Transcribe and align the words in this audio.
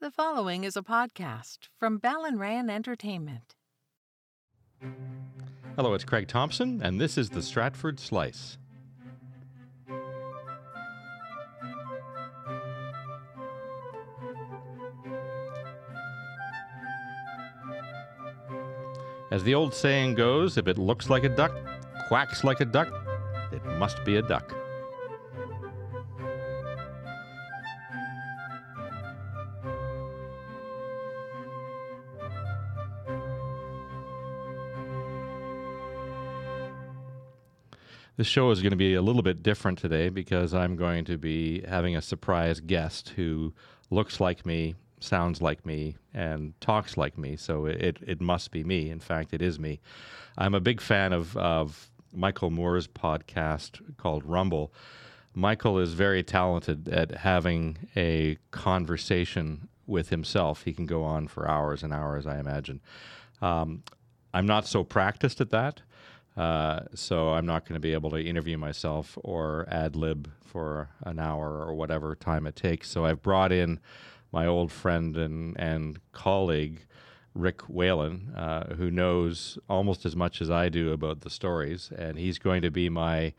The 0.00 0.12
following 0.12 0.62
is 0.62 0.76
a 0.76 0.82
podcast 0.82 1.70
from 1.76 1.98
Ballinran 1.98 2.70
Entertainment. 2.70 3.56
Hello, 5.74 5.92
it's 5.92 6.04
Craig 6.04 6.28
Thompson, 6.28 6.80
and 6.84 7.00
this 7.00 7.18
is 7.18 7.30
the 7.30 7.42
Stratford 7.42 7.98
Slice. 7.98 8.58
As 19.32 19.42
the 19.42 19.56
old 19.56 19.74
saying 19.74 20.14
goes, 20.14 20.56
if 20.56 20.68
it 20.68 20.78
looks 20.78 21.10
like 21.10 21.24
a 21.24 21.28
duck, 21.28 21.50
quacks 22.06 22.44
like 22.44 22.60
a 22.60 22.64
duck, 22.64 22.88
it 23.50 23.64
must 23.64 24.04
be 24.04 24.14
a 24.14 24.22
duck. 24.22 24.57
This 38.18 38.26
show 38.26 38.50
is 38.50 38.62
going 38.62 38.72
to 38.72 38.76
be 38.76 38.94
a 38.94 39.00
little 39.00 39.22
bit 39.22 39.44
different 39.44 39.78
today 39.78 40.08
because 40.08 40.52
I'm 40.52 40.74
going 40.74 41.04
to 41.04 41.16
be 41.16 41.60
having 41.60 41.94
a 41.94 42.02
surprise 42.02 42.58
guest 42.58 43.10
who 43.10 43.54
looks 43.90 44.18
like 44.18 44.44
me, 44.44 44.74
sounds 44.98 45.40
like 45.40 45.64
me, 45.64 45.94
and 46.12 46.60
talks 46.60 46.96
like 46.96 47.16
me. 47.16 47.36
So 47.36 47.66
it, 47.66 47.98
it 48.04 48.20
must 48.20 48.50
be 48.50 48.64
me. 48.64 48.90
In 48.90 48.98
fact, 48.98 49.32
it 49.32 49.40
is 49.40 49.60
me. 49.60 49.78
I'm 50.36 50.52
a 50.52 50.58
big 50.58 50.80
fan 50.80 51.12
of, 51.12 51.36
of 51.36 51.90
Michael 52.12 52.50
Moore's 52.50 52.88
podcast 52.88 53.80
called 53.98 54.24
Rumble. 54.24 54.72
Michael 55.32 55.78
is 55.78 55.92
very 55.92 56.24
talented 56.24 56.88
at 56.88 57.18
having 57.18 57.78
a 57.96 58.36
conversation 58.50 59.68
with 59.86 60.08
himself. 60.08 60.64
He 60.64 60.72
can 60.72 60.86
go 60.86 61.04
on 61.04 61.28
for 61.28 61.48
hours 61.48 61.84
and 61.84 61.92
hours, 61.92 62.26
I 62.26 62.40
imagine. 62.40 62.80
Um, 63.40 63.84
I'm 64.34 64.46
not 64.46 64.66
so 64.66 64.82
practiced 64.82 65.40
at 65.40 65.50
that. 65.50 65.82
Uh, 66.38 66.84
so 66.94 67.30
I'm 67.30 67.46
not 67.46 67.64
going 67.64 67.74
to 67.74 67.80
be 67.80 67.92
able 67.94 68.10
to 68.10 68.22
interview 68.22 68.56
myself 68.56 69.18
or 69.24 69.66
ad 69.68 69.96
lib 69.96 70.30
for 70.40 70.88
an 71.02 71.18
hour 71.18 71.64
or 71.66 71.74
whatever 71.74 72.14
time 72.14 72.46
it 72.46 72.54
takes. 72.54 72.88
So 72.88 73.04
I've 73.04 73.22
brought 73.22 73.50
in 73.50 73.80
my 74.30 74.46
old 74.46 74.70
friend 74.70 75.16
and, 75.16 75.58
and 75.58 75.98
colleague, 76.12 76.86
Rick 77.34 77.62
Whelan, 77.62 78.34
uh, 78.36 78.74
who 78.74 78.88
knows 78.88 79.58
almost 79.68 80.06
as 80.06 80.14
much 80.14 80.40
as 80.40 80.48
I 80.48 80.68
do 80.68 80.92
about 80.92 81.22
the 81.22 81.30
stories, 81.30 81.90
and 81.96 82.16
he's 82.16 82.38
going 82.38 82.62
to 82.62 82.70
be 82.70 82.88
my 82.88 83.32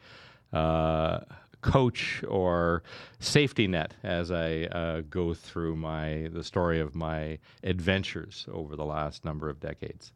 uh, 0.51 1.19
coach 1.61 2.21
or 2.27 2.83
safety 3.19 3.67
net 3.67 3.93
as 4.03 4.29
I 4.29 4.63
uh, 4.63 5.01
go 5.09 5.33
through 5.33 5.75
my 5.77 6.29
the 6.33 6.43
story 6.43 6.79
of 6.79 6.95
my 6.95 7.39
adventures 7.63 8.45
over 8.51 8.75
the 8.75 8.85
last 8.85 9.23
number 9.23 9.49
of 9.49 9.59
decades. 9.59 10.11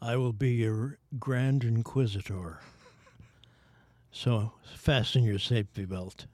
I 0.00 0.16
will 0.16 0.32
be 0.32 0.52
your 0.52 0.98
Grand 1.18 1.64
Inquisitor. 1.64 2.60
So 4.12 4.52
fasten 4.76 5.24
your 5.24 5.38
safety 5.38 5.84
belt. 5.84 6.26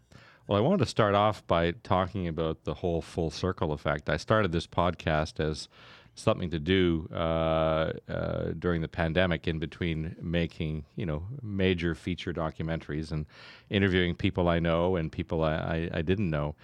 Well, 0.47 0.59
I 0.59 0.61
wanted 0.61 0.81
to 0.81 0.87
start 0.87 1.15
off 1.15 1.47
by 1.47 1.73
talking 1.83 2.29
about 2.29 2.65
the 2.65 2.75
whole 2.75 3.01
full 3.01 3.31
circle 3.31 3.73
effect. 3.73 4.11
I 4.11 4.19
started 4.19 4.53
this 4.53 4.67
podcast 4.67 5.41
as 5.41 5.69
something 6.15 6.51
to 6.51 6.59
do 6.59 7.09
uh, 7.12 7.92
uh, 8.09 8.53
during 8.59 8.83
the 8.83 8.89
pandemic, 8.89 9.48
in 9.48 9.59
between 9.59 10.15
making 10.20 10.85
you 10.95 11.07
know 11.07 11.25
major 11.42 11.95
feature 11.95 12.33
documentaries 12.33 13.11
and 13.11 13.25
interviewing 13.70 14.15
people 14.15 14.48
I 14.48 14.59
know 14.59 14.97
and 14.97 15.11
people 15.11 15.42
I, 15.42 15.55
I, 15.55 15.91
I 15.95 16.03
didn't 16.03 16.29
know. 16.29 16.55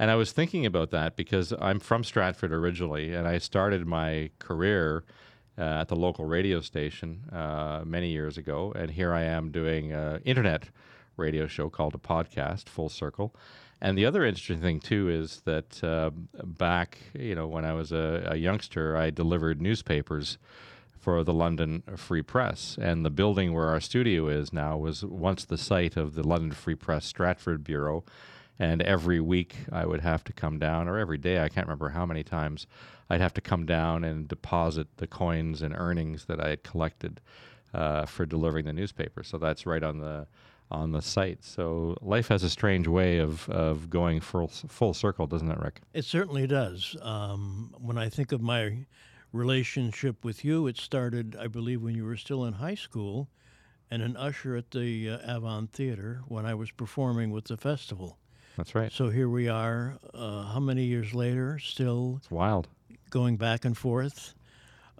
And 0.00 0.10
I 0.10 0.16
was 0.16 0.32
thinking 0.32 0.66
about 0.66 0.90
that 0.90 1.16
because 1.16 1.52
I'm 1.60 1.80
from 1.80 2.02
Stratford 2.04 2.52
originally, 2.52 3.14
and 3.14 3.26
I 3.26 3.38
started 3.38 3.86
my 3.86 4.30
career 4.40 5.04
uh, 5.58 5.80
at 5.80 5.88
the 5.88 5.96
local 5.96 6.24
radio 6.24 6.60
station 6.60 7.24
uh, 7.32 7.82
many 7.84 8.10
years 8.10 8.38
ago, 8.38 8.72
and 8.76 8.90
here 8.90 9.12
I 9.12 9.22
am 9.22 9.50
doing 9.50 9.92
an 9.92 10.22
internet 10.24 10.68
radio 11.16 11.46
show 11.46 11.68
called 11.68 11.94
a 11.94 11.98
podcast, 11.98 12.68
Full 12.68 12.88
Circle. 12.88 13.34
And 13.80 13.96
the 13.96 14.06
other 14.06 14.24
interesting 14.24 14.60
thing 14.60 14.80
too 14.80 15.08
is 15.08 15.42
that 15.44 15.82
uh, 15.84 16.10
back, 16.44 16.98
you 17.14 17.34
know, 17.34 17.46
when 17.46 17.64
I 17.64 17.74
was 17.74 17.92
a, 17.92 18.28
a, 18.30 18.36
youngster, 18.36 18.96
I 18.96 19.10
delivered 19.10 19.62
newspapers 19.62 20.38
for 20.98 21.22
the 21.22 21.32
London 21.32 21.82
Free 21.96 22.22
Press, 22.22 22.76
and 22.80 23.04
the 23.04 23.10
building 23.10 23.52
where 23.52 23.68
our 23.68 23.80
studio 23.80 24.28
is 24.28 24.52
now 24.52 24.76
was 24.76 25.04
once 25.04 25.44
the 25.44 25.58
site 25.58 25.96
of 25.96 26.14
the 26.14 26.26
London 26.26 26.52
Free 26.52 26.74
Press 26.74 27.06
Stratford 27.06 27.62
Bureau. 27.62 28.04
And 28.58 28.82
every 28.82 29.20
week 29.20 29.56
I 29.70 29.86
would 29.86 30.00
have 30.00 30.24
to 30.24 30.32
come 30.32 30.58
down, 30.58 30.88
or 30.88 30.98
every 30.98 31.18
day, 31.18 31.42
I 31.42 31.48
can't 31.48 31.66
remember 31.66 31.90
how 31.90 32.04
many 32.04 32.24
times, 32.24 32.66
I'd 33.08 33.20
have 33.20 33.34
to 33.34 33.40
come 33.40 33.66
down 33.66 34.04
and 34.04 34.26
deposit 34.26 34.88
the 34.96 35.06
coins 35.06 35.62
and 35.62 35.74
earnings 35.76 36.24
that 36.24 36.40
I 36.40 36.48
had 36.50 36.62
collected 36.64 37.20
uh, 37.72 38.04
for 38.06 38.26
delivering 38.26 38.64
the 38.64 38.72
newspaper. 38.72 39.22
So 39.22 39.38
that's 39.38 39.66
right 39.66 39.82
on 39.82 39.98
the 39.98 40.26
on 40.70 40.92
the 40.92 41.00
site. 41.00 41.42
So 41.42 41.96
life 42.02 42.28
has 42.28 42.42
a 42.42 42.50
strange 42.50 42.86
way 42.86 43.18
of, 43.18 43.48
of 43.48 43.88
going 43.88 44.20
full, 44.20 44.48
full 44.48 44.92
circle, 44.92 45.26
doesn't 45.26 45.50
it, 45.50 45.58
Rick? 45.58 45.80
It 45.94 46.04
certainly 46.04 46.46
does. 46.46 46.94
Um, 47.00 47.74
when 47.78 47.96
I 47.96 48.10
think 48.10 48.32
of 48.32 48.42
my 48.42 48.86
relationship 49.32 50.24
with 50.24 50.44
you, 50.44 50.66
it 50.66 50.76
started, 50.76 51.36
I 51.40 51.46
believe, 51.46 51.82
when 51.82 51.94
you 51.94 52.04
were 52.04 52.16
still 52.16 52.44
in 52.44 52.54
high 52.54 52.74
school 52.74 53.30
and 53.90 54.02
an 54.02 54.16
usher 54.16 54.56
at 54.56 54.70
the 54.70 55.10
uh, 55.10 55.36
Avon 55.36 55.68
Theater 55.68 56.20
when 56.28 56.44
I 56.44 56.52
was 56.52 56.70
performing 56.70 57.30
with 57.30 57.44
the 57.44 57.56
festival. 57.56 58.18
That's 58.58 58.74
right. 58.74 58.90
So 58.92 59.08
here 59.08 59.28
we 59.28 59.48
are, 59.48 59.98
uh, 60.12 60.42
how 60.42 60.58
many 60.58 60.82
years 60.82 61.14
later, 61.14 61.60
still 61.60 62.16
it's 62.18 62.28
wild 62.28 62.66
going 63.08 63.36
back 63.36 63.64
and 63.64 63.78
forth. 63.78 64.34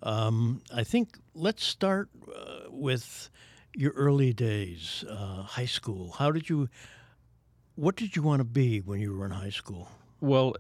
Um, 0.01 0.63
I 0.73 0.85
think 0.85 1.19
let's 1.35 1.65
start 1.65 2.09
uh, 2.33 2.71
with 2.71 3.29
your 3.75 3.91
early 3.95 4.33
days, 4.33 5.05
uh, 5.11 5.43
high 5.43 5.67
school. 5.67 6.13
How 6.13 6.31
did 6.31 6.49
you? 6.49 6.69
What 7.75 7.97
did 7.97 8.15
you 8.15 8.23
want 8.23 8.39
to 8.39 8.45
be 8.45 8.79
when 8.79 9.01
you 9.01 9.17
were 9.17 9.27
in 9.27 9.33
high 9.33 9.51
school? 9.51 9.91
Well, 10.21 10.55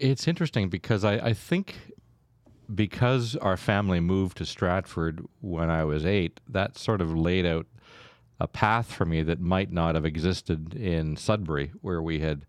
it's 0.00 0.26
interesting 0.26 0.68
because 0.68 1.04
I, 1.04 1.14
I 1.18 1.34
think 1.34 1.76
because 2.74 3.36
our 3.36 3.56
family 3.56 4.00
moved 4.00 4.38
to 4.38 4.44
Stratford 4.44 5.24
when 5.40 5.70
I 5.70 5.84
was 5.84 6.04
eight, 6.04 6.40
that 6.48 6.76
sort 6.76 7.00
of 7.00 7.16
laid 7.16 7.46
out 7.46 7.66
a 8.40 8.48
path 8.48 8.90
for 8.92 9.04
me 9.04 9.22
that 9.22 9.40
might 9.40 9.70
not 9.70 9.94
have 9.94 10.04
existed 10.04 10.74
in 10.74 11.16
Sudbury, 11.16 11.72
where 11.82 12.00
we 12.00 12.20
had 12.20 12.46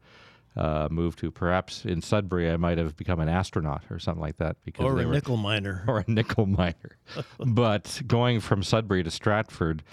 uh, 0.55 0.87
moved 0.89 1.19
to. 1.19 1.31
Perhaps 1.31 1.85
in 1.85 2.01
Sudbury, 2.01 2.49
I 2.49 2.57
might 2.57 2.77
have 2.77 2.95
become 2.95 3.19
an 3.19 3.29
astronaut 3.29 3.83
or 3.89 3.99
something 3.99 4.21
like 4.21 4.37
that. 4.37 4.57
Because 4.63 4.85
or 4.85 4.99
a 4.99 5.05
were, 5.05 5.13
nickel 5.13 5.37
miner. 5.37 5.83
Or 5.87 5.99
a 5.99 6.11
nickel 6.11 6.45
miner. 6.45 6.97
but 7.39 8.01
going 8.07 8.39
from 8.39 8.63
Sudbury 8.63 9.03
to 9.03 9.11
Stratford, 9.11 9.83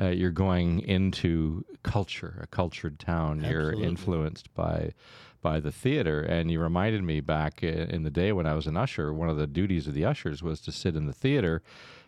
uh, 0.00 0.08
you're 0.08 0.30
going 0.30 0.80
into 0.80 1.64
culture, 1.82 2.40
a 2.42 2.46
cultured 2.46 2.98
town. 2.98 3.44
Absolutely. 3.44 3.80
You're 3.80 3.88
influenced 3.88 4.52
by 4.54 4.92
by 5.42 5.58
the 5.58 5.72
theater. 5.72 6.22
And 6.22 6.50
you 6.50 6.60
reminded 6.60 7.02
me 7.02 7.20
back 7.20 7.62
in 7.64 8.04
the 8.04 8.10
day 8.10 8.32
when 8.32 8.46
I 8.46 8.54
was 8.54 8.68
an 8.68 8.76
usher, 8.76 9.12
one 9.12 9.28
of 9.28 9.36
the 9.36 9.48
duties 9.48 9.88
of 9.88 9.94
the 9.94 10.04
ushers 10.04 10.40
was 10.40 10.60
to 10.60 10.72
sit 10.72 10.94
in 10.94 11.06
the 11.06 11.12
theater 11.12 11.62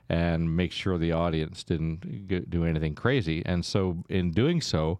and 0.09 0.55
make 0.57 0.73
sure 0.73 0.99
the 0.99 1.13
audience 1.13 1.65
didn't 1.65 2.51
do 2.51 2.65
anything 2.65 2.95
crazy. 2.95 3.43
And 3.47 3.65
so, 3.65 4.05
in 4.09 4.31
doing 4.31 4.61
so, 4.61 4.99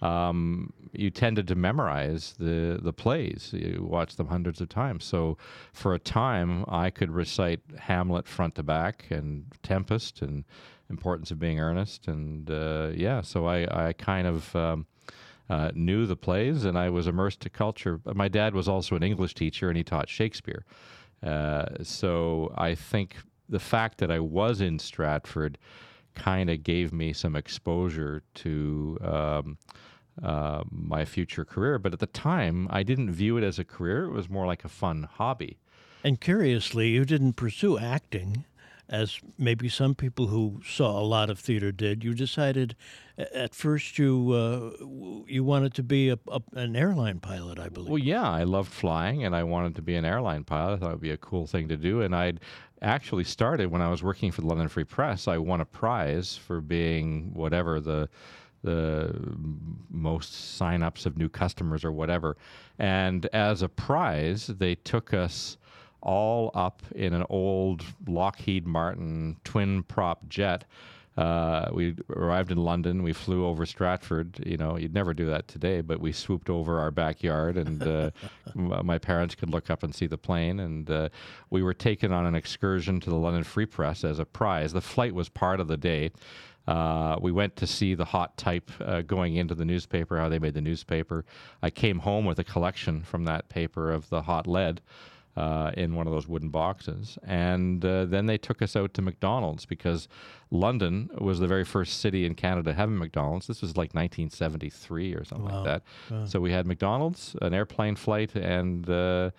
um, 0.00 0.72
you 0.92 1.10
tended 1.10 1.48
to 1.48 1.54
memorize 1.54 2.34
the 2.38 2.78
the 2.82 2.92
plays. 2.92 3.50
You 3.52 3.86
watched 3.88 4.16
them 4.16 4.28
hundreds 4.28 4.60
of 4.60 4.68
times. 4.68 5.04
So 5.04 5.36
for 5.72 5.94
a 5.94 5.98
time, 5.98 6.64
I 6.68 6.90
could 6.90 7.10
recite 7.10 7.60
Hamlet 7.78 8.26
front 8.26 8.54
to 8.56 8.62
back 8.62 9.06
and 9.10 9.46
Tempest 9.62 10.22
and 10.22 10.44
Importance 10.88 11.30
of 11.30 11.38
Being 11.38 11.60
Earnest. 11.60 12.08
And 12.08 12.50
uh, 12.50 12.90
yeah, 12.94 13.20
so 13.22 13.46
I 13.46 13.88
I 13.88 13.92
kind 13.92 14.26
of 14.26 14.54
um, 14.54 14.86
uh, 15.50 15.70
knew 15.74 16.06
the 16.06 16.16
plays 16.16 16.64
and 16.64 16.78
I 16.78 16.90
was 16.90 17.06
immersed 17.06 17.40
to 17.40 17.50
culture. 17.50 18.00
My 18.04 18.28
dad 18.28 18.54
was 18.54 18.68
also 18.68 18.96
an 18.96 19.02
English 19.02 19.34
teacher 19.34 19.68
and 19.68 19.76
he 19.76 19.84
taught 19.84 20.08
Shakespeare. 20.08 20.64
Uh, 21.22 21.66
so 21.82 22.52
I 22.56 22.74
think 22.74 23.16
the 23.48 23.58
fact 23.58 23.98
that 23.98 24.10
I 24.10 24.20
was 24.20 24.60
in 24.60 24.78
Stratford 24.78 25.58
kind 26.14 26.50
of 26.50 26.62
gave 26.62 26.92
me 26.92 27.12
some 27.12 27.36
exposure 27.36 28.22
to 28.34 28.98
um, 29.00 29.58
uh, 30.22 30.64
my 30.70 31.04
future 31.04 31.44
career. 31.44 31.78
But 31.78 31.92
at 31.92 32.00
the 32.00 32.06
time, 32.06 32.66
I 32.70 32.82
didn't 32.82 33.12
view 33.12 33.36
it 33.36 33.44
as 33.44 33.58
a 33.58 33.64
career. 33.64 34.04
It 34.04 34.12
was 34.12 34.28
more 34.28 34.46
like 34.46 34.64
a 34.64 34.68
fun 34.68 35.04
hobby. 35.04 35.58
And 36.04 36.20
curiously, 36.20 36.88
you 36.88 37.04
didn't 37.04 37.34
pursue 37.34 37.78
acting 37.78 38.44
as 38.88 39.20
maybe 39.36 39.68
some 39.68 39.94
people 39.94 40.28
who 40.28 40.60
saw 40.66 40.98
a 40.98 41.04
lot 41.04 41.28
of 41.28 41.38
theater 41.38 41.70
did. 41.70 42.02
You 42.02 42.14
decided 42.14 42.74
at 43.18 43.54
first 43.54 43.98
you 43.98 44.32
uh, 44.32 45.24
you 45.26 45.44
wanted 45.44 45.74
to 45.74 45.82
be 45.82 46.08
a, 46.08 46.18
a, 46.28 46.40
an 46.54 46.74
airline 46.74 47.20
pilot, 47.20 47.58
I 47.58 47.68
believe. 47.68 47.90
Well, 47.90 47.98
yeah, 47.98 48.28
I 48.28 48.44
loved 48.44 48.72
flying, 48.72 49.24
and 49.24 49.36
I 49.36 49.42
wanted 49.42 49.74
to 49.76 49.82
be 49.82 49.94
an 49.94 50.04
airline 50.04 50.44
pilot. 50.44 50.74
I 50.74 50.76
thought 50.78 50.90
it 50.90 50.94
would 50.94 51.00
be 51.00 51.10
a 51.10 51.18
cool 51.18 51.46
thing 51.46 51.68
to 51.68 51.76
do, 51.76 52.00
and 52.00 52.14
I'd 52.14 52.40
actually 52.82 53.24
started 53.24 53.70
when 53.70 53.82
I 53.82 53.88
was 53.88 54.02
working 54.02 54.30
for 54.30 54.40
the 54.40 54.46
London 54.46 54.68
Free 54.68 54.84
Press. 54.84 55.28
I 55.28 55.38
won 55.38 55.60
a 55.60 55.64
prize 55.64 56.36
for 56.36 56.60
being 56.60 57.32
whatever 57.34 57.80
the 57.80 58.08
the 58.64 59.14
most 59.88 60.58
signups 60.60 61.06
of 61.06 61.16
new 61.16 61.28
customers 61.28 61.84
or 61.84 61.92
whatever. 61.92 62.36
And 62.78 63.26
as 63.26 63.62
a 63.62 63.68
prize, 63.68 64.48
they 64.48 64.74
took 64.74 65.14
us 65.14 65.58
all 66.02 66.50
up 66.54 66.82
in 66.94 67.12
an 67.14 67.24
old 67.28 67.84
Lockheed 68.06 68.66
Martin 68.66 69.36
twin 69.44 69.82
prop 69.84 70.28
jet. 70.28 70.64
Uh, 71.18 71.68
we 71.72 71.96
arrived 72.10 72.52
in 72.52 72.58
London. 72.58 73.02
We 73.02 73.12
flew 73.12 73.44
over 73.44 73.66
Stratford. 73.66 74.40
You 74.46 74.56
know, 74.56 74.76
you'd 74.76 74.94
never 74.94 75.12
do 75.12 75.26
that 75.26 75.48
today, 75.48 75.80
but 75.80 75.98
we 75.98 76.12
swooped 76.12 76.48
over 76.48 76.78
our 76.78 76.92
backyard, 76.92 77.56
and 77.56 77.82
uh, 77.82 78.10
my 78.54 78.98
parents 78.98 79.34
could 79.34 79.50
look 79.50 79.68
up 79.68 79.82
and 79.82 79.92
see 79.92 80.06
the 80.06 80.16
plane. 80.16 80.60
And 80.60 80.88
uh, 80.88 81.08
we 81.50 81.60
were 81.60 81.74
taken 81.74 82.12
on 82.12 82.24
an 82.24 82.36
excursion 82.36 83.00
to 83.00 83.10
the 83.10 83.16
London 83.16 83.42
Free 83.42 83.66
Press 83.66 84.04
as 84.04 84.20
a 84.20 84.24
prize. 84.24 84.72
The 84.72 84.80
flight 84.80 85.12
was 85.12 85.28
part 85.28 85.58
of 85.58 85.66
the 85.66 85.76
day. 85.76 86.12
Uh, 86.68 87.16
we 87.20 87.32
went 87.32 87.56
to 87.56 87.66
see 87.66 87.94
the 87.94 88.04
hot 88.04 88.36
type 88.36 88.70
uh, 88.80 89.02
going 89.02 89.34
into 89.34 89.56
the 89.56 89.64
newspaper, 89.64 90.18
how 90.18 90.28
they 90.28 90.38
made 90.38 90.54
the 90.54 90.60
newspaper. 90.60 91.24
I 91.62 91.70
came 91.70 91.98
home 91.98 92.26
with 92.26 92.38
a 92.38 92.44
collection 92.44 93.02
from 93.02 93.24
that 93.24 93.48
paper 93.48 93.90
of 93.90 94.08
the 94.08 94.22
hot 94.22 94.46
lead 94.46 94.82
uh, 95.38 95.70
in 95.76 95.94
one 95.94 96.06
of 96.08 96.12
those 96.12 96.26
wooden 96.28 96.48
boxes. 96.50 97.18
And 97.24 97.84
uh, 97.84 98.04
then 98.06 98.26
they 98.26 98.38
took 98.38 98.60
us 98.62 98.74
out 98.76 98.90
to 98.94 99.02
McDonald's 99.02 99.64
because 99.66 100.08
London 100.50 101.10
was 101.18 101.38
the 101.38 101.46
very 101.46 101.64
first 101.64 102.00
city 102.00 102.24
in 102.26 102.34
Canada 102.34 102.72
having 102.72 102.98
McDonald's. 102.98 103.46
This 103.46 103.60
was 103.62 103.72
like 103.76 103.94
1973 103.94 105.14
or 105.14 105.24
something 105.24 105.46
Wow. 105.48 105.62
like 105.64 105.82
that. 106.10 106.28
So 106.28 106.40
we 106.40 106.50
had 106.52 106.66
McDonald's, 106.66 107.36
an 107.42 107.54
airplane 107.54 107.96
flight, 107.96 108.34
and 108.34 108.88
uh, 108.90 109.30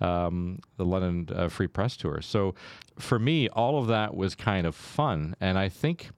um, 0.00 0.58
the 0.76 0.84
London 0.84 1.28
uh, 1.36 1.48
Free 1.48 1.68
Press 1.68 1.96
Tour. 1.96 2.20
So 2.20 2.54
for 2.98 3.18
me, 3.18 3.48
all 3.48 3.78
of 3.78 3.86
that 3.88 4.14
was 4.14 4.34
kind 4.34 4.66
of 4.66 4.74
fun. 4.74 5.34
And 5.40 5.58
I 5.58 5.68
think 5.68 6.10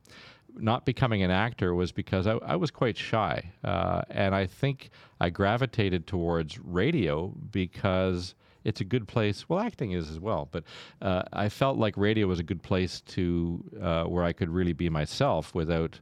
not 0.60 0.84
becoming 0.84 1.22
an 1.22 1.30
actor 1.30 1.74
was 1.74 1.92
because 1.92 2.26
I, 2.26 2.32
I 2.54 2.56
was 2.56 2.70
quite 2.72 2.96
shy. 2.96 3.52
Uh, 3.62 4.02
and 4.10 4.34
I 4.34 4.46
think 4.46 4.90
I 5.20 5.30
gravitated 5.30 6.06
towards 6.08 6.58
radio 6.58 7.28
because 7.50 8.34
it's 8.64 8.80
a 8.80 8.84
good 8.84 9.08
place. 9.08 9.48
Well, 9.48 9.60
acting 9.60 9.92
is 9.92 10.10
as 10.10 10.20
well, 10.20 10.48
but 10.50 10.64
uh, 11.00 11.22
I 11.32 11.48
felt 11.48 11.78
like 11.78 11.96
radio 11.96 12.26
was 12.26 12.38
a 12.38 12.42
good 12.42 12.62
place 12.62 13.00
to 13.02 13.64
uh, 13.80 14.04
where 14.04 14.24
I 14.24 14.32
could 14.32 14.50
really 14.50 14.72
be 14.72 14.88
myself 14.88 15.54
without. 15.54 16.00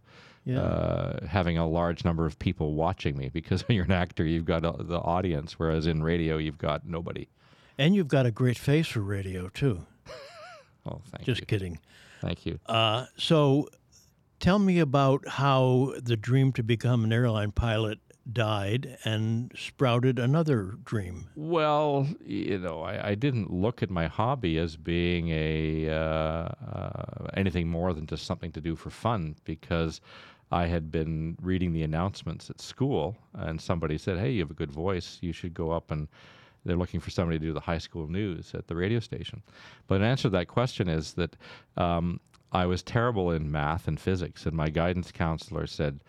Yeah. 0.49 0.61
Uh, 0.61 1.27
having 1.27 1.59
a 1.59 1.67
large 1.67 2.05
number 2.05 2.25
of 2.25 2.39
people 2.39 2.75
watching 2.75 3.17
me 3.17 3.29
because 3.31 3.63
when 3.69 3.75
you're 3.75 3.85
an 3.85 3.91
actor, 3.91 4.25
you've 4.25 4.45
got 4.45 4.65
uh, 4.65 4.75
the 4.79 5.01
audience, 5.01 5.59
whereas 5.59 5.89
in 5.89 6.05
radio, 6.05 6.37
you've 6.37 6.57
got 6.57 6.87
nobody. 6.87 7.27
And 7.79 7.97
you've 7.97 8.07
got 8.07 8.27
a 8.27 8.31
great 8.31 8.57
face 8.57 8.87
for 8.87 9.01
radio, 9.01 9.49
too. 9.49 9.85
Oh, 10.89 11.01
thank 11.11 11.27
you. 11.27 11.35
Just 11.35 11.41
you. 11.41 11.47
kidding. 11.47 11.81
Thank 12.21 12.47
you. 12.47 12.61
Uh, 12.67 13.07
so 13.17 13.69
tell 14.39 14.59
me 14.59 14.79
about 14.79 15.27
how 15.27 15.95
the 16.01 16.17
dream 16.17 16.53
to 16.53 16.63
become 16.63 17.05
an 17.05 17.13
airline 17.13 17.53
pilot 17.53 17.99
died 18.33 18.99
and 19.05 19.53
sprouted 19.57 20.19
another 20.19 20.75
dream. 20.85 21.29
Well, 21.37 22.09
you 22.25 22.59
know, 22.59 22.83
I, 22.83 23.11
I 23.11 23.15
didn't 23.15 23.53
look 23.53 23.83
at 23.83 23.91
my 23.91 24.07
hobby 24.07 24.59
as 24.59 24.77
being 24.77 25.29
a 25.31 25.89
uh, 25.91 25.95
uh, 25.95 27.29
anything 27.35 27.69
more 27.69 27.93
than 27.93 28.07
just 28.07 28.27
something 28.27 28.53
to 28.53 28.61
do 28.61 28.77
for 28.77 28.91
fun 28.91 29.37
because 29.45 30.01
I 30.51 30.67
had 30.67 30.91
been 30.91 31.37
reading 31.41 31.73
the 31.73 31.83
announcements 31.83 32.51
at 32.51 32.61
school, 32.61 33.17
and 33.35 33.61
somebody 33.61 33.99
said, 33.99 34.19
"Hey, 34.19 34.33
you 34.33 34.41
have 34.41 34.51
a 34.51 34.55
good 34.55 34.73
voice. 34.73 35.19
You 35.21 35.33
should 35.33 35.55
go 35.55 35.71
up 35.71 35.91
and." 35.91 36.09
They're 36.65 36.75
looking 36.75 36.99
for 36.99 37.11
somebody 37.11 37.39
to 37.39 37.45
do 37.45 37.53
the 37.53 37.61
high 37.61 37.79
school 37.79 38.09
news 38.09 38.53
at 38.53 38.67
the 38.67 38.75
radio 38.75 38.99
station. 38.99 39.41
But 39.87 40.01
an 40.01 40.03
answer 40.03 40.25
to 40.25 40.31
that 40.31 40.49
question 40.49 40.89
is 40.89 41.13
that 41.13 41.37
um, 41.77 42.19
I 42.51 42.67
was 42.67 42.83
terrible 42.83 43.31
in 43.31 43.53
math 43.53 43.87
and 43.87 44.01
physics, 44.01 44.47
and 44.47 44.57
my 44.57 44.69
guidance 44.71 45.13
counselor 45.13 45.69
said, 45.69 46.01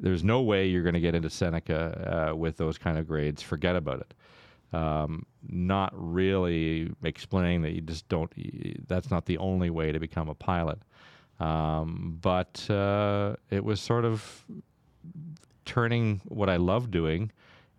"There's 0.00 0.24
no 0.24 0.42
way 0.42 0.66
you're 0.66 0.82
going 0.82 0.94
to 0.94 1.00
get 1.00 1.14
into 1.14 1.30
Seneca 1.30 2.30
uh, 2.30 2.36
with 2.36 2.56
those 2.56 2.78
kind 2.78 2.98
of 2.98 3.06
grades. 3.06 3.42
Forget 3.42 3.76
about 3.76 4.00
it." 4.00 4.14
um, 4.74 5.24
not 5.48 5.92
really 5.94 6.90
explaining 7.04 7.62
that 7.62 7.72
you 7.72 7.80
just 7.80 8.08
don't. 8.08 8.32
That's 8.88 9.10
not 9.10 9.26
the 9.26 9.38
only 9.38 9.70
way 9.70 9.92
to 9.92 9.98
become 9.98 10.28
a 10.28 10.34
pilot. 10.34 10.78
Um, 11.40 12.18
but 12.20 12.68
uh, 12.70 13.36
it 13.50 13.64
was 13.64 13.80
sort 13.80 14.04
of 14.04 14.44
turning 15.64 16.20
what 16.26 16.50
I 16.50 16.56
love 16.56 16.90
doing 16.90 17.30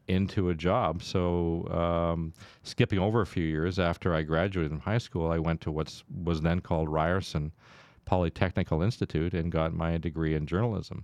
into 0.08 0.50
a 0.50 0.54
job. 0.54 1.04
So 1.04 1.68
um, 1.70 2.34
skipping 2.64 3.00
over 3.00 3.22
a 3.22 3.26
few 3.26 3.46
years 3.46 3.80
after 3.80 4.14
I 4.14 4.22
graduated 4.22 4.72
from 4.72 4.80
high 4.80 5.00
school, 5.00 5.32
I 5.32 5.40
went 5.40 5.62
to 5.62 5.72
what 5.72 6.02
was 6.24 6.42
then 6.42 6.62
called 6.62 6.90
Ryerson 6.90 7.52
Polytechnical 8.06 8.84
Institute 8.84 9.34
and 9.34 9.52
got 9.52 9.74
my 9.74 9.98
degree 9.98 10.36
in 10.36 10.46
journalism. 10.46 11.04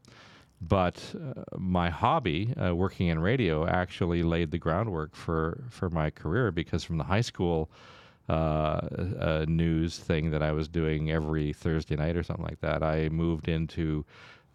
But 0.62 1.04
uh, 1.16 1.42
my 1.58 1.90
hobby, 1.90 2.54
uh, 2.56 2.76
working 2.76 3.08
in 3.08 3.20
radio, 3.20 3.66
actually 3.66 4.22
laid 4.22 4.52
the 4.52 4.60
groundwork 4.60 5.16
for, 5.16 5.64
for 5.70 5.90
my 5.90 6.12
career 6.12 6.52
because 6.52 6.84
from 6.84 6.98
the 6.98 7.04
high 7.04 7.22
school 7.22 7.72
uh, 8.30 9.46
news 9.48 9.98
thing 9.98 10.32
that 10.32 10.44
I 10.44 10.52
was 10.52 10.68
doing 10.68 11.12
every 11.12 11.52
Thursday 11.54 11.96
night 11.96 12.16
or 12.16 12.24
something 12.24 12.46
like 12.46 12.62
that, 12.62 12.84
I 12.84 13.10
moved 13.10 13.48
into 13.48 14.06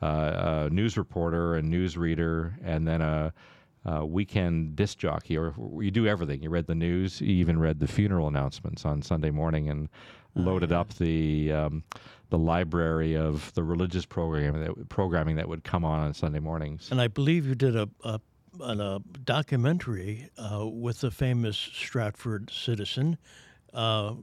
uh, 0.01 0.67
a 0.67 0.71
news 0.71 0.97
reporter, 0.97 1.57
a 1.57 1.63
news 1.63 1.97
reader, 1.97 2.57
and 2.65 2.87
then 2.87 3.01
a, 3.01 3.33
a 3.85 4.07
weekend 4.07 4.77
disc 4.77 4.99
jockey. 4.99 5.37
Or 5.37 5.55
you 5.81 5.91
do 5.91 6.07
everything. 6.07 6.43
You 6.43 6.51
read 6.51 6.67
the 6.67 6.75
news, 6.75 7.21
you 7.21 7.35
even 7.35 7.59
read 7.59 7.81
the 7.81 7.87
funeral 7.89 8.29
announcements 8.29 8.85
on 8.85 9.03
Sunday 9.03 9.31
morning, 9.31 9.69
and 9.69 9.89
loaded 10.37 10.73
up 10.73 10.93
the 10.95 11.53
um, 11.53 11.83
the 12.31 12.39
library 12.39 13.17
of 13.17 13.53
the 13.55 13.63
religious 13.63 14.05
program 14.05 14.61
that, 14.61 14.89
programming 14.89 15.37
that 15.37 15.49
would 15.49 15.65
come 15.65 15.85
on 15.85 16.01
on 16.01 16.13
Sunday 16.15 16.41
mornings. 16.41 16.89
And 16.91 17.01
I 17.01 17.09
believe 17.09 17.47
you 17.47 17.55
did 17.55 17.77
a, 17.77 17.89
a, 18.03 18.21
a 18.61 19.01
documentary 19.25 20.29
uh, 20.37 20.67
with 20.67 21.01
the 21.01 21.11
famous 21.11 21.57
Stratford 21.57 22.51
citizen, 22.51 23.17
uh, 23.73 24.15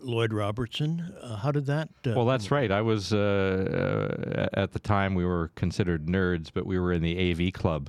Lloyd 0.00 0.32
Robertson. 0.32 1.14
Uh, 1.20 1.36
how 1.36 1.52
did 1.52 1.66
that? 1.66 1.88
Uh, 2.04 2.12
Well, 2.16 2.26
that's 2.26 2.50
right. 2.50 2.72
I 2.72 2.82
was 2.82 3.12
uh, 3.12 4.48
uh, 4.54 4.60
at 4.60 4.72
the 4.72 4.80
time 4.80 5.14
we 5.14 5.24
were 5.24 5.52
considered 5.54 6.06
nerds, 6.06 6.50
but 6.52 6.66
we 6.66 6.78
were 6.78 6.92
in 6.92 7.02
the 7.02 7.30
AV 7.30 7.52
club 7.52 7.88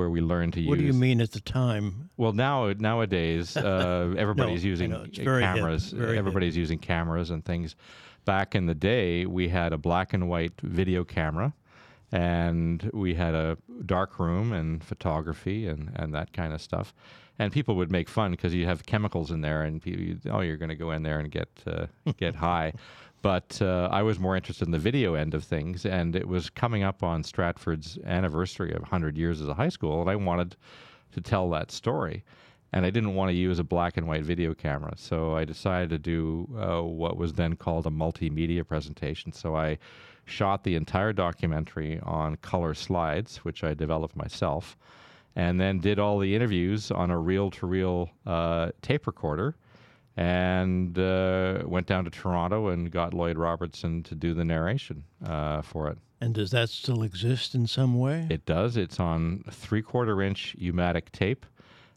where 0.00 0.08
we 0.08 0.22
learned 0.22 0.54
to 0.54 0.60
use. 0.60 0.68
what 0.70 0.78
do 0.78 0.84
you 0.84 0.94
mean 0.94 1.20
at 1.20 1.32
the 1.32 1.40
time? 1.40 2.08
Well, 2.16 2.32
now 2.32 2.72
nowadays 2.72 3.54
uh, 3.56 4.14
everybody's 4.16 4.64
I 4.64 4.68
using 4.68 4.90
know. 4.90 5.02
It's 5.02 5.18
hip, 5.18 5.26
cameras. 5.26 5.90
very 5.90 6.12
hip. 6.12 6.18
everybody's 6.18 6.56
using 6.56 6.78
cameras 6.78 7.30
and 7.30 7.44
things. 7.44 7.76
Back 8.24 8.54
in 8.54 8.64
the 8.64 8.74
day, 8.74 9.26
we 9.26 9.48
had 9.50 9.74
a 9.74 9.78
black 9.78 10.14
and 10.14 10.26
white 10.28 10.58
video 10.62 11.04
camera, 11.04 11.52
and 12.12 12.90
we 12.94 13.14
had 13.14 13.34
a 13.34 13.58
dark 13.84 14.18
room 14.18 14.52
and 14.52 14.82
photography 14.82 15.66
and, 15.66 15.92
and 15.96 16.14
that 16.14 16.32
kind 16.32 16.54
of 16.54 16.62
stuff. 16.62 16.94
And 17.38 17.52
people 17.52 17.76
would 17.76 17.90
make 17.90 18.08
fun 18.08 18.30
because 18.30 18.54
you 18.54 18.66
have 18.66 18.86
chemicals 18.86 19.30
in 19.30 19.42
there, 19.42 19.62
and 19.62 19.82
people, 19.82 20.30
oh, 20.32 20.40
you're 20.40 20.56
going 20.56 20.70
to 20.70 20.74
go 20.74 20.92
in 20.92 21.02
there 21.02 21.18
and 21.18 21.30
get 21.30 21.48
uh, 21.66 21.86
get 22.16 22.34
high. 22.36 22.72
But 23.22 23.60
uh, 23.60 23.88
I 23.92 24.02
was 24.02 24.18
more 24.18 24.34
interested 24.34 24.66
in 24.66 24.72
the 24.72 24.78
video 24.78 25.14
end 25.14 25.34
of 25.34 25.44
things, 25.44 25.84
and 25.84 26.16
it 26.16 26.26
was 26.26 26.48
coming 26.48 26.82
up 26.82 27.02
on 27.02 27.22
Stratford's 27.22 27.98
anniversary 28.06 28.72
of 28.72 28.80
100 28.80 29.16
years 29.16 29.40
as 29.40 29.48
a 29.48 29.54
high 29.54 29.68
school, 29.68 30.00
and 30.00 30.08
I 30.08 30.16
wanted 30.16 30.56
to 31.12 31.20
tell 31.20 31.50
that 31.50 31.70
story. 31.70 32.24
And 32.72 32.86
I 32.86 32.90
didn't 32.90 33.14
want 33.14 33.30
to 33.30 33.36
use 33.36 33.58
a 33.58 33.64
black 33.64 33.96
and 33.96 34.06
white 34.06 34.22
video 34.22 34.54
camera, 34.54 34.92
so 34.96 35.34
I 35.34 35.44
decided 35.44 35.90
to 35.90 35.98
do 35.98 36.48
uh, 36.56 36.82
what 36.82 37.16
was 37.16 37.32
then 37.34 37.56
called 37.56 37.86
a 37.86 37.90
multimedia 37.90 38.66
presentation. 38.66 39.32
So 39.32 39.56
I 39.56 39.78
shot 40.24 40.62
the 40.62 40.76
entire 40.76 41.12
documentary 41.12 41.98
on 42.04 42.36
color 42.36 42.74
slides, 42.74 43.38
which 43.38 43.64
I 43.64 43.74
developed 43.74 44.16
myself, 44.16 44.78
and 45.34 45.60
then 45.60 45.80
did 45.80 45.98
all 45.98 46.18
the 46.20 46.34
interviews 46.34 46.90
on 46.92 47.10
a 47.10 47.18
reel 47.18 47.50
to 47.50 47.66
reel 47.66 48.10
tape 48.82 49.06
recorder 49.06 49.56
and 50.20 50.98
uh, 50.98 51.62
went 51.64 51.86
down 51.86 52.04
to 52.04 52.10
Toronto 52.10 52.68
and 52.68 52.90
got 52.90 53.14
Lloyd 53.14 53.38
Robertson 53.38 54.02
to 54.02 54.14
do 54.14 54.34
the 54.34 54.44
narration 54.44 55.04
uh, 55.24 55.62
for 55.62 55.88
it. 55.88 55.96
And 56.20 56.34
does 56.34 56.50
that 56.50 56.68
still 56.68 57.02
exist 57.02 57.54
in 57.54 57.66
some 57.66 57.98
way? 57.98 58.26
It 58.28 58.44
does. 58.44 58.76
It's 58.76 59.00
on 59.00 59.44
three 59.50 59.80
quarter 59.80 60.20
inch 60.20 60.54
U-matic 60.58 61.10
tape, 61.12 61.46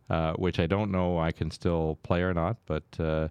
uh, 0.09 0.33
which 0.35 0.57
I 0.57 0.67
don't 0.67 0.89
know 0.89 1.19
I 1.19 1.33
can 1.33 1.51
still 1.51 1.99
play 2.03 2.21
or 2.21 2.33
not, 2.33 2.55
but 2.65 2.83
uh, 2.97 3.27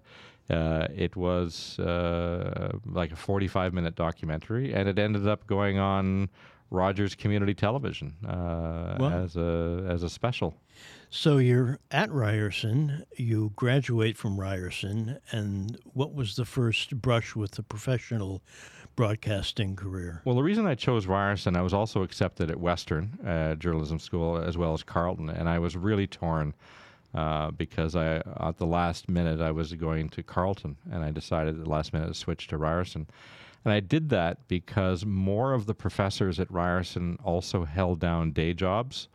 uh, 0.51 0.87
it 0.95 1.15
was 1.15 1.79
uh, 1.79 2.73
like 2.85 3.11
a 3.11 3.15
45 3.15 3.73
minute 3.73 3.95
documentary, 3.95 4.75
and 4.75 4.87
it 4.87 4.99
ended 4.99 5.27
up 5.27 5.47
going 5.47 5.79
on 5.79 6.29
Rogers 6.69 7.15
Community 7.15 7.55
Television 7.55 8.13
uh, 8.27 8.97
Wow. 8.99 9.09
as 9.23 9.35
a 9.35 9.87
as 9.89 10.03
a 10.03 10.09
special. 10.09 10.53
So 11.15 11.37
you're 11.37 11.77
at 11.91 12.11
Ryerson, 12.11 13.05
you 13.15 13.51
graduate 13.55 14.17
from 14.17 14.39
Ryerson, 14.39 15.19
and 15.29 15.77
what 15.93 16.15
was 16.15 16.35
the 16.35 16.43
first 16.43 16.99
brush 16.99 17.35
with 17.35 17.51
the 17.51 17.61
professional 17.61 18.41
broadcasting 18.95 19.75
career? 19.75 20.23
Well, 20.25 20.35
the 20.35 20.41
reason 20.41 20.65
I 20.65 20.73
chose 20.73 21.05
Ryerson, 21.05 21.55
I 21.55 21.61
was 21.61 21.71
also 21.71 22.01
accepted 22.01 22.49
at 22.49 22.59
Western 22.59 23.11
uh, 23.23 23.53
Journalism 23.53 23.99
School 23.99 24.39
as 24.39 24.57
well 24.57 24.73
as 24.73 24.81
Carleton, 24.81 25.29
and 25.29 25.47
I 25.47 25.59
was 25.59 25.77
really 25.77 26.07
torn 26.07 26.55
uh, 27.13 27.51
because 27.51 27.95
I, 27.95 28.15
at 28.15 28.57
the 28.57 28.65
last 28.65 29.07
minute, 29.07 29.39
I 29.39 29.51
was 29.51 29.71
going 29.73 30.09
to 30.09 30.23
Carleton, 30.23 30.77
and 30.91 31.03
I 31.03 31.11
decided 31.11 31.59
at 31.59 31.63
the 31.63 31.69
last 31.69 31.93
minute 31.93 32.07
to 32.07 32.15
switch 32.15 32.47
to 32.47 32.57
Ryerson. 32.57 33.05
And 33.65 33.71
I 33.71 33.81
did 33.81 34.09
that 34.09 34.47
because 34.47 35.05
more 35.05 35.53
of 35.53 35.67
the 35.67 35.75
professors 35.75 36.39
at 36.39 36.49
Ryerson 36.49 37.19
also 37.23 37.65
held 37.65 37.99
down 37.99 38.31
day 38.31 38.55
jobs, 38.55 39.09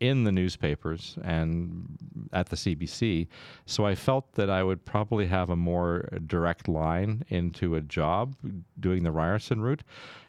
in 0.00 0.24
the 0.24 0.32
newspapers 0.32 1.16
and 1.22 1.98
at 2.32 2.48
the 2.48 2.56
CBC. 2.56 3.26
So 3.66 3.84
I 3.86 3.94
felt 3.94 4.32
that 4.32 4.48
I 4.48 4.62
would 4.62 4.84
probably 4.84 5.26
have 5.26 5.50
a 5.50 5.56
more 5.56 6.08
direct 6.26 6.68
line 6.68 7.24
into 7.28 7.74
a 7.74 7.80
job 7.80 8.36
doing 8.78 9.02
the 9.02 9.10
Ryerson 9.10 9.60
route. 9.60 9.82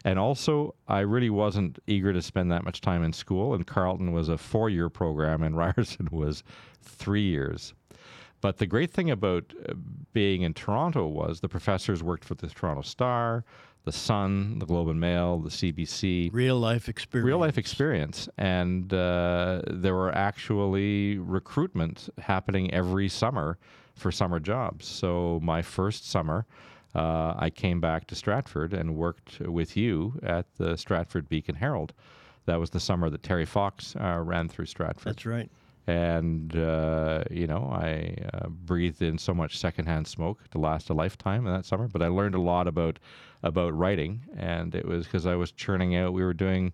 And 0.04 0.18
also, 0.18 0.74
I 0.88 1.00
really 1.00 1.30
wasn't 1.30 1.78
eager 1.86 2.12
to 2.12 2.22
spend 2.22 2.50
that 2.50 2.64
much 2.64 2.80
time 2.80 3.04
in 3.04 3.12
school. 3.12 3.54
And 3.54 3.66
Carleton 3.66 4.12
was 4.12 4.28
a 4.28 4.38
four 4.38 4.70
year 4.70 4.88
program, 4.88 5.42
and 5.42 5.56
Ryerson 5.56 6.08
was 6.10 6.42
three 6.82 7.22
years. 7.22 7.74
But 8.40 8.56
the 8.56 8.66
great 8.66 8.90
thing 8.90 9.10
about 9.10 9.52
uh, 9.68 9.74
being 10.12 10.42
in 10.42 10.54
Toronto 10.54 11.06
was 11.06 11.40
the 11.40 11.48
professors 11.48 12.02
worked 12.02 12.24
for 12.24 12.34
the 12.34 12.46
Toronto 12.46 12.82
Star, 12.82 13.44
the 13.84 13.92
Sun, 13.92 14.58
the 14.58 14.66
Globe 14.66 14.88
and 14.88 15.00
Mail, 15.00 15.38
the 15.38 15.48
CBC. 15.50 16.30
Real 16.32 16.58
life 16.58 16.88
experience. 16.88 17.26
Real 17.26 17.38
life 17.38 17.58
experience. 17.58 18.28
And 18.36 18.92
uh, 18.92 19.62
there 19.66 19.94
were 19.94 20.14
actually 20.14 21.18
recruitment 21.18 22.08
happening 22.18 22.72
every 22.74 23.08
summer 23.08 23.58
for 23.94 24.12
summer 24.12 24.40
jobs. 24.40 24.86
So 24.86 25.40
my 25.42 25.62
first 25.62 26.10
summer, 26.10 26.46
uh, 26.94 27.34
I 27.36 27.50
came 27.50 27.80
back 27.80 28.06
to 28.08 28.14
Stratford 28.14 28.74
and 28.74 28.96
worked 28.96 29.40
with 29.40 29.76
you 29.76 30.18
at 30.22 30.46
the 30.56 30.76
Stratford 30.76 31.28
Beacon 31.28 31.54
Herald. 31.54 31.92
That 32.46 32.58
was 32.58 32.70
the 32.70 32.80
summer 32.80 33.10
that 33.10 33.22
Terry 33.22 33.46
Fox 33.46 33.94
uh, 33.96 34.20
ran 34.22 34.48
through 34.48 34.66
Stratford. 34.66 35.14
That's 35.14 35.26
right. 35.26 35.50
And, 35.90 36.54
uh, 36.56 37.24
you 37.30 37.46
know, 37.46 37.68
I 37.72 38.14
uh, 38.32 38.48
breathed 38.48 39.02
in 39.02 39.18
so 39.18 39.34
much 39.34 39.58
secondhand 39.58 40.06
smoke 40.06 40.48
to 40.50 40.58
last 40.58 40.88
a 40.90 40.94
lifetime 40.94 41.46
in 41.46 41.52
that 41.52 41.64
summer. 41.64 41.88
But 41.88 42.02
I 42.02 42.08
learned 42.08 42.34
a 42.36 42.40
lot 42.40 42.68
about 42.68 42.98
about 43.42 43.76
writing, 43.76 44.20
and 44.36 44.74
it 44.74 44.86
was 44.86 45.06
because 45.06 45.26
I 45.26 45.34
was 45.34 45.50
churning 45.50 45.96
out. 45.96 46.12
We 46.12 46.22
were 46.22 46.34
doing, 46.34 46.72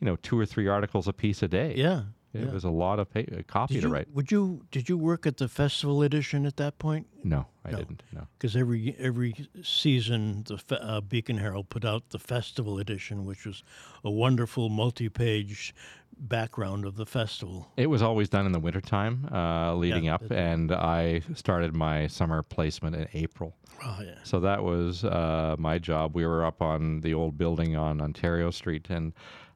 you 0.00 0.06
know, 0.06 0.16
two 0.16 0.38
or 0.38 0.46
three 0.46 0.68
articles 0.68 1.08
a 1.08 1.12
piece 1.12 1.42
a 1.42 1.48
day. 1.48 1.74
Yeah. 1.76 2.02
It 2.32 2.46
yeah. 2.46 2.50
was 2.52 2.64
a 2.64 2.70
lot 2.70 2.98
of 2.98 3.12
pa- 3.14 3.42
copy 3.46 3.74
Did 3.74 3.82
to 3.82 3.86
you, 3.88 3.94
write. 3.94 4.08
would 4.12 4.32
you 4.32 4.64
did 4.72 4.88
you 4.88 4.98
work 4.98 5.24
at 5.24 5.36
the 5.36 5.46
festival 5.46 6.02
edition 6.02 6.46
at 6.46 6.56
that 6.56 6.78
point? 6.80 7.06
No, 7.22 7.46
I 7.64 7.70
No. 7.70 7.78
didn't. 7.78 8.02
No. 8.12 8.26
Because 8.36 8.56
every 8.56 8.96
every 8.98 9.34
season 9.62 10.42
the 10.46 10.58
fe- 10.58 10.78
uh, 10.80 11.00
Beacon 11.00 11.38
Herald 11.38 11.68
put 11.68 11.84
out 11.84 12.10
the 12.10 12.18
festival 12.18 12.78
edition, 12.80 13.24
which 13.24 13.46
was 13.46 13.62
a 14.02 14.10
wonderful 14.10 14.68
multi-page 14.68 15.74
background 16.18 16.84
of 16.84 16.96
the 16.96 17.06
festival. 17.06 17.70
It 17.76 17.86
was 17.86 18.02
always 18.02 18.28
done 18.28 18.46
in 18.46 18.52
the 18.52 18.60
wintertime 18.60 19.28
uh, 19.32 19.74
leading 19.74 20.04
Yeah, 20.04 20.14
up, 20.16 20.30
and 20.30 20.72
I 20.72 21.22
started 21.34 21.74
my 21.74 22.06
summer 22.06 22.42
placement 22.42 22.96
in 22.96 23.08
April. 23.14 23.56
Oh 23.84 23.98
yeah. 24.02 24.18
So 24.22 24.40
that 24.40 24.62
was 24.62 25.04
uh, 25.04 25.56
my 25.58 25.78
job. 25.78 26.14
We 26.14 26.26
were 26.26 26.44
up 26.44 26.62
on 26.62 27.00
the 27.00 27.14
old 27.14 27.36
building 27.36 27.76
on 27.76 28.00
Ontario 28.00 28.50
Street, 28.50 28.86
and 28.90 29.12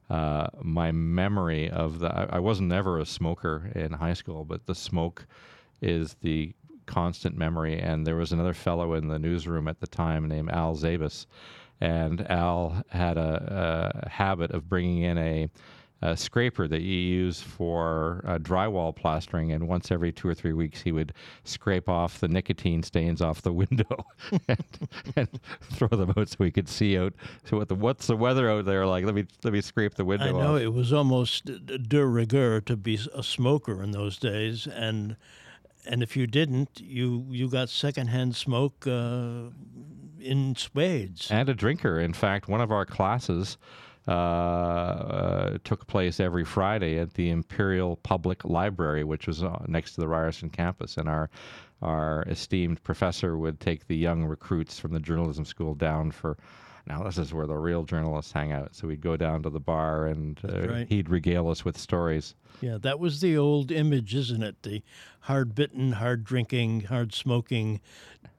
uh, 0.09 0.47
my 0.61 0.91
memory 0.91 1.69
of 1.69 1.99
the 1.99 2.13
I, 2.13 2.37
I 2.37 2.39
was 2.39 2.59
never 2.61 2.99
a 2.99 3.05
smoker 3.05 3.71
in 3.75 3.91
high 3.91 4.13
school, 4.13 4.45
but 4.45 4.65
the 4.65 4.75
smoke 4.75 5.25
is 5.81 6.15
the 6.21 6.53
constant 6.85 7.37
memory. 7.37 7.79
And 7.79 8.05
there 8.05 8.15
was 8.15 8.31
another 8.31 8.53
fellow 8.53 8.93
in 8.93 9.07
the 9.07 9.19
newsroom 9.19 9.67
at 9.67 9.79
the 9.79 9.87
time 9.87 10.27
named 10.27 10.49
Al 10.51 10.75
Zabas, 10.75 11.27
and 11.79 12.29
Al 12.29 12.83
had 12.89 13.17
a, 13.17 14.03
a 14.05 14.09
habit 14.09 14.51
of 14.51 14.67
bringing 14.67 15.03
in 15.03 15.17
a 15.17 15.49
a 16.01 16.15
scraper 16.15 16.67
that 16.67 16.81
you 16.81 16.95
use 16.97 17.41
for 17.41 18.23
uh, 18.25 18.37
drywall 18.37 18.95
plastering, 18.95 19.51
and 19.51 19.67
once 19.67 19.91
every 19.91 20.11
two 20.13 20.27
or 20.29 20.33
three 20.33 20.53
weeks, 20.53 20.81
he 20.81 20.91
would 20.91 21.13
scrape 21.43 21.89
off 21.89 22.19
the 22.19 22.27
nicotine 22.27 22.83
stains 22.83 23.21
off 23.21 23.41
the 23.41 23.51
window 23.63 24.05
and, 24.47 24.65
and 25.15 25.39
throw 25.61 25.89
them 25.89 26.13
out 26.15 26.29
so 26.29 26.37
we 26.39 26.51
could 26.51 26.69
see 26.69 26.97
out. 26.97 27.13
So 27.43 27.57
what 27.57 27.67
the 27.67 27.75
what's 27.75 28.07
the 28.07 28.15
weather 28.15 28.49
out 28.49 28.65
there 28.65 28.85
like? 28.85 29.03
Let 29.03 29.13
me 29.13 29.25
let 29.43 29.51
me 29.51 29.61
scrape 29.61 29.95
the 29.95 30.05
window 30.05 30.27
I 30.27 30.31
know 30.31 30.55
off. 30.55 30.61
it 30.61 30.69
was 30.69 30.93
almost 30.93 31.45
de 31.65 32.05
rigueur 32.05 32.61
to 32.61 32.77
be 32.77 32.97
a 33.13 33.23
smoker 33.23 33.83
in 33.83 33.91
those 33.91 34.17
days, 34.17 34.67
and 34.67 35.17
and 35.85 36.01
if 36.01 36.15
you 36.15 36.27
didn't, 36.27 36.79
you 36.81 37.25
you 37.29 37.49
got 37.49 37.67
secondhand 37.69 38.35
smoke 38.37 38.87
uh, 38.87 39.49
in 40.19 40.55
spades. 40.55 41.29
and 41.29 41.49
a 41.49 41.53
drinker. 41.53 41.99
In 41.99 42.13
fact, 42.13 42.47
one 42.47 42.61
of 42.61 42.71
our 42.71 42.85
classes 42.85 43.57
took 45.63 45.87
place 45.87 46.19
every 46.19 46.45
Friday 46.45 46.97
at 46.97 47.13
the 47.13 47.29
Imperial 47.29 47.97
Public 47.97 48.43
Library, 48.45 49.03
which 49.03 49.27
was 49.27 49.43
uh, 49.43 49.63
next 49.67 49.93
to 49.93 50.01
the 50.01 50.07
Ryerson 50.07 50.49
campus, 50.49 50.97
and 50.97 51.07
our 51.07 51.29
our 51.81 52.23
esteemed 52.23 52.83
professor 52.83 53.37
would 53.37 53.59
take 53.59 53.87
the 53.87 53.95
young 53.95 54.25
recruits 54.25 54.77
from 54.77 54.91
the 54.91 54.99
journalism 54.99 55.45
school 55.45 55.75
down 55.75 56.11
for. 56.11 56.37
Now 56.89 57.03
this 57.03 57.19
is 57.19 57.33
where 57.33 57.45
the 57.45 57.55
real 57.55 57.83
journalists 57.83 58.31
hang 58.31 58.51
out. 58.51 58.75
So 58.75 58.87
we'd 58.87 58.99
go 58.99 59.15
down 59.15 59.43
to 59.43 59.49
the 59.51 59.59
bar, 59.59 60.07
and 60.07 60.39
uh, 60.43 60.67
right. 60.67 60.87
he'd 60.87 61.07
regale 61.07 61.47
us 61.49 61.63
with 61.63 61.77
stories. 61.77 62.33
Yeah, 62.61 62.77
that 62.81 62.99
was 62.99 63.21
the 63.21 63.37
old 63.37 63.71
image, 63.71 64.15
isn't 64.15 64.41
it? 64.41 64.63
The 64.63 64.81
hard 65.21 65.53
bitten, 65.53 65.91
hard 65.93 66.23
drinking, 66.23 66.81
hard 66.81 67.13
smoking, 67.13 67.79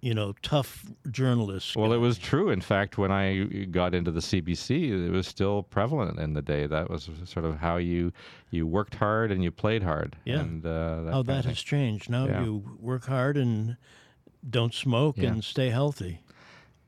you 0.01 0.15
know, 0.15 0.35
tough 0.43 0.85
journalist. 1.11 1.77
Well, 1.77 1.93
it 1.93 1.99
was 1.99 2.19
true. 2.19 2.51
In 2.51 2.61
fact, 2.61 2.99
when 2.99 3.13
I 3.13 3.45
got 3.71 3.95
into 3.95 4.11
the 4.11 4.21
CBC, 4.21 5.07
it 5.07 5.11
was 5.11 5.29
still 5.29 5.63
prevalent 5.63 6.19
in 6.19 6.35
the 6.35 6.43
day. 6.43 6.67
That 6.67 6.91
was 6.91 7.09
sort 7.25 7.45
of 7.45 7.57
how 7.57 7.77
you 7.77 8.13
you 8.51 8.67
worked 8.67 8.97
hard 8.97 9.31
and 9.31 9.45
you 9.45 9.53
played 9.53 9.85
hard. 9.85 10.17
Yeah. 10.25 10.41
And, 10.41 10.67
uh, 10.67 11.03
that 11.05 11.13
how 11.13 11.23
that 11.23 11.45
has 11.45 11.61
changed. 11.61 12.11
Now 12.11 12.27
Yeah. 12.27 12.43
you 12.45 12.65
work 12.81 13.07
hard 13.07 13.37
and 13.37 13.77
don't 14.49 14.75
smoke 14.75 15.19
Yeah. 15.19 15.29
and 15.31 15.45
stay 15.45 15.71
healthy. 15.71 16.21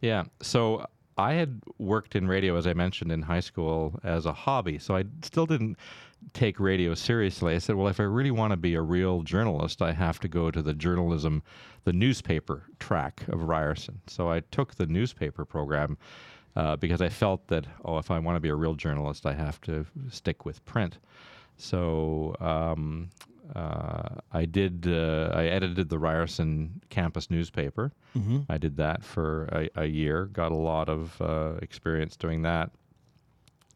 Yeah. 0.00 0.24
So 0.40 0.86
I 1.22 1.34
had 1.34 1.62
worked 1.78 2.16
in 2.16 2.26
radio, 2.26 2.56
as 2.56 2.66
I 2.66 2.74
mentioned, 2.74 3.12
in 3.12 3.22
high 3.22 3.40
school 3.40 4.00
as 4.02 4.26
a 4.26 4.32
hobby. 4.32 4.78
So 4.78 4.96
I 4.96 5.04
still 5.22 5.46
didn't 5.46 5.78
take 6.32 6.58
radio 6.58 6.94
seriously. 6.94 7.54
I 7.54 7.58
said, 7.58 7.76
well, 7.76 7.86
if 7.86 8.00
I 8.00 8.04
really 8.04 8.32
want 8.32 8.50
to 8.50 8.56
be 8.56 8.74
a 8.74 8.82
real 8.82 9.22
journalist, 9.22 9.82
I 9.82 9.92
have 9.92 10.18
to 10.20 10.28
go 10.28 10.50
to 10.50 10.60
the 10.60 10.74
journalism, 10.74 11.44
the 11.84 11.92
newspaper 11.92 12.64
track 12.80 13.22
of 13.28 13.44
Ryerson. 13.44 14.00
So 14.08 14.30
I 14.30 14.40
took 14.50 14.74
the 14.74 14.86
newspaper 14.86 15.44
program 15.44 15.96
uh, 16.56 16.74
because 16.76 17.00
I 17.00 17.08
felt 17.08 17.46
that, 17.48 17.66
oh, 17.84 17.98
if 17.98 18.10
I 18.10 18.18
want 18.18 18.34
to 18.36 18.40
be 18.40 18.48
a 18.48 18.56
real 18.56 18.74
journalist, 18.74 19.24
I 19.24 19.34
have 19.34 19.60
to 19.62 19.86
stick 20.10 20.44
with 20.44 20.64
print. 20.64 20.98
So 21.56 22.34
um, 22.40 23.10
uh, 23.54 24.08
I 24.32 24.44
did. 24.46 24.86
Uh, 24.86 25.30
I 25.34 25.44
edited 25.46 25.88
the 25.88 25.98
Ryerson 25.98 26.80
campus 26.90 27.30
newspaper. 27.30 27.92
Mm-hmm. 28.16 28.40
I 28.48 28.58
did 28.58 28.76
that 28.78 29.02
for 29.04 29.44
a, 29.52 29.68
a 29.82 29.84
year. 29.86 30.26
Got 30.26 30.52
a 30.52 30.56
lot 30.56 30.88
of 30.88 31.20
uh, 31.20 31.54
experience 31.62 32.16
doing 32.16 32.42
that. 32.42 32.70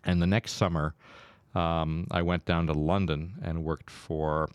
And 0.04 0.22
the 0.22 0.26
next 0.26 0.52
summer, 0.52 0.94
um, 1.54 2.06
I 2.10 2.22
went 2.22 2.44
down 2.44 2.66
to 2.68 2.72
London 2.72 3.34
and 3.42 3.64
worked 3.64 3.90
for 3.90 4.48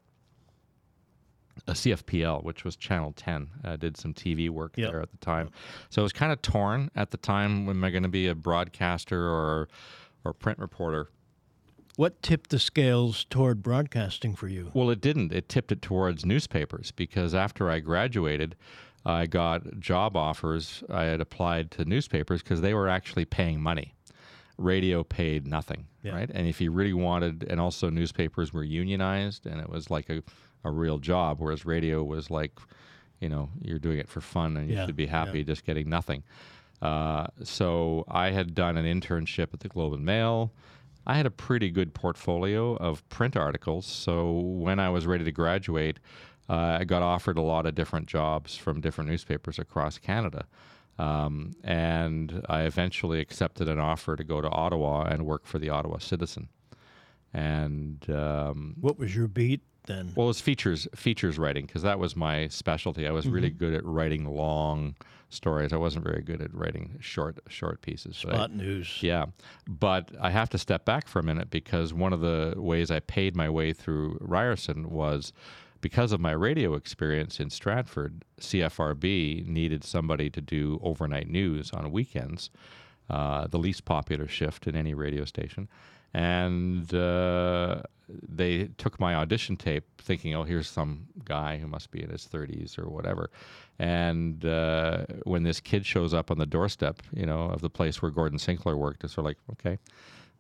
a 1.68 1.74
CFPL, 1.74 2.44
which 2.44 2.63
was 2.63 2.75
Channel 2.75 3.13
10. 3.16 3.50
I 3.63 3.75
did 3.75 3.98
some 3.98 4.13
TV 4.13 4.50
work 4.50 4.74
Yep. 4.78 4.92
there 4.92 5.01
at 5.01 5.12
the 5.12 5.18
time. 5.18 5.51
So 5.90 6.01
I 6.01 6.04
was 6.04 6.13
kind 6.13 6.32
of 6.32 6.42
torn 6.42 6.90
at 6.96 7.12
the 7.12 7.18
time. 7.18 7.70
Am 7.70 7.84
I 7.84 7.90
going 7.92 8.04
to 8.04 8.10
be 8.10 8.28
a 8.28 8.36
broadcaster 8.36 9.30
or 9.30 9.68
or 10.24 10.34
print 10.34 10.60
reporter? 10.60 11.10
What 11.98 12.21
tipped 12.21 12.50
the 12.50 12.60
scales 12.60 13.25
toward 13.29 13.62
broadcasting 13.62 14.36
for 14.36 14.48
you? 14.48 14.71
Well, 14.74 14.89
it 14.89 15.01
didn't. 15.01 15.31
It 15.33 15.50
tipped 15.50 15.71
it 15.71 15.81
towards 15.81 16.25
newspapers 16.25 16.91
because 16.91 17.36
after 17.36 17.69
I 17.69 17.79
graduated, 17.79 18.55
I 19.05 19.25
got 19.25 19.79
job 19.79 20.15
offers. 20.15 20.83
I 20.89 21.03
had 21.05 21.21
applied 21.21 21.71
to 21.71 21.86
newspapers 21.86 22.41
because 22.41 22.62
they 22.62 22.74
were 22.74 22.88
actually 22.88 23.25
paying 23.25 23.62
money. 23.62 23.93
Radio 24.57 25.03
paid 25.03 25.48
nothing, 25.48 25.88
Yeah. 26.03 26.13
right? 26.13 26.29
And 26.31 26.48
if 26.48 26.62
you 26.62 26.71
really 26.71 26.93
wanted, 26.93 27.45
and 27.50 27.60
also 27.60 27.89
newspapers 27.89 28.53
were 28.53 28.63
unionized, 28.63 29.45
and 29.48 29.60
it 29.60 29.69
was 29.69 29.89
like 29.89 30.10
a, 30.10 30.21
a 30.63 30.69
real 30.71 31.00
job, 31.00 31.39
whereas 31.39 31.65
radio 31.65 32.03
was 32.03 32.29
like, 32.29 32.51
you 33.19 33.27
know, 33.29 33.50
you're 33.62 33.79
doing 33.79 33.98
it 33.98 34.07
for 34.07 34.21
fun 34.21 34.55
and 34.57 34.69
you 34.69 34.75
Yeah, 34.75 34.86
should 34.86 34.95
be 34.95 35.07
happy 35.07 35.39
yeah. 35.39 35.45
just 35.45 35.65
getting 35.65 35.89
nothing. 35.89 36.24
Uh, 36.81 37.27
so 37.43 38.05
I 38.07 38.31
had 38.31 38.53
done 38.55 38.77
an 38.77 38.86
internship 38.86 39.53
at 39.53 39.60
the 39.62 39.67
Globe 39.69 39.93
and 39.93 40.05
Mail. 40.05 40.51
I 41.08 41.15
had 41.15 41.25
a 41.25 41.31
pretty 41.31 41.70
good 41.72 41.93
portfolio 41.93 42.75
of 42.75 43.08
print 43.10 43.36
articles. 43.36 43.86
So 43.86 44.31
when 44.31 44.79
I 44.79 44.89
was 44.89 45.05
ready 45.08 45.24
to 45.24 45.31
graduate, 45.31 46.00
uh, 46.50 46.77
I 46.79 46.84
got 46.84 47.01
offered 47.01 47.38
a 47.38 47.41
lot 47.41 47.65
of 47.65 47.75
different 47.75 48.08
jobs 48.08 48.55
from 48.55 48.81
different 48.81 49.10
newspapers 49.10 49.58
across 49.60 49.98
Canada. 49.98 50.46
Um, 51.00 51.53
and 51.63 52.46
I 52.50 52.63
eventually 52.63 53.20
accepted 53.20 53.67
an 53.67 53.79
offer 53.79 54.15
to 54.15 54.24
go 54.24 54.41
to 54.41 54.50
Ottawa 54.50 55.03
and 55.05 55.25
work 55.25 55.46
for 55.48 55.58
the 55.58 55.70
Ottawa 55.70 55.98
Citizen. 55.98 56.50
And 57.34 58.08
um, 58.10 58.75
What 58.79 59.00
was 59.00 59.15
your 59.15 59.27
beat 59.27 59.62
then? 59.88 60.12
well, 60.15 60.25
it 60.25 60.27
was 60.27 60.41
features 60.41 60.88
features 60.96 61.39
writing 61.39 61.65
because 61.65 61.81
that 61.81 61.98
was 61.98 62.15
my 62.15 62.48
specialty. 62.50 63.08
I 63.08 63.12
was 63.12 63.27
really 63.27 63.50
Mm-hmm. 63.50 63.58
good 63.58 63.74
at 63.74 63.86
writing 63.86 64.25
long 64.25 64.96
stories. 65.33 65.73
I 65.73 65.77
wasn't 65.77 66.05
very 66.05 66.21
good 66.21 66.41
at 66.41 66.53
writing 66.53 66.97
short 67.00 67.39
short 67.47 67.81
pieces. 67.81 68.17
So 68.17 68.29
I- 68.29 68.47
news. 68.47 69.00
yeah, 69.01 69.25
but 69.67 70.11
I 70.19 70.29
have 70.29 70.50
to 70.51 70.57
step 70.57 70.85
back 70.85 71.07
for 71.07 71.19
a 71.19 71.23
minute 71.23 71.50
because 71.50 71.93
one 71.93 72.13
of 72.13 72.21
the 72.21 72.53
ways 72.57 72.91
I 72.91 73.00
paid 73.00 73.35
my 73.35 73.50
way 73.50 73.73
through 73.73 74.17
Ryerson 74.21 74.89
was 74.89 75.33
because 75.81 76.11
of 76.11 76.19
my 76.19 76.31
radio 76.31 76.75
experience 76.75 77.39
in 77.39 77.50
Stratford. 77.50 78.23
CFRB 78.39 79.45
needed 79.47 79.83
somebody 79.83 80.29
to 80.29 80.39
do 80.41 80.79
overnight 80.83 81.27
news 81.27 81.71
on 81.71 81.91
weekends, 81.91 82.50
uh, 83.09 83.47
the 83.47 83.57
least 83.57 83.83
popular 83.85 84.27
shift 84.27 84.67
in 84.67 84.75
any 84.75 84.93
radio 84.93 85.25
station, 85.25 85.67
and 86.13 86.93
uh, 86.93 87.81
they 88.27 88.65
took 88.77 89.00
my 89.00 89.15
audition 89.15 89.55
tape, 89.57 89.85
thinking, 89.97 90.35
"Oh, 90.35 90.43
here's 90.43 90.67
some 90.69 91.07
guy 91.25 91.57
who 91.57 91.67
must 91.67 91.89
be 91.91 92.03
in 92.03 92.09
his 92.09 92.27
30s 92.27 92.77
or 92.77 92.89
whatever." 92.89 93.31
And 93.81 94.45
uh, 94.45 95.05
when 95.23 95.41
this 95.41 95.59
kid 95.59 95.88
shows 95.88 96.13
up 96.13 96.29
on 96.29 96.38
the 96.38 96.45
doorstep, 96.45 97.01
you 97.15 97.25
know, 97.25 97.45
of 97.45 97.61
the 97.61 97.69
place 97.69 98.00
where 98.00 98.11
Gordon 98.11 98.38
Sinclair 98.38 98.77
worked, 98.77 99.03
it's 99.03 99.13
sort 99.13 99.25
of 99.25 99.29
like, 99.29 99.38
okay, 99.53 99.79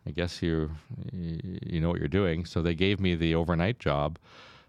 I 0.05 0.11
guess 0.11 0.43
you 0.43 0.69
you 1.11 1.81
know 1.81 1.89
what 1.89 1.97
you're 1.97 2.07
doing. 2.07 2.45
So 2.45 2.61
they 2.61 2.75
gave 2.75 2.99
me 2.99 3.15
the 3.15 3.33
overnight 3.33 3.79
job 3.79 4.19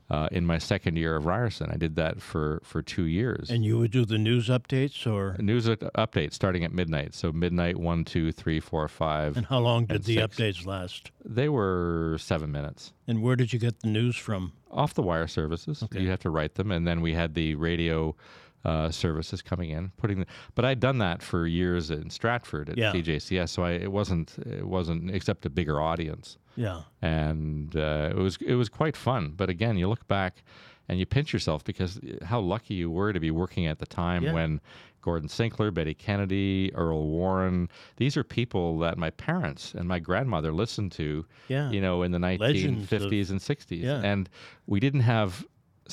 uh, 0.08 0.28
in 0.32 0.46
my 0.46 0.56
second 0.56 0.96
year 0.96 1.16
of 1.16 1.26
Ryerson. 1.26 1.70
I 1.70 1.76
did 1.76 1.96
that 1.96 2.22
for 2.22 2.62
for 2.64 2.80
two 2.80 3.04
years. 3.04 3.50
And 3.50 3.62
you 3.62 3.76
would 3.78 3.90
do 3.90 4.06
the 4.06 4.16
news 4.16 4.48
updates, 4.48 5.06
or 5.06 5.36
news 5.38 5.66
updates 5.66 6.32
starting 6.32 6.64
at 6.64 6.72
midnight. 6.72 7.14
So 7.14 7.30
midnight 7.30 7.76
one, 7.76 8.06
two, 8.06 8.32
three, 8.32 8.58
four, 8.58 8.88
five. 8.88 9.36
And 9.36 9.44
how 9.44 9.58
long 9.58 9.84
did 9.84 10.04
the 10.04 10.14
six. 10.14 10.34
updates 10.34 10.64
last? 10.64 11.10
They 11.22 11.50
were 11.50 12.16
seven 12.18 12.50
minutes. 12.50 12.94
And 13.06 13.22
where 13.22 13.36
did 13.36 13.52
you 13.52 13.58
get 13.58 13.80
the 13.80 13.88
news 13.88 14.16
from? 14.16 14.54
Off 14.70 14.94
the 14.94 15.02
wire 15.02 15.26
services. 15.26 15.82
Okay. 15.82 16.00
You 16.00 16.08
have 16.08 16.20
to 16.20 16.30
write 16.30 16.54
them, 16.54 16.70
and 16.70 16.88
then 16.88 17.02
we 17.02 17.12
had 17.12 17.34
the 17.34 17.54
radio. 17.56 18.16
Uh, 18.64 18.88
services 18.92 19.42
coming 19.42 19.70
in, 19.70 19.90
putting 19.96 20.20
the, 20.20 20.26
but 20.54 20.64
I'd 20.64 20.78
done 20.78 20.98
that 20.98 21.20
for 21.20 21.48
years 21.48 21.90
in 21.90 22.08
Stratford 22.10 22.70
at 22.70 22.78
Yeah. 22.78 22.92
CJCS, 22.92 23.48
so 23.48 23.64
I, 23.64 23.72
it 23.72 23.90
wasn't 23.90 24.36
it 24.46 24.64
wasn't 24.64 25.10
except 25.10 25.44
a 25.46 25.50
bigger 25.50 25.80
audience 25.80 26.38
Yeah. 26.54 26.82
and 27.02 27.74
uh, 27.74 28.10
it 28.12 28.16
was 28.16 28.36
it 28.40 28.54
was 28.54 28.68
quite 28.68 28.96
fun. 28.96 29.32
But 29.36 29.50
again, 29.50 29.76
you 29.76 29.88
look 29.88 30.06
back 30.06 30.44
and 30.88 30.98
you 31.00 31.06
pinch 31.06 31.32
yourself 31.32 31.64
because 31.64 31.98
how 32.24 32.38
lucky 32.38 32.74
you 32.74 32.88
were 32.88 33.12
to 33.12 33.18
be 33.18 33.32
working 33.32 33.66
at 33.66 33.80
the 33.80 33.86
time 33.86 34.22
Yeah. 34.22 34.32
when 34.34 34.60
Gordon 35.00 35.28
Sinclair, 35.28 35.72
Betty 35.72 35.94
Kennedy, 35.94 36.70
Earl 36.76 37.08
Warren. 37.08 37.68
These 37.96 38.16
are 38.16 38.22
people 38.22 38.78
that 38.78 38.96
my 38.96 39.10
parents 39.10 39.74
and 39.74 39.88
my 39.88 39.98
grandmother 39.98 40.52
listened 40.52 40.92
to. 40.92 41.26
Yeah. 41.48 41.68
You 41.72 41.80
know, 41.80 42.04
in 42.04 42.12
the 42.12 42.20
Legends 42.20 42.92
of- 42.92 43.00
1950s 43.00 43.30
and 43.32 43.40
60s, 43.40 43.82
Yeah. 43.82 44.00
and 44.04 44.28
we 44.68 44.78
didn't 44.78 45.00
have 45.00 45.44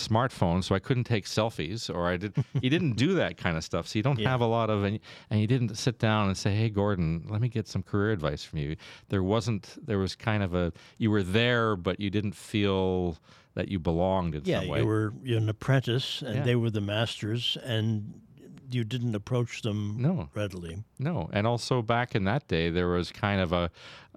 smartphones 0.07 0.63
so 0.65 0.73
i 0.75 0.79
couldn't 0.79 1.03
take 1.03 1.25
selfies 1.25 1.93
or 1.93 2.07
i 2.07 2.15
did 2.17 2.33
you 2.61 2.69
didn't 2.69 2.93
do 2.93 3.13
that 3.15 3.37
kind 3.37 3.57
of 3.57 3.63
stuff 3.63 3.87
so 3.87 3.99
you 3.99 4.03
don't 4.03 4.17
Yeah. 4.19 4.29
have 4.29 4.41
a 4.41 4.45
lot 4.47 4.69
of 4.69 4.83
and, 4.83 4.99
and 5.29 5.39
you 5.41 5.47
didn't 5.47 5.75
sit 5.77 5.99
down 5.99 6.27
and 6.27 6.37
say 6.37 6.55
hey 6.55 6.69
gordon 6.69 7.25
let 7.29 7.41
me 7.41 7.49
get 7.49 7.67
some 7.67 7.83
career 7.83 8.11
advice 8.11 8.43
from 8.43 8.59
you 8.59 8.75
there 9.09 9.23
wasn't 9.23 9.77
there 9.85 9.99
was 9.99 10.15
kind 10.15 10.41
of 10.43 10.53
a 10.53 10.71
you 10.97 11.11
were 11.11 11.23
there 11.23 11.75
but 11.75 11.99
you 11.99 12.09
didn't 12.09 12.35
feel 12.35 13.17
that 13.55 13.67
you 13.67 13.79
belonged 13.79 14.35
in 14.35 14.41
Yeah, 14.45 14.59
some 14.59 14.69
way 14.69 14.79
you 14.79 14.85
were 14.87 15.13
you're 15.23 15.37
an 15.39 15.49
apprentice, 15.49 16.21
and 16.21 16.35
Yeah. 16.35 16.43
they 16.43 16.55
were 16.55 16.69
the 16.69 16.81
masters, 16.81 17.57
and 17.63 18.13
you 18.71 18.83
didn't 18.83 19.15
approach 19.15 19.63
them 19.63 19.95
No. 19.99 20.29
readily. 20.35 20.83
no 20.99 21.29
and 21.33 21.45
also 21.47 21.81
back 21.81 22.15
in 22.15 22.23
that 22.25 22.47
day 22.47 22.69
there 22.69 22.87
was 22.87 23.11
kind 23.11 23.41
of 23.41 23.51
a 23.51 23.71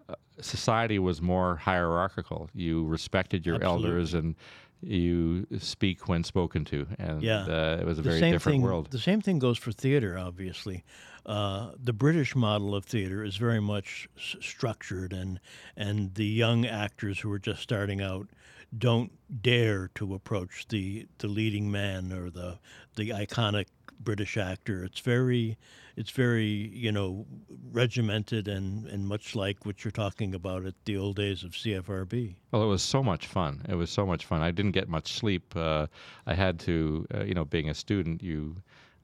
uh, 0.08 0.14
society 0.40 0.98
was 0.98 1.22
more 1.22 1.56
hierarchical 1.56 2.50
you 2.54 2.84
respected 2.86 3.46
your 3.46 3.62
elders 3.62 4.12
and 4.14 4.34
you 4.82 5.46
speak 5.58 6.08
when 6.08 6.24
spoken 6.24 6.64
to 6.66 6.86
and 6.98 7.22
Yeah. 7.22 7.44
uh, 7.44 7.78
it 7.80 7.86
was 7.86 7.98
a 7.98 8.02
the 8.02 8.08
very 8.10 8.20
different 8.20 8.54
thing, 8.56 8.62
world 8.62 8.90
The 8.90 8.98
same 8.98 9.20
thing 9.20 9.38
goes 9.38 9.58
for 9.58 9.72
theater, 9.72 10.18
obviously. 10.18 10.84
Uh, 11.24 11.70
the 11.82 11.92
British 11.92 12.34
model 12.34 12.74
of 12.74 12.84
theater 12.84 13.22
is 13.22 13.36
very 13.36 13.60
much 13.60 14.08
s- 14.18 14.34
structured, 14.40 15.12
and 15.12 15.38
and 15.76 16.14
the 16.14 16.26
young 16.26 16.66
actors 16.66 17.20
who 17.20 17.30
are 17.30 17.38
just 17.38 17.62
starting 17.62 18.00
out 18.02 18.28
don't 18.76 19.12
dare 19.42 19.88
to 19.94 20.14
approach 20.14 20.66
the 20.68 21.06
the 21.18 21.28
leading 21.28 21.70
man 21.70 22.12
or 22.12 22.28
the 22.30 22.58
the 22.96 23.10
iconic 23.10 23.66
British 24.04 24.36
actor. 24.36 24.84
It's 24.84 25.00
very 25.00 25.56
it's 25.96 26.10
very 26.10 26.44
you 26.44 26.92
know 26.92 27.26
regimented 27.70 28.48
and 28.48 28.86
and 28.86 29.06
much 29.06 29.34
like 29.34 29.64
what 29.66 29.84
you're 29.84 29.92
talking 29.92 30.34
about 30.34 30.64
at 30.66 30.74
the 30.84 30.96
old 30.96 31.16
days 31.16 31.42
of 31.42 31.52
CFRB. 31.52 32.34
Well, 32.50 32.62
it 32.62 32.66
was 32.66 32.82
so 32.82 33.02
much 33.02 33.26
fun. 33.26 33.64
It 33.68 33.74
was 33.74 33.90
so 33.90 34.06
much 34.06 34.24
fun. 34.26 34.42
I 34.42 34.50
didn't 34.50 34.72
get 34.72 34.88
much 34.88 35.12
sleep. 35.14 35.54
Uh, 35.56 35.86
I 36.26 36.34
had 36.34 36.58
to, 36.60 37.06
uh, 37.14 37.24
you 37.24 37.34
know, 37.34 37.44
being 37.44 37.68
a 37.70 37.74
student, 37.74 38.22
you 38.22 38.56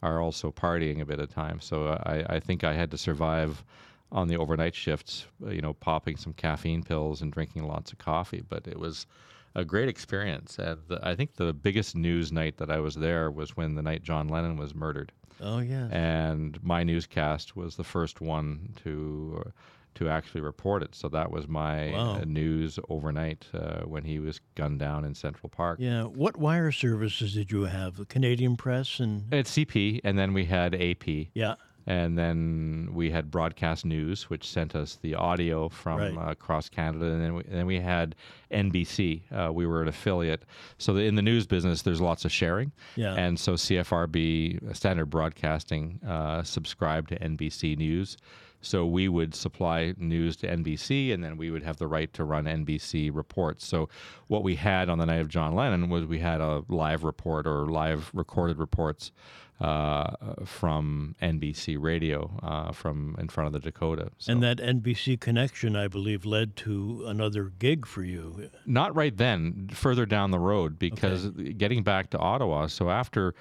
are 0.03 0.21
also 0.21 0.53
partying 0.53 1.01
a 1.01 1.07
bit 1.07 1.21
of 1.21 1.33
time. 1.33 1.61
So 1.61 1.89
I, 2.05 2.37
I 2.37 2.41
think 2.41 2.65
I 2.65 2.75
had 2.75 2.91
to 2.93 2.99
survive 2.99 3.65
on 4.11 4.29
the 4.29 4.37
overnight 4.37 4.75
shifts, 4.75 5.27
uh, 5.45 5.51
you 5.51 5.61
know, 5.61 5.75
popping 5.75 6.17
some 6.17 6.33
caffeine 6.33 6.83
pills 6.83 7.21
and 7.21 7.33
drinking 7.33 7.67
lots 7.67 7.93
of 7.93 7.99
coffee. 7.99 8.43
But 8.49 8.67
it 8.67 8.79
was 8.79 9.07
a 9.55 9.65
great 9.65 9.89
experience. 9.89 10.59
And 10.59 10.79
the, 10.89 10.99
I 11.03 11.15
think 11.15 11.37
the 11.37 11.53
biggest 11.53 11.97
news 11.97 12.31
night 12.33 12.57
that 12.59 12.71
I 12.71 12.79
was 12.81 12.95
there 12.95 13.31
was 13.31 13.57
when 13.57 13.75
the 13.75 13.83
night 13.83 14.03
John 14.03 14.29
Lennon 14.29 14.57
was 14.57 14.75
murdered 14.75 15.13
Oh 15.41 15.59
yeah. 15.61 15.89
and 15.93 16.63
my 16.63 16.83
newscast 16.83 17.57
was 17.57 17.77
the 17.77 17.85
first 17.85 18.21
one 18.21 18.75
to 18.85 19.45
uh, 19.47 19.51
to 19.95 20.09
actually 20.09 20.41
report 20.43 20.83
it. 20.85 20.95
So 20.95 21.09
that 21.09 21.31
was 21.33 21.49
my 21.49 21.91
Wow. 21.91 22.21
uh, 22.21 22.25
news 22.25 22.79
overnight 22.89 23.47
uh, 23.53 23.81
when 23.81 24.05
he 24.05 24.21
was 24.21 24.41
gunned 24.55 24.79
down 24.79 25.05
in 25.05 25.13
Central 25.15 25.49
Park. 25.49 25.79
Yeah. 25.81 26.05
What 26.05 26.37
wire 26.37 26.71
services 26.71 27.35
did 27.35 27.51
you 27.51 27.63
have? 27.63 27.97
The 27.97 28.05
Canadian 28.05 28.57
Press 28.57 29.01
and 29.01 29.25
It's 29.35 29.51
CP, 29.51 30.01
and 30.05 30.17
then 30.17 30.35
we 30.35 30.45
had 30.45 30.75
AP, 30.77 31.07
yeah. 31.35 31.55
And 31.89 32.19
then 32.19 32.91
we 32.93 33.11
had 33.11 33.31
Broadcast 33.31 33.87
News, 33.87 34.29
which 34.29 34.47
sent 34.47 34.77
us 34.77 34.99
the 35.01 35.15
audio 35.15 35.71
from 35.71 35.99
Right. 35.99 36.29
uh, 36.29 36.31
across 36.31 36.69
Canada, 36.69 37.07
and 37.07 37.23
then 37.23 37.35
we, 37.35 37.45
and 37.45 37.55
then 37.55 37.67
we 37.67 37.81
had 37.81 38.15
NBC. 38.53 39.23
Uh, 39.33 39.51
we 39.53 39.67
were 39.67 39.81
an 39.81 39.89
affiliate, 39.89 40.43
so 40.77 40.93
the, 40.93 41.01
in 41.05 41.15
the 41.15 41.23
news 41.23 41.47
business, 41.47 41.81
there's 41.83 42.01
lots 42.03 42.27
of 42.27 42.31
sharing. 42.33 42.73
Yeah. 42.95 43.15
And 43.15 43.41
so 43.41 43.55
CFRB, 43.55 44.69
uh, 44.71 44.75
Standard 44.75 45.07
Broadcasting, 45.07 45.99
uh, 46.07 46.43
subscribed 46.43 47.09
to 47.09 47.19
NBC 47.19 47.77
News. 47.79 48.19
So 48.61 48.85
we 48.85 49.09
would 49.09 49.35
supply 49.37 49.95
news 49.97 50.37
to 50.39 50.49
NBC, 50.49 51.15
and 51.15 51.23
then 51.23 51.37
we 51.37 51.51
would 51.53 51.63
have 51.63 51.77
the 51.77 51.87
right 51.87 52.13
to 52.15 52.25
run 52.25 52.45
NBC 52.47 53.09
reports. 53.15 53.65
So 53.65 53.89
what 54.27 54.43
we 54.43 54.57
had 54.57 54.89
on 54.91 54.99
the 54.99 55.07
night 55.07 55.21
of 55.21 55.29
John 55.29 55.55
Lennon 55.55 55.89
was 55.89 56.05
we 56.07 56.19
had 56.19 56.41
a 56.41 56.65
live 56.69 57.05
report 57.05 57.47
or 57.47 57.67
live 57.67 58.11
recorded 58.13 58.59
reports 58.59 59.13
uh, 59.61 60.11
from 60.45 61.17
NBC 61.21 61.77
Radio 61.81 62.31
uh, 62.43 62.73
from 62.73 63.17
in 63.19 63.29
front 63.29 63.49
of 63.49 63.53
the 63.53 63.59
Dakota. 63.59 64.11
So 64.19 64.33
And 64.33 64.43
that 64.43 64.59
NBC 64.59 65.19
connection, 65.19 65.75
I 65.75 65.89
believe, 65.89 66.25
led 66.25 66.55
to 66.57 67.05
another 67.07 67.53
gig 67.59 67.87
for 67.87 68.05
you. 68.05 68.51
not 68.67 68.95
right 68.95 69.17
then, 69.17 69.69
further 69.73 70.07
down 70.07 70.31
the 70.31 70.39
road, 70.39 70.79
because 70.79 71.29
getting 71.57 71.83
back 71.83 72.11
to 72.11 72.19
Ottawa. 72.19 72.67
So 72.69 72.91
after 72.91 73.35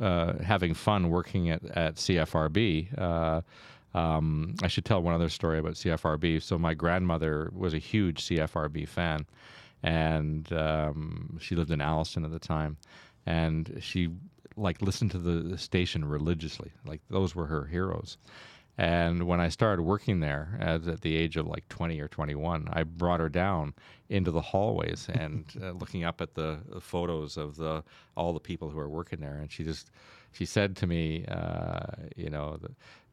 uh, 0.00 0.34
having 0.42 0.74
fun 0.74 1.10
working 1.10 1.50
at, 1.50 1.64
at 1.76 1.94
CFRB, 1.96 2.98
uh, 2.98 3.40
um, 3.96 4.54
I 4.62 4.68
should 4.68 4.84
tell 4.84 5.02
one 5.02 5.14
other 5.14 5.28
story 5.28 5.58
about 5.58 5.72
CFRB. 5.74 6.42
So 6.42 6.58
my 6.58 6.74
grandmother 6.74 7.50
was 7.54 7.72
a 7.74 7.78
huge 7.78 8.24
CFRB 8.24 8.86
fan, 8.88 9.26
and 9.82 10.52
um, 10.52 11.38
she 11.40 11.54
lived 11.54 11.70
in 11.70 11.80
Alliston 11.80 12.24
at 12.24 12.30
the 12.30 12.38
time, 12.38 12.76
and 13.24 13.78
she 13.80 14.10
like 14.56 14.82
listened 14.82 15.10
to 15.12 15.18
the, 15.18 15.58
station 15.58 16.04
religiously. 16.04 16.72
Like 16.84 17.00
those 17.08 17.34
were 17.34 17.46
her 17.46 17.66
heroes. 17.66 18.16
And 18.78 19.26
when 19.26 19.40
I 19.40 19.48
started 19.48 19.82
working 19.82 20.20
there 20.20 20.58
at, 20.60 20.86
at 20.86 21.00
the 21.00 21.16
age 21.16 21.36
of 21.36 21.46
like 21.46 21.68
20 21.68 21.98
or 22.00 22.08
21, 22.08 22.68
I 22.70 22.82
brought 22.82 23.20
her 23.20 23.30
down 23.30 23.74
into 24.08 24.30
the 24.30 24.40
hallways 24.40 25.08
and 25.12 25.44
uh, 25.62 25.70
looking 25.72 26.04
up 26.04 26.20
at 26.20 26.34
the, 26.34 26.58
the 26.68 26.80
photos 26.80 27.36
of 27.36 27.56
the 27.56 27.82
all 28.16 28.32
the 28.32 28.40
people 28.40 28.70
who 28.70 28.78
are 28.78 28.88
working 28.88 29.20
there. 29.20 29.36
And 29.38 29.50
she 29.50 29.64
just 29.64 29.90
she 30.32 30.44
said 30.44 30.76
to 30.76 30.86
me, 30.86 31.24
uh, 31.26 31.80
you 32.16 32.30
know, 32.30 32.56
the, 32.60 32.68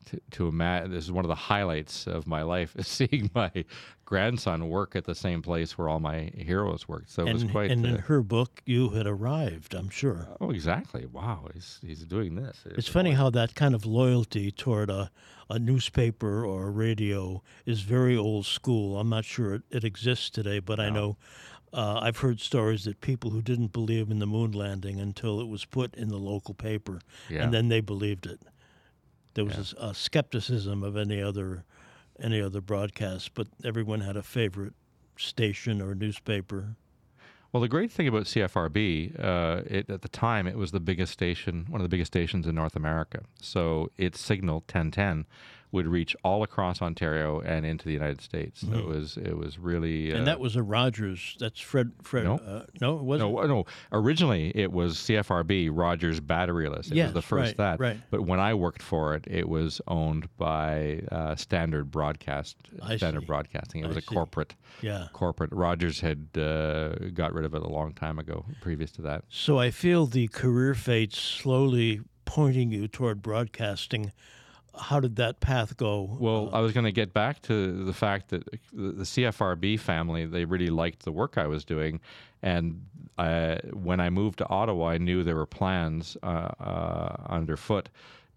to, 0.10 0.20
to 0.32 0.48
imagine 0.50 0.92
this 0.92 1.06
is 1.06 1.12
one 1.14 1.24
of 1.24 1.30
the 1.30 1.36
highlights 1.36 2.08
of 2.08 2.28
my 2.28 2.42
life 2.42 2.76
is 2.76 2.88
seeing 3.00 3.32
my 3.34 3.64
grandson 4.04 4.68
work 4.68 4.96
at 4.98 5.06
the 5.06 5.16
same 5.16 5.42
place 5.42 5.78
where 5.78 5.88
all 5.88 6.02
my 6.02 6.30
heroes 6.36 6.88
worked. 6.90 7.10
So 7.10 7.26
it 7.26 7.32
was 7.32 7.44
And, 7.44 7.52
quite. 7.52 7.72
and 7.72 7.86
in 7.86 7.96
uh, 7.96 8.02
her 8.02 8.22
book, 8.22 8.62
you 8.66 8.90
had 8.90 9.08
arrived, 9.08 9.74
I'm 9.74 9.90
sure. 9.90 10.28
oh, 10.42 10.50
exactly! 10.52 11.06
Wow, 11.06 11.48
he's 11.54 11.80
he's 11.82 12.04
doing 12.04 12.36
this. 12.36 12.58
It's 12.66 12.90
funny 12.90 13.12
how 13.12 13.30
that 13.30 13.56
kind 13.56 13.74
of 13.74 13.86
loyalty 13.86 14.52
toward 14.52 14.90
a, 14.90 15.10
a 15.50 15.58
newspaper 15.58 16.46
or 16.46 16.68
a 16.68 16.72
radio 16.72 17.42
is 17.66 17.80
very 17.82 18.18
old 18.18 18.46
school. 18.46 19.00
I'm 19.00 19.10
not 19.10 19.24
sure 19.24 19.54
it, 19.56 19.62
it 19.70 19.84
exists 19.86 20.30
today, 20.30 20.60
but 20.60 20.80
I 20.84 20.90
know 20.90 21.18
uh, 21.74 22.00
I've 22.02 22.18
heard 22.18 22.40
stories 22.40 22.84
that 22.84 23.02
people 23.02 23.32
who 23.32 23.42
didn't 23.42 23.74
believe 23.74 24.12
in 24.12 24.20
the 24.20 24.28
moon 24.28 24.52
landing 24.52 25.00
until 25.00 25.40
it 25.42 25.48
was 25.48 25.66
put 25.66 25.96
in 25.96 26.10
the 26.10 26.18
local 26.20 26.54
paper, 26.54 27.00
Yeah. 27.30 27.44
and 27.44 27.54
then 27.54 27.70
they 27.70 27.82
believed 27.82 28.26
it. 28.28 28.42
There 29.34 29.46
was 29.46 29.56
a 29.56 29.60
s- 29.62 29.74
a, 29.80 29.94
skepticism 29.96 30.84
of 30.84 30.96
any 30.96 31.22
other 31.22 31.64
any 32.20 32.40
other 32.40 32.62
broadcast, 32.62 33.34
but 33.34 33.48
everyone 33.64 34.02
had 34.02 34.16
a 34.16 34.22
favorite 34.22 34.74
station 35.18 35.82
or 35.82 35.96
newspaper. 35.96 36.76
Well, 37.52 37.62
the 37.62 37.68
great 37.68 37.92
thing 37.92 38.08
about 38.08 38.24
CFRB, 38.26 39.20
uh, 39.20 39.62
it, 39.66 39.90
at 39.90 40.02
the 40.04 40.10
time, 40.10 40.48
it 40.48 40.58
was 40.58 40.72
the 40.72 40.80
biggest 40.80 41.12
station, 41.14 41.66
one 41.70 41.82
of 41.82 41.86
the 41.86 41.90
biggest 41.90 42.12
stations 42.12 42.46
in 42.48 42.54
North 42.56 42.76
America. 42.76 43.24
So 43.42 43.90
its 43.98 44.20
signal 44.20 44.58
1010 44.68 45.26
would 45.74 45.88
reach 45.88 46.16
all 46.24 46.44
across 46.44 46.82
Ontario 46.82 47.42
and 47.42 47.66
into 47.66 47.84
the 47.86 47.92
United 47.92 48.22
States. 48.22 48.62
So 48.62 48.74
it 48.78 48.86
was 48.86 49.18
it 49.18 49.36
was 49.36 49.60
really 49.60 50.04
Mm-hmm. 50.08 50.16
and 50.18 50.22
uh, 50.22 50.26
that 50.26 50.40
was 50.40 50.56
a 50.56 50.64
Rogers. 50.64 51.36
That's 51.40 51.60
Fred. 51.60 51.92
Fred. 52.02 52.24
No. 52.26 52.36
Uh, 52.36 52.66
no, 52.80 52.98
it 53.00 53.04
wasn't. 53.04 53.32
no, 53.34 53.46
no. 53.48 53.66
Originally, 53.92 54.52
it 54.56 54.72
was 54.72 54.96
CFRB 54.98 55.70
Rogers 55.74 56.22
Batteryless. 56.22 56.88
It 56.92 56.96
Yes, 56.96 57.08
was 57.08 57.14
the 57.16 57.22
first 57.24 57.50
right, 57.50 57.58
that. 57.58 57.80
right. 57.80 57.98
But 58.12 58.22
when 58.28 58.40
I 58.40 58.54
worked 58.54 58.82
for 58.84 59.16
it, 59.16 59.26
it 59.28 59.50
was 59.50 59.82
owned 59.88 60.30
by 60.38 61.02
uh, 61.12 61.36
Standard 61.36 61.90
Broadcast. 61.92 62.56
I 62.82 62.96
Standard 62.98 63.22
see. 63.22 63.26
Broadcasting. 63.28 63.82
It 63.82 63.86
I 63.86 63.88
was 63.88 63.98
a 63.98 64.02
see. 64.02 64.08
corporate. 64.14 64.54
Yeah. 64.82 65.08
Corporate. 65.12 65.52
Rogers 65.52 66.00
had 66.02 66.28
uh, 66.38 66.90
got 67.14 67.34
rid 67.34 67.46
of 67.46 67.54
it 67.56 67.64
a 67.64 67.68
long 67.70 67.94
time 67.94 68.20
ago. 68.20 68.46
Previous 68.62 68.92
to 68.92 69.02
that. 69.04 69.24
So 69.30 69.58
I 69.58 69.72
feel 69.72 70.06
the 70.06 70.28
career 70.28 70.76
fates 70.76 71.20
slowly 71.20 72.02
pointing 72.26 72.72
you 72.72 72.88
toward 72.88 73.22
broadcasting. 73.22 74.12
How 74.80 75.00
did 75.00 75.18
that 75.18 75.40
path 75.40 75.78
go? 75.78 76.18
Well, 76.20 76.50
I 76.52 76.60
was 76.60 76.72
going 76.72 76.86
to 76.86 76.92
get 76.92 77.14
back 77.14 77.42
to 77.44 77.84
the 77.84 77.94
fact 77.94 78.30
that 78.30 78.46
the 78.46 78.60
the 78.74 79.04
CFRB 79.04 79.80
family 79.80 80.26
they 80.26 80.46
really 80.46 80.70
liked 80.70 81.04
the 81.04 81.12
work 81.12 81.38
I 81.38 81.48
was 81.48 81.64
doing, 81.64 82.00
and 82.42 82.86
I, 83.18 83.60
when 83.72 84.00
I 84.00 84.10
moved 84.10 84.40
to 84.40 84.50
Ottawa, 84.50 84.90
I 84.90 84.98
knew 84.98 85.24
there 85.24 85.36
were 85.36 85.46
plans 85.46 86.18
uh, 86.24 86.26
uh, 86.60 87.16
underfoot 87.30 87.90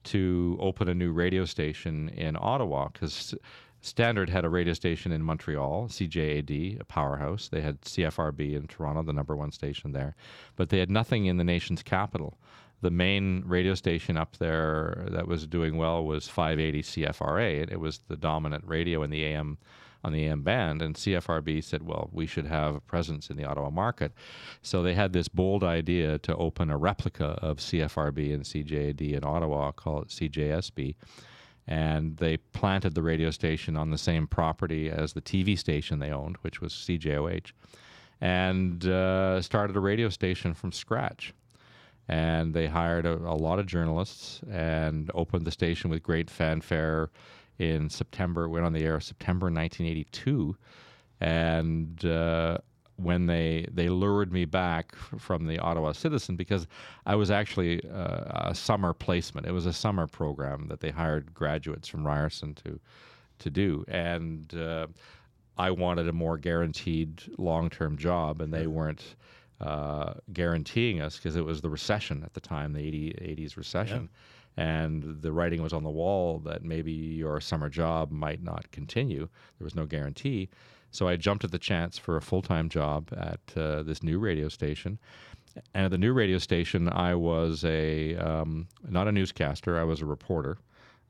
to 0.05 0.57
open 0.61 0.89
a 0.89 0.95
new 0.95 1.13
radio 1.13 1.45
station 1.45 2.09
in 2.11 2.37
Ottawa 2.39 2.89
because. 2.93 3.35
Standard 3.83 4.29
had 4.29 4.45
a 4.45 4.49
radio 4.49 4.73
station 4.73 5.13
in 5.13 5.23
Montreal, 5.23 5.87
CJAD, 5.87 6.81
a 6.81 6.85
powerhouse. 6.85 7.47
They 7.47 7.61
had 7.61 7.81
CFRB 7.83 8.57
in 8.57 8.67
Toronto, 8.67 9.05
the 9.05 9.13
number 9.13 9.37
one 9.37 9.53
station 9.53 9.93
there, 9.93 10.17
but 10.57 10.71
they 10.71 10.81
had 10.81 10.91
nothing 10.91 11.27
in 11.27 11.37
the 11.37 11.45
nation's 11.45 11.85
capital. 11.85 12.37
The 12.83 12.91
main 12.91 13.43
radio 13.47 13.75
station 13.75 14.17
up 14.17 14.37
there 14.37 15.07
that 15.11 15.27
was 15.27 15.47
doing 15.47 15.77
well 15.77 16.05
was 16.05 16.29
580 16.29 16.83
CFRA, 16.83 17.63
and 17.63 17.73
it 17.73 17.81
was 17.81 18.01
the 18.09 18.17
dominant 18.17 18.65
radio 18.67 19.03
in 19.03 19.11
the 19.11 19.25
AM 19.25 19.59
on 20.05 20.13
the 20.13 20.25
AM 20.27 20.43
band. 20.43 20.83
And 20.83 20.95
CFRB 20.95 21.65
said, 21.65 21.83
"Well, 21.83 22.11
we 22.13 22.27
should 22.27 22.47
have 22.47 22.75
a 22.75 22.81
presence 22.81 23.31
in 23.31 23.37
the 23.37 23.45
Ottawa 23.45 23.71
market." 23.71 24.13
So 24.63 24.83
they 24.83 24.95
had 24.95 25.13
this 25.13 25.29
bold 25.29 25.65
idea 25.65 26.19
to 26.19 26.37
open 26.37 26.71
a 26.71 26.77
replica 26.77 27.39
of 27.43 27.59
CFRB 27.59 28.33
and 28.33 28.45
CJAD 28.45 29.15
in 29.15 29.25
Ottawa, 29.25 29.73
call 29.73 30.03
it 30.03 30.09
CJSB 30.09 30.95
and 31.69 32.17
they 32.19 32.37
planted 32.37 32.95
the 32.95 33.03
radio 33.03 33.31
station 33.31 33.77
on 33.77 33.91
the 33.91 33.99
same 33.99 34.27
property 34.27 34.89
as 34.89 35.13
the 35.13 35.21
TV 35.21 35.59
station 35.59 35.99
they 35.99 36.11
owned, 36.11 36.37
which 36.43 36.61
was 36.61 36.73
CJOH, 36.73 37.53
and 38.21 38.87
uh, 38.87 39.43
started 39.43 39.77
a 39.77 39.81
radio 39.81 40.09
station 40.09 40.55
from 40.55 40.71
scratch. 40.73 41.35
And 42.09 42.55
they 42.55 42.67
hired 42.69 43.05
a, 43.05 43.15
a 43.15 43.35
lot 43.35 43.59
of 43.59 43.67
journalists 43.67 44.41
and 44.51 45.11
opened 45.15 45.45
the 45.45 45.51
station 45.51 45.91
with 45.91 46.03
great 46.03 46.31
fanfare 46.31 47.11
in 47.59 47.91
September. 47.91 48.49
Went 48.49 48.65
on 48.65 48.73
the 48.73 48.85
air 48.85 49.01
September 49.01 49.47
1982, 49.47 50.57
and 51.21 52.05
uh, 52.05 52.59
when 52.97 53.27
they 53.27 53.67
they 53.73 53.89
lured 53.89 54.33
me 54.33 54.45
back 54.45 54.95
from 54.97 55.47
the 55.47 55.59
Ottawa 55.59 55.93
Citizen 55.93 56.37
because 56.37 56.67
I 57.05 57.15
was 57.15 57.31
actually 57.31 57.83
uh, 57.91 58.51
a 58.51 58.55
summer 58.55 58.93
placement. 58.93 59.47
It 59.47 59.53
was 59.53 59.67
a 59.67 59.73
summer 59.73 60.07
program 60.07 60.67
that 60.69 60.81
they 60.81 60.91
hired 60.91 61.35
graduates 61.35 61.89
from 61.89 62.07
Ryerson 62.07 62.55
to 62.65 62.81
to 63.39 63.51
do, 63.51 63.85
and 63.89 64.55
uh, 64.55 64.87
I 65.59 65.71
wanted 65.71 66.09
a 66.09 66.13
more 66.13 66.39
guaranteed 66.39 67.23
long 67.39 67.71
term 67.71 67.97
job, 67.97 68.41
and 68.41 68.53
they 68.53 68.67
weren't 68.67 69.17
uh, 69.61 70.15
guaranteeing 70.33 71.01
us 71.01 71.17
because 71.17 71.37
it 71.37 71.45
was 71.45 71.61
the 71.61 71.71
recession 71.71 72.23
at 72.25 72.35
the 72.35 72.41
time, 72.41 72.73
the 72.73 72.87
80, 72.87 73.13
80s 73.13 73.57
recession. 73.57 74.09
And 74.59 75.21
the 75.21 75.33
writing 75.33 75.63
was 75.63 75.73
on 75.73 75.83
the 75.83 75.91
wall 75.91 76.39
that 76.41 76.65
maybe 76.65 76.93
your 76.93 77.41
summer 77.41 77.69
job 77.69 78.11
might 78.11 78.43
not 78.43 78.71
continue. 78.71 79.29
There 79.59 79.65
was 79.65 79.75
no 79.75 79.87
guarantee. 79.87 80.49
So 80.91 81.09
I 81.09 81.17
jumped 81.17 81.45
at 81.45 81.51
the 81.51 81.59
chance 81.59 81.99
for 81.99 82.17
a 82.17 82.23
full 82.23 82.43
time 82.43 82.69
job 82.69 83.11
at 83.17 83.41
uh, 83.57 83.83
this 83.83 84.03
new 84.03 84.19
radio 84.19 84.49
station. 84.49 84.99
And 85.75 85.85
at 85.87 85.91
the 85.91 85.99
new 85.99 86.13
radio 86.13 86.39
station, 86.39 86.89
I 86.89 87.15
was 87.15 87.65
a 87.65 88.17
um, 88.17 88.69
not 88.89 89.09
a 89.09 89.13
newscaster. 89.13 89.79
I 89.79 89.85
was 89.85 90.01
a 90.01 90.07
reporter. 90.07 90.59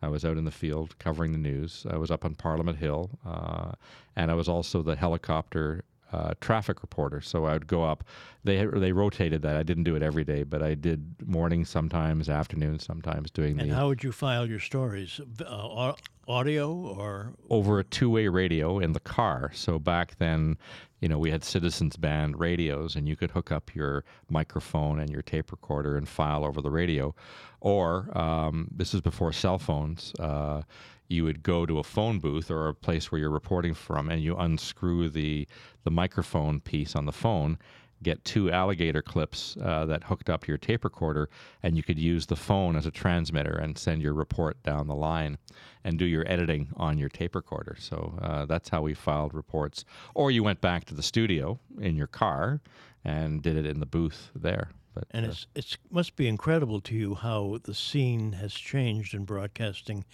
I 0.03 0.09
was 0.09 0.25
out 0.25 0.37
in 0.37 0.45
the 0.45 0.51
field 0.51 0.99
covering 0.99 1.33
the 1.33 1.39
news. 1.39 1.87
I 1.89 1.97
was 1.97 2.11
up 2.11 2.25
on 2.25 2.35
Parliament 2.35 2.79
Hill, 2.79 3.11
uh, 3.25 3.73
and 4.15 4.31
I 4.31 4.35
was 4.35 4.49
also 4.49 4.83
the 4.83 4.95
helicopter 4.95 5.85
uh, 6.17 6.35
traffic 6.41 6.83
reporter. 6.83 7.21
So 7.21 7.45
I 7.45 7.53
would 7.53 7.67
go 7.67 7.85
up. 7.85 8.05
They 8.45 8.65
they 8.65 8.93
rotated 8.93 9.43
that. 9.43 9.57
I 9.57 9.63
didn't 9.63 9.85
do 9.85 9.97
it 9.97 10.03
every 10.03 10.25
day, 10.25 10.45
but 10.45 10.63
I 10.63 10.75
did 10.75 11.01
mornings 11.27 11.69
sometimes, 11.69 12.29
afternoons 12.29 12.85
sometimes, 12.85 13.31
doing 13.31 13.61
and 13.61 13.71
the 13.71 13.75
how 13.75 13.89
would 13.89 14.03
you 14.03 14.13
file 14.13 14.47
your 14.47 14.61
stories? 14.61 15.21
Uh, 15.45 15.93
audio 16.29 16.73
or 16.75 17.35
over 17.51 17.79
a 17.79 17.85
two-way 17.85 18.29
radio 18.29 18.79
in 18.81 18.93
the 18.93 19.01
car. 19.01 19.51
So 19.55 19.79
back 19.79 20.17
then, 20.19 20.57
you 21.01 21.09
know, 21.09 21.19
we 21.19 21.31
had 21.31 21.45
Citizens 21.45 21.97
Band 21.97 22.41
radios, 22.41 22.97
and 22.97 23.07
you 23.07 23.17
could 23.17 23.31
hook 23.31 23.53
up 23.53 23.75
your 23.75 24.05
microphone 24.31 25.01
and 25.01 25.11
your 25.11 25.23
tape 25.23 25.53
recorder 25.53 25.97
and 25.97 26.09
file 26.09 26.45
over 26.45 26.61
the 26.61 26.71
radio. 26.71 27.15
Or 27.61 28.17
um, 28.17 28.69
this 28.75 28.95
is 28.95 29.01
before 29.01 29.33
cell 29.33 29.59
phones. 29.59 30.15
Uh, 30.19 30.63
you 31.09 31.25
would 31.25 31.43
go 31.43 31.67
to 31.67 31.79
a 31.79 31.85
phone 31.85 32.19
booth 32.19 32.51
or 32.51 32.69
a 32.69 32.75
place 32.75 33.11
where 33.11 33.21
you're 33.21 33.31
reporting 33.31 33.75
from, 33.75 34.09
and 34.11 34.23
you 34.23 34.37
unscrew 34.37 35.09
the 35.09 35.47
the 35.85 35.91
microphone 35.91 36.61
piece 36.61 36.97
on 36.97 37.07
the 37.07 37.13
phone. 37.13 37.59
Get 38.03 38.23
two 38.25 38.51
alligator 38.51 39.01
clips 39.01 39.57
uh, 39.63 39.87
that 39.87 40.05
hooked 40.05 40.29
up 40.29 40.43
to 40.45 40.49
your 40.49 40.59
tape 40.59 40.85
recorder, 40.85 41.31
and 41.63 41.79
you 41.79 41.83
could 41.83 41.99
use 41.99 42.27
the 42.27 42.37
phone 42.37 42.77
as 42.77 42.85
a 42.85 42.91
transmitter 42.91 43.57
and 43.57 43.79
send 43.79 44.03
your 44.03 44.13
report 44.13 44.63
down 44.63 44.87
the 44.87 44.95
line 44.95 45.39
and 45.83 45.99
do 45.99 46.05
your 46.05 46.31
editing 46.31 46.69
on 46.77 46.99
your 46.99 47.09
tape 47.09 47.35
recorder. 47.35 47.75
So 47.79 48.19
uh, 48.21 48.45
that's 48.45 48.69
how 48.69 48.83
we 48.83 48.93
filed 48.93 49.33
reports. 49.33 49.87
Or 50.15 50.31
you 50.31 50.43
went 50.43 50.61
back 50.61 50.85
to 50.87 50.95
the 50.95 51.03
studio 51.03 51.59
in 51.81 51.97
your 51.97 52.07
car 52.07 52.61
and 53.03 53.41
did 53.41 53.57
it 53.57 53.65
in 53.65 53.81
the 53.81 53.87
booth 53.87 54.31
there. 54.35 54.69
But 54.93 55.05
and 55.13 55.25
uh, 55.25 55.29
it's 55.31 55.47
it's 55.55 55.79
must 55.91 56.17
be 56.17 56.27
incredible 56.29 56.81
to 56.83 56.95
you 56.95 57.15
how 57.15 57.59
the 57.63 57.75
scene 57.75 58.33
has 58.33 58.53
changed 58.53 59.15
in 59.15 59.25
broadcasting 59.25 60.05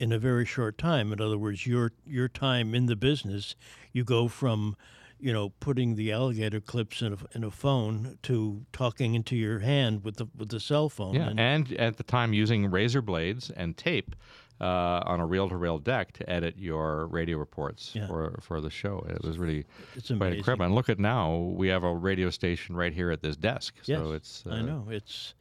in 0.00 0.10
a 0.12 0.18
very 0.18 0.44
short 0.46 0.78
time. 0.78 1.12
In 1.12 1.20
other 1.20 1.38
words, 1.38 1.66
your 1.66 1.92
your 2.06 2.26
time 2.28 2.74
in 2.74 2.86
the 2.86 2.96
business, 2.96 3.54
you 3.92 4.02
go 4.02 4.26
from 4.28 4.74
you 5.20 5.32
know 5.32 5.50
putting 5.60 5.94
the 5.96 6.10
alligator 6.10 6.60
clips 6.60 7.02
in 7.02 7.12
a, 7.12 7.18
in 7.36 7.44
a 7.44 7.50
phone 7.50 8.18
to 8.22 8.64
talking 8.72 9.14
into 9.14 9.36
your 9.36 9.58
hand 9.60 10.02
with 10.02 10.16
the 10.16 10.26
with 10.36 10.48
the 10.48 10.58
cell 10.60 10.88
phone. 10.88 11.14
yeah, 11.14 11.28
and, 11.28 11.38
and 11.38 11.72
at 11.74 11.96
the 11.98 12.02
time 12.02 12.32
using 12.32 12.70
razor 12.70 13.02
blades 13.02 13.50
and 13.50 13.76
tape. 13.76 14.16
Uh, 14.62 15.02
on 15.06 15.20
a 15.20 15.24
reel-to-reel 15.26 15.78
deck 15.78 16.12
to 16.12 16.28
edit 16.28 16.54
your 16.58 17.06
radio 17.06 17.38
reports 17.38 17.92
Yeah. 17.94 18.06
for 18.06 18.38
for 18.42 18.60
the 18.60 18.68
show. 18.68 19.02
It 19.08 19.24
was 19.24 19.38
really 19.38 19.64
it's 19.96 20.08
quite 20.08 20.16
amazing. 20.16 20.38
incredible. 20.40 20.66
And 20.66 20.74
look 20.74 20.90
at 20.90 20.98
now, 20.98 21.34
we 21.56 21.68
have 21.68 21.82
a 21.82 21.94
radio 21.94 22.28
station 22.28 22.76
right 22.76 22.92
here 22.92 23.10
at 23.10 23.22
this 23.22 23.36
desk. 23.38 23.74
Yes, 23.86 23.98
so 23.98 24.12
it's 24.12 24.44
uh, 24.46 24.50
I 24.50 24.60
know 24.60 24.86
it's 24.90 25.32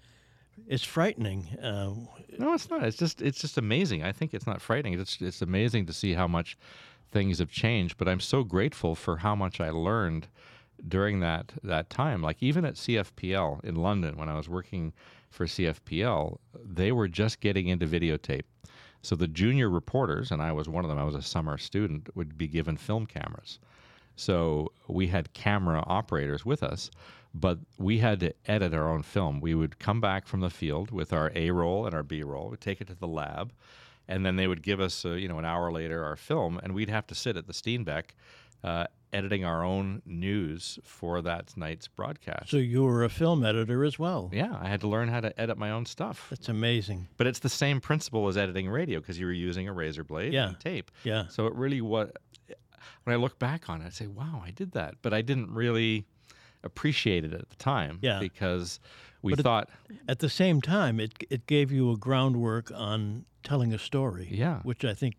it's 0.67 0.84
frightening. 0.84 1.58
Uh, 1.62 1.93
No, 2.38 2.54
it's 2.54 2.69
not. 2.69 2.84
It's 2.84 2.98
just 2.98 3.22
it's 3.22 3.39
just 3.41 3.58
amazing. 3.58 4.04
I 4.04 4.12
think 4.12 4.34
it's 4.34 4.48
not 4.48 4.62
frightening. 4.62 5.00
It's 5.00 5.22
it's 5.22 5.41
amazing 5.41 5.86
to 5.88 5.93
see 5.93 6.13
how 6.13 6.28
much 6.28 6.58
things 7.12 7.39
have 7.39 7.50
changed. 7.52 7.98
But 7.98 8.08
I'm 8.08 8.19
so 8.19 8.43
grateful 8.43 8.95
for 8.95 9.17
how 9.17 9.36
much 9.36 9.60
I 9.60 9.69
learned 9.69 10.28
during 10.88 11.19
that 11.19 11.52
that 11.63 11.89
time. 11.89 12.22
Like 12.22 12.38
even 12.41 12.65
at 12.65 12.76
CFPL 12.76 13.63
in 13.63 13.76
London 13.76 14.17
when 14.17 14.30
I 14.30 14.36
was 14.36 14.48
working 14.48 14.93
for 15.30 15.45
CFPL, 15.45 16.38
they 16.63 16.91
were 16.91 17.08
just 17.08 17.39
getting 17.39 17.67
into 17.67 17.88
videotape. 17.88 18.43
So 19.02 19.15
the 19.15 19.28
junior 19.28 19.69
reporters, 19.69 20.32
and 20.32 20.41
I 20.41 20.52
was 20.52 20.67
one 20.67 20.84
of 20.84 20.89
them, 20.89 21.00
I 21.00 21.04
was 21.04 21.15
a 21.15 21.22
summer 21.22 21.58
student, 21.58 22.10
would 22.15 22.38
be 22.38 22.48
given 22.48 22.76
film 22.76 23.06
cameras. 23.06 23.60
So 24.15 24.74
we 24.88 25.08
had 25.08 25.32
camera 25.34 25.84
operators 25.88 26.45
with 26.45 26.63
us, 26.63 26.91
but 27.34 27.60
we 27.78 28.00
had 28.00 28.20
to 28.22 28.34
edit 28.46 28.74
our 28.74 28.89
own 28.89 29.04
film. 29.04 29.39
We 29.39 29.54
would 29.56 29.80
come 29.80 30.02
back 30.02 30.28
from 30.28 30.39
the 30.42 30.50
field 30.50 30.92
with 30.92 31.13
our 31.13 31.32
A 31.36 31.52
roll 31.52 31.86
and 31.86 31.94
our 31.94 32.04
B 32.04 32.24
roll, 32.24 32.50
we'd 32.50 32.62
take 32.62 32.82
it 32.82 32.88
to 32.88 32.96
the 32.96 33.08
lab, 33.08 33.54
and 34.08 34.26
then 34.26 34.36
they 34.36 34.48
would 34.48 34.63
give 34.63 34.80
us, 34.80 35.06
uh, 35.06 35.12
you 35.12 35.28
know, 35.28 35.38
an 35.39 35.46
hour 35.46 35.72
later 35.72 36.04
our 36.04 36.15
film, 36.15 36.60
and 36.63 36.74
we'd 36.74 36.89
have 36.89 37.06
to 37.08 37.15
sit 37.15 37.38
at 37.38 37.46
the 37.48 37.54
Steenbeck 37.54 38.12
uh, 38.63 38.86
editing 39.13 39.46
our 39.46 39.63
own 39.63 40.02
news 40.06 40.78
for 40.84 41.22
that 41.22 41.56
night's 41.56 41.88
broadcast. 41.88 42.50
so 42.50 42.58
you 42.58 42.84
were 42.84 43.04
a 43.04 43.10
film 43.10 43.46
editor 43.46 43.84
as 43.86 43.98
well. 43.98 44.30
yeah, 44.34 44.56
I 44.60 44.68
had 44.68 44.82
to 44.82 44.88
learn 44.88 45.08
how 45.08 45.20
to 45.22 45.39
edit 45.39 45.58
my 45.58 45.72
own 45.72 45.86
stuff. 45.86 46.28
That's 46.30 46.50
amazing. 46.50 47.08
But 47.18 47.26
it's 47.28 47.39
the 47.39 47.50
same 47.50 47.80
principle 47.80 48.28
as 48.28 48.38
editing 48.38 48.70
radio 48.70 49.00
because 49.00 49.18
you 49.20 49.26
were 49.28 49.32
using 49.32 49.68
a 49.68 49.74
razor 49.74 50.04
blade 50.04 50.34
Yeah. 50.34 50.50
and 50.50 50.60
tape. 50.60 50.92
Yeah. 51.04 51.28
So 51.30 51.48
it 51.48 51.54
really 51.56 51.80
what 51.82 52.18
when 53.06 53.13
I 53.13 53.18
look 53.18 53.39
back 53.39 53.70
on 53.70 53.82
it, 53.82 53.86
I 53.86 53.89
say, 53.89 54.08
"Wow, 54.08 54.44
I 54.46 54.52
did 54.52 54.74
that," 54.74 54.96
but 55.02 55.13
I 55.13 55.22
didn't 55.22 55.52
really 55.52 56.06
appreciate 56.63 57.24
it 57.26 57.34
at 57.34 57.50
the 57.50 57.56
time. 57.56 58.00
Yeah. 58.02 58.19
Because 58.19 58.80
we 59.22 59.34
But 59.36 59.43
thought, 59.43 59.69
At 60.08 60.19
the 60.19 60.30
same 60.30 60.62
time, 60.62 61.00
it 61.00 61.13
it 61.30 61.45
gave 61.48 61.72
you 61.72 61.91
a 61.91 61.98
groundwork 61.98 62.72
on 62.74 63.26
telling 63.43 63.74
a 63.74 63.80
story. 63.80 64.28
Yeah. 64.32 64.60
which 64.63 64.84
I 64.86 64.93
think 64.93 65.15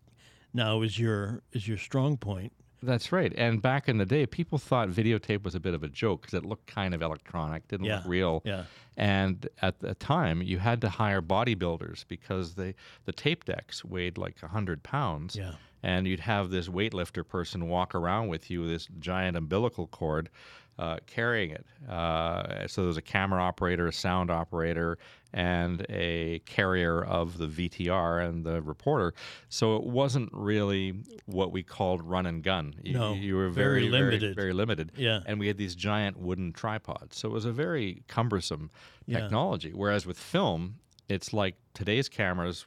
now 0.53 0.81
is 0.81 0.97
your 0.99 1.41
is 1.51 1.67
your 1.67 1.77
strong 1.77 2.17
point. 2.17 2.53
That's 2.83 3.11
right. 3.11 3.31
And 3.37 3.61
back 3.61 3.87
in 3.87 3.99
the 3.99 4.07
day, 4.07 4.25
people 4.25 4.57
thought 4.57 4.89
videotape 4.89 5.43
was 5.43 5.53
a 5.53 5.59
bit 5.59 5.75
of 5.75 5.83
a 5.83 5.87
joke 5.87 6.21
because 6.21 6.33
it 6.33 6.43
looked 6.43 6.65
kind 6.65 6.95
of 6.95 7.03
electronic, 7.03 7.67
didn't 7.67 7.85
Yeah. 7.85 7.97
look 7.97 8.05
real. 8.07 8.41
Yeah. 8.43 8.63
And 8.97 9.47
at 9.61 9.79
the 9.81 9.93
time, 9.93 10.41
you 10.41 10.57
had 10.57 10.81
to 10.81 10.89
hire 10.89 11.21
bodybuilders 11.21 12.05
because 12.07 12.55
they 12.55 12.73
the 13.05 13.13
tape 13.13 13.45
decks 13.45 13.85
weighed 13.85 14.17
like 14.17 14.39
hundred 14.39 14.81
pounds. 14.81 15.35
Yeah. 15.35 15.53
And 15.83 16.07
you'd 16.07 16.19
have 16.21 16.49
this 16.51 16.67
weightlifter 16.69 17.27
person 17.27 17.67
walk 17.67 17.93
around 17.95 18.27
with 18.29 18.49
you 18.51 18.67
this 18.67 18.87
giant 18.99 19.35
umbilical 19.37 19.87
cord. 19.87 20.29
Uh, 20.79 20.97
carrying 21.05 21.51
it. 21.51 21.63
Uh, 21.87 22.65
so 22.67 22.81
there 22.81 22.87
was 22.87 22.97
a 22.97 23.01
camera 23.03 23.39
operator, 23.39 23.85
a 23.87 23.93
sound 23.93 24.31
operator, 24.31 24.97
and 25.31 25.85
a 25.89 26.39
carrier 26.47 27.03
of 27.03 27.37
the 27.37 27.45
VTR 27.45 28.25
and 28.27 28.43
the 28.43 28.63
reporter. 28.63 29.13
So 29.47 29.75
it 29.75 29.83
wasn't 29.83 30.29
really 30.33 30.95
what 31.27 31.51
we 31.51 31.61
called 31.61 32.01
run 32.01 32.25
and 32.25 32.41
gun. 32.41 32.73
You, 32.81 32.93
No, 32.93 33.13
you 33.13 33.35
were 33.35 33.49
very 33.49 33.81
very, 33.81 33.91
very 33.91 34.05
limited. 34.11 34.35
very 34.35 34.53
limited. 34.53 34.91
Yeah. 34.95 35.19
And 35.27 35.39
we 35.39 35.45
had 35.47 35.57
these 35.57 35.75
giant 35.75 36.17
wooden 36.17 36.51
tripods. 36.51 37.15
So 37.15 37.27
it 37.29 37.31
was 37.31 37.45
a 37.45 37.51
very 37.51 38.01
cumbersome 38.07 38.71
Yeah. 39.05 39.19
technology. 39.19 39.73
Whereas 39.75 40.07
with 40.07 40.17
film, 40.17 40.77
it's 41.07 41.31
like 41.31 41.55
today's 41.75 42.09
cameras, 42.09 42.65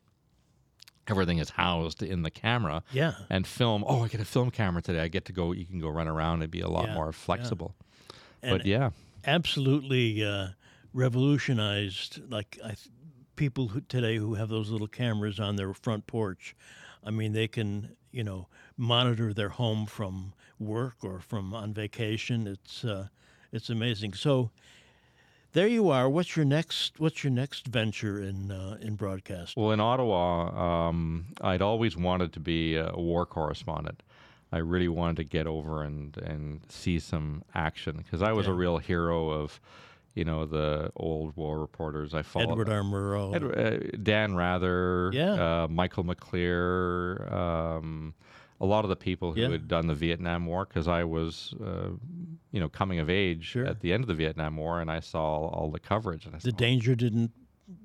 everything 1.09 1.39
is 1.39 1.51
housed 1.51 2.03
in 2.03 2.23
the 2.23 2.31
camera. 2.31 2.83
Yeah. 2.93 3.15
And 3.29 3.45
film, 3.47 3.83
oh, 3.87 4.05
I 4.05 4.09
get 4.09 4.21
a 4.21 4.25
film 4.25 4.51
camera 4.51 4.83
today. 4.83 5.01
I 5.01 5.09
get 5.09 5.25
to 5.25 5.33
go, 5.33 5.51
you 5.53 5.67
can 5.67 5.81
go 5.81 5.89
run 5.89 6.07
around 6.07 6.43
and 6.43 6.51
be 6.51 6.61
a 6.61 6.69
lot 6.69 6.87
Yeah, 6.87 6.95
more 6.95 7.07
yeah. 7.07 7.11
flexible. 7.13 7.75
But 8.51 8.67
yeah, 8.67 8.91
absolutely 9.25 10.25
uh, 10.25 10.49
revolutionized. 10.93 12.21
Like 12.31 12.59
I, 12.65 12.75
people 13.37 13.69
who, 13.69 13.81
today 13.83 14.17
who 14.17 14.35
have 14.35 14.49
those 14.49 14.71
little 14.71 14.87
cameras 14.87 15.41
on 15.41 15.57
their 15.57 15.73
front 15.75 16.07
porch, 16.07 16.55
I 17.05 17.11
mean, 17.11 17.33
they 17.33 17.49
can 17.49 17.97
you 18.11 18.25
know 18.25 18.49
monitor 18.77 19.33
their 19.33 19.51
home 19.51 19.87
from 19.87 20.33
work 20.59 20.97
or 21.03 21.21
from 21.21 21.55
on 21.55 21.73
vacation. 21.73 22.47
It's 22.47 22.85
uh, 22.85 23.09
it's 23.53 23.71
amazing. 23.71 24.15
So 24.15 24.51
there 25.53 25.69
you 25.69 25.89
are. 25.89 26.09
What's 26.09 26.37
your 26.37 26.45
next 26.45 26.99
What's 26.99 27.25
your 27.25 27.33
next 27.33 27.67
venture 27.69 28.21
in 28.21 28.51
uh, 28.51 28.77
in 28.81 28.97
broadcast? 28.97 29.57
Well, 29.57 29.71
in 29.71 29.81
Ottawa, 29.81 30.89
um, 30.89 31.27
I'd 31.41 31.63
always 31.63 31.97
wanted 31.97 32.33
to 32.35 32.41
be 32.41 32.77
a 32.77 32.93
war 32.95 33.25
correspondent. 33.25 34.03
I 34.55 34.59
really 34.59 34.87
wanted 34.89 35.17
to 35.17 35.25
get 35.25 35.47
over 35.49 35.83
and, 35.83 36.17
and 36.19 36.61
see 36.69 37.01
some 37.01 37.43
action 37.55 37.97
because 37.97 38.23
I 38.23 38.33
was 38.33 38.47
a 38.47 38.53
real 38.53 38.79
hero 38.79 39.31
of, 39.31 39.61
you 40.15 40.25
know, 40.25 40.45
the 40.47 40.93
old 40.95 41.35
war 41.37 41.59
reporters. 41.59 42.15
I 42.15 42.23
followed 42.23 42.51
Edward 42.53 42.69
R. 42.69 42.83
Murrow. 42.83 43.35
Edward, 43.35 43.59
uh, 43.59 43.97
Dan 44.01 44.37
Rather, 44.37 45.11
Yeah. 45.13 45.65
uh, 45.65 45.69
Michael 45.69 46.05
Maclear, 46.05 47.29
um, 47.35 48.15
a 48.61 48.67
lot 48.67 48.85
of 48.85 48.91
the 48.91 48.97
people 48.97 49.33
who 49.33 49.41
Yeah. 49.41 49.49
had 49.51 49.67
done 49.67 49.89
the 49.89 49.95
Vietnam 49.97 50.47
War 50.47 50.65
because 50.67 50.87
I 50.87 51.03
was, 51.03 51.53
uh, 51.61 51.89
you 52.53 52.61
know, 52.61 52.69
coming 52.69 53.01
of 53.01 53.11
age 53.11 53.45
Sure. 53.45 53.67
at 53.67 53.81
the 53.81 53.93
end 53.93 54.05
of 54.05 54.09
the 54.09 54.15
Vietnam 54.15 54.57
War 54.57 54.81
and 54.81 54.89
I 54.89 55.01
saw 55.01 55.21
all, 55.21 55.47
all 55.49 55.71
the 55.73 55.81
coverage. 55.81 56.27
And 56.27 56.35
I 56.37 56.39
the 56.39 56.43
said, 56.51 56.57
danger 56.57 56.95
didn't. 56.95 57.33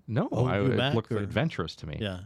no, 0.08 0.30
I, 0.32 0.60
it 0.62 0.78
back, 0.78 0.94
looked 0.94 1.12
or- 1.12 1.18
adventurous 1.18 1.76
to 1.78 1.88
me. 1.88 1.98
Yeah. 2.00 2.20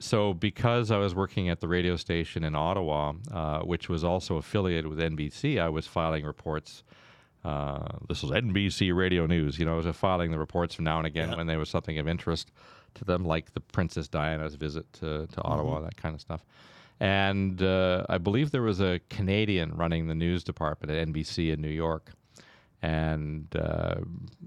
So, 0.00 0.32
because 0.32 0.90
I 0.90 0.98
was 0.98 1.14
working 1.14 1.48
at 1.48 1.60
the 1.60 1.66
radio 1.68 1.96
station 1.96 2.44
in 2.44 2.54
Ottawa, 2.54 3.14
uh, 3.32 3.60
which 3.60 3.88
was 3.88 4.04
also 4.04 4.36
affiliated 4.36 4.86
with 4.86 4.98
NBC, 5.00 5.60
I 5.60 5.68
was 5.68 5.86
filing 5.88 6.24
reports. 6.24 6.84
Uh, 7.44 7.86
this 8.08 8.22
was 8.22 8.30
NBC 8.30 8.94
Radio 8.94 9.26
News. 9.26 9.58
You 9.58 9.64
know, 9.64 9.74
I 9.74 9.84
was 9.84 9.96
filing 9.96 10.30
the 10.30 10.38
reports 10.38 10.74
from 10.74 10.84
now 10.84 10.98
and 10.98 11.06
again 11.06 11.30
Yeah. 11.30 11.36
when 11.36 11.46
there 11.48 11.58
was 11.58 11.68
something 11.68 11.98
of 11.98 12.06
interest 12.06 12.52
to 12.94 13.04
them, 13.04 13.24
like 13.24 13.54
the 13.54 13.60
Princess 13.60 14.06
Diana's 14.08 14.54
visit 14.54 14.92
to, 14.94 15.26
to 15.26 15.42
Ottawa, 15.42 15.76
Mm-hmm. 15.76 15.84
that 15.84 15.96
kind 15.96 16.14
of 16.14 16.20
stuff. 16.20 16.44
And 17.00 17.62
uh, 17.62 18.04
I 18.08 18.18
believe 18.18 18.50
there 18.50 18.62
was 18.62 18.80
a 18.80 19.00
Canadian 19.08 19.76
running 19.76 20.08
the 20.08 20.14
news 20.14 20.42
department 20.44 20.90
at 20.92 21.08
NBC 21.08 21.52
in 21.52 21.60
New 21.60 21.68
York. 21.68 22.12
And 22.82 23.46
uh, 23.56 23.96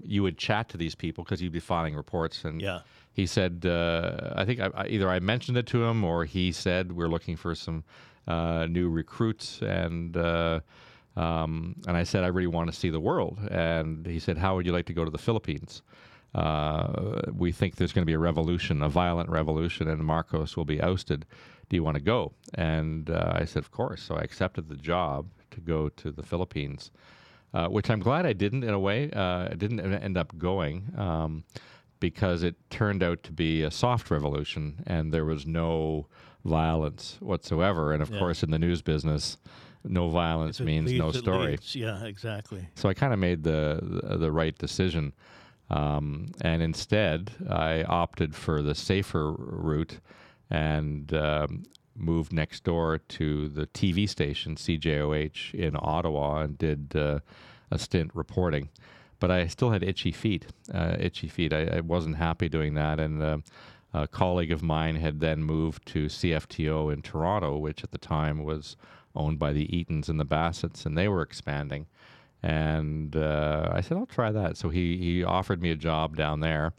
you 0.02 0.22
would 0.22 0.38
chat 0.38 0.68
to 0.70 0.76
these 0.78 0.94
people 0.94 1.24
because 1.24 1.42
you'd 1.42 1.52
be 1.52 1.60
filing 1.60 1.94
reports. 1.94 2.44
And 2.44 2.60
Yeah. 2.62 2.80
He 3.12 3.26
said, 3.26 3.66
uh, 3.66 4.32
I 4.34 4.44
think 4.44 4.60
I, 4.60 4.70
I, 4.74 4.86
either 4.86 5.08
I 5.08 5.20
mentioned 5.20 5.58
it 5.58 5.66
to 5.68 5.84
him 5.84 6.04
or 6.04 6.24
he 6.24 6.52
said 6.52 6.92
we're 6.92 7.08
looking 7.08 7.36
for 7.36 7.54
some 7.54 7.84
uh, 8.26 8.66
new 8.66 8.88
recruits, 8.88 9.60
and 9.62 10.16
uh, 10.16 10.60
um, 11.16 11.76
and 11.86 11.96
I 11.96 12.04
said 12.04 12.24
I 12.24 12.28
really 12.28 12.46
want 12.46 12.72
to 12.72 12.76
see 12.78 12.88
the 12.88 13.00
world, 13.00 13.38
and 13.50 14.06
he 14.06 14.18
said, 14.18 14.38
How 14.38 14.54
would 14.54 14.64
you 14.64 14.72
like 14.72 14.86
to 14.86 14.94
go 14.94 15.04
to 15.04 15.10
the 15.10 15.18
Philippines? 15.18 15.82
Uh, 16.34 17.20
we 17.34 17.52
think 17.52 17.76
there's 17.76 17.92
going 17.92 18.02
to 18.02 18.06
be 18.06 18.14
a 18.14 18.18
revolution, 18.18 18.82
a 18.82 18.88
violent 18.88 19.28
revolution, 19.28 19.88
and 19.88 20.02
Marcos 20.02 20.56
will 20.56 20.64
be 20.64 20.80
ousted. 20.80 21.26
Do 21.68 21.76
you 21.76 21.82
want 21.82 21.96
to 21.96 22.02
go? 22.02 22.32
And 22.54 23.10
uh, 23.10 23.32
I 23.34 23.44
said, 23.44 23.62
Of 23.62 23.70
course. 23.70 24.02
So 24.02 24.14
I 24.14 24.20
accepted 24.20 24.68
the 24.68 24.76
job 24.76 25.26
to 25.50 25.60
go 25.60 25.90
to 25.90 26.10
the 26.10 26.22
Philippines 26.22 26.90
uh, 27.54 27.68
which 27.68 27.90
I'm 27.90 28.00
glad 28.00 28.24
I 28.26 28.32
didn't 28.32 28.64
in 28.64 28.70
a 28.70 28.78
way. 28.78 29.10
I 29.12 29.54
didn't 29.54 29.80
end 29.80 30.16
up 30.16 30.36
going 30.38 30.90
um, 30.96 31.44
because 32.02 32.42
it 32.42 32.56
turned 32.68 33.00
out 33.02 33.22
to 33.22 33.32
be 33.32 33.62
a 33.62 33.70
soft 33.70 34.10
revolution 34.10 34.82
and 34.88 35.14
there 35.14 35.24
was 35.24 35.46
no 35.46 36.08
violence 36.44 37.16
whatsoever. 37.20 37.92
And 37.92 38.02
of 38.02 38.10
Yeah. 38.10 38.18
course, 38.18 38.42
in 38.42 38.50
the 38.50 38.58
news 38.58 38.82
business, 38.82 39.38
no 39.84 40.08
violence 40.08 40.58
means 40.60 40.92
no 40.92 41.06
leads, 41.06 41.16
it 41.16 41.20
story. 41.20 41.50
leads. 41.52 41.76
Yeah, 41.76 42.04
exactly. 42.04 42.66
So 42.74 42.88
I 42.88 42.94
kind 42.94 43.12
of 43.12 43.20
made 43.20 43.44
the, 43.44 43.78
the 43.82 44.18
the 44.18 44.32
right 44.32 44.56
decision, 44.58 45.12
um, 45.70 46.32
and 46.40 46.60
instead 46.60 47.30
I 47.48 47.84
opted 47.84 48.34
for 48.34 48.62
the 48.62 48.74
safer 48.74 49.32
route 49.32 50.00
and 50.50 51.14
um, 51.14 51.62
moved 51.94 52.32
next 52.32 52.64
door 52.64 52.98
to 52.98 53.48
the 53.48 53.66
TV 53.68 54.08
station 54.08 54.56
CJOH 54.56 55.54
in 55.54 55.76
Ottawa 55.78 56.40
and 56.42 56.58
did 56.58 56.96
uh, 56.96 57.20
a 57.70 57.78
stint 57.78 58.10
reporting. 58.14 58.70
But 59.22 59.30
I 59.30 59.46
still 59.46 59.70
had 59.70 59.84
itchy 59.84 60.10
feet. 60.10 60.46
Uh, 60.74 60.96
itchy 60.98 61.28
feet. 61.28 61.52
I, 61.52 61.76
I 61.76 61.80
wasn't 61.80 62.16
happy 62.16 62.48
doing 62.48 62.74
that, 62.74 62.98
and. 62.98 63.22
Uh, 63.22 63.38
a 63.94 64.08
colleague 64.08 64.52
of 64.52 64.62
mine 64.62 64.96
had 64.96 65.20
then 65.20 65.44
moved 65.44 65.84
to 65.88 66.06
CFTO 66.06 66.90
in 66.90 67.02
Toronto, 67.02 67.58
which 67.58 67.84
at 67.84 67.90
the 67.90 67.98
time 67.98 68.42
was 68.42 68.74
owned 69.14 69.38
by 69.38 69.52
the 69.52 69.66
Eatons 69.66 70.08
and 70.08 70.18
the 70.18 70.24
Bassetts, 70.24 70.86
and 70.86 70.96
they 70.96 71.08
were 71.08 71.20
expanding. 71.20 71.84
And 72.42 73.14
uh, 73.14 73.68
I 73.70 73.82
said, 73.82 73.98
I'll 73.98 74.06
try 74.06 74.32
that. 74.32 74.56
So 74.56 74.70
he, 74.70 74.96
he 74.96 75.22
offered 75.22 75.60
me 75.60 75.70
a 75.70 75.76
job 75.76 76.16
down 76.16 76.40
there, 76.40 76.72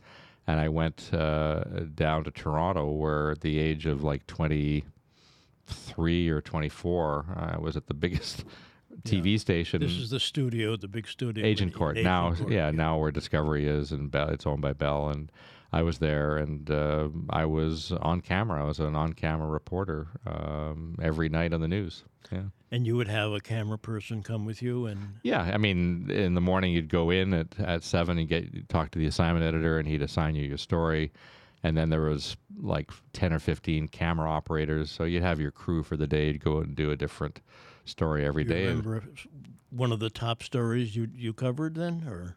and 0.47 0.59
I 0.59 0.69
went 0.69 1.13
uh, 1.13 1.65
down 1.93 2.23
to 2.23 2.31
Toronto, 2.31 2.91
where 2.91 3.29
at 3.31 3.41
the 3.41 3.59
age 3.59 3.85
of 3.85 4.03
like 4.03 4.25
23 4.25 6.29
or 6.29 6.41
24, 6.41 7.25
I 7.35 7.59
was 7.59 7.77
at 7.77 7.85
the 7.85 7.93
biggest 7.93 8.43
TV 9.03 9.39
station. 9.39 9.81
This 9.81 9.91
is 9.91 10.09
the 10.09 10.19
studio, 10.19 10.75
the 10.75 10.87
big 10.87 11.07
studio. 11.07 11.45
Agincourt. 11.45 11.97
Agent 11.97 12.05
now, 12.05 12.33
Court, 12.33 12.51
yeah, 12.51 12.71
now 12.71 12.97
where 12.97 13.11
Discovery 13.11 13.67
is, 13.67 13.91
and 13.91 14.11
Bell, 14.11 14.29
it's 14.29 14.45
owned 14.45 14.61
by 14.61 14.73
Bell. 14.73 15.09
And 15.09 15.31
I 15.73 15.81
was 15.81 15.97
there, 15.97 16.37
and 16.37 16.69
uh, 16.69 17.09
I 17.31 17.45
was 17.45 17.91
on 17.91 18.21
camera. 18.21 18.63
I 18.63 18.67
was 18.67 18.79
an 18.79 18.95
on-camera 18.95 19.47
reporter 19.47 20.07
um, 20.27 20.95
every 21.01 21.29
night 21.29 21.51
on 21.51 21.61
the 21.61 21.67
news. 21.67 22.03
Yeah. 22.31 22.43
And 22.71 22.85
you 22.85 22.95
would 22.95 23.07
have 23.07 23.31
a 23.33 23.39
camera 23.39 23.77
person 23.77 24.21
come 24.21 24.45
with 24.45 24.61
you, 24.61 24.85
and 24.85 25.15
Yeah, 25.23 25.41
I 25.41 25.57
mean, 25.57 26.09
in 26.09 26.35
the 26.35 26.41
morning 26.41 26.73
you'd 26.73 26.89
go 26.89 27.09
in 27.09 27.33
at, 27.33 27.59
at 27.59 27.83
seven 27.83 28.17
and 28.19 28.27
get 28.27 28.69
talk 28.69 28.91
to 28.91 28.99
the 28.99 29.07
assignment 29.07 29.45
editor, 29.45 29.79
and 29.79 29.87
he'd 29.87 30.01
assign 30.01 30.35
you 30.35 30.43
your 30.43 30.57
story, 30.57 31.11
and 31.63 31.75
then 31.75 31.89
there 31.89 32.01
was 32.01 32.37
like 32.61 32.91
ten 33.11 33.33
or 33.33 33.39
fifteen 33.39 33.87
camera 33.87 34.29
operators, 34.29 34.89
so 34.89 35.03
you'd 35.03 35.23
have 35.23 35.39
your 35.39 35.51
crew 35.51 35.83
for 35.83 35.97
the 35.97 36.07
day. 36.07 36.27
You'd 36.27 36.43
go 36.43 36.59
and 36.59 36.75
do 36.75 36.91
a 36.91 36.95
different 36.95 37.41
story 37.85 38.25
every 38.25 38.43
you 38.43 38.49
day. 38.49 38.67
remember 38.67 39.03
one 39.69 39.91
of 39.91 39.99
the 39.99 40.09
top 40.09 40.43
stories 40.43 40.95
you 40.95 41.07
you 41.15 41.33
covered 41.33 41.75
then, 41.75 42.03
or 42.07 42.35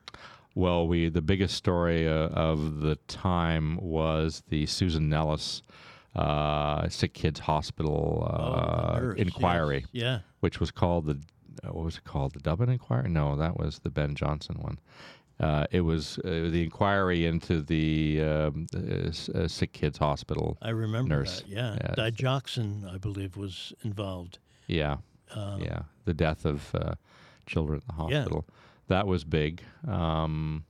Well, 0.55 0.87
we 0.89 1.09
the 1.09 1.23
biggest 1.23 1.55
story 1.55 2.09
uh, 2.09 2.29
of 2.29 2.81
the 2.81 2.97
time 3.09 3.77
was 3.81 4.43
the 4.49 4.67
Susan 4.67 5.09
Nelles 5.09 5.63
uh, 6.15 6.89
Sick 6.89 7.13
Kids 7.15 7.41
Hospital 7.41 8.27
Oh, 8.31 8.35
uh, 8.37 9.01
yes. 9.17 9.19
inquiry, 9.19 9.85
Yeah, 9.93 10.21
which 10.41 10.61
was 10.61 10.71
called 10.71 11.07
the 11.07 11.19
uh, 11.65 11.73
what 11.73 11.85
was 11.85 11.97
it 11.97 12.05
called? 12.05 12.33
The 12.35 12.41
Dubin 12.41 12.69
Inquiry? 12.71 13.09
No, 13.09 13.37
that 13.37 13.57
was 13.59 13.79
the 13.81 13.91
Ben 13.91 14.15
Johnson 14.15 14.57
one. 14.61 14.79
Uh, 15.39 15.67
it 15.71 15.83
was 15.83 16.19
uh, 16.21 16.49
the 16.51 16.63
inquiry 16.63 17.27
into 17.27 17.61
the 17.61 18.23
um, 18.23 18.67
uh, 18.75 19.11
uh, 19.39 19.47
Sick 19.47 19.75
Kids 19.75 19.99
Hospital. 19.99 20.57
I 20.63 20.71
remember 20.71 21.17
Nurse. 21.17 21.41
that. 21.41 21.49
Yeah, 21.49 21.77
Yeah, 21.99 22.05
I 22.91 22.97
believe, 22.97 23.37
was 23.37 23.75
involved. 23.85 24.39
Yeah, 24.67 24.97
Uh, 25.35 25.59
yeah, 25.61 25.83
the 26.05 26.15
death 26.15 26.45
of 26.45 26.75
uh, 26.75 26.95
children 27.47 27.81
in 27.89 27.97
the 27.97 28.11
Yeah. 28.13 28.19
hospital. 28.21 28.45
That 28.89 29.07
was 29.07 29.25
big. 29.25 29.63
Um, 29.89 30.65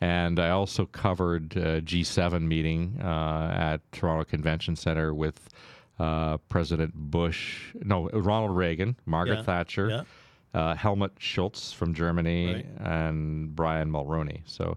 and 0.00 0.38
I 0.38 0.50
also 0.50 0.86
covered 0.86 1.56
uh, 1.56 1.80
G7 1.80 2.42
meeting 2.42 3.00
uh, 3.02 3.50
at 3.58 3.80
Toronto 3.92 4.24
Convention 4.24 4.76
Center 4.76 5.12
with 5.14 5.48
uh, 5.98 6.36
President 6.48 6.94
Bush, 6.94 7.74
no, 7.82 8.08
Ronald 8.10 8.56
Reagan, 8.56 8.96
Margaret 9.06 9.36
Yeah, 9.38 9.42
Thatcher, 9.42 9.88
Yeah, 10.54 10.60
uh, 10.60 10.74
Helmut 10.76 11.12
Schultz 11.18 11.72
from 11.72 11.94
Germany, 11.94 12.54
Right. 12.54 12.66
and 12.78 13.56
Brian 13.56 13.90
Mulroney. 13.90 14.42
So 14.46 14.76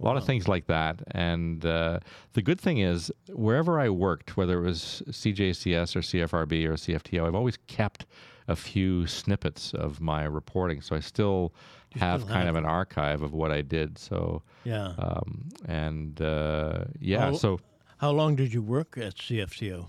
a 0.00 0.04
lot 0.04 0.16
of 0.16 0.24
things 0.24 0.48
like 0.48 0.66
that. 0.68 1.02
And 1.10 1.66
uh, 1.66 1.98
the 2.32 2.40
good 2.42 2.58
thing 2.60 2.78
is, 2.78 3.12
wherever 3.28 3.78
I 3.78 3.90
worked, 3.90 4.36
whether 4.38 4.58
it 4.60 4.66
was 4.66 5.02
CJCS 5.10 5.94
or 5.96 6.00
CFRB 6.00 6.64
or 6.66 6.74
CFTO, 6.74 7.26
I've 7.26 7.34
always 7.34 7.58
kept 7.66 8.06
a 8.48 8.56
few 8.56 9.06
snippets 9.06 9.72
of 9.74 10.00
my 10.00 10.24
reporting. 10.24 10.80
So 10.80 10.94
I 10.96 11.00
still 11.00 11.52
have 11.96 12.20
still 12.22 12.32
kind 12.34 12.46
have 12.46 12.56
of 12.56 12.62
an 12.64 12.68
archive 12.68 13.22
of 13.22 13.32
what 13.32 13.50
I 13.50 13.62
did. 13.62 13.98
So 13.98 14.42
Yeah. 14.64 14.92
um, 14.98 15.48
and 15.66 16.20
uh, 16.20 16.84
yeah, 17.00 17.26
How- 17.30 17.34
so 17.34 17.60
How 17.98 18.10
long 18.10 18.36
did 18.36 18.52
you 18.52 18.60
work 18.62 18.98
at 18.98 19.14
CFTO? 19.16 19.86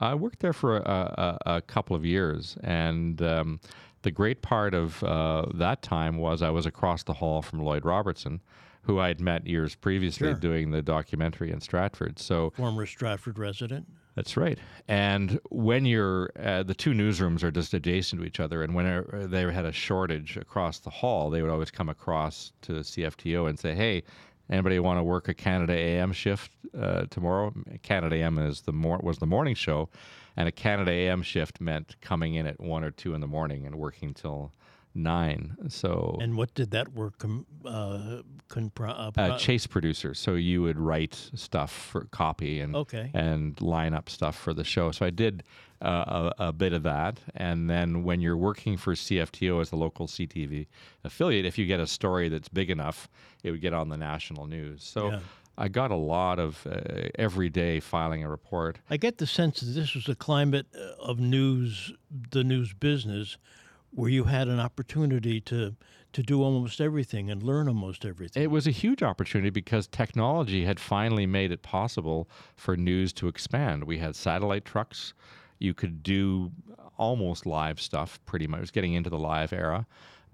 I 0.00 0.14
worked 0.14 0.40
there 0.40 0.52
for 0.52 0.78
a, 0.78 1.38
a, 1.46 1.54
a 1.56 1.60
couple 1.62 1.94
of 1.94 2.04
years, 2.04 2.58
and 2.64 3.22
um, 3.22 3.60
the 4.02 4.10
great 4.10 4.42
part 4.42 4.74
of 4.74 5.02
uh, 5.04 5.46
that 5.54 5.80
time 5.82 6.18
was 6.18 6.42
I 6.42 6.50
was 6.50 6.66
across 6.66 7.04
the 7.04 7.12
hall 7.14 7.42
from 7.42 7.60
Lloyd 7.60 7.84
Robertson, 7.84 8.40
who 8.82 8.98
I'd 8.98 9.20
met 9.20 9.46
years 9.46 9.76
previously 9.76 10.28
Sure. 10.28 10.34
doing 10.34 10.72
the 10.72 10.82
documentary 10.82 11.52
in 11.52 11.60
Stratford. 11.60 12.18
So 12.18 12.50
Former 12.56 12.86
Stratford 12.86 13.38
resident. 13.38 13.86
That's 14.14 14.36
right. 14.36 14.58
And 14.86 15.40
when 15.50 15.84
you're, 15.86 16.30
uh, 16.40 16.62
the 16.62 16.74
two 16.74 16.92
newsrooms 16.92 17.42
are 17.42 17.50
just 17.50 17.74
adjacent 17.74 18.20
to 18.20 18.26
each 18.26 18.38
other. 18.38 18.62
And 18.62 18.74
when 18.74 19.04
they 19.30 19.52
had 19.52 19.64
a 19.64 19.72
shortage 19.72 20.36
across 20.36 20.78
the 20.78 20.90
hall, 20.90 21.30
they 21.30 21.42
would 21.42 21.50
always 21.50 21.70
come 21.70 21.88
across 21.88 22.52
to 22.62 22.72
CFTO 22.74 23.48
and 23.48 23.58
say, 23.58 23.74
hey, 23.74 24.04
anybody 24.48 24.78
want 24.78 24.98
to 24.98 25.02
work 25.02 25.28
a 25.28 25.34
Canada 25.34 25.72
AM 25.72 26.12
shift 26.12 26.52
uh, 26.78 27.06
tomorrow? 27.10 27.52
Canada 27.82 28.16
AM 28.16 28.38
is 28.38 28.60
the 28.60 28.72
mor- 28.72 29.00
was 29.02 29.18
the 29.18 29.26
morning 29.26 29.54
show. 29.54 29.88
And 30.36 30.48
a 30.48 30.52
Canada 30.52 30.90
AM 30.90 31.22
shift 31.22 31.60
meant 31.60 31.96
coming 32.00 32.34
in 32.34 32.46
at 32.46 32.60
one 32.60 32.84
or 32.84 32.90
two 32.90 33.14
in 33.14 33.20
the 33.20 33.26
morning 33.26 33.66
and 33.66 33.76
working 33.76 34.14
till 34.14 34.52
nine. 34.94 35.56
So 35.68 36.18
And 36.20 36.36
what 36.36 36.54
did 36.54 36.70
that 36.70 36.92
work 36.94 37.18
com- 37.18 37.46
uh, 37.64 38.22
compri- 38.48 38.88
uh, 39.16 39.20
uh, 39.20 39.38
chase 39.38 39.66
producer. 39.66 40.14
So 40.14 40.34
you 40.34 40.62
would 40.62 40.78
write 40.78 41.14
stuff 41.34 41.72
for 41.72 42.04
copy 42.10 42.60
and 42.60 42.74
Okay. 42.76 43.10
and 43.14 43.60
line 43.60 43.94
up 43.94 44.08
stuff 44.08 44.36
for 44.36 44.54
the 44.54 44.64
show. 44.64 44.90
So 44.92 45.04
I 45.06 45.10
did 45.10 45.42
uh, 45.82 46.30
a, 46.38 46.48
a 46.48 46.52
bit 46.52 46.72
of 46.72 46.82
that. 46.84 47.20
And 47.34 47.68
then 47.68 48.04
when 48.04 48.20
you're 48.20 48.36
working 48.36 48.76
for 48.76 48.94
CFTO 48.94 49.60
as 49.60 49.70
the 49.70 49.76
local 49.76 50.06
CTV 50.06 50.66
affiliate, 51.02 51.44
if 51.44 51.58
you 51.58 51.66
get 51.66 51.80
a 51.80 51.86
story 51.86 52.28
that's 52.28 52.48
big 52.48 52.70
enough, 52.70 53.08
it 53.42 53.50
would 53.50 53.60
get 53.60 53.72
on 53.74 53.88
the 53.88 53.96
national 53.96 54.46
news. 54.46 54.84
So. 54.84 55.10
Yeah. 55.10 55.20
I 55.56 55.68
got 55.68 55.92
a 55.92 55.96
lot 55.96 56.40
of 56.40 56.66
uh, 56.66 57.10
every 57.16 57.48
day 57.48 57.78
filing 57.78 58.24
a 58.24 58.28
report. 58.28 58.80
I 58.90 58.96
get 58.96 59.18
the 59.18 59.26
sense 59.26 59.60
that 59.60 59.66
this 59.66 59.94
was 59.94 60.08
a 60.08 60.16
climate 60.16 60.66
uh, 60.76 61.00
of 61.00 61.20
news, 61.20 61.92
the 62.32 62.42
news 62.42 62.72
business, 62.74 63.36
where 63.94 64.10
you 64.10 64.24
had 64.24 64.48
an 64.48 64.60
opportunity 64.60 65.40
to 65.40 65.76
to 66.12 66.22
do 66.22 66.44
almost 66.44 66.80
everything 66.80 67.28
and 67.28 67.42
learn 67.42 67.66
almost 67.66 68.04
everything. 68.04 68.40
It 68.40 68.50
was 68.50 68.68
a 68.68 68.70
huge 68.70 69.02
opportunity 69.02 69.50
because 69.50 69.88
technology 69.88 70.64
had 70.64 70.78
finally 70.78 71.26
made 71.26 71.50
it 71.50 71.62
possible 71.62 72.28
for 72.54 72.76
news 72.76 73.12
to 73.14 73.26
expand. 73.26 73.82
We 73.82 73.98
had 73.98 74.14
satellite 74.14 74.64
trucks. 74.64 75.12
You 75.58 75.74
could 75.74 76.04
do 76.04 76.52
almost 76.98 77.46
live 77.46 77.80
stuff 77.80 78.20
pretty 78.26 78.46
much. 78.46 78.58
It 78.58 78.60
was 78.60 78.70
getting 78.70 78.92
into 78.94 79.10
the 79.10 79.18
live 79.18 79.52
era. 79.52 79.86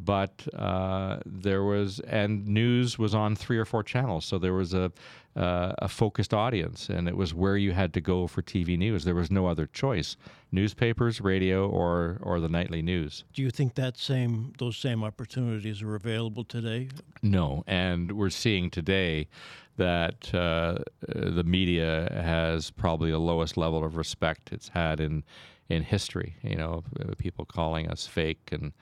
But 0.03 0.47
uh, 0.55 1.19
there 1.27 1.63
was, 1.63 2.01
and 2.01 2.47
news 2.47 2.99
was 2.99 3.15
on 3.15 3.37
three 3.37 3.59
or 3.59 3.65
four 3.65 3.83
channels. 3.83 4.25
So 4.25 4.39
there 4.39 4.55
was 4.55 4.73
a, 4.73 4.91
uh, 5.37 5.73
a 5.79 5.89
focused 5.89 6.33
audience, 6.33 6.89
and 6.89 7.07
it 7.07 7.17
was 7.17 7.35
where 7.35 7.57
you 7.57 7.73
had 7.73 7.93
to 7.95 8.01
go 8.01 8.27
for 8.27 8.43
TV 8.43 8.79
news. 8.79 9.05
There 9.05 9.15
was 9.15 9.31
no 9.31 9.47
other 9.47 9.67
choice 9.67 10.17
newspapers, 10.53 11.21
radio, 11.21 11.69
or, 11.69 12.19
or 12.23 12.41
the 12.41 12.49
nightly 12.49 12.83
news. 12.83 13.25
do 13.33 13.43
you 13.43 13.51
think 13.51 13.75
that 13.75 13.97
same 13.97 14.53
those 14.59 14.77
same 14.77 15.05
opportunities 15.05 15.83
are 15.83 15.95
available 15.95 16.45
today? 16.45 16.89
No, 17.23 17.63
and 17.67 18.13
we're 18.13 18.31
seeing 18.31 18.71
today 18.71 19.29
that 19.77 20.35
uh, 20.35 20.79
the 21.09 21.45
media 21.45 22.11
has 22.13 22.71
probably 22.71 23.11
the 23.11 23.19
lowest 23.19 23.57
level 23.57 23.85
of 23.85 23.97
respect 23.97 24.51
it's 24.53 24.69
had 24.69 25.01
in 25.01 25.25
in 25.69 25.83
history. 25.83 26.37
You 26.43 26.57
know, 26.57 26.85
people 27.17 27.45
calling 27.45 27.89
us 27.89 28.07
fake 28.07 28.51
and 28.53 28.73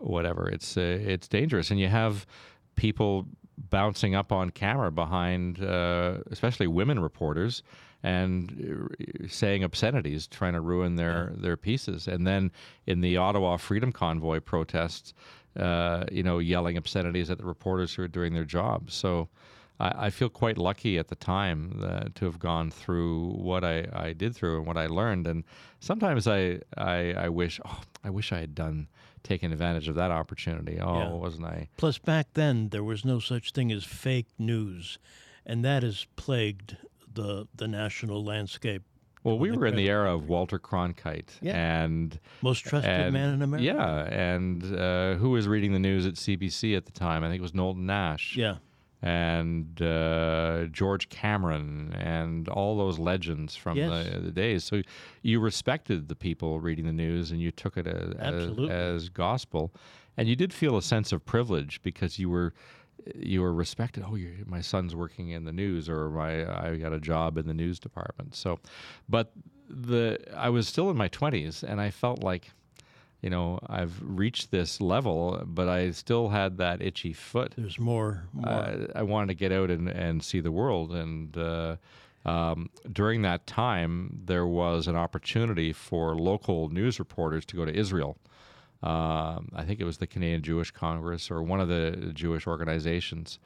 whatever. 0.00 0.48
It's 0.48 0.76
uh, 0.76 0.98
it's 1.00 1.28
dangerous, 1.28 1.70
and 1.70 1.80
you 1.80 1.88
have 1.88 2.26
people 2.76 3.26
bouncing 3.56 4.14
up 4.14 4.32
on 4.32 4.50
camera 4.50 4.90
behind, 4.90 5.62
uh, 5.62 6.18
especially 6.30 6.66
women 6.66 7.00
reporters, 7.00 7.62
and 8.02 8.88
uh, 9.00 9.28
saying 9.28 9.64
obscenities, 9.64 10.26
trying 10.26 10.52
to 10.52 10.60
ruin 10.60 10.96
their 10.96 11.32
their 11.36 11.56
pieces. 11.56 12.08
And 12.08 12.26
then 12.26 12.52
in 12.86 13.00
the 13.00 13.16
Ottawa 13.16 13.56
Freedom 13.56 13.92
Convoy 13.92 14.40
protests, 14.40 15.14
uh, 15.58 16.04
you 16.12 16.22
know, 16.22 16.38
yelling 16.38 16.76
obscenities 16.76 17.30
at 17.30 17.38
the 17.38 17.44
reporters 17.44 17.94
who 17.94 18.02
are 18.02 18.08
doing 18.08 18.34
their 18.34 18.44
job. 18.44 18.90
So. 18.90 19.28
I, 19.80 20.06
I 20.06 20.10
feel 20.10 20.28
quite 20.28 20.58
lucky 20.58 20.98
at 20.98 21.06
the 21.06 21.14
time 21.14 21.80
uh, 21.84 22.08
to 22.16 22.24
have 22.24 22.40
gone 22.40 22.70
through 22.72 23.30
what 23.34 23.62
I, 23.62 23.86
I 23.92 24.12
did 24.12 24.34
through 24.34 24.58
and 24.58 24.66
what 24.66 24.76
I 24.76 24.88
learned. 24.88 25.28
And 25.28 25.44
sometimes 25.78 26.26
I, 26.26 26.58
I, 26.76 27.12
I 27.12 27.28
wish, 27.28 27.60
oh, 27.64 27.80
I 28.02 28.10
wish 28.10 28.32
I 28.32 28.40
had 28.40 28.56
done 28.56 28.88
taken 29.22 29.52
advantage 29.52 29.88
of 29.88 29.94
that 29.96 30.10
opportunity. 30.10 30.78
Oh, 30.80 30.98
Yeah. 30.98 31.08
wasn't 31.12 31.46
I? 31.46 31.68
Plus, 31.76 31.98
back 31.98 32.28
then 32.34 32.68
there 32.70 32.84
was 32.84 33.04
no 33.04 33.18
such 33.20 33.52
thing 33.52 33.70
as 33.72 33.84
fake 33.84 34.28
news, 34.38 34.98
and 35.46 35.64
that 35.64 35.82
has 35.82 36.06
plagued 36.16 36.76
the 37.12 37.46
the 37.54 37.68
national 37.68 38.24
landscape. 38.24 38.82
Well, 39.24 39.38
we 39.38 39.50
were 39.50 39.66
in 39.66 39.74
the 39.74 39.88
era 39.90 40.14
of 40.14 40.28
Walter 40.28 40.58
Cronkite, 40.60 41.30
Yeah. 41.42 41.82
and 41.82 42.18
Most 42.40 42.60
trusted 42.64 42.90
and- 42.90 43.12
man 43.12 43.34
in 43.34 43.42
America. 43.42 43.64
Yeah, 43.64 44.04
and 44.04 44.62
uh, 44.76 45.14
who 45.16 45.30
was 45.30 45.48
reading 45.48 45.72
the 45.72 45.78
news 45.80 46.06
at 46.06 46.14
CBC 46.16 46.76
at 46.76 46.86
the 46.86 46.92
time? 46.92 47.24
I 47.24 47.28
think 47.28 47.40
it 47.40 47.42
was 47.42 47.52
Knowlton 47.52 47.84
Nash. 47.84 48.36
Yeah. 48.36 48.58
And 49.02 49.80
uh, 49.80 50.64
George 50.72 51.08
Cameron 51.08 51.94
and 51.98 52.48
all 52.48 52.76
those 52.76 52.98
legends 52.98 53.54
from 53.54 53.76
Yes. 53.76 54.08
the, 54.12 54.18
the 54.20 54.30
days. 54.32 54.64
So 54.64 54.82
you 55.22 55.38
respected 55.40 56.08
the 56.08 56.16
people 56.16 56.60
reading 56.60 56.84
the 56.86 56.92
news 56.92 57.30
and 57.30 57.40
you 57.40 57.50
took 57.52 57.76
it 57.76 57.86
as, 57.86 58.14
as, 58.18 58.58
as 58.68 59.08
gospel, 59.08 59.72
and 60.16 60.28
you 60.28 60.34
did 60.34 60.52
feel 60.52 60.76
a 60.76 60.82
sense 60.82 61.12
of 61.12 61.24
privilege 61.24 61.80
because 61.82 62.18
you 62.18 62.28
were 62.28 62.52
you 63.14 63.40
were 63.40 63.54
respected. 63.54 64.04
Oh, 64.06 64.18
my 64.46 64.60
son's 64.60 64.94
working 64.94 65.30
in 65.30 65.44
the 65.44 65.52
news, 65.52 65.88
or 65.88 66.10
my 66.10 66.44
I 66.70 66.76
got 66.76 66.92
a 66.92 66.98
job 67.00 67.38
in 67.38 67.46
the 67.46 67.54
news 67.54 67.78
department. 67.78 68.34
So, 68.34 68.58
but 69.08 69.32
the 69.70 70.18
I 70.36 70.48
was 70.50 70.66
still 70.66 70.90
in 70.90 70.96
my 70.96 71.08
twenties, 71.08 71.62
and 71.62 71.80
I 71.80 71.90
felt 71.90 72.24
like 72.24 72.50
you 73.20 73.30
know, 73.30 73.58
I've 73.66 74.00
reached 74.00 74.50
this 74.50 74.80
level, 74.80 75.42
but 75.44 75.68
I 75.68 75.90
still 75.90 76.28
had 76.28 76.58
that 76.58 76.80
itchy 76.80 77.12
foot. 77.12 77.54
There's 77.56 77.78
more. 77.78 78.24
more. 78.32 78.48
Uh, 78.48 78.86
I 78.94 79.02
wanted 79.02 79.28
to 79.28 79.34
get 79.34 79.50
out 79.50 79.70
and, 79.70 79.88
and 79.88 80.22
see 80.22 80.40
the 80.40 80.52
world. 80.52 80.92
And 80.92 81.36
uh, 81.36 81.76
um, 82.24 82.70
during 82.92 83.22
that 83.22 83.46
time, 83.46 84.20
there 84.24 84.46
was 84.46 84.86
an 84.86 84.94
opportunity 84.94 85.72
for 85.72 86.14
local 86.14 86.68
news 86.68 86.98
reporters 87.00 87.44
to 87.46 87.56
go 87.56 87.64
to 87.64 87.74
Israel. 87.74 88.16
Um, 88.84 89.50
I 89.52 89.64
think 89.64 89.80
it 89.80 89.84
was 89.84 89.98
the 89.98 90.06
Canadian 90.06 90.42
Jewish 90.42 90.70
Congress 90.70 91.28
or 91.28 91.42
one 91.42 91.60
of 91.60 91.66
the 91.68 92.12
Jewish 92.14 92.46
organizations. 92.46 93.40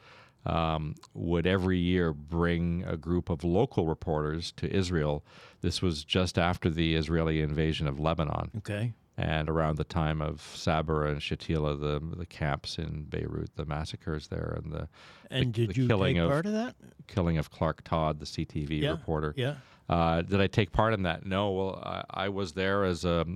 Um, 0.44 0.96
would 1.14 1.46
every 1.46 1.78
year 1.78 2.12
bring 2.12 2.82
a 2.84 2.96
group 2.96 3.30
of 3.30 3.44
local 3.44 3.86
reporters 3.86 4.50
to 4.56 4.68
Israel. 4.68 5.24
This 5.60 5.80
was 5.80 6.02
just 6.02 6.36
after 6.36 6.68
the 6.68 6.96
Israeli 6.96 7.40
invasion 7.40 7.86
of 7.86 8.00
Lebanon 8.00 8.50
okay. 8.58 8.92
And 9.18 9.48
around 9.50 9.76
the 9.76 9.84
time 9.84 10.22
of 10.22 10.40
Sabra 10.40 11.10
and 11.10 11.20
Shatila, 11.20 11.78
the 11.80 12.16
the 12.16 12.26
camps 12.26 12.78
in 12.78 13.04
Beirut, 13.04 13.54
the 13.56 13.64
massacres 13.66 14.28
there, 14.28 14.58
and 14.62 14.72
the 14.72 14.88
And 15.30 15.52
the 15.54 15.66
did 15.66 15.76
you 15.76 15.86
killing 15.86 16.14
take 16.16 16.22
of- 16.24 16.30
part 16.30 16.46
of 16.46 16.52
that? 16.52 16.74
killing 17.08 17.36
of 17.38 17.50
Clark 17.50 17.82
Todd, 17.84 18.20
the 18.20 18.26
CTV 18.26 18.80
Yeah. 18.82 18.90
reporter. 18.92 19.34
Yeah. 19.36 19.54
Uh, 19.88 20.22
did 20.22 20.40
I 20.40 20.46
take 20.46 20.72
part 20.72 20.94
in 20.94 21.02
that? 21.02 21.26
No. 21.26 21.50
Well, 21.50 21.82
I, 21.84 22.04
I 22.24 22.28
was 22.28 22.52
there 22.52 22.84
as 22.84 23.04
a 23.04 23.26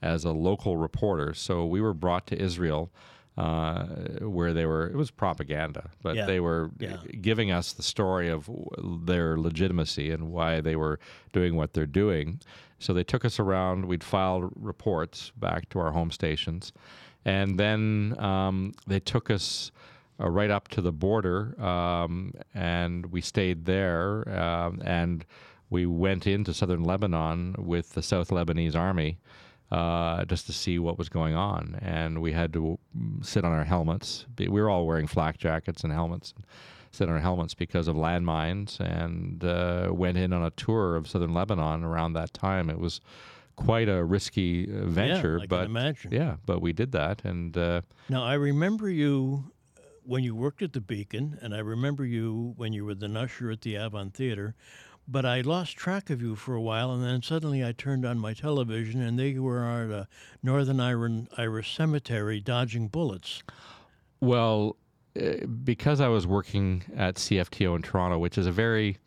as 0.00 0.24
a 0.24 0.30
local 0.32 0.76
reporter, 0.76 1.34
so 1.34 1.66
we 1.66 1.80
were 1.80 1.92
brought 1.94 2.26
to 2.28 2.40
Israel. 2.40 2.90
Uh, 3.38 3.84
where 4.22 4.52
they 4.52 4.66
were, 4.66 4.88
it 4.88 4.96
was 4.96 5.12
propaganda, 5.12 5.90
but 6.02 6.16
Yeah. 6.16 6.26
they 6.26 6.40
were 6.40 6.72
Yeah. 6.80 6.96
giving 7.20 7.52
us 7.52 7.72
the 7.72 7.84
story 7.84 8.28
of 8.28 8.50
their 9.06 9.38
legitimacy 9.38 10.10
and 10.10 10.32
why 10.32 10.60
they 10.60 10.74
were 10.74 10.98
doing 11.32 11.54
what 11.54 11.72
they're 11.72 11.86
doing. 12.04 12.40
So 12.80 12.92
they 12.92 13.04
took 13.04 13.24
us 13.24 13.38
around. 13.38 13.84
We'd 13.84 14.02
file 14.02 14.50
reports 14.56 15.30
back 15.36 15.68
to 15.68 15.78
our 15.78 15.92
home 15.92 16.10
stations, 16.10 16.72
and 17.24 17.60
then 17.60 18.16
um, 18.18 18.72
they 18.88 18.98
took 18.98 19.30
us 19.30 19.70
uh, 20.20 20.28
right 20.28 20.50
up 20.50 20.66
to 20.68 20.80
the 20.80 20.90
border, 20.92 21.54
um, 21.62 22.32
and 22.54 23.06
we 23.06 23.20
stayed 23.20 23.66
there. 23.66 24.28
Um, 24.36 24.82
and 24.84 25.24
we 25.70 25.86
went 25.86 26.26
into 26.26 26.52
southern 26.52 26.82
Lebanon 26.82 27.54
with 27.56 27.90
the 27.90 28.02
South 28.02 28.30
Lebanese 28.30 28.74
Army 28.74 29.18
uh, 29.70 30.24
just 30.24 30.46
to 30.46 30.52
see 30.52 30.78
what 30.78 30.98
was 30.98 31.08
going 31.08 31.34
on. 31.34 31.78
And 31.82 32.20
we 32.22 32.32
had 32.32 32.52
to 32.54 32.78
sit 33.22 33.44
on 33.44 33.52
our 33.52 33.64
helmets. 33.64 34.26
We 34.38 34.48
were 34.48 34.70
all 34.70 34.86
wearing 34.86 35.06
flak 35.06 35.38
jackets 35.38 35.84
and 35.84 35.92
helmets. 35.92 36.34
Sit 36.90 37.08
on 37.08 37.14
our 37.14 37.20
helmets 37.20 37.52
because 37.54 37.86
of 37.86 37.96
landmines, 37.96 38.80
and 38.80 39.44
uh, 39.44 39.90
went 39.92 40.16
in 40.16 40.32
on 40.32 40.42
a 40.42 40.50
tour 40.50 40.96
of 40.96 41.06
southern 41.06 41.34
Lebanon 41.34 41.84
around 41.84 42.14
that 42.14 42.32
time. 42.32 42.70
It 42.70 42.78
was 42.78 43.00
quite 43.56 43.90
a 43.90 44.02
risky 44.02 44.66
venture, 44.66 45.36
I 45.36 45.40
can 45.40 45.48
but 45.48 45.64
imagine. 45.66 46.12
yeah, 46.12 46.36
but 46.46 46.62
we 46.62 46.72
did 46.72 46.92
that, 46.92 47.24
and 47.24 47.56
uh, 47.58 47.82
Now, 48.08 48.24
I 48.24 48.34
remember 48.34 48.88
you 48.88 49.44
uh, 49.76 49.82
when 50.04 50.24
you 50.24 50.34
worked 50.34 50.62
at 50.62 50.72
the 50.72 50.80
Beacon, 50.80 51.36
and 51.42 51.54
I 51.54 51.58
remember 51.58 52.06
you 52.06 52.54
when 52.56 52.72
you 52.72 52.86
were 52.86 52.94
the 52.94 53.12
usher 53.18 53.50
at 53.50 53.60
the 53.60 53.76
Avon 53.76 54.10
Theater. 54.10 54.54
But 55.08 55.24
I 55.24 55.40
lost 55.40 55.76
track 55.76 56.10
of 56.10 56.20
you 56.20 56.36
for 56.36 56.54
a 56.54 56.60
while, 56.60 56.92
and 56.92 57.02
then 57.02 57.22
suddenly 57.22 57.64
I 57.64 57.72
turned 57.72 58.04
on 58.04 58.18
my 58.18 58.34
television, 58.34 59.00
and 59.00 59.18
there 59.18 59.26
you 59.26 59.42
were 59.42 59.64
at 59.64 59.90
a 59.90 60.06
Northern 60.42 61.28
Irish 61.38 61.74
cemetery 61.74 62.40
dodging 62.40 62.88
bullets. 62.88 63.42
Well, 64.20 64.76
uh, 65.18 65.46
because 65.64 66.00
I 66.00 66.08
was 66.08 66.26
working 66.26 66.84
at 66.94 67.14
CFTO 67.14 67.74
in 67.76 67.82
Toronto, 67.82 68.18
which 68.18 68.36
is 68.36 68.46
a 68.46 68.52
very 68.52 68.98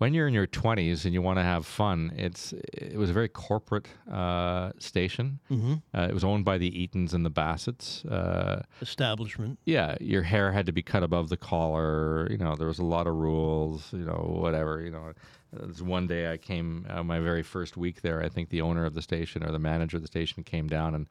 when 0.00 0.14
you're 0.14 0.26
in 0.26 0.32
your 0.32 0.46
20s 0.46 1.04
and 1.04 1.12
you 1.12 1.20
want 1.20 1.38
to 1.38 1.42
have 1.42 1.66
fun, 1.66 2.10
it's 2.16 2.54
it 2.72 2.96
was 2.96 3.10
a 3.10 3.12
very 3.12 3.28
corporate 3.28 3.86
uh, 4.10 4.72
station. 4.78 5.40
Mm-hmm. 5.50 5.74
Uh, 5.94 6.06
it 6.08 6.14
was 6.14 6.24
owned 6.24 6.46
by 6.46 6.56
the 6.56 6.70
Eatons 6.70 7.12
and 7.12 7.22
the 7.22 7.28
Bassetts. 7.28 8.02
Uh, 8.06 8.62
Establishment. 8.80 9.58
yeah, 9.66 9.96
your 10.00 10.22
hair 10.22 10.52
had 10.52 10.64
to 10.64 10.72
be 10.72 10.80
cut 10.80 11.02
above 11.02 11.28
the 11.28 11.36
collar. 11.36 12.26
You 12.30 12.38
know, 12.38 12.56
there 12.56 12.66
was 12.66 12.78
a 12.78 12.84
lot 12.84 13.06
of 13.06 13.14
rules. 13.14 13.92
You 13.92 14.06
know, 14.06 14.38
whatever. 14.40 14.80
You 14.80 14.90
know, 14.90 15.12
there's 15.52 15.82
one 15.82 16.06
day 16.06 16.32
I 16.32 16.38
came 16.38 16.86
uh, 16.88 17.02
my 17.02 17.20
very 17.20 17.42
first 17.42 17.76
week 17.76 18.00
there. 18.00 18.22
I 18.22 18.30
think 18.30 18.48
the 18.48 18.62
owner 18.62 18.86
of 18.86 18.94
the 18.94 19.02
station 19.02 19.44
or 19.44 19.52
the 19.52 19.58
manager 19.58 19.98
of 19.98 20.02
the 20.02 20.08
station 20.08 20.42
came 20.42 20.66
down 20.66 20.94
and. 20.94 21.06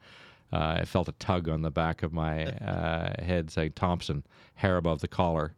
Uh, 0.52 0.78
I 0.80 0.84
felt 0.84 1.06
a 1.06 1.12
tug 1.12 1.48
on 1.48 1.62
the 1.62 1.70
back 1.70 2.02
of 2.02 2.12
my 2.12 2.46
uh, 2.46 3.22
head 3.22 3.52
saying 3.52 3.74
Thompson, 3.76 4.24
hair 4.56 4.78
above 4.78 5.00
the 5.00 5.06
collar. 5.06 5.54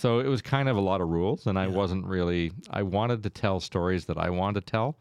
So 0.00 0.20
it 0.20 0.28
was 0.28 0.42
kind 0.42 0.68
of 0.68 0.76
a 0.76 0.80
lot 0.80 1.00
of 1.00 1.08
rules, 1.08 1.46
and 1.48 1.58
I 1.58 1.66
wasn't 1.66 2.06
really. 2.06 2.52
I 2.70 2.82
wanted 2.84 3.24
to 3.24 3.30
tell 3.30 3.58
stories 3.58 4.04
that 4.04 4.16
I 4.16 4.30
wanted 4.30 4.64
to 4.64 4.70
tell, 4.70 4.96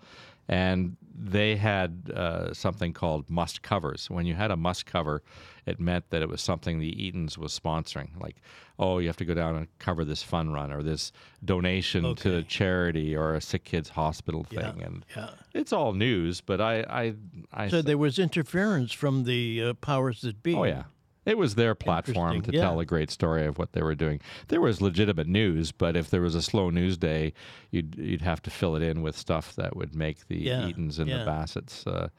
and 0.48 0.98
they 1.16 1.56
had 1.56 2.12
uh, 2.16 2.52
something 2.54 2.94
called 2.94 3.30
must 3.30 3.62
covers. 3.62 4.10
When 4.10 4.26
you 4.26 4.34
had 4.34 4.50
a 4.50 4.56
must 4.58 4.88
cover, 4.88 5.22
it 5.68 5.80
meant 5.80 6.10
that 6.10 6.24
it 6.24 6.30
was 6.30 6.42
something 6.42 6.80
the 6.80 6.92
Eatons 6.96 7.38
was 7.38 7.52
sponsoring. 7.60 8.10
Like, 8.20 8.38
oh, 8.80 8.98
you 8.98 9.06
have 9.08 9.18
to 9.18 9.26
go 9.26 9.36
down 9.36 9.56
and 9.56 9.68
cover 9.78 10.04
this 10.04 10.24
fun 10.24 10.52
run 10.52 10.72
or 10.72 10.82
this 10.82 11.12
donation 11.46 12.02
to 12.04 12.30
Okay. 12.30 12.38
a 12.40 12.44
charity 12.44 13.16
or 13.16 13.36
a 13.36 13.42
sick 13.42 13.66
kids 13.66 13.90
hospital 13.90 14.48
Yeah, 14.50 14.72
thing, 14.72 14.82
and 14.82 15.06
yeah. 15.16 15.30
it's 15.54 15.72
all 15.74 15.94
news. 15.94 16.42
But 16.42 16.60
I, 16.60 16.80
I, 16.90 17.14
I 17.54 17.68
So 17.70 17.84
there 17.84 18.00
was 18.00 18.18
interference 18.18 18.94
from 18.94 19.26
the 19.26 19.62
uh, 19.64 19.74
powers 19.76 20.22
that 20.22 20.42
be. 20.42 20.56
Oh 20.56 20.64
yeah. 20.64 20.86
It 21.28 21.38
was 21.38 21.56
their 21.56 21.76
platform 21.76 22.42
to 22.44 22.52
yeah. 22.52 22.62
tell 22.62 22.80
a 22.80 22.86
great 22.86 23.12
story 23.12 23.46
of 23.46 23.58
what 23.58 23.74
they 23.74 23.82
were 23.82 23.96
doing. 23.96 24.22
There 24.48 24.62
was 24.62 24.82
legitimate 24.82 25.28
news, 25.28 25.72
but 25.72 25.96
if 25.96 26.10
there 26.10 26.22
was 26.22 26.36
a 26.36 26.42
slow 26.42 26.70
news 26.70 26.98
day, 26.98 27.34
you'd 27.70 27.96
you'd 27.96 28.22
have 28.22 28.42
to 28.44 28.50
fill 28.50 28.76
it 28.76 28.82
in 28.82 29.02
with 29.02 29.18
stuff 29.18 29.56
that 29.56 29.76
would 29.76 29.94
make 29.94 30.28
the 30.28 30.38
Yeah, 30.38 30.62
Eatons 30.62 31.00
and 31.00 31.10
yeah. 31.10 31.20
the 31.20 31.26
Bassetts 31.26 31.86
uh, 31.86 32.10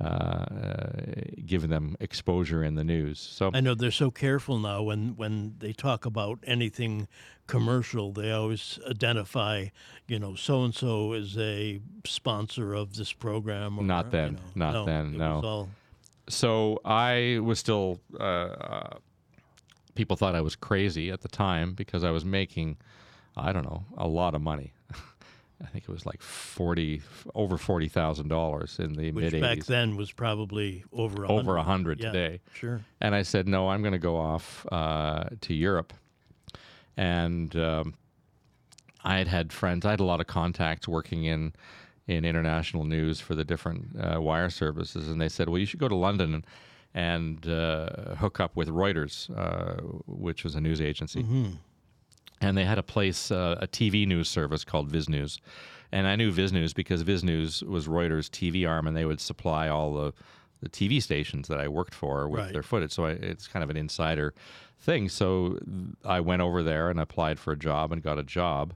uh, 0.00 0.04
uh, 0.04 1.02
giving 1.46 1.70
them 1.70 1.96
exposure 2.00 2.64
in 2.64 2.74
the 2.74 2.82
news. 2.82 3.20
So 3.20 3.52
I 3.54 3.60
know 3.60 3.74
they're 3.74 3.92
so 3.92 4.10
careful 4.10 4.58
now 4.58 4.82
when, 4.82 5.14
when 5.16 5.54
they 5.60 5.72
talk 5.72 6.04
about 6.04 6.40
anything 6.44 7.06
commercial, 7.46 8.12
they 8.12 8.32
always 8.32 8.80
identify, 8.90 9.66
you 10.08 10.18
know, 10.18 10.34
so 10.34 10.64
and 10.64 10.74
so 10.74 11.12
is 11.12 11.38
a 11.38 11.80
sponsor 12.04 12.74
of 12.74 12.96
this 12.96 13.12
program. 13.12 13.78
Or, 13.78 13.84
Not 13.84 14.06
you 14.06 14.10
then. 14.10 14.34
know. 14.56 14.72
Not 14.72 14.86
then, 14.86 15.14
it 15.14 15.18
no. 15.18 15.68
So 16.28 16.80
I 16.84 17.38
was 17.42 17.58
still. 17.58 18.00
Uh, 18.18 18.22
uh, 18.22 18.96
people 19.94 20.16
thought 20.16 20.34
I 20.34 20.40
was 20.40 20.56
crazy 20.56 21.10
at 21.10 21.20
the 21.20 21.28
time 21.28 21.72
because 21.72 22.04
I 22.04 22.10
was 22.10 22.24
making, 22.24 22.76
I 23.36 23.52
don't 23.52 23.64
know, 23.64 23.84
a 23.96 24.08
lot 24.08 24.34
of 24.34 24.42
money. 24.42 24.72
I 25.62 25.66
think 25.66 25.84
it 25.84 25.90
was 25.90 26.04
like 26.04 26.20
forty, 26.20 27.00
over 27.34 27.56
forty 27.56 27.88
thousand 27.88 28.28
dollars 28.28 28.78
in 28.78 28.94
the 28.94 29.12
which 29.12 29.32
mid 29.32 29.40
back 29.40 29.64
then 29.64 29.96
was 29.96 30.12
probably 30.12 30.84
over 30.92 31.24
a 31.24 31.28
over 31.28 31.56
a 31.56 31.62
hundred. 31.62 32.00
hundred 32.00 32.00
Yeah, 32.00 32.12
today. 32.12 32.40
Sure. 32.52 32.80
And 33.00 33.14
I 33.14 33.22
said, 33.22 33.46
no, 33.48 33.68
I'm 33.68 33.82
going 33.82 33.92
to 33.92 33.98
go 33.98 34.16
off 34.16 34.66
uh, 34.72 35.24
to 35.42 35.54
Europe. 35.54 35.92
And 36.96 37.54
um, 37.56 37.94
I 39.04 39.18
had 39.18 39.28
had 39.28 39.52
friends. 39.52 39.84
I 39.84 39.90
had 39.90 40.00
a 40.00 40.04
lot 40.04 40.20
of 40.20 40.26
contacts 40.26 40.88
working 40.88 41.24
in 41.24 41.52
in 42.06 42.24
international 42.24 42.84
news 42.84 43.20
for 43.20 43.34
the 43.34 43.44
different 43.44 43.96
uh, 43.98 44.20
wire 44.20 44.50
services, 44.50 45.08
and 45.08 45.20
they 45.20 45.28
said, 45.28 45.48
well, 45.48 45.58
you 45.58 45.66
should 45.66 45.80
go 45.80 45.88
to 45.88 45.94
London 45.96 46.34
and, 46.34 46.46
and 46.94 47.48
uh, 47.48 48.14
hook 48.16 48.40
up 48.40 48.54
with 48.56 48.68
Reuters, 48.68 49.30
uh, 49.36 49.80
which 50.06 50.44
was 50.44 50.54
a 50.54 50.60
news 50.60 50.80
agency. 50.80 51.22
And 52.40 52.58
they 52.58 52.64
had 52.64 52.78
a 52.78 52.82
place, 52.82 53.30
uh, 53.30 53.56
a 53.60 53.66
TV 53.66 54.06
news 54.06 54.28
service 54.28 54.64
called 54.64 54.90
Visnews. 54.92 55.38
And 55.92 56.06
I 56.06 56.16
knew 56.16 56.30
Visnews 56.32 56.74
because 56.74 57.02
Visnews 57.04 57.62
was 57.62 57.86
Reuters' 57.86 58.28
TV 58.28 58.68
arm, 58.68 58.86
and 58.86 58.96
they 58.96 59.04
would 59.06 59.20
supply 59.20 59.68
all 59.68 59.94
the, 59.94 60.12
the 60.60 60.68
TV 60.68 61.02
stations 61.02 61.48
that 61.48 61.58
I 61.58 61.68
worked 61.68 61.94
for 61.94 62.28
with 62.28 62.40
Right. 62.40 62.52
their 62.52 62.62
footage. 62.62 62.92
So 62.92 63.06
I, 63.06 63.12
it's 63.12 63.46
kind 63.48 63.62
of 63.62 63.70
an 63.70 63.76
insider 63.76 64.34
thing. 64.80 65.08
So 65.08 65.58
I 66.04 66.20
went 66.20 66.42
over 66.42 66.62
there 66.62 66.90
and 66.90 67.00
applied 67.00 67.38
for 67.38 67.52
a 67.52 67.56
job 67.56 67.92
and 67.92 68.02
got 68.02 68.18
a 68.18 68.22
job 68.24 68.74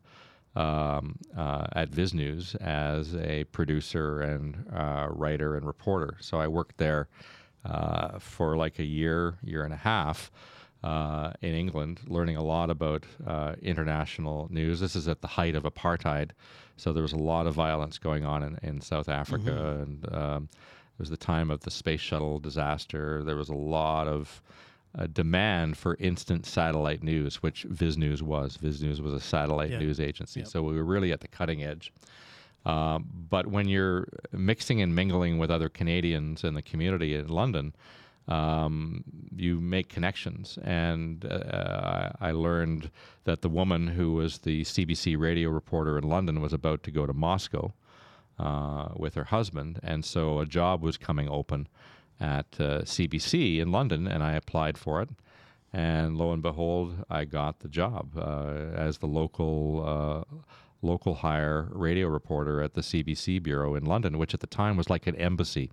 um, 0.59 1.17
uh, 1.37 1.67
at 1.73 1.91
Visnews 1.91 2.57
as 2.61 3.15
a 3.15 3.45
producer 3.45 4.21
and 4.21 4.67
uh, 4.75 5.07
writer 5.11 5.57
and 5.57 5.67
reporter. 5.67 6.17
So 6.21 6.39
I 6.41 6.49
worked 6.49 6.79
there 6.79 7.09
uh, 7.65 8.19
for 8.19 8.57
like 8.57 8.79
a 8.81 8.85
year, 8.85 9.37
year 9.43 9.63
and 9.63 9.73
a 9.73 9.77
half 9.77 10.33
uh, 10.83 11.33
in 11.43 11.55
England, 11.55 12.01
learning 12.07 12.37
a 12.37 12.43
lot 12.43 12.71
about 12.71 13.05
uh, 13.25 13.55
international 13.63 14.49
news. 14.51 14.81
This 14.81 14.97
is 14.97 15.07
at 15.07 15.21
the 15.21 15.29
height 15.29 15.55
of 15.55 15.63
apartheid, 15.63 16.31
so 16.77 16.93
there 16.93 17.03
was 17.03 17.13
a 17.13 17.19
lot 17.19 17.47
of 17.47 17.55
violence 17.55 17.99
going 17.99 18.25
on 18.25 18.43
in, 18.43 18.59
in 18.63 18.81
South 18.81 19.09
Africa, 19.09 19.81
and 19.83 20.13
um, 20.13 20.49
it 20.53 20.99
was 20.99 21.11
the 21.11 21.17
time 21.17 21.51
of 21.51 21.61
the 21.61 21.71
space 21.71 22.01
shuttle 22.01 22.41
disaster. 22.41 23.23
There 23.25 23.37
was 23.37 23.49
a 23.49 23.55
lot 23.55 24.09
of 24.09 24.43
uh, 24.97 25.07
demand 25.07 25.77
for 25.77 25.97
instant 25.99 26.47
satellite 26.47 27.03
news, 27.03 27.43
which 27.43 27.67
Visnews 27.69 28.23
was. 28.23 28.57
Visnews 28.57 29.01
was 29.01 29.13
a 29.15 29.21
satellite 29.21 29.71
Yeah. 29.71 29.79
news 29.81 30.01
agency, 30.01 30.45
so 30.45 30.63
we 30.63 30.75
were 30.75 30.85
really 30.85 31.13
at 31.13 31.21
the 31.21 31.29
cutting 31.29 31.63
edge. 31.63 31.93
Um, 32.65 33.09
but 33.31 33.47
when 33.47 33.69
you're 33.69 34.09
mixing 34.33 34.81
and 34.83 34.95
mingling 34.95 35.39
with 35.39 35.51
other 35.51 35.69
Canadians 35.69 36.45
in 36.45 36.55
the 36.55 36.63
community 36.63 37.15
in 37.15 37.29
London, 37.29 37.75
um, 38.27 39.05
you 39.35 39.59
make 39.61 39.89
connections. 39.89 40.59
And 40.63 41.25
uh, 41.25 42.11
I 42.21 42.29
I 42.29 42.33
learned 42.33 42.91
that 43.25 43.41
the 43.43 43.49
woman 43.49 43.89
who 43.89 44.15
was 44.15 44.39
the 44.39 44.63
CBC 44.65 45.17
radio 45.19 45.49
reporter 45.51 45.97
in 45.97 46.05
London 46.05 46.41
was 46.41 46.53
about 46.53 46.83
to 46.83 46.91
go 46.91 47.07
to 47.07 47.13
Moscow 47.15 47.73
uh, 48.39 48.89
with 48.97 49.15
her 49.15 49.25
husband. 49.25 49.81
And 49.83 50.05
so 50.05 50.41
a 50.41 50.47
job 50.47 50.83
was 50.83 50.97
coming 50.99 51.29
open 51.29 51.69
at 52.21 52.47
uh, 52.59 52.83
CBC 52.83 53.59
in 53.59 53.71
London, 53.71 54.07
and 54.07 54.23
I 54.23 54.33
applied 54.33 54.79
for 54.79 55.03
it. 55.03 55.11
And 55.73 56.17
lo 56.17 56.33
and 56.33 56.43
behold, 56.43 57.05
I 57.11 57.25
got 57.25 57.61
the 57.61 57.69
job 57.69 58.17
uh, 58.17 58.75
as 58.75 58.99
the 58.99 59.07
local 59.07 59.85
uh, 60.33 60.37
local 60.81 61.17
hire 61.17 61.69
radio 61.73 62.07
reporter 62.09 62.63
at 62.63 62.75
the 62.75 62.81
CBC 62.81 63.43
bureau 63.43 63.75
in 63.75 63.85
London, 63.85 64.17
which 64.17 64.33
at 64.33 64.41
the 64.41 64.47
time 64.47 64.77
was 64.77 64.89
like 64.89 65.07
an 65.07 65.17
embassy. 65.17 65.71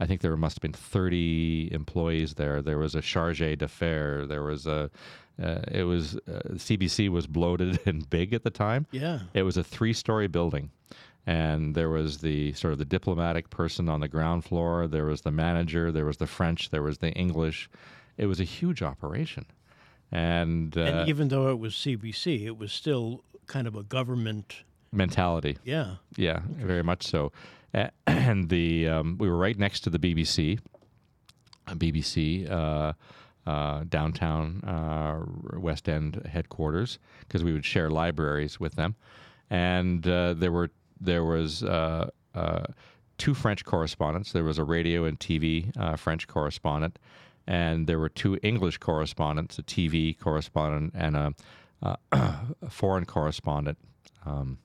I 0.00 0.06
think 0.06 0.20
there 0.20 0.36
must 0.36 0.56
have 0.56 0.62
been 0.62 0.72
30 0.72 1.70
employees 1.72 2.34
there. 2.34 2.62
There 2.62 2.78
was 2.78 2.94
a 2.94 3.02
charge 3.02 3.38
d'affaires. 3.38 4.28
There 4.28 4.42
was 4.42 4.66
a 4.66 4.90
uh, 5.42 5.60
it 5.70 5.82
was 5.82 6.16
uh, 6.16 6.40
CBC 6.54 7.10
was 7.10 7.26
bloated 7.26 7.78
and 7.86 8.08
big 8.08 8.32
at 8.32 8.42
the 8.42 8.50
time. 8.50 8.86
Yeah. 8.90 9.20
It 9.34 9.42
was 9.42 9.56
a 9.56 9.64
three-story 9.64 10.28
building, 10.28 10.70
and 11.26 11.74
there 11.74 11.90
was 11.90 12.18
the 12.18 12.52
sort 12.52 12.72
of 12.72 12.78
the 12.78 12.84
diplomatic 12.84 13.50
person 13.50 13.88
on 13.88 14.00
the 14.00 14.08
ground 14.08 14.44
floor. 14.44 14.86
There 14.86 15.04
was 15.06 15.22
the 15.22 15.32
manager. 15.32 15.90
There 15.90 16.04
was 16.06 16.18
the 16.18 16.26
French. 16.26 16.70
There 16.70 16.82
was 16.82 16.98
the 16.98 17.10
English. 17.12 17.68
It 18.16 18.26
was 18.26 18.40
a 18.40 18.44
huge 18.44 18.80
operation, 18.82 19.44
and, 20.10 20.76
uh, 20.76 20.80
And 20.80 21.08
even 21.08 21.28
though 21.28 21.50
it 21.50 21.58
was 21.58 21.74
CBC, 21.74 22.46
it 22.46 22.56
was 22.56 22.72
still 22.72 23.24
kind 23.46 23.66
of 23.66 23.74
a 23.76 23.82
government. 23.82 24.62
mentality. 24.92 25.58
Yeah. 25.64 25.96
Yeah, 26.16 26.40
very 26.46 26.82
much 26.82 27.06
so. 27.06 27.32
And 28.06 28.48
the 28.48 28.88
um, 28.88 29.18
we 29.18 29.28
were 29.28 29.36
right 29.36 29.58
next 29.58 29.80
to 29.80 29.90
the 29.90 29.98
BBC, 29.98 30.58
uh, 31.66 31.74
BBC 31.74 32.50
uh, 32.50 32.92
uh, 33.46 33.84
downtown 33.88 34.62
uh, 34.64 35.58
West 35.58 35.88
End 35.88 36.22
headquarters 36.26 36.98
because 37.20 37.44
we 37.44 37.52
would 37.52 37.64
share 37.66 37.90
libraries 37.90 38.58
with 38.58 38.76
them, 38.76 38.94
and 39.50 40.06
uh, 40.08 40.32
there 40.34 40.50
were 40.52 40.70
there 41.00 41.24
was. 41.24 41.62
Uh, 41.62 42.10
uh, 42.34 42.64
Two 43.18 43.32
French 43.32 43.64
correspondents. 43.64 44.32
There 44.32 44.44
was 44.44 44.58
a 44.58 44.64
radio 44.64 45.06
and 45.06 45.18
TV 45.18 45.74
uh, 45.78 45.96
French 45.96 46.28
correspondent, 46.28 46.98
and 47.46 47.86
there 47.86 47.98
were 47.98 48.10
two 48.10 48.38
English 48.42 48.76
correspondents, 48.76 49.58
a 49.58 49.62
TV 49.62 50.18
correspondent 50.18 50.92
and 50.94 51.16
a, 51.16 51.34
uh, 51.82 51.96
a 52.12 52.68
foreign 52.68 53.06
correspondent. 53.06 53.78
Um, 54.26 54.58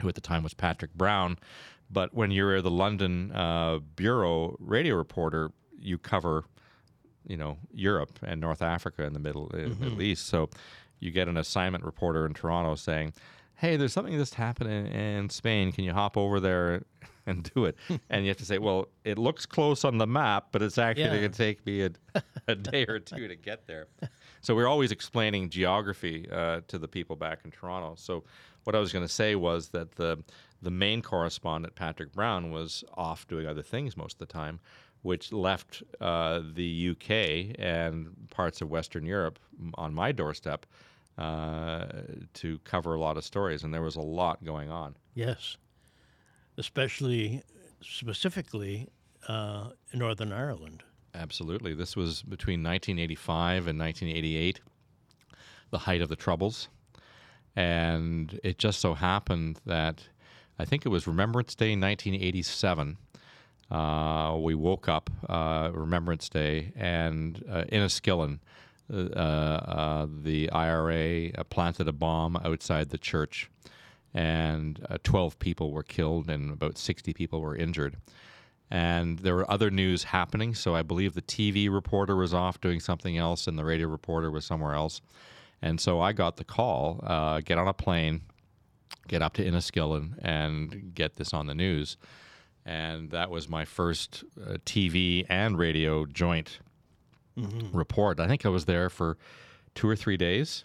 who 0.00 0.08
at 0.08 0.14
the 0.14 0.20
time 0.20 0.42
was 0.42 0.54
Patrick 0.54 0.94
Brown. 0.94 1.38
But 1.90 2.14
when 2.14 2.30
you're 2.30 2.60
the 2.60 2.70
London 2.70 3.32
uh, 3.32 3.78
bureau 3.96 4.56
radio 4.58 4.96
reporter, 4.96 5.50
you 5.78 5.98
cover, 5.98 6.44
you 7.26 7.36
know, 7.36 7.58
Europe 7.72 8.18
and 8.22 8.40
North 8.40 8.62
Africa 8.62 9.04
and 9.04 9.14
the 9.14 9.20
Middle, 9.20 9.50
uh, 9.54 9.68
Middle 9.78 10.02
East. 10.02 10.26
So 10.26 10.50
you 10.98 11.10
get 11.10 11.28
an 11.28 11.36
assignment 11.36 11.84
reporter 11.84 12.26
in 12.26 12.34
Toronto 12.34 12.74
saying, 12.74 13.12
"Hey, 13.56 13.76
there's 13.76 13.92
something 13.92 14.16
that's 14.18 14.34
happening 14.34 14.86
in 14.86 15.30
Spain. 15.30 15.72
Can 15.72 15.84
you 15.84 15.92
hop 15.92 16.16
over 16.16 16.40
there 16.40 16.82
and 17.26 17.50
do 17.54 17.64
it?" 17.66 17.76
and 18.10 18.24
you 18.24 18.28
have 18.28 18.36
to 18.38 18.44
say, 18.44 18.58
"Well, 18.58 18.88
it 19.04 19.18
looks 19.18 19.46
close 19.46 19.84
on 19.84 19.98
the 19.98 20.06
map, 20.06 20.48
but 20.52 20.62
it's 20.62 20.78
actually 20.78 21.04
Yeah. 21.04 21.18
going 21.20 21.32
to 21.32 21.36
take 21.38 21.64
me 21.66 21.82
a, 21.82 21.90
a 22.48 22.54
day 22.54 22.84
or 22.86 22.98
two 22.98 23.28
to 23.28 23.36
get 23.36 23.66
there. 23.66 23.86
So 24.40 24.54
we're 24.54 24.68
always 24.68 24.92
explaining 24.92 25.48
geography 25.50 26.28
uh, 26.30 26.60
to 26.68 26.78
the 26.78 26.88
people 26.88 27.16
back 27.16 27.40
in 27.44 27.50
Toronto. 27.50 27.94
So 27.96 28.24
what 28.64 28.76
I 28.76 28.78
was 28.78 28.92
going 28.92 29.04
to 29.06 29.12
say 29.12 29.34
was 29.36 29.68
that 29.70 29.92
the 29.92 30.22
the 30.62 30.70
main 30.70 31.02
correspondent 31.02 31.74
Patrick 31.74 32.12
Brown 32.12 32.50
was 32.50 32.84
off 32.94 33.26
doing 33.28 33.46
other 33.46 33.60
things 33.62 33.96
most 33.98 34.14
of 34.14 34.18
the 34.20 34.32
time, 34.32 34.60
which 35.02 35.30
left 35.30 35.82
uh, 36.00 36.40
the 36.54 36.90
UK 36.92 37.54
and 37.58 38.08
parts 38.30 38.62
of 38.62 38.70
Western 38.70 39.04
Europe 39.04 39.38
on 39.74 39.92
my 39.92 40.10
doorstep 40.10 40.64
uh, 41.18 41.86
to 42.34 42.58
cover 42.64 42.94
a 42.94 43.00
lot 43.00 43.16
of 43.16 43.24
stories, 43.24 43.62
and 43.62 43.72
there 43.72 43.82
was 43.82 43.96
a 43.96 44.00
lot 44.00 44.44
going 44.44 44.70
on. 44.70 44.96
Yes, 45.14 45.56
especially 46.56 47.42
specifically 47.80 48.88
uh, 49.28 49.68
in 49.92 49.98
Northern 49.98 50.32
Ireland. 50.32 50.82
Absolutely. 51.14 51.74
This 51.74 51.96
was 51.96 52.22
between 52.22 52.62
1985 52.62 53.68
and 53.68 53.78
1988, 53.78 54.60
the 55.70 55.78
height 55.78 56.02
of 56.02 56.08
the 56.08 56.16
Troubles. 56.16 56.68
And 57.56 58.40
it 58.42 58.58
just 58.58 58.80
so 58.80 58.94
happened 58.94 59.60
that 59.64 60.02
I 60.58 60.64
think 60.64 60.84
it 60.84 60.88
was 60.88 61.06
Remembrance 61.06 61.54
Day 61.54 61.76
1987. 61.76 62.96
Uh, 63.70 64.36
we 64.40 64.54
woke 64.54 64.88
up, 64.88 65.08
uh, 65.28 65.70
Remembrance 65.72 66.28
Day, 66.28 66.72
and 66.76 67.42
uh, 67.48 67.64
Enniskillen, 67.72 68.40
uh, 68.92 68.96
uh, 68.96 70.06
the 70.22 70.50
IRA 70.50 71.30
uh, 71.30 71.44
planted 71.44 71.88
a 71.88 71.92
bomb 71.92 72.36
outside 72.44 72.90
the 72.90 72.98
church, 72.98 73.50
and 74.12 74.84
uh, 74.88 74.98
12 75.02 75.38
people 75.38 75.72
were 75.72 75.82
killed 75.82 76.28
and 76.28 76.52
about 76.52 76.78
60 76.78 77.12
people 77.14 77.40
were 77.40 77.56
injured 77.56 77.96
and 78.70 79.18
there 79.20 79.34
were 79.34 79.50
other 79.50 79.70
news 79.70 80.04
happening. 80.04 80.54
So 80.54 80.74
I 80.74 80.82
believe 80.82 81.14
the 81.14 81.22
TV 81.22 81.70
reporter 81.70 82.16
was 82.16 82.32
off 82.32 82.60
doing 82.60 82.80
something 82.80 83.16
else, 83.18 83.46
and 83.46 83.58
the 83.58 83.64
radio 83.64 83.86
reporter 83.86 84.30
was 84.30 84.44
somewhere 84.44 84.74
else. 84.74 85.00
And 85.62 85.80
so 85.80 86.00
I 86.00 86.12
got 86.12 86.38
the 86.38 86.44
call: 86.44 86.94
get 87.44 87.58
on 87.58 87.68
a 87.68 87.74
plane, 87.74 88.22
get 89.06 89.22
up 89.22 89.34
to 89.34 89.44
Enniskillen, 89.44 90.14
and 90.22 90.94
get 90.94 91.16
this 91.16 91.34
on 91.34 91.46
the 91.46 91.54
news. 91.54 91.96
And 92.66 93.10
that 93.10 93.30
was 93.30 93.48
my 93.48 93.64
first 93.64 94.24
uh, 94.40 94.54
TV 94.64 95.26
and 95.28 95.58
radio 95.58 96.06
joint 96.06 96.60
report. 97.36 98.20
I 98.20 98.26
think 98.28 98.44
I 98.46 98.48
was 98.48 98.64
there 98.66 98.88
for 98.90 99.16
two 99.74 99.88
or 99.88 99.96
three 99.96 100.16
days, 100.16 100.64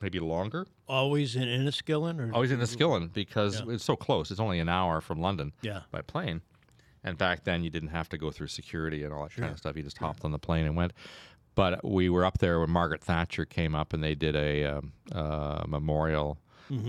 maybe 0.00 0.20
longer. 0.20 0.66
Always 0.88 1.36
in 1.36 1.44
Enniskillen, 1.48 2.18
or 2.20 2.34
Always 2.34 2.50
in 2.52 2.60
Enniskillen 2.60 3.12
because 3.12 3.60
Yeah. 3.60 3.72
it's 3.74 3.84
so 3.84 3.96
close. 3.96 4.30
It's 4.30 4.40
only 4.40 4.58
an 4.58 4.68
hour 4.68 5.00
from 5.00 5.20
London 5.20 5.52
yeah, 5.62 5.82
by 5.90 6.02
plane. 6.02 6.42
And 7.02 7.16
back 7.16 7.44
then, 7.44 7.64
you 7.64 7.70
didn't 7.70 7.88
have 7.90 8.08
to 8.10 8.18
go 8.18 8.30
through 8.30 8.48
security 8.48 9.04
and 9.04 9.12
all 9.14 9.22
that 9.22 9.34
kind 9.34 9.50
of 9.52 9.58
stuff. 9.58 9.74
You 9.76 9.82
just 9.82 9.96
hopped 9.98 10.24
on 10.24 10.32
the 10.32 10.38
plane 10.38 10.66
and 10.66 10.76
went. 10.76 10.92
But 11.54 11.82
we 11.84 12.08
were 12.10 12.24
up 12.24 12.38
there 12.38 12.60
when 12.60 12.70
Margaret 12.70 13.02
Thatcher 13.02 13.44
came 13.46 13.74
up 13.74 13.92
and 13.94 14.04
they 14.04 14.14
did 14.14 14.36
a 14.36 14.64
um, 14.66 14.92
uh, 15.12 15.64
memorial. 15.66 16.38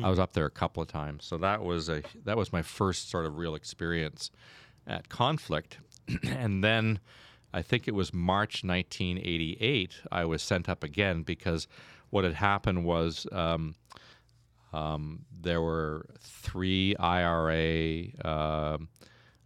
I 0.03 0.09
was 0.11 0.19
up 0.19 0.33
there 0.33 0.45
a 0.45 0.51
couple 0.51 0.83
of 0.83 0.89
times, 0.89 1.25
so 1.25 1.37
that 1.39 1.63
was 1.63 1.89
a 1.89 2.03
that 2.25 2.37
was 2.37 2.53
my 2.53 2.61
first 2.61 3.09
sort 3.09 3.25
of 3.25 3.39
real 3.39 3.55
experience 3.55 4.29
at 4.85 5.09
conflict. 5.09 5.79
and 6.23 6.63
then 6.63 6.99
I 7.53 7.61
think 7.61 7.87
it 7.87 7.95
was 7.95 8.13
March 8.13 8.63
1988. 8.63 10.01
I 10.11 10.25
was 10.25 10.41
sent 10.41 10.69
up 10.69 10.83
again 10.83 11.23
because 11.23 11.67
what 12.09 12.23
had 12.23 12.35
happened 12.35 12.85
was 12.85 13.27
um, 13.31 13.75
um, 14.73 15.25
there 15.31 15.61
were 15.61 16.05
three 16.21 16.95
IRA, 16.97 18.05
um 18.23 18.89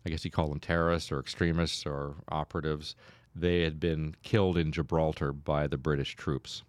I 0.05 0.11
guess 0.11 0.23
you 0.23 0.29
call 0.29 0.49
them 0.49 0.59
terrorists 0.59 1.11
or 1.11 1.19
extremists 1.19 1.85
or 1.85 2.15
operatives. 2.29 2.95
They 3.35 3.63
had 3.63 3.79
been 3.79 4.15
killed 4.21 4.55
in 4.57 4.71
Gibraltar 4.71 5.33
by 5.33 5.65
the 5.67 5.77
British 5.79 6.15
troops. 6.15 6.61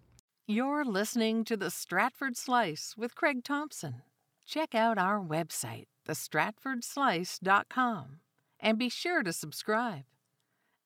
You're 0.47 0.83
listening 0.83 1.45
to 1.45 1.55
the 1.55 1.69
Stratford 1.69 2.35
Slice 2.35 2.95
with 2.97 3.15
Craig 3.15 3.43
Thompson. 3.43 4.01
Check 4.45 4.73
out 4.73 4.97
our 4.97 5.19
website, 5.19 5.85
thestratfordslice.com, 6.07 8.05
and 8.59 8.79
be 8.79 8.89
sure 8.89 9.23
to 9.23 9.33
subscribe. 9.33 10.05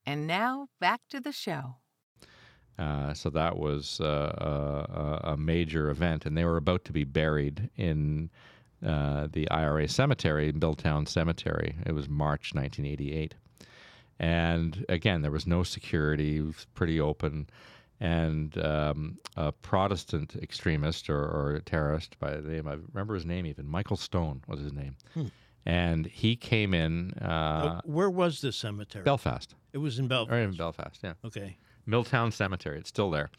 And 0.05 0.27
now 0.27 0.67
back 0.79 1.01
to 1.09 1.19
the 1.19 1.31
show. 1.31 1.75
Uh, 2.77 3.13
so 3.13 3.29
that 3.29 3.57
was 3.57 3.99
uh, 4.01 5.19
a, 5.23 5.31
a 5.31 5.37
major 5.37 5.89
event, 5.89 6.25
and 6.25 6.35
they 6.35 6.45
were 6.45 6.57
about 6.57 6.83
to 6.85 6.93
be 6.93 7.03
buried 7.03 7.69
in 7.77 8.29
uh, 8.85 9.27
the 9.31 9.49
IRA 9.51 9.87
cemetery, 9.87 10.51
Milltown 10.51 11.05
Cemetery. 11.05 11.75
It 11.85 11.91
was 11.91 12.09
March 12.09 12.53
1988. 12.55 13.35
And 14.19 14.85
again, 14.89 15.21
there 15.21 15.31
was 15.31 15.45
no 15.45 15.63
security, 15.63 16.37
it 16.37 16.45
was 16.45 16.65
pretty 16.73 16.99
open. 16.99 17.47
And 17.99 18.57
um, 18.57 19.19
a 19.37 19.51
Protestant 19.51 20.35
extremist 20.41 21.09
or, 21.09 21.19
or 21.19 21.61
terrorist 21.65 22.17
by 22.19 22.37
the 22.37 22.49
name, 22.49 22.67
I 22.67 22.77
remember 22.91 23.13
his 23.13 23.25
name 23.25 23.45
even, 23.45 23.67
Michael 23.67 23.97
Stone 23.97 24.41
was 24.47 24.59
his 24.59 24.73
name. 24.73 24.95
And 25.65 26.05
he 26.07 26.35
came 26.35 26.73
in 26.73 27.13
uh, 27.21 27.25
Uh, 27.25 27.81
where 27.85 28.09
was 28.09 28.41
the 28.41 28.51
cemetery? 28.51 29.03
Belfast, 29.03 29.55
it 29.73 29.77
was 29.77 29.99
in 29.99 30.07
Belfast. 30.07 30.33
or 30.33 30.39
in 30.39 30.53
Belfast, 30.55 30.99
yeah. 31.03 31.13
Okay, 31.23 31.57
Milltown 31.85 32.31
Cemetery. 32.31 32.79
It's 32.79 32.89
still 32.89 33.11
there. 33.11 33.29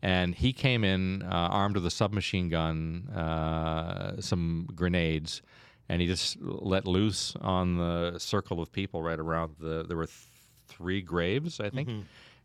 And 0.00 0.34
he 0.34 0.52
came 0.52 0.82
in 0.84 1.22
uh, 1.22 1.28
armed 1.28 1.76
with 1.76 1.86
a 1.86 1.90
submachine 1.90 2.48
gun, 2.48 3.08
uh, 3.14 4.20
some 4.20 4.68
grenades, 4.74 5.42
and 5.88 6.00
he 6.00 6.08
just 6.08 6.36
let 6.40 6.86
loose 6.86 7.36
on 7.40 7.76
the 7.76 8.18
circle 8.18 8.60
of 8.60 8.72
people 8.72 9.02
right 9.02 9.18
around 9.20 9.54
the. 9.60 9.84
There 9.86 9.96
were 9.96 10.06
th- 10.06 10.28
three 10.66 11.02
graves, 11.02 11.60
I 11.60 11.70
think, 11.70 11.88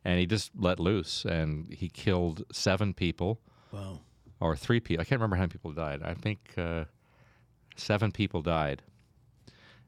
and 0.06 0.20
he 0.20 0.26
just 0.26 0.52
let 0.56 0.80
loose, 0.80 1.26
and 1.26 1.72
he 1.72 1.90
killed 1.90 2.44
seven 2.52 2.94
people 2.94 3.40
wow. 3.72 4.00
or 4.40 4.56
three 4.56 4.80
people. 4.80 5.02
I 5.02 5.06
can't 5.06 5.20
remember 5.20 5.36
how 5.38 5.44
many 5.44 5.52
people 5.54 5.72
died. 5.72 6.02
I 6.04 6.14
think 6.14 6.40
uh, 6.58 6.86
seven 7.76 8.12
people 8.12 8.42
died, 8.42 8.84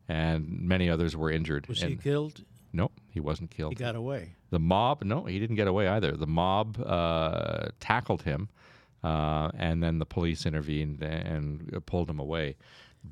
and 0.10 0.50
many 0.62 0.90
others 0.90 1.16
were 1.16 1.32
injured. 1.32 1.68
Was 1.68 1.82
and 1.82 1.92
he 1.92 1.96
killed? 1.98 2.44
No, 2.74 2.92
he 3.10 3.20
wasn't 3.20 3.52
killed. 3.52 3.72
He 3.72 3.76
got 3.76 3.96
away. 3.96 4.34
The 4.50 4.60
mob, 4.60 5.04
no, 5.04 5.26
he 5.26 5.40
didn't 5.40 5.56
get 5.56 5.68
away 5.68 5.88
either. 5.88 6.18
The 6.18 6.28
mob 6.28 6.78
uh, 6.86 7.68
tackled 7.80 8.24
him, 8.24 8.50
uh, 9.04 9.52
and 9.58 9.82
then 9.82 10.00
the 10.00 10.06
police 10.06 10.46
intervened 10.46 11.02
and 11.04 11.82
pulled 11.86 12.10
him 12.10 12.20
away. 12.20 12.58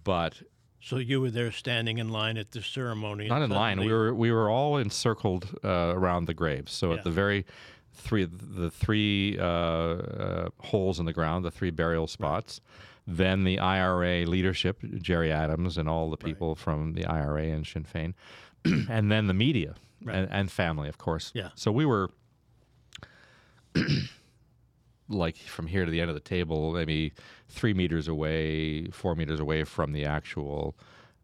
But 0.04 0.42
So 0.82 0.98
you 0.98 1.22
were 1.22 1.32
there 1.32 1.52
standing 1.52 1.98
in 2.00 2.10
line 2.10 2.38
at 2.38 2.52
the 2.52 2.62
ceremony. 2.62 3.28
not 3.28 3.42
in 3.42 3.50
line. 3.52 3.80
We 3.80 3.92
were 3.92 4.14
we 4.14 4.32
were 4.32 4.50
all 4.50 4.78
encircled 4.78 5.58
uh, 5.64 5.94
around 5.96 6.26
the 6.26 6.34
graves. 6.34 6.72
So 6.72 6.92
Yeah. 6.92 6.98
at 6.98 7.04
the 7.04 7.12
very 7.12 7.46
three 7.98 8.26
the 8.26 8.72
three 8.72 9.38
uh, 9.40 9.44
uh, 9.44 10.50
holes 10.60 11.00
in 11.00 11.06
the 11.06 11.14
ground, 11.14 11.44
the 11.44 11.52
three 11.52 11.72
burial 11.72 12.08
spots. 12.08 12.62
Then 13.10 13.46
the 13.46 13.60
IRA 13.60 14.26
leadership, 14.26 14.80
Gerry 15.02 15.32
Adams, 15.32 15.78
and 15.78 15.88
all 15.88 16.10
the 16.10 16.18
people 16.18 16.56
from 16.56 16.94
the 16.94 17.06
IRA 17.06 17.46
and 17.46 17.66
Sinn 17.66 17.86
Féin, 17.86 18.14
and 18.90 19.10
then 19.10 19.28
the 19.28 19.34
media 19.34 19.76
and, 20.06 20.28
and 20.30 20.52
family, 20.52 20.90
of 20.90 20.98
course. 20.98 21.32
Yeah. 21.34 21.50
So 21.56 21.72
we 21.72 21.86
were 21.86 22.10
like 25.10 25.38
from 25.38 25.68
here 25.68 25.86
to 25.86 25.92
the 25.92 26.02
end 26.02 26.10
of 26.10 26.16
the 26.16 26.22
table, 26.22 26.74
maybe 26.74 27.14
three 27.48 27.74
meters 27.74 28.08
away, 28.08 28.88
four 28.88 29.16
meters 29.16 29.40
away 29.40 29.64
from 29.64 29.94
the 29.94 30.06
actual 30.06 30.76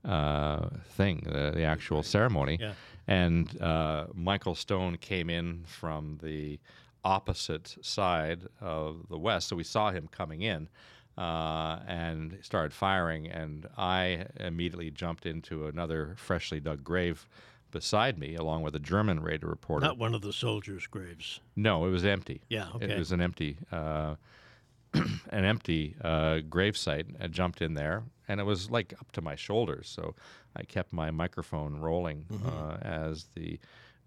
uh, 0.06 0.70
thing, 0.90 1.24
the, 1.26 1.52
the 1.54 1.64
actual 1.64 2.04
ceremony. 2.04 2.58
Yeah. 2.60 2.74
And 3.08 3.62
uh, 3.62 4.08
Michael 4.14 4.56
Stone 4.56 4.98
came 4.98 5.30
in 5.30 5.64
from 5.66 6.20
the 6.24 6.60
opposite 7.04 7.76
side 7.82 8.44
of 8.62 9.08
the 9.10 9.18
west, 9.18 9.50
so 9.50 9.56
we 9.56 9.64
saw 9.64 9.92
him 9.92 10.08
coming 10.12 10.42
in. 10.42 10.70
Uh, 11.16 11.80
and 11.88 12.40
started 12.42 12.74
firing, 12.74 13.28
and 13.28 13.68
I 13.78 14.26
immediately 14.40 14.90
jumped 14.90 15.28
into 15.28 15.68
another 15.68 16.16
freshly 16.18 16.60
dug 16.60 16.84
grave 16.84 17.28
beside 17.70 18.18
me, 18.18 18.34
along 18.34 18.64
with 18.64 18.74
a 18.76 18.80
German 18.80 19.20
radar 19.20 19.48
reporter. 19.48 19.86
not 19.86 20.00
one 20.00 20.16
of 20.16 20.22
the 20.22 20.34
soldiers' 20.34 20.88
graves. 20.88 21.40
No, 21.56 21.86
it 21.86 21.92
was 21.92 22.04
empty. 22.04 22.42
Yeah, 22.50 22.70
okay. 22.76 22.94
It 22.94 22.98
was 22.98 23.12
an 23.12 23.22
empty, 23.22 23.58
uh, 23.72 24.16
an 24.94 25.46
empty 25.46 25.96
uh, 26.02 26.40
grave 26.50 26.76
site. 26.76 27.06
I 27.20 27.28
jumped 27.28 27.62
in 27.62 27.76
there, 27.76 28.04
and 28.28 28.40
it 28.40 28.46
was 28.46 28.72
like 28.72 28.94
up 29.00 29.12
to 29.12 29.22
my 29.22 29.36
shoulders. 29.36 29.88
So 29.90 30.16
I 30.56 30.64
kept 30.64 30.94
my 30.94 31.12
microphone 31.12 31.80
rolling 31.80 32.26
Mm-hmm. 32.32 32.48
uh, 32.48 32.78
as 32.82 33.26
the 33.36 33.60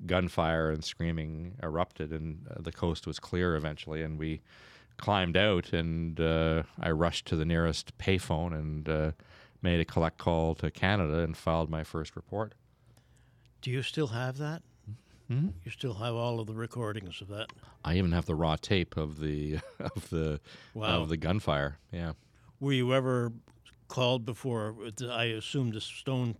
gunfire 0.07 0.71
and 0.71 0.85
screaming 0.85 1.55
erupted, 1.63 2.13
and 2.13 2.47
uh, 2.51 2.61
the 2.61 2.73
coast 2.73 3.07
was 3.07 3.19
clear 3.19 3.57
eventually, 3.57 4.03
and 4.03 4.19
we 4.19 4.41
climbed 4.99 5.37
out, 5.37 5.73
and 5.73 6.19
uh, 6.21 6.63
I 6.81 6.91
rushed 6.91 7.27
to 7.27 7.37
the 7.37 7.45
nearest 7.45 7.97
payphone 7.99 8.53
and 8.53 8.89
uh, 8.89 9.11
made 9.63 9.81
a 9.81 9.85
collect 9.85 10.19
call 10.19 10.55
to 10.57 10.71
Canada 10.71 11.21
and 11.21 11.37
filed 11.37 11.71
my 11.71 11.83
first 11.85 12.15
report. 12.17 12.53
Do 13.63 13.71
you 13.71 13.83
still 13.83 14.09
have 14.09 14.37
that? 14.39 14.63
Mm-hmm. 15.31 15.49
You 15.65 15.71
still 15.73 15.95
have 15.95 16.15
all 16.15 16.39
of 16.39 16.47
the 16.47 16.55
recordings 16.55 17.21
of 17.21 17.29
that? 17.29 17.47
I 17.85 17.97
even 17.97 18.13
have 18.13 18.27
the 18.27 18.35
raw 18.37 18.55
tape 18.57 18.97
of 18.97 19.19
the 19.19 19.59
of 19.81 20.09
the 20.11 20.41
Wow. 20.75 21.01
of 21.03 21.09
the 21.09 21.17
gunfire. 21.17 21.79
Yeah. 21.91 22.13
Were 22.61 22.73
you 22.73 22.95
ever 22.95 23.33
called 23.89 24.25
before? 24.25 24.75
I 25.11 25.25
assume 25.25 25.71
the 25.71 25.81
Stone 25.81 26.37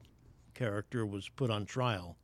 character 0.55 1.05
was 1.07 1.29
put 1.29 1.51
on 1.51 1.67
trial. 1.67 2.17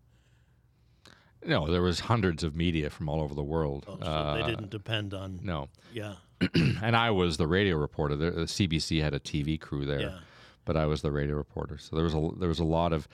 No, 1.44 1.66
there 1.70 1.82
was 1.82 2.00
hundreds 2.00 2.44
of 2.44 2.54
media 2.54 2.88
from 2.88 3.08
all 3.08 3.20
over 3.20 3.34
the 3.34 3.42
world. 3.42 3.84
Oh, 3.88 3.98
so 4.00 4.06
Uh, 4.06 4.34
they 4.36 4.50
didn't 4.50 4.70
depend 4.70 5.12
on. 5.12 5.40
No, 5.42 5.68
Yeah. 5.92 6.14
and 6.54 6.96
I 6.96 7.10
was 7.10 7.36
the 7.36 7.46
radio 7.46 7.76
reporter. 7.76 8.16
The, 8.16 8.30
the 8.30 8.40
CBC 8.42 9.02
had 9.02 9.14
a 9.14 9.20
TV 9.20 9.60
crew 9.60 9.84
there, 9.84 10.00
Yeah. 10.00 10.18
but 10.64 10.76
I 10.76 10.86
was 10.86 11.02
the 11.02 11.10
radio 11.10 11.36
reporter. 11.36 11.78
So 11.78 11.94
there 11.96 12.04
was 12.04 12.14
a 12.14 12.30
there 12.38 12.48
was 12.48 12.58
a 12.60 12.64
lot 12.64 12.92
of 12.92 13.08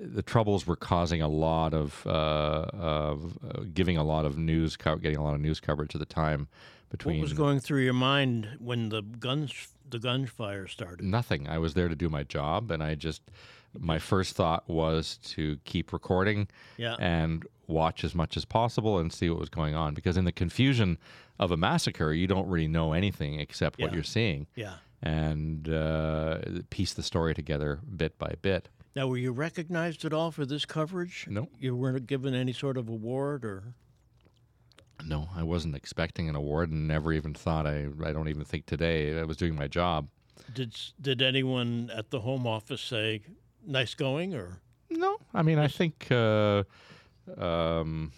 the 0.00 0.22
troubles 0.22 0.66
were 0.66 0.74
causing 0.76 1.22
a 1.22 1.28
lot 1.28 1.74
of, 1.74 2.04
uh, 2.06 2.66
of 2.72 3.38
uh, 3.48 3.60
giving 3.74 3.96
a 3.96 4.02
lot 4.02 4.24
of 4.24 4.36
news, 4.38 4.76
co- 4.76 4.96
getting 4.96 5.18
a 5.18 5.22
lot 5.22 5.34
of 5.34 5.40
news 5.40 5.60
coverage 5.60 5.94
at 5.94 5.98
the 6.00 6.06
time. 6.06 6.48
Between 6.90 7.18
What 7.18 7.22
was 7.24 7.32
going 7.34 7.60
through 7.60 7.82
your 7.84 7.92
mind 7.94 8.48
when 8.58 8.88
the 8.88 9.02
guns 9.02 9.68
the 9.92 9.98
gunfire 10.00 10.66
started? 10.66 11.04
nothing. 11.04 11.48
I 11.48 11.58
was 11.58 11.74
there 11.74 11.88
to 11.88 11.94
do 11.94 12.08
my 12.08 12.24
job, 12.24 12.70
and 12.72 12.82
I 12.82 12.96
just 12.96 13.22
my 13.78 13.98
first 13.98 14.36
thought 14.36 14.68
was 14.68 15.16
to 15.24 15.56
keep 15.64 15.92
recording 15.94 16.46
Yeah. 16.76 16.96
and 16.98 17.46
watch 17.68 18.04
as 18.04 18.14
much 18.14 18.36
as 18.36 18.44
possible 18.44 18.98
and 18.98 19.10
see 19.10 19.30
what 19.30 19.38
was 19.38 19.48
going 19.48 19.74
on. 19.74 19.94
Because 19.94 20.18
in 20.18 20.26
the 20.26 20.32
confusion 20.32 20.98
of 21.38 21.50
a 21.52 21.56
massacre, 21.56 22.12
you 22.12 22.26
don't 22.26 22.46
really 22.48 22.68
know 22.68 22.92
anything 22.92 23.40
except 23.40 23.80
what 23.80 23.94
you're 23.94 24.02
seeing, 24.02 24.46
Yeah. 24.56 24.74
and 25.02 25.68
uh, 25.70 26.38
piece 26.68 26.92
the 26.92 27.02
story 27.02 27.32
together 27.34 27.80
bit 27.96 28.18
by 28.18 28.34
bit. 28.42 28.68
Now, 28.94 29.06
were 29.08 29.16
you 29.16 29.32
recognized 29.32 30.04
at 30.04 30.12
all 30.12 30.30
for 30.30 30.44
this 30.44 30.66
coverage? 30.66 31.26
No. 31.30 31.48
You 31.58 31.74
weren't 31.74 32.06
given 32.06 32.34
any 32.34 32.52
sort 32.52 32.76
of 32.76 32.90
award 32.90 33.42
or. 33.42 33.74
No, 35.06 35.28
I 35.34 35.42
wasn't 35.42 35.74
expecting 35.74 36.28
an 36.28 36.36
award, 36.36 36.70
and 36.70 36.86
never 36.86 37.12
even 37.12 37.34
thought. 37.34 37.66
I 37.66 37.88
I 38.04 38.12
don't 38.12 38.28
even 38.28 38.44
think 38.44 38.66
today 38.66 39.18
I 39.18 39.24
was 39.24 39.36
doing 39.36 39.54
my 39.54 39.68
job. 39.68 40.08
Did 40.52 40.76
did 41.00 41.22
anyone 41.22 41.90
at 41.94 42.10
the 42.10 42.20
home 42.20 42.46
office 42.46 42.80
say 42.80 43.22
nice 43.66 43.94
going 43.94 44.34
or 44.34 44.60
No, 44.90 45.18
I 45.34 45.42
mean 45.42 45.58
I 45.58 45.68
think 45.68 46.08
uh, 46.10 46.64
um, 47.38 48.12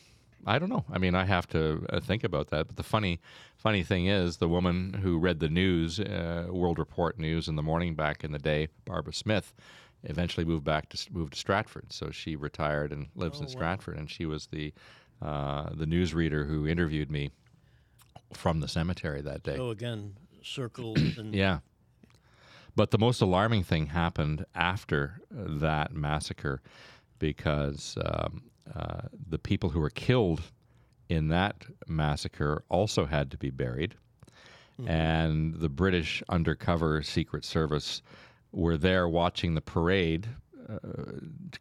I 0.46 0.58
don't 0.58 0.68
know. 0.68 0.84
I 0.92 0.98
mean 0.98 1.14
I 1.14 1.24
have 1.24 1.46
to 1.48 1.86
uh, 1.90 2.00
think 2.00 2.24
about 2.24 2.48
that. 2.50 2.66
But 2.66 2.76
the 2.76 2.82
funny 2.82 3.20
funny 3.56 3.82
thing 3.82 4.06
is, 4.06 4.38
the 4.38 4.48
woman 4.48 4.94
who 5.02 5.18
read 5.18 5.40
the 5.40 5.48
news, 5.48 6.00
uh, 6.00 6.46
World 6.50 6.78
Report 6.78 7.18
news 7.18 7.48
in 7.48 7.56
the 7.56 7.62
morning 7.62 7.94
back 7.94 8.24
in 8.24 8.32
the 8.32 8.38
day, 8.38 8.68
Barbara 8.84 9.12
Smith, 9.12 9.54
eventually 10.04 10.44
moved 10.44 10.64
back 10.64 10.88
to 10.90 11.12
moved 11.12 11.32
to 11.34 11.38
Stratford. 11.38 11.92
So 11.92 12.10
she 12.10 12.36
retired 12.36 12.92
and 12.92 13.08
lives 13.14 13.40
in 13.40 13.48
Stratford, 13.48 13.96
and 13.96 14.10
she 14.10 14.26
was 14.26 14.46
the 14.46 14.72
uh, 15.24 15.70
the 15.72 15.86
newsreader 15.86 16.46
who 16.46 16.66
interviewed 16.66 17.10
me 17.10 17.30
from 18.32 18.60
the 18.60 18.68
cemetery 18.68 19.22
that 19.22 19.42
day. 19.42 19.56
so 19.56 19.70
again 19.70 20.14
circles 20.42 20.98
and 21.18 21.34
Yeah. 21.34 21.60
But 22.76 22.90
the 22.90 22.98
most 22.98 23.20
alarming 23.20 23.62
thing 23.62 23.86
happened 23.86 24.44
after 24.54 25.20
that 25.30 25.94
massacre 25.94 26.60
because 27.20 27.96
um, 28.04 28.42
uh, 28.74 29.02
the 29.28 29.38
people 29.38 29.70
who 29.70 29.78
were 29.78 29.90
killed 29.90 30.42
in 31.08 31.28
that 31.28 31.64
massacre 31.86 32.64
also 32.68 33.06
had 33.06 33.30
to 33.30 33.38
be 33.38 33.50
buried. 33.50 33.94
And 34.88 35.54
the 35.54 35.68
British 35.68 36.20
undercover 36.28 37.00
Secret 37.04 37.44
Service 37.44 38.02
were 38.50 38.76
there 38.76 39.08
watching 39.08 39.54
the 39.54 39.60
parade 39.60 40.26
uh, 40.68 40.78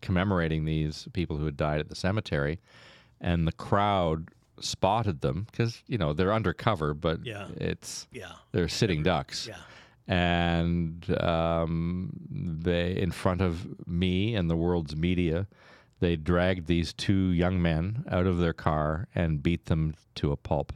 commemorating 0.02 0.66
these 0.66 1.08
people 1.14 1.38
who 1.38 1.46
had 1.46 1.56
died 1.58 1.80
at 1.80 1.90
the 1.90 1.96
cemetery. 1.96 2.60
And 3.24 3.48
the 3.48 3.52
crowd 3.54 4.30
spotted 4.60 5.22
them 5.22 5.48
because, 5.50 5.82
you 5.88 5.98
know, 5.98 6.14
they're 6.14 6.34
undercover, 6.34 6.94
but 6.94 7.26
Yeah. 7.26 7.48
it's 7.56 8.08
yeah 8.12 8.34
they're 8.52 8.68
sitting 8.70 9.02
ducks. 9.04 9.48
yeah 9.48 9.58
And 10.08 11.10
um, 11.22 12.12
they, 12.30 12.96
in 12.98 13.12
front 13.12 13.42
of 13.42 13.88
me 13.88 14.36
and 14.36 14.50
the 14.50 14.56
world's 14.56 14.96
media, 14.96 15.48
they 16.02 16.16
dragged 16.18 16.68
these 16.68 16.92
two 16.94 17.32
young 17.32 17.62
men 17.62 18.04
out 18.12 18.28
of 18.28 18.38
their 18.40 18.54
car 18.54 19.08
and 19.16 19.42
beat 19.42 19.66
them 19.66 19.94
to 20.16 20.32
a 20.32 20.38
pulp, 20.38 20.74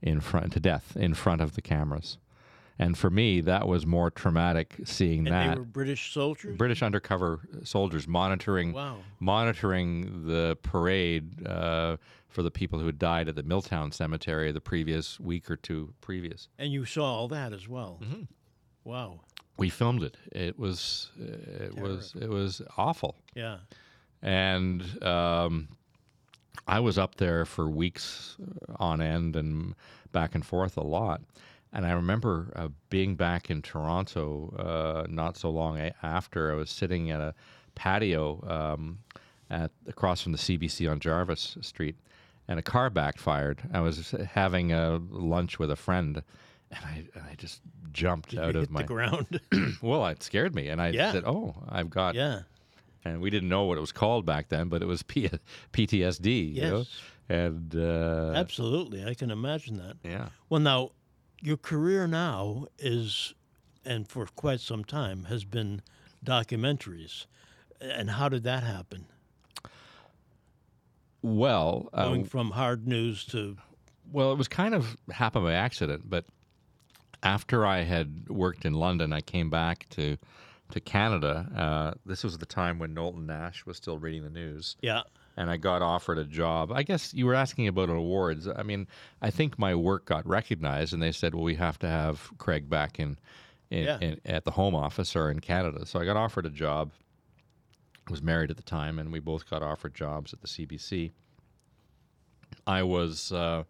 in 0.00 0.20
front 0.20 0.52
to 0.54 0.60
death 0.60 0.96
in 0.96 1.14
front 1.14 1.40
of 1.40 1.54
the 1.54 1.62
cameras. 1.62 2.18
And 2.82 2.98
for 2.98 3.10
me, 3.10 3.40
that 3.42 3.66
was 3.68 3.86
more 3.86 4.10
traumatic 4.10 4.76
seeing 4.84 5.26
and 5.26 5.34
that. 5.34 5.54
they 5.54 5.58
were 5.60 5.64
British 5.64 6.12
soldiers. 6.12 6.56
British 6.56 6.82
undercover 6.82 7.40
soldiers 7.64 8.08
monitoring 8.08 8.72
Wow. 8.72 8.96
monitoring 9.20 10.26
the 10.26 10.56
parade 10.62 11.46
uh, 11.46 11.96
for 12.28 12.42
the 12.42 12.50
people 12.50 12.78
who 12.80 12.86
had 12.86 12.98
died 12.98 13.28
at 13.28 13.36
the 13.36 13.42
Milltown 13.42 13.92
Cemetery 13.92 14.50
the 14.52 14.60
previous 14.60 15.20
week 15.20 15.50
or 15.50 15.56
two 15.56 15.92
previous. 16.00 16.48
And 16.58 16.72
you 16.72 16.84
saw 16.84 17.04
all 17.04 17.28
that 17.28 17.52
as 17.52 17.68
well. 17.68 18.00
Mm-hmm. 18.02 18.22
Wow. 18.84 19.20
We 19.58 19.68
filmed 19.70 20.02
it. 20.02 20.16
It 20.32 20.58
was 20.58 21.10
it 21.20 21.74
was 21.76 22.14
it 22.20 22.28
was 22.30 22.62
awful, 22.76 23.14
Yeah. 23.34 23.58
and 24.22 24.82
um, 25.04 25.68
I 26.66 26.80
was 26.80 26.96
up 26.98 27.16
there 27.16 27.44
for 27.44 27.68
weeks 27.68 28.36
on 28.76 29.00
end 29.00 29.36
and 29.36 29.74
back 30.10 30.34
and 30.34 30.44
forth 30.44 30.76
a 30.76 30.82
lot. 30.82 31.20
And 31.72 31.86
I 31.86 31.92
remember 31.92 32.52
uh, 32.54 32.68
being 32.90 33.14
back 33.16 33.50
in 33.50 33.62
Toronto 33.62 34.54
uh, 34.58 35.06
not 35.08 35.36
so 35.36 35.50
long 35.50 35.78
after. 36.02 36.52
I 36.52 36.54
was 36.54 36.70
sitting 36.70 37.10
at 37.10 37.20
a 37.20 37.34
patio 37.74 38.44
um, 38.46 38.98
at 39.48 39.70
across 39.86 40.20
from 40.22 40.32
the 40.32 40.38
CBC 40.38 40.90
on 40.90 41.00
Jarvis 41.00 41.56
Street, 41.62 41.96
and 42.48 42.58
a 42.58 42.62
car 42.62 42.90
backfired. 42.90 43.62
I 43.72 43.80
was 43.80 44.14
having 44.32 44.72
a 44.72 45.00
lunch 45.10 45.58
with 45.58 45.70
a 45.70 45.76
friend, 45.76 46.22
and 46.70 46.80
I, 46.84 47.04
and 47.14 47.24
I 47.30 47.34
just 47.36 47.62
jumped 47.92 48.36
out 48.36 48.54
you 48.54 48.60
of 48.60 48.70
my 48.70 48.82
the 48.82 48.88
ground. 48.88 49.40
well, 49.82 50.04
it 50.08 50.22
scared 50.22 50.54
me, 50.54 50.68
and 50.68 50.80
I 50.80 50.88
Yeah. 50.90 51.12
said, 51.12 51.24
"Oh, 51.26 51.54
I've 51.68 51.88
got." 51.90 52.14
yeah. 52.14 52.42
And 53.04 53.20
we 53.20 53.30
didn't 53.30 53.48
know 53.48 53.64
what 53.64 53.78
it 53.78 53.80
was 53.80 53.90
called 53.90 54.24
back 54.26 54.48
then, 54.48 54.68
but 54.68 54.80
it 54.80 54.86
was 54.86 55.02
P- 55.02 55.28
PTSD. 55.72 56.54
You 56.54 56.60
know? 56.62 56.78
Yes. 56.78 57.00
And 57.28 57.74
uh, 57.74 58.32
Absolutely. 58.36 59.04
I 59.04 59.14
can 59.14 59.30
imagine 59.32 59.76
that. 59.78 59.96
yeah, 60.04 60.28
Well, 60.48 60.60
now, 60.60 60.90
your 61.42 61.56
career 61.56 62.06
now 62.06 62.66
is, 62.78 63.34
and 63.84 64.08
for 64.08 64.26
quite 64.26 64.60
some 64.60 64.84
time, 64.84 65.24
has 65.24 65.44
been 65.44 65.82
documentaries. 66.24 67.26
And 67.80 68.10
how 68.10 68.28
did 68.28 68.44
that 68.44 68.62
happen? 68.62 69.06
well, 71.22 71.88
uh, 71.92 72.04
Going 72.08 72.24
from 72.24 72.50
hard 72.50 72.86
news 72.86 73.24
to, 73.26 73.56
well, 74.10 74.32
it 74.32 74.38
was 74.38 74.48
kind 74.48 74.74
of 74.74 74.96
happened 75.10 75.44
by 75.44 75.52
accident. 75.52 76.08
But 76.08 76.24
after 77.22 77.64
I 77.66 77.82
had 77.82 78.28
worked 78.28 78.64
in 78.64 78.74
London, 78.74 79.12
I 79.12 79.20
came 79.20 79.50
back 79.50 79.86
to 79.90 80.16
to 80.70 80.80
Canada. 80.80 81.46
Uh, 81.54 81.98
this 82.06 82.24
was 82.24 82.38
the 82.38 82.46
time 82.46 82.78
when 82.78 82.94
Knowlton 82.94 83.26
Nash 83.26 83.66
was 83.66 83.76
still 83.76 83.98
reading 83.98 84.24
the 84.24 84.30
news. 84.30 84.76
yeah, 84.80 85.02
and 85.36 85.50
I 85.50 85.56
got 85.56 85.82
offered 85.82 86.18
a 86.18 86.24
job. 86.24 86.72
I 86.72 86.82
guess 86.82 87.14
you 87.14 87.26
were 87.26 87.34
asking 87.34 87.68
about 87.68 87.88
awards. 87.88 88.46
I 88.48 88.62
mean, 88.62 88.86
I 89.20 89.30
think 89.30 89.58
my 89.58 89.74
work 89.74 90.04
got 90.04 90.26
recognized, 90.26 90.92
and 90.92 91.02
they 91.02 91.12
said, 91.12 91.34
"Well, 91.34 91.44
we 91.44 91.54
have 91.56 91.78
to 91.80 91.88
have 91.88 92.30
Craig 92.38 92.68
back 92.68 92.98
in, 93.00 93.18
in, 93.70 93.84
Yeah. 93.84 93.98
in 94.00 94.20
at 94.26 94.44
the 94.44 94.50
Home 94.52 94.74
Office 94.74 95.16
or 95.16 95.30
in 95.30 95.40
Canada." 95.40 95.86
So 95.86 95.98
I 96.00 96.04
got 96.04 96.16
offered 96.16 96.46
a 96.46 96.50
job. 96.50 96.92
I 98.06 98.10
was 98.10 98.22
married 98.22 98.50
at 98.50 98.56
the 98.56 98.62
time, 98.62 98.98
and 98.98 99.12
we 99.12 99.20
both 99.20 99.48
got 99.48 99.62
offered 99.62 99.94
jobs 99.94 100.32
at 100.32 100.40
the 100.40 100.48
CBC. 100.48 101.12
I 102.66 102.82
was 102.82 103.32
uh, 103.32 103.64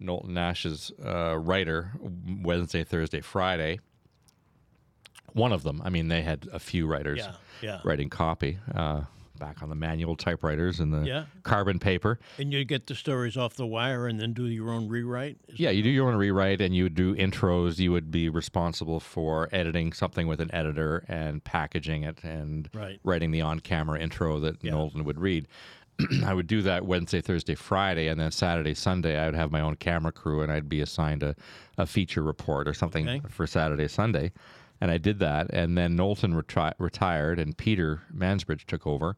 Knowlton 0.00 0.32
Nash's 0.34 0.90
uh, 1.04 1.36
writer 1.38 1.92
Wednesday, 2.42 2.84
Thursday, 2.84 3.20
Friday. 3.20 3.80
One 5.32 5.52
of 5.52 5.64
them. 5.64 5.82
I 5.84 5.90
mean, 5.90 6.08
they 6.08 6.22
had 6.22 6.48
a 6.52 6.60
few 6.60 6.86
writers 6.86 7.18
yeah, 7.18 7.32
yeah. 7.60 7.80
writing 7.84 8.08
copy 8.08 8.58
uh, 8.74 9.02
back 9.38 9.62
on 9.62 9.68
the 9.68 9.74
manual 9.74 10.16
typewriters 10.16 10.80
and 10.80 10.92
the 10.92 11.06
Yeah. 11.06 11.24
carbon 11.42 11.78
paper. 11.78 12.18
And 12.38 12.52
you 12.52 12.64
get 12.64 12.86
the 12.86 12.94
stories 12.94 13.36
off 13.36 13.54
the 13.54 13.66
wire 13.66 14.06
and 14.06 14.18
then 14.20 14.32
do 14.32 14.46
your 14.46 14.70
own 14.70 14.88
rewrite? 14.88 15.38
Is- 15.48 15.58
Yeah, 15.60 15.70
you 15.70 15.82
do 15.82 15.90
your 15.90 16.08
own 16.08 16.16
rewrite 16.16 16.60
and 16.60 16.74
you 16.74 16.88
do 16.88 17.14
intros. 17.16 17.78
You 17.78 17.92
would 17.92 18.10
be 18.10 18.28
responsible 18.28 19.00
for 19.00 19.48
editing 19.52 19.92
something 19.92 20.26
with 20.26 20.40
an 20.40 20.54
editor 20.54 21.04
and 21.08 21.42
packaging 21.42 22.04
it 22.04 22.22
and 22.22 22.68
Right. 22.74 23.00
writing 23.04 23.30
the 23.32 23.40
on 23.40 23.60
camera 23.60 23.98
intro 24.00 24.38
that 24.40 24.62
Yeah. 24.62 24.72
Knowlton 24.72 25.04
would 25.04 25.18
read. 25.20 25.48
I 26.24 26.34
would 26.34 26.46
do 26.48 26.62
that 26.62 26.84
Wednesday, 26.86 27.20
Thursday, 27.20 27.54
Friday, 27.54 28.08
and 28.08 28.20
then 28.20 28.30
Saturday, 28.32 28.74
Sunday, 28.74 29.16
I 29.18 29.26
would 29.26 29.36
have 29.36 29.52
my 29.52 29.60
own 29.60 29.76
camera 29.76 30.10
crew 30.12 30.42
and 30.42 30.50
I'd 30.50 30.68
be 30.68 30.80
assigned 30.80 31.22
a, 31.22 31.36
a 31.78 31.86
feature 31.86 32.22
report 32.22 32.66
or 32.66 32.74
something 32.74 33.08
Okay. 33.08 33.22
for 33.30 33.46
Saturday, 33.46 33.86
Sunday. 33.88 34.32
And 34.80 34.90
I 34.90 34.98
did 34.98 35.18
that. 35.20 35.48
And 35.50 35.78
then 35.78 35.96
Knowlton 35.96 36.34
retri- 36.34 36.74
retired 36.78 37.38
and 37.38 37.56
Peter 37.56 38.02
Mansbridge 38.14 38.66
took 38.66 38.86
over. 38.86 39.16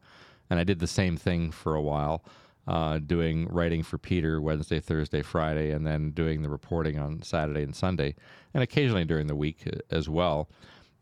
And 0.49 0.59
I 0.59 0.63
did 0.63 0.79
the 0.79 0.87
same 0.87 1.17
thing 1.17 1.51
for 1.51 1.75
a 1.75 1.81
while, 1.81 2.23
uh, 2.67 2.99
doing 2.99 3.47
writing 3.49 3.83
for 3.83 3.97
Peter 3.97 4.41
Wednesday, 4.41 4.79
Thursday, 4.79 5.21
Friday, 5.21 5.71
and 5.71 5.85
then 5.85 6.11
doing 6.11 6.41
the 6.41 6.49
reporting 6.49 6.97
on 6.97 7.21
Saturday 7.21 7.63
and 7.63 7.75
Sunday, 7.75 8.15
and 8.53 8.63
occasionally 8.63 9.05
during 9.05 9.27
the 9.27 9.35
week 9.35 9.63
uh, 9.67 9.79
as 9.89 10.07
well. 10.07 10.49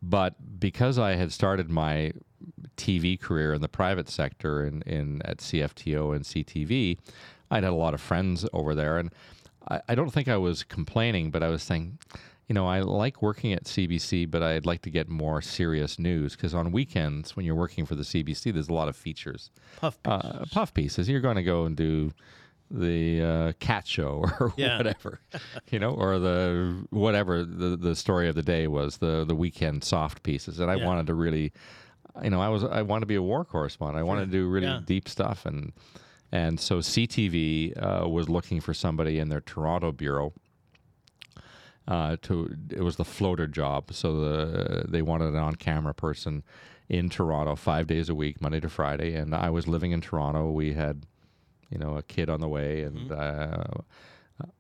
But 0.02 0.60
because 0.60 1.00
I 1.00 1.16
had 1.16 1.32
started 1.32 1.70
my 1.70 2.14
TV 2.78 3.20
career 3.20 3.54
in 3.54 3.62
the 3.62 3.68
private 3.68 4.10
sector 4.10 4.66
in, 4.66 4.82
in 4.84 5.22
at 5.24 5.38
CFTO 5.38 6.16
and 6.16 6.24
CTV, 6.26 6.98
I'd 7.50 7.64
had 7.64 7.72
a 7.72 7.76
lot 7.76 7.94
of 7.94 8.02
friends 8.02 8.46
over 8.54 8.76
there, 8.76 8.98
and 8.98 9.12
I, 9.68 9.82
I 9.90 9.96
don't 9.96 10.12
think 10.12 10.28
I 10.28 10.38
was 10.38 10.64
complaining, 10.64 11.32
but 11.32 11.44
I 11.44 11.50
was 11.50 11.64
saying, 11.64 12.00
you 12.48 12.54
know, 12.54 12.68
I 12.68 12.80
like 12.82 13.22
working 13.22 13.54
at 13.54 13.64
CBC, 13.66 14.30
but 14.30 14.44
I'd 14.44 14.66
like 14.66 14.82
to 14.84 14.90
get 14.92 15.10
more 15.10 15.42
serious 15.42 15.98
news 15.98 16.36
because 16.36 16.54
on 16.54 16.72
weekends, 16.72 17.36
when 17.36 17.46
you're 17.46 17.56
working 17.56 17.86
for 17.86 17.96
the 17.96 18.04
CBC, 18.04 18.54
there's 18.54 18.70
a 18.70 18.74
lot 18.74 18.88
of 18.88 18.96
features, 18.96 19.50
Puff 19.78 20.02
pieces. 20.04 20.22
uh, 20.24 20.46
puff 20.52 20.74
pieces. 20.74 21.10
You're 21.10 21.22
going 21.22 21.38
to 21.38 21.44
go 21.44 21.66
and 21.66 21.76
do 21.76 22.12
the 22.72 23.22
uh, 23.22 23.54
cat 23.60 23.88
show 23.88 24.24
or 24.40 24.54
Yeah. 24.58 24.78
whatever, 24.78 25.20
you 25.72 25.80
know, 25.80 25.92
or 25.92 26.20
the 26.20 26.86
whatever 26.90 27.44
the 27.46 27.76
the 27.78 27.96
story 27.96 28.28
of 28.28 28.36
the 28.36 28.42
day 28.44 28.68
was 28.68 28.98
the 28.98 29.24
the 29.26 29.36
weekend 29.36 29.84
soft 29.84 30.24
pieces, 30.24 30.60
and 30.60 30.70
I 30.70 30.76
Yeah. 30.76 30.86
wanted 30.86 31.08
to 31.08 31.14
really, 31.14 31.52
you 32.24 32.30
know, 32.30 32.42
I 32.42 32.50
was 32.50 32.64
I 32.64 32.82
wanted 32.84 33.02
to 33.02 33.06
be 33.08 33.16
a 33.16 33.22
war 33.22 33.46
correspondent. 33.46 34.00
I 34.00 34.04
wanted 34.04 34.26
to 34.26 34.32
do 34.32 34.48
really 34.48 34.68
Yeah. 34.68 34.82
deep 34.86 35.08
stuff, 35.10 35.46
and 35.46 35.74
and 36.32 36.60
so 36.60 36.80
CTV 36.80 37.74
uh, 37.78 38.08
was 38.10 38.30
looking 38.30 38.60
for 38.62 38.74
somebody 38.74 39.20
in 39.20 39.30
their 39.30 39.42
Toronto 39.42 39.92
bureau. 39.92 40.34
Uh, 41.88 42.18
to 42.24 42.56
it 42.72 42.82
was 42.82 42.96
the 42.96 43.06
floater 43.06 43.46
job, 43.46 43.94
so 43.94 44.20
the 44.20 44.86
they 44.88 45.04
wanted 45.04 45.28
an 45.28 45.36
on-camera 45.36 45.94
person 45.94 46.44
in 46.90 47.10
Toronto 47.10 47.56
five 47.56 47.86
days 47.86 48.10
a 48.10 48.16
week, 48.16 48.42
Monday 48.42 48.60
to 48.60 48.70
Friday, 48.70 49.14
and 49.14 49.36
I 49.36 49.50
was 49.52 49.68
living 49.68 49.92
in 49.92 50.02
Toronto. 50.02 50.50
We 50.50 50.74
had, 50.74 51.06
you 51.70 51.78
know, 51.78 51.98
a 51.98 52.02
kid 52.02 52.30
on 52.30 52.42
the 52.42 52.48
way, 52.48 52.82
and 52.82 53.12
uh, 53.12 53.66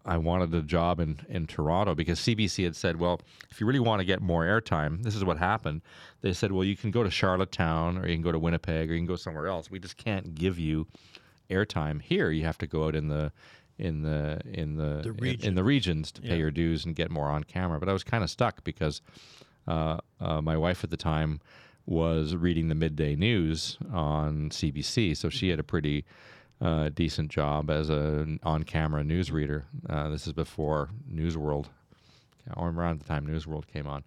I 0.05 0.17
wanted 0.17 0.53
a 0.53 0.61
job 0.61 0.99
in 0.99 1.19
in 1.28 1.47
Toronto 1.47 1.95
because 1.95 2.19
CBC 2.19 2.63
had 2.63 2.76
said, 2.76 2.99
well, 2.99 3.19
if 3.49 3.59
you 3.59 3.65
really 3.65 3.80
want 3.80 3.99
to 4.01 4.05
get 4.05 4.21
more 4.21 4.43
airtime, 4.43 5.03
this 5.03 5.15
is 5.15 5.26
what 5.26 5.38
happened. 5.38 5.82
They 6.21 6.34
said, 6.34 6.51
well, 6.51 6.63
you 6.63 6.78
can 6.78 6.91
go 6.91 7.03
to 7.03 7.09
Charlottetown 7.09 7.97
or 7.97 8.07
you 8.07 8.13
can 8.13 8.21
go 8.21 8.32
to 8.32 8.39
Winnipeg 8.39 8.89
or 8.89 8.93
you 8.93 8.99
can 8.99 9.07
go 9.07 9.15
somewhere 9.15 9.47
else. 9.47 9.69
We 9.69 9.80
just 9.80 9.97
can't 9.97 10.36
give 10.36 10.57
you 10.59 10.88
airtime 11.49 12.01
here. 12.01 12.32
You 12.32 12.45
have 12.45 12.57
to 12.59 12.67
go 12.67 12.86
out 12.86 12.95
in 12.95 13.07
the 13.07 13.32
in 13.78 14.01
the 14.03 14.39
in 14.45 14.76
the, 14.78 15.01
The 15.03 15.30
in, 15.30 15.41
in 15.41 15.55
the 15.55 15.63
regions 15.63 16.11
to 16.13 16.21
pay 16.21 16.30
Yeah. 16.30 16.36
your 16.36 16.51
dues 16.51 16.86
and 16.86 16.95
get 16.95 17.11
more 17.11 17.28
on 17.28 17.43
camera. 17.43 17.80
But 17.80 17.89
I 17.89 17.93
was 17.93 18.03
kind 18.03 18.23
of 18.23 18.30
stuck 18.30 18.63
because 18.63 19.01
uh, 19.67 19.97
uh, 20.19 20.41
my 20.41 20.55
wife 20.57 20.84
at 20.84 20.89
the 20.89 20.97
time 20.97 21.41
was 21.86 22.36
reading 22.36 22.67
the 22.69 22.76
midday 22.76 23.15
news 23.15 23.78
on 23.93 24.49
CBC, 24.49 25.15
so 25.15 25.30
she 25.30 25.49
had 25.49 25.59
a 25.59 25.63
pretty 25.63 26.03
uh, 26.61 26.89
decent 26.89 27.30
job 27.30 27.69
as 27.69 27.89
an 27.89 28.39
on-camera 28.43 29.03
newsreader. 29.03 29.63
Uh, 29.89 30.09
this 30.09 30.26
is 30.26 30.34
before 30.34 30.89
News 31.07 31.38
World, 31.38 31.69
or 32.55 32.69
around 32.69 33.01
the 33.01 33.05
time 33.05 33.26
News 33.26 33.45
World 33.45 33.67
came 33.67 33.86
on. 33.86 34.03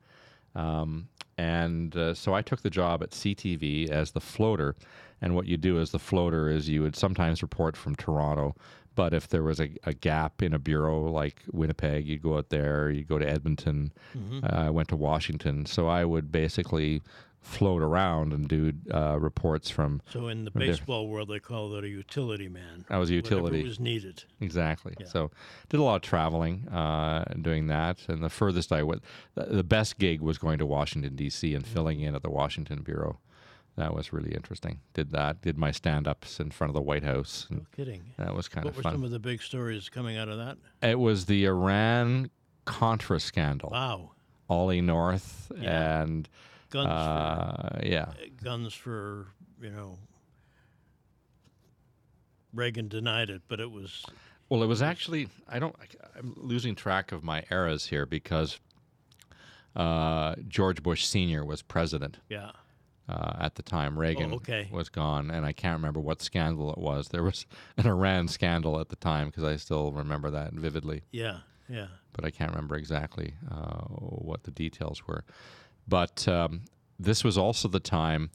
Um, 0.56 1.08
and 1.36 1.96
uh, 1.96 2.14
so 2.14 2.34
I 2.34 2.42
took 2.42 2.62
the 2.62 2.70
job 2.70 3.02
at 3.02 3.10
CTV 3.10 3.90
as 3.90 4.10
the 4.10 4.20
floater. 4.20 4.74
And 5.20 5.34
what 5.36 5.46
you 5.46 5.56
do 5.56 5.78
as 5.80 5.90
the 5.92 5.98
floater 6.00 6.48
is 6.48 6.68
you 6.68 6.82
would 6.82 6.96
sometimes 6.96 7.42
report 7.42 7.76
from 7.76 7.94
Toronto, 7.96 8.56
but 8.98 9.14
if 9.14 9.28
there 9.28 9.44
was 9.44 9.60
a, 9.60 9.70
a 9.84 9.94
gap 9.94 10.42
in 10.42 10.52
a 10.52 10.58
bureau 10.58 11.08
like 11.08 11.44
Winnipeg, 11.52 12.04
you'd 12.04 12.20
go 12.20 12.36
out 12.36 12.48
there, 12.48 12.90
you'd 12.90 13.06
go 13.06 13.16
to 13.16 13.30
Edmonton. 13.30 13.92
Mm-hmm. 14.12 14.40
Uh, 14.42 14.66
I 14.66 14.70
went 14.70 14.88
to 14.88 14.96
Washington. 14.96 15.66
So 15.66 15.86
I 15.86 16.04
would 16.04 16.32
basically 16.32 17.02
float 17.40 17.80
around 17.80 18.32
and 18.32 18.48
do 18.48 18.72
uh, 18.92 19.16
reports 19.20 19.70
from. 19.70 20.02
So 20.10 20.26
in 20.26 20.44
the 20.44 20.50
baseball 20.50 21.06
world, 21.06 21.28
they 21.28 21.38
call 21.38 21.70
that 21.70 21.84
a 21.84 21.88
utility 21.88 22.48
man. 22.48 22.86
I 22.90 22.98
was 22.98 23.08
a 23.12 23.14
Whatever 23.14 23.36
utility. 23.36 23.62
was 23.62 23.78
needed. 23.78 24.24
Exactly. 24.40 24.94
Yeah. 24.98 25.06
So 25.06 25.30
did 25.68 25.78
a 25.78 25.84
lot 25.84 25.94
of 25.94 26.02
traveling 26.02 26.66
uh, 26.66 27.22
doing 27.40 27.68
that, 27.68 28.00
and 28.08 28.20
the 28.20 28.28
furthest 28.28 28.72
I 28.72 28.82
went, 28.82 29.04
the, 29.36 29.44
the 29.44 29.62
best 29.62 30.00
gig 30.00 30.20
was 30.20 30.38
going 30.38 30.58
to 30.58 30.66
Washington 30.66 31.14
D.C. 31.14 31.54
and 31.54 31.64
filling 31.64 32.00
in 32.00 32.16
at 32.16 32.24
the 32.24 32.30
Washington 32.30 32.82
bureau. 32.82 33.20
That 33.78 33.94
was 33.94 34.12
really 34.12 34.32
interesting. 34.34 34.80
Did 34.92 35.12
that? 35.12 35.40
Did 35.40 35.56
my 35.56 35.70
stand-ups 35.70 36.40
in 36.40 36.50
front 36.50 36.70
of 36.70 36.74
the 36.74 36.80
White 36.82 37.04
House. 37.04 37.46
No 37.48 37.60
kidding. 37.76 38.02
that 38.18 38.34
was 38.34 38.48
kind 38.48 38.64
What 38.64 38.70
of 38.76 38.82
fun. 38.82 38.84
What 38.84 38.90
were 38.92 38.96
some 38.98 39.04
of 39.04 39.10
the 39.12 39.20
big 39.20 39.40
stories 39.40 39.88
coming 39.88 40.16
out 40.16 40.28
of 40.28 40.36
that? 40.38 40.58
it 40.82 40.98
was 40.98 41.26
the 41.26 41.44
Iran 41.46 42.28
Contra 42.64 43.20
scandal. 43.20 43.70
Wow. 43.70 44.10
Ollie 44.50 44.80
North 44.80 45.52
Yeah. 45.56 46.02
and 46.02 46.28
Guns 46.70 46.88
uh, 46.88 47.80
yeah, 47.84 48.06
for 48.12 48.44
guns 48.44 48.74
for 48.74 49.26
you 49.62 49.70
know. 49.70 49.96
Reagan 52.52 52.88
denied 52.88 53.30
it, 53.30 53.42
but 53.48 53.60
it 53.60 53.70
was 53.70 54.04
Well, 54.48 54.62
it 54.62 54.66
was 54.66 54.82
actually 54.82 55.28
I 55.48 55.58
don't 55.58 55.76
I'm 56.16 56.34
losing 56.36 56.74
track 56.74 57.12
of 57.12 57.22
my 57.22 57.44
eras 57.50 57.86
here 57.86 58.06
because 58.06 58.58
uh, 59.76 60.34
George 60.48 60.82
Bush 60.82 61.04
Senior 61.06 61.44
was 61.44 61.62
president 61.62 62.18
yeah. 62.28 62.50
Uh, 63.08 63.36
at 63.40 63.54
the 63.54 63.62
time. 63.62 63.98
Reagan 63.98 64.32
Oh, 64.32 64.36
okay. 64.36 64.68
was 64.70 64.88
gone, 64.88 65.30
and 65.30 65.46
I 65.46 65.52
can't 65.52 65.76
remember 65.76 66.00
what 66.00 66.20
scandal 66.22 66.70
it 66.72 66.78
was. 66.78 67.08
There 67.08 67.22
was 67.22 67.46
an 67.76 67.86
Iran 67.86 68.28
scandal 68.28 68.78
at 68.80 68.88
the 68.90 68.96
time 68.96 69.28
because 69.28 69.44
I 69.44 69.56
still 69.56 69.92
remember 69.92 70.30
that 70.30 70.52
vividly, 70.52 71.02
Yeah, 71.10 71.38
yeah. 71.68 71.86
but 72.12 72.24
I 72.24 72.30
can't 72.30 72.50
remember 72.50 72.76
exactly 72.76 73.34
uh, 73.50 73.82
what 73.88 74.44
the 74.44 74.50
details 74.50 75.06
were. 75.06 75.24
But 75.86 76.28
um, 76.28 76.62
this 76.98 77.24
was 77.24 77.38
also 77.38 77.68
the 77.68 77.80
time 77.80 78.30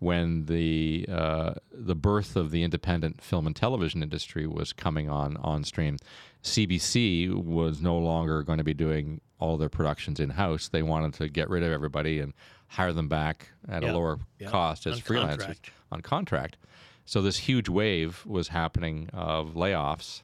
when 0.00 0.44
the 0.46 1.06
uh, 1.10 1.54
the 1.72 1.94
birth 1.96 2.36
of 2.36 2.50
the 2.52 2.62
independent 2.62 3.20
film 3.20 3.46
and 3.46 3.56
television 3.56 4.02
industry 4.02 4.46
was 4.46 4.72
coming 4.72 5.08
on 5.08 5.36
on 5.38 5.64
stream. 5.64 5.96
CBC 6.44 7.32
was 7.34 7.80
no 7.80 7.98
longer 7.98 8.42
going 8.42 8.58
to 8.58 8.64
be 8.64 8.74
doing 8.74 9.20
all 9.40 9.56
their 9.56 9.68
productions 9.68 10.20
in 10.20 10.30
house. 10.30 10.68
They 10.68 10.82
wanted 10.82 11.14
to 11.14 11.28
get 11.28 11.48
rid 11.50 11.62
of 11.62 11.72
everybody 11.72 12.20
and 12.20 12.32
hire 12.68 12.92
them 12.92 13.08
back 13.08 13.48
at 13.68 13.82
Yeah. 13.82 13.92
a 13.92 13.94
lower 13.94 14.18
Yeah. 14.38 14.50
cost 14.50 14.86
as 14.86 14.96
On 14.96 15.00
freelancers 15.02 15.28
contract. 15.38 15.70
on 15.90 16.00
contract. 16.02 16.56
So 17.04 17.22
this 17.22 17.38
huge 17.38 17.68
wave 17.68 18.24
was 18.26 18.48
happening 18.48 19.08
of 19.12 19.54
layoffs, 19.54 20.22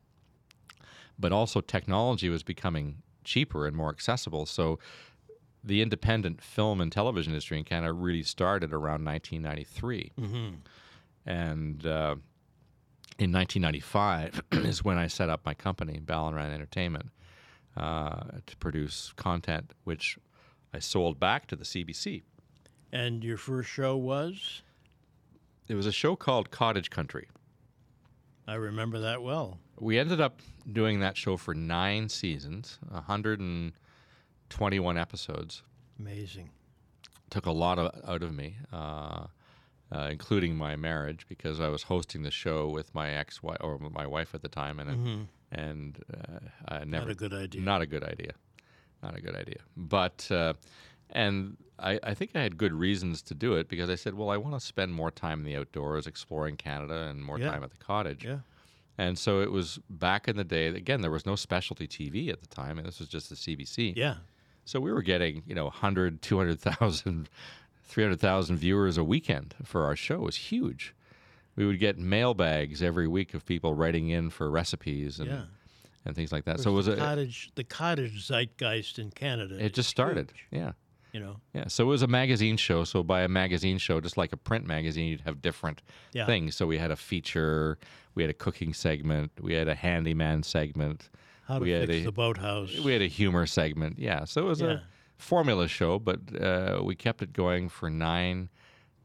but 1.19 1.33
also 1.33 1.61
technology 1.61 2.29
was 2.29 2.43
becoming 2.43 3.03
cheaper 3.25 3.67
and 3.67 3.75
more 3.77 3.89
accessible. 3.91 4.45
So 4.45 4.79
the 5.63 5.81
independent 5.81 6.43
film 6.43 6.81
and 6.83 6.93
television 6.93 7.33
industry 7.33 7.57
in 7.57 7.65
Canada 7.65 7.93
really 7.95 8.23
started 8.23 8.73
around 8.75 9.03
1993. 9.05 10.13
Mm-hmm. 10.21 10.55
And 11.25 11.87
uh, 11.87 12.17
in 13.19 13.33
1995 13.33 14.43
is 14.53 14.85
when 14.85 14.99
I 14.99 15.07
set 15.07 15.31
up 15.31 15.41
my 15.47 15.55
company, 15.55 16.01
Ballinran 16.05 16.53
Entertainment, 16.53 17.09
uh, 17.79 18.25
to 18.47 18.57
produce 18.59 19.15
content, 19.17 19.73
which 19.85 20.19
I 20.75 20.81
sold 20.81 21.19
back 21.19 21.47
to 21.47 21.57
the 21.57 21.65
CBC. 21.65 22.25
And 22.95 23.25
your 23.25 23.37
first 23.37 23.69
show 23.69 23.97
was? 23.97 24.63
It 25.67 25.75
was 25.75 25.87
a 25.87 25.93
show 25.93 26.15
called 26.15 26.53
Cottage 26.53 26.91
Country. 26.91 27.27
I 28.47 28.55
remember 28.55 29.01
that 29.01 29.21
well. 29.21 29.59
We 29.81 29.99
ended 29.99 30.21
up 30.21 30.39
doing 30.73 31.01
that 31.01 31.17
show 31.17 31.37
for 31.37 31.55
nine 31.55 32.09
seasons, 32.09 32.79
121 32.91 34.97
episodes. 34.99 35.65
Amazing. 35.99 36.51
Took 37.31 37.47
a 37.47 37.51
lot 37.51 37.81
of, 37.81 37.91
out 38.09 38.23
of 38.23 38.33
me, 38.33 38.55
uh, 38.73 39.27
uh, 39.91 40.09
including 40.13 40.55
my 40.55 40.77
marriage, 40.77 41.27
because 41.29 41.59
I 41.59 41.71
was 41.71 41.83
hosting 41.83 42.23
the 42.23 42.31
show 42.31 42.69
with 42.69 42.95
my 42.95 43.11
ex-wife 43.11 43.59
or 43.61 43.77
my 43.91 44.07
wife 44.07 44.37
at 44.37 44.43
the 44.43 44.49
time, 44.49 44.79
and 44.79 44.91
Mm-hmm. 44.91 45.23
and 45.51 45.99
uh, 46.13 46.39
I 46.69 46.85
never 46.85 47.07
Not 47.07 47.11
a 47.11 47.15
good 47.17 47.33
idea. 47.35 47.61
Not 47.61 47.83
a 47.83 47.87
good 47.87 48.05
idea. 48.05 48.35
Not 49.03 49.17
a 49.19 49.21
good 49.21 49.35
idea. 49.35 49.59
But 49.77 50.29
uh, 50.31 50.55
and 51.11 51.57
I, 51.79 51.99
I 52.03 52.15
think 52.15 52.31
I 52.35 52.43
had 52.43 52.57
good 52.57 52.73
reasons 52.73 53.21
to 53.23 53.35
do 53.35 53.55
it 53.55 53.69
because 53.69 53.91
I 53.91 53.95
said, 53.97 54.15
well, 54.15 54.31
I 54.31 54.37
want 54.37 54.55
to 54.55 54.61
spend 54.65 54.95
more 54.95 55.11
time 55.11 55.41
in 55.41 55.45
the 55.45 55.57
outdoors, 55.57 56.07
exploring 56.07 56.57
Canada, 56.57 57.07
and 57.09 57.23
more 57.25 57.39
Yeah. 57.39 57.51
time 57.51 57.65
at 57.65 57.71
the 57.71 57.77
cottage. 57.85 58.25
Yeah. 58.25 58.39
And 58.97 59.19
so 59.19 59.41
it 59.41 59.51
was 59.51 59.81
back 59.91 60.29
in 60.29 60.37
the 60.37 60.45
day. 60.45 60.69
Again, 60.69 61.01
there 61.01 61.11
was 61.11 61.27
no 61.27 61.35
specialty 61.35 61.89
TV 61.89 62.29
at 62.31 62.41
the 62.41 62.47
time, 62.47 62.79
and 62.79 62.87
this 62.87 63.01
was 63.01 63.09
just 63.09 63.29
the 63.29 63.35
CBC. 63.35 63.95
Yeah. 63.97 64.17
So 64.65 64.79
we 64.81 64.93
were 64.93 65.03
getting, 65.03 65.43
you 65.47 65.55
know, 65.55 65.65
100, 65.65 66.23
200,000, 66.23 67.29
300,000 67.85 68.57
viewers 68.57 68.97
a 68.97 69.05
weekend 69.05 69.55
for 69.65 69.85
our 69.85 69.97
show. 69.97 70.15
It 70.15 70.21
was 70.23 70.37
huge. 70.37 70.95
We 71.57 71.67
would 71.67 71.79
get 71.79 71.99
mailbags 71.99 72.83
every 72.83 73.07
week 73.09 73.35
of 73.35 73.45
people 73.45 73.75
writing 73.75 74.09
in 74.11 74.31
for 74.31 74.51
recipes 74.51 75.19
and 75.21 75.29
Yeah. 75.29 75.43
and 76.05 76.15
things 76.17 76.33
like 76.33 76.45
that. 76.47 76.61
So 76.61 76.71
it 76.71 76.75
was 76.75 76.87
the 76.87 76.95
a, 76.95 76.97
cottage 76.97 77.51
the 77.55 77.65
cottage 77.65 78.27
zeitgeist 78.29 78.99
in 78.99 79.11
Canada. 79.11 79.57
it 79.65 79.75
just 79.75 79.89
started. 79.89 80.33
huge, 80.51 80.63
Yeah. 80.63 80.73
You 81.15 81.21
know. 81.21 81.37
Yeah. 81.55 81.69
So 81.69 81.85
it 81.85 81.87
was 81.87 82.03
a 82.03 82.07
magazine 82.09 82.57
show. 82.57 82.83
So 82.85 83.03
by 83.05 83.23
a 83.23 83.29
magazine 83.29 83.79
show, 83.79 84.01
just 84.01 84.17
like 84.17 84.33
a 84.33 84.37
print 84.37 84.67
magazine, 84.67 85.07
you'd 85.09 85.21
have 85.23 85.41
different 85.41 85.81
Yeah. 86.13 86.27
things. 86.27 86.57
So 86.57 86.67
we 86.67 86.77
had 86.79 86.91
a 86.91 86.97
feature, 86.97 87.79
we 88.17 88.23
had 88.25 88.31
a 88.31 88.35
cooking 88.35 88.75
segment, 88.75 89.31
we 89.41 89.55
had 89.55 89.69
a 89.69 89.75
handyman 89.77 90.43
segment, 90.43 91.09
How 91.47 91.59
to 91.61 91.65
we 91.65 91.71
had 91.71 91.87
fix 91.87 92.03
a- 92.03 92.05
the 92.07 92.13
boathouse. 92.13 92.79
we 92.81 92.93
had 92.93 93.01
a 93.03 93.07
humor 93.07 93.47
segment. 93.47 93.99
Yeah. 93.99 94.25
So 94.25 94.43
it 94.43 94.49
was 94.49 94.61
Yeah. 94.61 94.67
a 94.73 94.81
formula 95.17 95.69
show, 95.69 95.99
but 96.01 96.19
uh, 96.41 96.83
we 96.83 96.97
kept 96.97 97.23
it 97.23 97.33
going 97.33 97.69
for 97.69 97.89
nine 97.89 98.51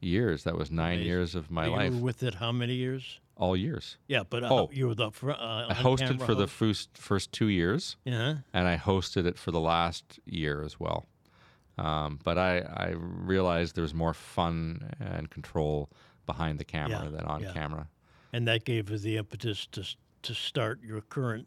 years. 0.00 0.42
That 0.44 0.56
was 0.58 0.70
nine 0.70 0.94
Amazing. 0.94 1.06
years 1.06 1.34
of 1.36 1.50
my 1.50 1.66
you 1.66 1.70
life, 1.72 1.92
were 1.94 2.00
with 2.00 2.22
it 2.24 2.34
how 2.34 2.50
many 2.52 2.74
years? 2.74 3.20
all 3.36 3.56
years. 3.56 3.96
Yeah, 4.06 4.22
but 4.28 4.42
uh, 4.44 4.48
Oh. 4.54 4.68
you 4.70 4.86
were 4.88 4.94
the 4.94 5.10
fr- 5.12 5.30
uh, 5.30 5.68
I 5.70 5.72
hosted 5.72 6.20
for 6.20 6.34
the 6.34 6.46
first 6.46 6.98
first 6.98 7.32
two 7.32 7.46
years, 7.48 7.96
yeah. 8.04 8.38
and 8.52 8.68
I 8.68 8.76
hosted 8.76 9.24
it 9.24 9.38
for 9.38 9.50
the 9.50 9.60
last 9.60 10.20
year 10.26 10.62
as 10.62 10.78
well. 10.78 11.06
Um, 11.80 12.18
but 12.24 12.36
I, 12.38 12.58
I 12.60 12.88
realized 12.96 13.74
there's 13.76 13.94
more 13.94 14.14
fun 14.14 14.90
and 15.00 15.30
control 15.30 15.88
behind 16.26 16.58
the 16.58 16.64
camera 16.64 17.04
Yeah, 17.04 17.10
than 17.16 17.24
on 17.34 17.40
yeah. 17.42 17.52
camera. 17.52 17.84
and 18.32 18.46
that 18.48 18.64
gave 18.64 18.90
you 18.90 18.98
the 18.98 19.16
impetus 19.16 19.66
to 19.72 19.82
to 20.22 20.34
start 20.34 20.76
your 20.82 21.00
current 21.00 21.46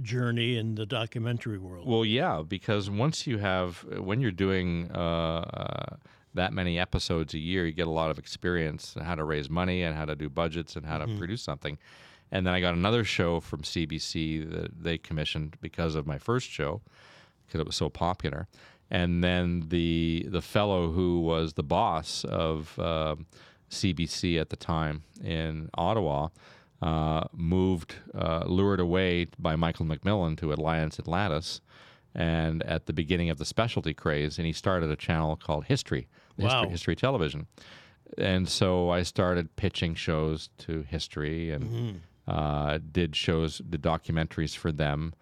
journey 0.00 0.56
in 0.56 0.74
the 0.76 0.86
documentary 0.86 1.58
world. 1.58 1.86
Well, 1.88 2.04
yeah, 2.04 2.42
because 2.46 2.88
once 2.88 3.26
you 3.26 3.38
have, 3.38 3.84
when 3.98 4.20
you're 4.20 4.30
doing 4.46 4.90
uh, 4.94 4.98
uh, 4.98 5.96
that 6.34 6.52
many 6.52 6.78
episodes 6.78 7.34
a 7.34 7.38
year, 7.38 7.66
you 7.66 7.72
get 7.72 7.88
a 7.88 7.90
lot 8.02 8.10
of 8.10 8.18
experience 8.18 8.96
on 8.96 9.04
how 9.04 9.16
to 9.16 9.24
raise 9.24 9.50
money 9.50 9.82
and 9.82 9.96
how 9.96 10.04
to 10.06 10.14
do 10.14 10.28
budgets 10.30 10.76
and 10.76 10.86
how 10.86 10.98
to 10.98 11.06
produce 11.18 11.42
something. 11.42 11.76
And 12.30 12.46
then 12.46 12.54
I 12.54 12.60
got 12.60 12.74
another 12.74 13.04
show 13.04 13.40
from 13.40 13.62
CBC 13.62 14.48
that 14.50 14.82
they 14.82 14.96
commissioned 14.98 15.56
because 15.60 15.94
of 15.94 16.06
my 16.06 16.16
first 16.18 16.48
show, 16.48 16.80
because 17.46 17.60
it 17.60 17.66
was 17.66 17.76
so 17.76 17.90
popular. 17.90 18.46
And 18.92 19.24
then 19.24 19.64
the 19.70 20.26
the 20.28 20.42
fellow 20.42 20.92
who 20.92 21.20
was 21.20 21.54
the 21.54 21.62
boss 21.62 22.24
of 22.24 22.78
uh, 22.78 23.16
CBC 23.70 24.38
at 24.38 24.50
the 24.50 24.56
time 24.56 25.02
in 25.24 25.70
Ottawa 25.74 26.28
uh, 26.82 27.24
moved, 27.32 27.94
uh, 28.14 28.42
lured 28.44 28.80
away 28.80 29.28
by 29.38 29.56
Michael 29.56 29.86
MacMillan 29.86 30.36
to 30.40 30.52
Alliance 30.52 30.98
Atlantis, 30.98 31.62
and 32.14 32.62
at 32.64 32.84
the 32.86 32.92
beginning 32.92 33.30
of 33.30 33.38
the 33.38 33.46
specialty 33.46 33.94
craze, 33.94 34.36
and 34.36 34.46
he 34.46 34.52
started 34.52 34.90
a 34.90 34.96
channel 34.96 35.36
called 35.36 35.64
History, 35.64 36.06
History, 36.36 36.60
Wow. 36.62 36.68
History 36.68 36.96
Television. 36.96 37.46
And 38.18 38.46
so 38.46 38.90
I 38.90 39.04
started 39.04 39.56
pitching 39.56 39.94
shows 39.94 40.50
to 40.58 40.82
History 40.82 41.50
and 41.50 41.64
Mm-hmm. 41.64 41.96
uh, 42.30 42.78
did 42.92 43.16
shows, 43.16 43.58
did 43.58 43.80
documentaries 43.80 44.54
for 44.54 44.70
them. 44.70 45.14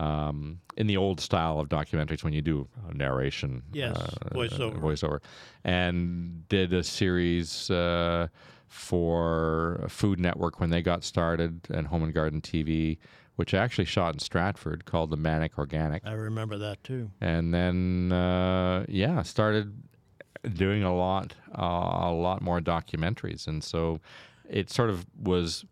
Um, 0.00 0.60
in 0.76 0.86
the 0.86 0.96
old 0.96 1.20
style 1.20 1.58
of 1.60 1.68
documentaries, 1.68 2.24
when 2.24 2.32
you 2.32 2.40
do 2.42 2.66
narration, 2.94 3.62
Yes, 3.72 3.96
uh, 3.96 4.30
voiceover. 4.34 4.80
voiceover, 4.80 5.20
and 5.64 6.48
did 6.48 6.72
a 6.72 6.82
series 6.82 7.70
uh, 7.70 8.28
for 8.68 9.84
Food 9.88 10.18
Network 10.20 10.58
when 10.60 10.70
they 10.70 10.80
got 10.82 11.04
started, 11.04 11.60
and 11.70 11.86
Home 11.88 12.02
and 12.02 12.14
Garden 12.14 12.40
TV, 12.40 12.96
which 13.36 13.52
I 13.52 13.58
actually 13.58 13.84
shot 13.84 14.14
in 14.14 14.20
Stratford, 14.20 14.84
called 14.86 15.10
the 15.10 15.16
Manic 15.16 15.58
Organic, 15.58 16.02
I 16.06 16.12
remember 16.12 16.56
that 16.58 16.82
too. 16.82 17.10
and 17.20 17.52
then 17.52 18.10
uh, 18.12 18.84
yeah, 18.88 19.22
started 19.22 19.82
doing 20.54 20.82
a 20.82 20.94
lot, 20.94 21.34
uh, 21.58 21.62
a 21.62 22.12
lot 22.12 22.40
more 22.42 22.60
documentaries, 22.60 23.46
and 23.46 23.62
so 23.62 24.00
it 24.48 24.70
sort 24.70 24.88
of 24.88 25.04
was 25.22 25.64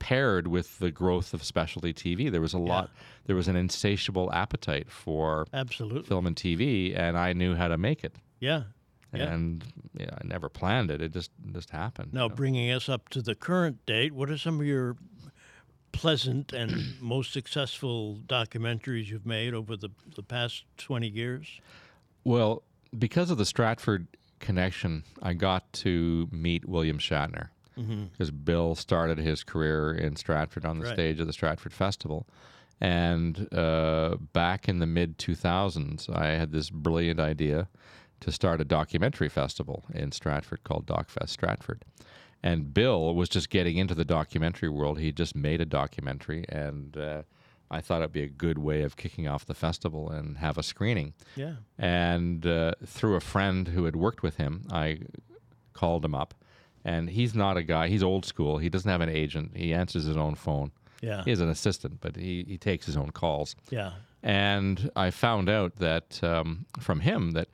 paired 0.00 0.48
with 0.48 0.80
the 0.80 0.90
growth 0.90 1.32
of 1.32 1.44
specialty 1.44 1.92
TV. 1.94 2.32
There 2.32 2.40
was 2.40 2.54
a 2.54 2.58
lot, 2.58 2.90
there 3.26 3.36
was 3.36 3.46
an 3.46 3.54
insatiable 3.54 4.32
appetite 4.32 4.90
for 4.90 5.46
Absolutely. 5.54 6.02
film 6.02 6.26
and 6.26 6.34
TV, 6.34 6.98
and 6.98 7.16
I 7.16 7.32
knew 7.32 7.54
how 7.54 7.68
to 7.68 7.78
make 7.78 8.02
it. 8.02 8.16
Yeah. 8.40 8.64
Yeah. 9.12 9.24
And 9.24 9.64
yeah, 9.98 10.10
I 10.12 10.24
never 10.24 10.48
planned 10.48 10.90
it; 10.90 11.02
it 11.02 11.12
just 11.12 11.32
just 11.52 11.70
happened. 11.70 12.14
Now, 12.14 12.28
bringing 12.28 12.70
us 12.70 12.88
up 12.88 13.08
to 13.08 13.20
the 13.20 13.34
current 13.34 13.84
date, 13.84 14.12
what 14.12 14.30
are 14.30 14.38
some 14.38 14.60
of 14.60 14.66
your 14.66 14.96
pleasant 15.90 16.52
and 16.52 16.94
most 17.00 17.32
successful 17.32 18.20
documentaries 18.26 19.06
you've 19.06 19.26
made 19.26 19.52
over 19.52 19.76
the, 19.76 19.88
the 20.14 20.22
past 20.22 20.64
20 20.78 21.08
years? 21.08 21.60
Well, 22.22 22.62
because 22.96 23.32
of 23.32 23.38
the 23.38 23.44
Stratford 23.44 24.06
connection, 24.38 25.02
I 25.20 25.32
got 25.34 25.72
to 25.72 26.28
meet 26.30 26.68
William 26.68 26.98
Shatner 26.98 27.48
because 27.76 28.30
Bill 28.30 28.74
started 28.74 29.18
his 29.18 29.42
career 29.44 29.92
in 29.92 30.16
Stratford 30.16 30.64
on 30.64 30.78
the 30.78 30.84
Right. 30.86 30.94
stage 30.94 31.20
of 31.20 31.26
the 31.26 31.32
Stratford 31.32 31.72
Festival. 31.72 32.26
And 32.80 33.52
uh, 33.52 34.16
back 34.32 34.68
in 34.68 34.78
the 34.78 34.86
mid 34.86 35.18
2000s, 35.18 36.08
I 36.14 36.28
had 36.28 36.52
this 36.52 36.70
brilliant 36.70 37.20
idea 37.20 37.68
to 38.20 38.32
start 38.32 38.60
a 38.60 38.64
documentary 38.64 39.28
festival 39.28 39.84
in 39.94 40.12
Stratford 40.12 40.64
called 40.64 40.86
DocFest 40.86 41.28
Stratford. 41.30 41.84
And 42.42 42.72
Bill 42.72 43.14
was 43.14 43.28
just 43.28 43.50
getting 43.50 43.76
into 43.76 43.94
the 43.94 44.04
documentary 44.04 44.70
world. 44.70 44.98
He 44.98 45.12
just 45.12 45.36
made 45.36 45.60
a 45.60 45.66
documentary, 45.66 46.46
and 46.48 46.96
uh, 46.96 47.22
I 47.70 47.82
thought 47.82 48.00
it'd 48.00 48.12
be 48.12 48.22
a 48.22 48.28
good 48.28 48.56
way 48.58 48.82
of 48.82 48.96
kicking 48.96 49.28
off 49.28 49.44
the 49.44 49.54
festival 49.54 50.10
and 50.10 50.38
have 50.38 50.56
a 50.56 50.62
screening. 50.62 51.12
Yeah. 51.36 51.56
And 51.78 52.46
uh, 52.46 52.72
through 52.84 53.16
a 53.16 53.20
friend 53.20 53.68
who 53.68 53.84
had 53.84 53.94
worked 53.96 54.22
with 54.22 54.36
him, 54.38 54.64
I 54.72 55.00
called 55.74 56.02
him 56.04 56.14
up. 56.14 56.34
And 56.84 57.10
he's 57.10 57.34
not 57.34 57.56
a 57.56 57.62
guy, 57.62 57.88
he's 57.88 58.02
old 58.02 58.24
school. 58.24 58.58
He 58.58 58.68
doesn't 58.68 58.90
have 58.90 59.00
an 59.02 59.08
agent. 59.10 59.52
He 59.56 59.74
answers 59.74 60.04
his 60.04 60.16
own 60.16 60.34
phone. 60.34 60.72
Yeah. 61.02 61.22
He 61.24 61.30
has 61.30 61.40
an 61.40 61.48
assistant, 61.48 62.00
but 62.00 62.16
he, 62.16 62.44
he 62.46 62.58
takes 62.58 62.86
his 62.86 62.96
own 62.96 63.10
calls. 63.10 63.54
Yeah. 63.70 63.92
And 64.22 64.90
I 64.96 65.10
found 65.10 65.48
out 65.48 65.76
that 65.76 66.22
um, 66.22 66.66
from 66.78 67.00
him 67.00 67.32
that 67.32 67.48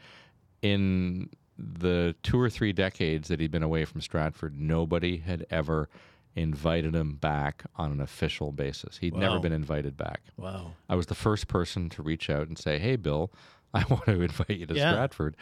in 0.62 1.28
the 1.58 2.14
two 2.22 2.38
or 2.40 2.50
three 2.50 2.72
decades 2.72 3.28
that 3.28 3.40
he'd 3.40 3.50
been 3.50 3.62
away 3.62 3.84
from 3.84 4.00
Stratford, 4.00 4.58
nobody 4.58 5.18
had 5.18 5.46
ever 5.50 5.88
invited 6.34 6.94
him 6.94 7.14
back 7.16 7.64
on 7.76 7.90
an 7.92 8.00
official 8.00 8.52
basis. 8.52 8.98
He'd 8.98 9.14
never 9.14 9.38
been 9.38 9.52
invited 9.52 9.96
back. 9.96 10.20
Wow. 10.36 10.72
I 10.88 10.94
was 10.96 11.06
the 11.06 11.14
first 11.14 11.48
person 11.48 11.88
to 11.90 12.02
reach 12.02 12.28
out 12.28 12.48
and 12.48 12.58
say, 12.58 12.78
"Hey, 12.78 12.96
Bill, 12.96 13.30
I 13.74 13.84
want 13.88 14.04
to 14.06 14.20
invite 14.20 14.50
you 14.58 14.66
to 14.66 14.74
Yeah. 14.74 14.90
Stratford." 14.92 15.36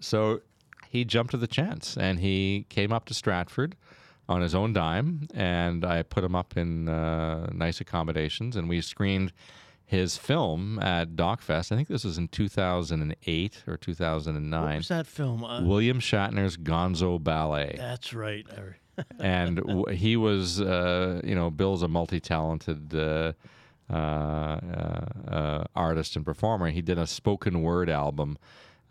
So 0.00 0.40
he 0.90 1.04
jumped 1.04 1.30
to 1.30 1.36
the 1.36 1.46
chance, 1.46 1.96
and 1.96 2.18
he 2.18 2.66
came 2.68 2.92
up 2.92 3.04
to 3.06 3.14
Stratford 3.14 3.76
on 4.28 4.42
his 4.42 4.54
own 4.54 4.72
dime, 4.72 5.28
and 5.34 5.84
I 5.84 6.02
put 6.02 6.24
him 6.24 6.34
up 6.34 6.56
in 6.56 6.88
uh, 6.88 7.48
nice 7.52 7.80
accommodations, 7.80 8.56
and 8.56 8.68
we 8.68 8.80
screened 8.80 9.32
his 9.86 10.16
film 10.16 10.78
at 10.80 11.16
DocFest. 11.16 11.72
I 11.72 11.76
think 11.76 11.88
this 11.88 12.04
was 12.04 12.18
in 12.18 12.28
2008 12.28 13.64
or 13.66 13.72
What 13.72 13.80
2009. 13.80 14.76
was 14.76 14.88
that 14.88 15.06
film? 15.06 15.44
Uh, 15.44 15.62
William 15.62 15.98
Shatner's 16.00 16.56
Gonzo 16.56 17.22
Ballet 17.22 17.74
that's 17.78 18.12
right. 18.12 18.46
And 19.18 19.56
w- 19.56 19.86
he 19.96 20.16
was, 20.16 20.60
uh, 20.60 21.20
you 21.24 21.34
know, 21.34 21.48
Bill's 21.50 21.82
a 21.82 21.88
multi-talented 21.88 22.94
uh, 22.94 23.32
uh, 23.88 23.92
uh, 23.96 25.06
uh, 25.28 25.64
artist 25.74 26.16
and 26.16 26.24
performer. 26.24 26.68
He 26.70 26.82
did 26.82 26.98
a 26.98 27.06
spoken 27.06 27.62
word 27.62 27.88
album, 27.88 28.36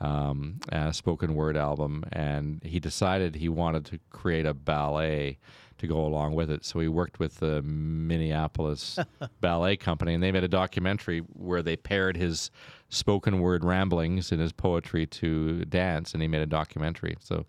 um, 0.02 0.60
a 0.70 0.93
spoken 0.93 1.36
word 1.36 1.58
album, 1.58 2.04
and 2.12 2.62
he 2.64 2.80
decided 2.80 3.36
he 3.36 3.50
wanted 3.50 3.86
to 3.86 4.00
create 4.10 4.45
a 4.45 4.54
ballet 4.54 5.38
to 5.78 5.88
go 5.88 6.06
along 6.06 6.34
with 6.36 6.52
it. 6.52 6.66
So 6.66 6.80
he 6.80 6.88
worked 6.89 7.20
with 7.20 7.38
the 7.39 7.62
Minneapolis 7.62 9.00
Ballet 9.41 9.78
Company, 9.78 10.14
and 10.14 10.22
they 10.24 10.32
made 10.32 10.43
a 10.43 10.47
documentary 10.50 11.20
where 11.20 11.62
they 11.62 11.76
paired 11.78 12.18
his 12.18 12.52
spoken 12.89 13.39
word 13.39 13.64
ramblings 13.64 14.32
and 14.32 14.41
his 14.41 14.52
poetry 14.52 15.06
to 15.06 15.64
dance, 15.66 16.14
and 16.14 16.22
he 16.22 16.28
made 16.28 16.41
a 16.41 16.45
documentary. 16.45 17.16
So 17.22 17.45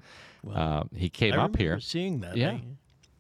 uh, 0.53 0.85
he 0.95 1.09
came 1.09 1.35
I 1.35 1.39
up 1.45 1.57
here. 1.57 1.81
seeing 1.81 2.21
that. 2.21 2.37
Yeah. 2.37 2.53
I- 2.53 2.63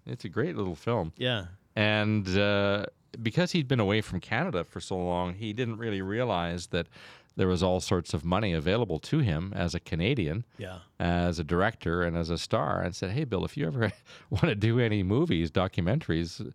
It's 0.07 0.25
a 0.25 0.29
great 0.29 0.57
little 0.57 0.75
film. 0.77 1.13
yeah. 1.17 1.47
And 1.77 2.27
uh, 2.37 2.87
because 3.23 3.53
he'd 3.53 3.69
been 3.69 3.79
away 3.81 4.01
from 4.01 4.19
Canada 4.21 4.65
for 4.65 4.81
so 4.81 4.97
long, 4.99 5.35
he 5.35 5.53
didn't 5.53 5.77
really 5.79 6.03
realize 6.03 6.67
that 6.69 6.89
there 7.37 7.49
was 7.49 7.63
all 7.63 7.81
sorts 7.81 8.13
of 8.13 8.25
money 8.25 8.53
available 8.53 8.99
to 8.99 9.21
him 9.21 9.53
as 9.55 9.75
a 9.75 9.81
Canadian, 9.81 10.45
Yeah. 10.59 10.79
as 10.99 11.39
a 11.39 11.45
director, 11.45 12.03
and 12.03 12.17
as 12.17 12.29
a 12.31 12.37
star. 12.39 12.83
And 12.83 12.95
said, 12.95 13.11
"Hey, 13.13 13.25
Bill, 13.25 13.45
if 13.45 13.57
you 13.57 13.67
ever 13.67 13.93
want 14.31 14.47
to 14.47 14.55
do 14.55 14.79
any 14.81 15.03
movies, 15.03 15.51
documentaries, 15.51 16.53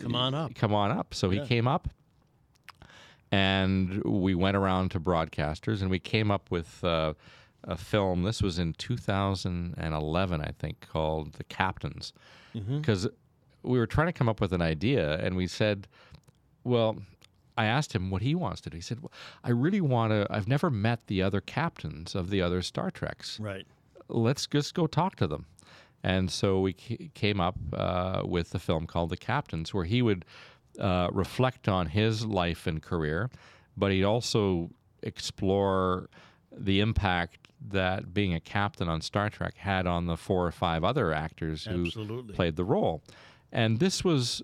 Come 0.00 0.14
on 0.14 0.34
up. 0.34 0.54
come 0.54 0.74
on 0.74 0.90
up." 0.90 1.14
So 1.14 1.30
Yeah. 1.30 1.42
he 1.42 1.48
came 1.48 1.66
up, 1.68 1.88
and 3.30 4.02
we 4.04 4.34
went 4.34 4.56
around 4.56 4.90
to 4.90 5.00
broadcasters, 5.00 5.80
and 5.80 5.90
we 5.90 5.98
came 5.98 6.30
up 6.30 6.50
with 6.50 6.82
uh, 6.84 7.14
a 7.64 7.76
film. 7.76 8.22
This 8.24 8.42
was 8.42 8.58
in 8.58 8.74
2011, 8.74 10.40
I 10.40 10.50
think, 10.58 10.80
called 10.80 11.34
The 11.34 11.44
Captains, 11.44 12.12
because 12.52 13.08
we 13.62 13.78
were 13.78 13.86
trying 13.86 14.08
to 14.08 14.12
come 14.12 14.28
up 14.28 14.40
with 14.40 14.52
an 14.52 14.62
idea, 14.62 15.16
and 15.24 15.36
we 15.36 15.46
said, 15.46 15.86
"Well." 16.64 16.98
I 17.56 17.66
asked 17.66 17.92
him 17.94 18.10
what 18.10 18.22
he 18.22 18.34
wants 18.34 18.60
to 18.62 18.70
do. 18.70 18.76
He 18.76 18.82
said, 18.82 19.00
well, 19.02 19.12
"I 19.44 19.50
really 19.50 19.80
want 19.80 20.10
to. 20.12 20.26
I've 20.30 20.48
never 20.48 20.70
met 20.70 21.06
the 21.06 21.22
other 21.22 21.40
captains 21.40 22.14
of 22.14 22.30
the 22.30 22.40
other 22.42 22.62
Star 22.62 22.90
Treks 22.90 23.38
Right. 23.40 23.66
let's 24.08 24.46
just 24.46 24.74
go 24.74 24.86
talk 24.86 25.16
to 25.16 25.26
them. 25.26 25.46
And 26.04 26.30
so 26.30 26.60
we 26.60 26.72
ca- 26.72 27.10
came 27.14 27.40
up 27.40 27.56
uh, 27.72 28.22
with 28.24 28.54
a 28.54 28.58
film 28.58 28.86
called 28.86 29.10
The 29.10 29.16
Captains, 29.16 29.72
where 29.72 29.84
he 29.84 30.02
would 30.02 30.24
uh, 30.80 31.08
reflect 31.12 31.68
on 31.68 31.86
his 31.86 32.24
life 32.26 32.66
and 32.66 32.82
career, 32.82 33.30
but 33.76 33.92
he'd 33.92 34.02
also 34.04 34.70
explore 35.02 36.08
the 36.50 36.80
impact 36.80 37.48
that 37.68 38.12
being 38.12 38.34
a 38.34 38.40
captain 38.40 38.88
on 38.88 39.00
Star 39.00 39.30
Trek 39.30 39.54
had 39.56 39.86
on 39.86 40.06
the 40.06 40.16
four 40.16 40.44
or 40.46 40.50
five 40.50 40.82
other 40.82 41.12
actors 41.12 41.64
who 41.66 41.84
Absolutely. 41.86 42.34
played 42.34 42.56
the 42.56 42.64
role. 42.64 43.02
And 43.52 43.78
this 43.78 44.02
was 44.02 44.42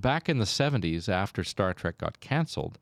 back 0.00 0.28
in 0.28 0.38
the 0.38 0.44
70s 0.44 1.08
after 1.08 1.44
Star 1.44 1.72
Trek 1.74 1.98
got 1.98 2.20
canceled. 2.20 2.78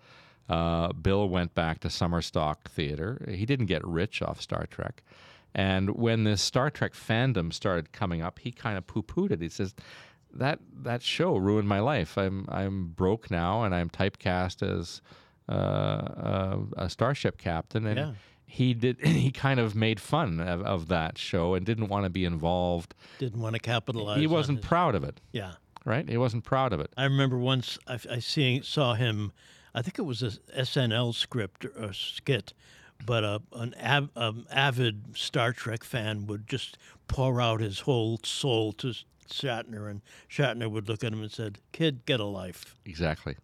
Uh, 0.48 0.92
Bill 0.92 1.28
went 1.28 1.54
back 1.54 1.80
to 1.80 1.88
Summerstock 1.88 2.62
Theater. 2.68 3.24
He 3.28 3.44
didn't 3.44 3.66
get 3.66 3.86
rich 3.86 4.22
off 4.22 4.40
Star 4.40 4.66
Trek. 4.66 5.02
And 5.54 5.90
when 5.96 6.24
this 6.24 6.40
Star 6.42 6.70
Trek 6.70 6.94
fandom 6.94 7.52
started 7.52 7.92
coming 7.92 8.22
up, 8.22 8.38
he 8.38 8.50
kind 8.52 8.78
of 8.78 8.86
poo 8.86 9.02
pooed 9.02 9.30
it. 9.30 9.40
He 9.42 9.48
says, 9.48 9.74
that 10.34 10.58
that 10.82 11.02
show 11.02 11.36
ruined 11.36 11.68
my 11.68 11.80
life. 11.80 12.18
I'm 12.18 12.44
I'm 12.50 12.88
broke 12.88 13.30
now, 13.30 13.62
and 13.62 13.74
I'm 13.74 13.88
typecast 13.88 14.62
as 14.62 15.00
uh, 15.48 15.52
uh, 15.52 16.58
a 16.76 16.90
starship 16.90 17.38
captain. 17.38 17.86
And 17.86 17.98
Yeah. 17.98 18.12
he 18.44 18.74
did 18.74 19.00
he 19.02 19.30
kind 19.30 19.58
of 19.58 19.74
made 19.74 20.00
fun 20.00 20.38
of, 20.40 20.60
of 20.62 20.88
that 20.88 21.16
show 21.16 21.54
and 21.54 21.64
didn't 21.64 21.88
want 21.88 22.04
to 22.04 22.10
be 22.10 22.26
involved. 22.26 22.94
Didn't 23.18 23.40
want 23.40 23.54
to 23.54 23.58
capitalize. 23.58 24.20
He 24.20 24.26
wasn't 24.26 24.60
proud 24.60 24.94
of 24.94 25.02
it, 25.02 25.18
yeah. 25.32 25.54
Right? 25.88 26.08
He 26.08 26.16
wasn't 26.16 26.44
proud 26.44 26.72
of 26.72 26.80
it. 26.80 26.92
I 26.96 27.04
remember 27.04 27.38
once 27.38 27.78
I, 27.86 27.98
I 28.10 28.18
seeing 28.20 28.62
saw 28.62 28.94
him 28.94 29.32
I 29.74 29.82
think 29.82 29.98
it 29.98 30.02
was 30.02 30.22
a 30.22 30.30
SNL 30.60 31.14
script 31.14 31.64
or 31.64 31.70
a 31.84 31.94
skit, 31.94 32.52
but 33.04 33.24
uh, 33.24 33.38
an 33.52 33.74
av- 33.80 34.10
um, 34.16 34.46
avid 34.50 35.16
Star 35.16 35.52
Trek 35.52 35.84
fan 35.84 36.26
would 36.26 36.48
just 36.48 36.78
pour 37.06 37.40
out 37.40 37.60
his 37.60 37.80
whole 37.80 38.18
soul 38.24 38.72
to 38.72 38.92
Shatner, 39.30 39.90
and 39.90 40.02
Shatner 40.28 40.70
would 40.70 40.88
look 40.88 41.04
at 41.04 41.12
him 41.12 41.22
and 41.22 41.30
said, 41.30 41.58
"Kid, 41.72 42.04
get 42.06 42.18
a 42.18 42.24
life." 42.24 42.74
Exactly. 42.86 43.36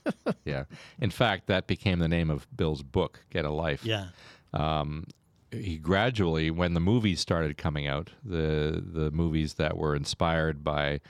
yeah. 0.44 0.64
In 0.98 1.10
fact, 1.10 1.46
that 1.48 1.66
became 1.66 1.98
the 1.98 2.08
name 2.08 2.30
of 2.30 2.46
Bill's 2.56 2.82
book, 2.82 3.20
Get 3.30 3.44
a 3.44 3.50
Life. 3.50 3.84
Yeah. 3.84 4.08
Um, 4.52 5.06
he 5.50 5.76
gradually, 5.76 6.50
when 6.50 6.74
the 6.74 6.80
movies 6.80 7.20
started 7.20 7.58
coming 7.58 7.86
out, 7.86 8.10
the 8.24 8.82
the 8.84 9.10
movies 9.10 9.54
that 9.54 9.76
were 9.76 9.94
inspired 9.94 10.64
by 10.64 11.00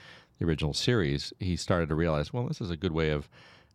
the 0.43 0.49
original 0.49 0.73
series, 0.73 1.33
he 1.39 1.55
started 1.55 1.89
to 1.89 1.95
realize, 1.95 2.33
well, 2.33 2.47
this 2.47 2.59
is 2.61 2.69
a 2.69 2.77
good 2.77 2.91
way 2.91 3.09
of 3.09 3.29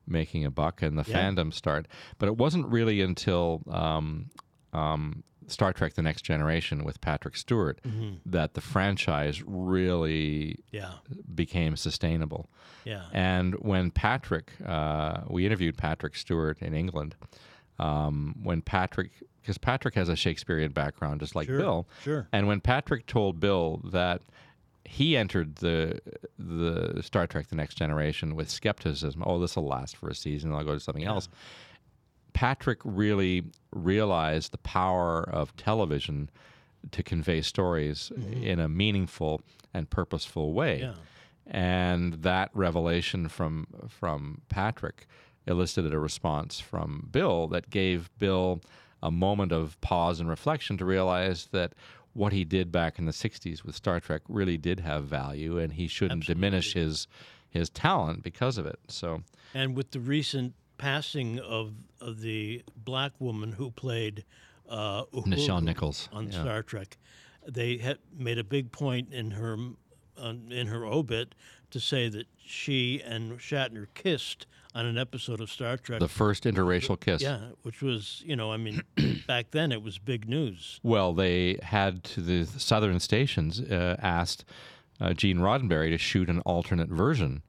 making 0.06 0.44
a 0.44 0.50
buck, 0.50 0.82
and 0.82 0.98
the 0.98 1.04
Yeah. 1.08 1.16
fandom 1.30 1.52
start. 1.52 1.86
But 2.18 2.26
it 2.28 2.36
wasn't 2.36 2.66
really 2.66 3.00
until 3.00 3.62
um, 3.70 4.30
um, 4.72 5.22
Star 5.46 5.72
Trek: 5.72 5.94
The 5.94 6.02
Next 6.02 6.22
Generation 6.22 6.84
with 6.84 7.00
Patrick 7.00 7.36
Stewart 7.36 7.80
that 8.26 8.54
the 8.54 8.60
franchise 8.60 9.42
really 9.42 10.58
Yeah. 10.70 10.92
became 11.34 11.76
sustainable. 11.76 12.50
Yeah. 12.84 13.06
And 13.12 13.54
when 13.56 13.90
Patrick, 13.90 14.52
uh, 14.64 15.22
we 15.28 15.46
interviewed 15.46 15.76
Patrick 15.78 16.16
Stewart 16.16 16.58
in 16.60 16.74
England. 16.74 17.16
Um, 17.78 18.34
when 18.42 18.60
Patrick, 18.60 19.12
because 19.40 19.56
Patrick 19.56 19.94
has 19.94 20.08
a 20.08 20.16
Shakespearean 20.16 20.72
background, 20.72 21.20
just 21.20 21.34
like 21.36 21.46
Sure. 21.46 21.58
Bill. 21.58 21.88
Sure. 22.02 22.28
And 22.32 22.46
when 22.48 22.60
Patrick 22.60 23.06
told 23.06 23.40
Bill 23.40 23.80
that 23.84 24.20
he 24.88 25.16
entered 25.16 25.56
the 25.56 26.00
the 26.38 27.02
Star 27.02 27.26
Trek: 27.26 27.48
The 27.48 27.56
Next 27.56 27.74
Generation 27.74 28.34
with 28.34 28.48
skepticism, 28.48 29.22
oh, 29.26 29.38
this 29.38 29.54
will 29.54 29.66
last 29.66 29.96
for 29.96 30.08
a 30.08 30.14
season, 30.14 30.52
I'll 30.52 30.64
go 30.64 30.74
to 30.74 30.80
something 30.80 31.04
else. 31.04 31.28
Patrick 32.32 32.78
really 32.84 33.44
realized 33.70 34.52
the 34.52 34.58
power 34.58 35.28
of 35.28 35.54
television 35.56 36.30
to 36.90 37.02
convey 37.02 37.42
stories 37.42 38.10
mm-hmm. 38.14 38.42
in 38.42 38.60
a 38.60 38.68
meaningful 38.68 39.42
and 39.74 39.90
purposeful 39.90 40.54
way. 40.54 40.80
Yeah. 40.80 40.94
And 41.46 42.14
that 42.22 42.50
revelation 42.54 43.28
from 43.28 43.66
from 43.88 44.40
Patrick 44.48 45.06
elicited 45.46 45.92
a 45.92 45.98
response 45.98 46.60
from 46.60 47.08
Bill 47.10 47.46
that 47.48 47.68
gave 47.68 48.10
Bill 48.18 48.60
a 49.02 49.10
moment 49.10 49.52
of 49.52 49.80
pause 49.80 50.18
and 50.18 50.28
reflection 50.28 50.78
to 50.78 50.84
realize 50.84 51.48
that 51.52 51.74
what 52.18 52.32
he 52.32 52.44
did 52.44 52.72
back 52.72 52.98
in 52.98 53.04
the 53.04 53.12
60s 53.12 53.62
with 53.64 53.76
Star 53.76 54.00
Trek 54.00 54.22
really 54.28 54.56
did 54.58 54.80
have 54.80 55.04
value 55.04 55.56
and 55.56 55.72
he 55.72 55.86
shouldn't 55.86 56.26
diminish 56.26 56.74
his 56.74 57.06
his 57.48 57.70
talent 57.70 58.22
because 58.22 58.58
of 58.58 58.66
it. 58.66 58.78
So 58.88 59.22
And 59.54 59.76
with 59.76 59.92
the 59.92 60.00
recent 60.00 60.54
passing 60.76 61.38
of 61.38 61.72
of 62.00 62.20
the 62.20 62.62
black 62.76 63.12
woman 63.20 63.52
who 63.52 63.70
played 63.70 64.24
uh, 64.68 65.04
Nichelle 65.14 65.62
Nichols, 65.62 66.08
on 66.12 66.26
yeah. 66.30 66.40
Star 66.42 66.62
Trek, 66.62 66.98
they 67.46 67.78
had 67.78 67.98
made 68.16 68.38
a 68.38 68.44
big 68.44 68.72
point 68.72 69.12
in 69.12 69.30
her 69.30 69.56
on, 70.18 70.50
in 70.50 70.66
her 70.66 70.84
obit 70.84 71.34
to 71.70 71.80
say 71.80 72.08
that 72.08 72.26
she 72.44 73.00
and 73.04 73.38
Shatner 73.38 73.86
kissed 73.94 74.46
on 74.74 74.86
an 74.86 74.98
episode 74.98 75.40
of 75.40 75.50
Star 75.50 75.76
Trek. 75.76 76.00
the 76.00 76.08
first 76.08 76.44
interracial 76.44 76.98
kiss. 76.98 77.22
yeah, 77.22 77.40
which 77.62 77.82
was 77.82 78.22
you 78.24 78.36
know 78.36 78.52
I 78.52 78.56
mean 78.56 78.82
back 79.26 79.50
then 79.50 79.72
it 79.72 79.82
was 79.82 79.98
big 79.98 80.28
news. 80.28 80.80
Well, 80.82 81.12
they 81.14 81.58
had 81.62 82.04
to 82.04 82.20
the 82.20 82.46
southern 82.46 83.00
stations 83.00 83.60
uh, 83.60 83.96
asked 84.00 84.44
uh, 85.00 85.12
Gene 85.14 85.38
Roddenberry 85.38 85.90
to 85.90 85.98
shoot 85.98 86.28
an 86.28 86.40
alternate 86.40 86.88
version, 86.88 87.42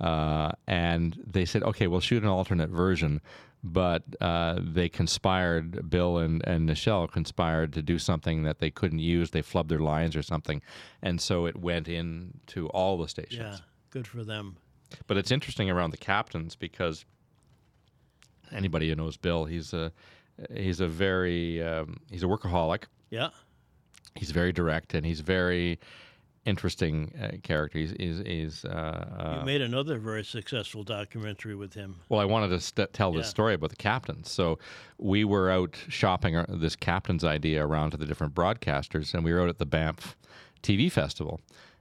uh, 0.00 0.52
and 0.66 1.18
they 1.26 1.44
said, 1.44 1.62
"Okay, 1.62 1.86
we'll 1.86 2.00
shoot 2.00 2.22
an 2.22 2.28
alternate 2.28 2.70
version." 2.70 3.20
But 3.66 4.02
uh, 4.20 4.58
they 4.60 4.90
conspired, 4.90 5.88
Bill 5.88 6.18
and, 6.18 6.46
and 6.46 6.68
Nichelle 6.68 7.10
conspired 7.10 7.72
to 7.72 7.80
do 7.80 7.98
something 7.98 8.42
that 8.42 8.58
they 8.58 8.70
couldn't 8.70 8.98
use. 8.98 9.30
They 9.30 9.40
flubbed 9.40 9.68
their 9.68 9.78
lines 9.78 10.14
or 10.16 10.22
something. 10.22 10.60
And 11.00 11.18
so 11.18 11.46
it 11.46 11.56
went 11.56 11.88
into 11.88 12.68
all 12.74 12.98
the 12.98 13.08
stations. 13.08 13.38
Yeah, 13.38 13.56
good 13.88 14.06
for 14.06 14.22
them. 14.22 14.58
But 15.06 15.16
it's 15.16 15.30
interesting 15.30 15.70
around 15.70 15.90
the 15.90 15.96
captains 15.96 16.56
because 16.56 17.04
anybody 18.52 18.88
who 18.88 18.94
knows 18.94 19.16
Bill, 19.16 19.44
he's 19.44 19.72
a 19.72 19.92
he's 20.54 20.80
a 20.80 20.88
very 20.88 21.62
um, 21.62 21.98
he's 22.10 22.22
a 22.22 22.26
workaholic. 22.26 22.84
Yeah, 23.10 23.30
He's 24.14 24.30
very 24.30 24.52
direct 24.52 24.94
and 24.94 25.04
he's 25.04 25.20
very 25.20 25.78
interesting 26.44 27.12
uh, 27.20 27.36
character. 27.42 27.78
He's 27.78 27.94
he's, 27.98 28.18
he's 28.18 28.64
uh, 28.64 29.06
you 29.34 29.40
uh, 29.40 29.44
made 29.44 29.60
another 29.60 29.98
very 29.98 30.24
successful 30.24 30.84
documentary 30.84 31.54
with 31.54 31.74
him. 31.74 31.96
well. 32.08 32.20
I 32.20 32.24
wanted 32.24 32.48
to 32.48 32.60
st- 32.60 32.92
tell 32.92 33.12
this 33.12 33.28
story 33.28 33.54
about 33.54 33.70
the 33.70 33.76
captains. 33.76 34.30
So 34.30 34.58
we 34.98 35.24
were 35.24 35.50
out 35.50 35.76
shopping 35.88 36.36
our, 36.36 36.46
this 36.48 36.76
captain's 36.76 37.24
idea 37.24 37.64
around 37.66 37.90
to 37.92 37.96
the 37.96 38.06
different 38.06 38.34
broadcasters, 38.34 39.14
and 39.14 39.24
we 39.24 39.32
were 39.32 39.40
out 39.40 39.48
at 39.48 39.58
the 39.58 39.66
Banff 39.66 40.16
TV 40.62 40.90
festival. 40.90 41.40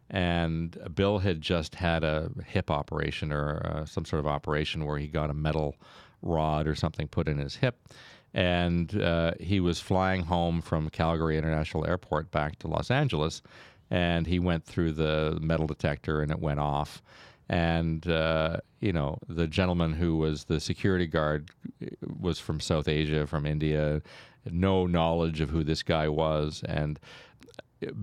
And 0.10 0.78
Bill 0.94 1.20
had 1.20 1.42
just 1.42 1.76
had 1.76 2.04
a 2.04 2.30
hip 2.46 2.70
operation 2.70 3.32
or 3.32 3.66
uh, 3.66 3.86
some 3.86 4.06
sort 4.06 4.20
of 4.20 4.28
operation 4.28 4.86
where 4.86 4.98
he 4.98 5.08
got 5.08 5.30
a 5.30 5.34
metal 5.34 5.76
rod 6.22 6.68
or 6.68 6.76
something 6.76 7.08
put 7.08 7.28
in 7.28 7.38
his 7.38 7.56
hip. 7.56 7.88
And 8.34 9.00
uh, 9.02 9.34
he 9.40 9.60
was 9.60 9.80
flying 9.80 10.24
home 10.24 10.62
from 10.62 10.90
Calgary 10.90 11.38
International 11.38 11.86
Airport 11.86 12.32
back 12.32 12.58
to 12.60 12.68
Los 12.68 12.90
Angeles. 12.90 13.42
And 13.92 14.26
he 14.26 14.40
went 14.40 14.66
through 14.66 14.94
the 14.94 15.38
metal 15.42 15.68
detector 15.68 16.22
and 16.22 16.32
it 16.32 16.40
went 16.40 16.60
off. 16.60 17.02
And, 17.50 18.08
uh, 18.08 18.58
you 18.80 18.94
know, 18.94 19.20
the 19.28 19.48
gentleman 19.48 19.94
who 19.94 20.18
was 20.18 20.46
the 20.46 20.60
security 20.60 21.06
guard 21.06 21.52
was 22.20 22.40
from 22.40 22.60
South 22.60 22.88
Asia, 22.88 23.28
from 23.28 23.46
India, 23.46 24.02
no 24.50 24.86
knowledge 24.88 25.42
of 25.42 25.50
who 25.50 25.64
this 25.64 25.84
guy 25.84 26.08
was. 26.08 26.64
And 26.68 27.00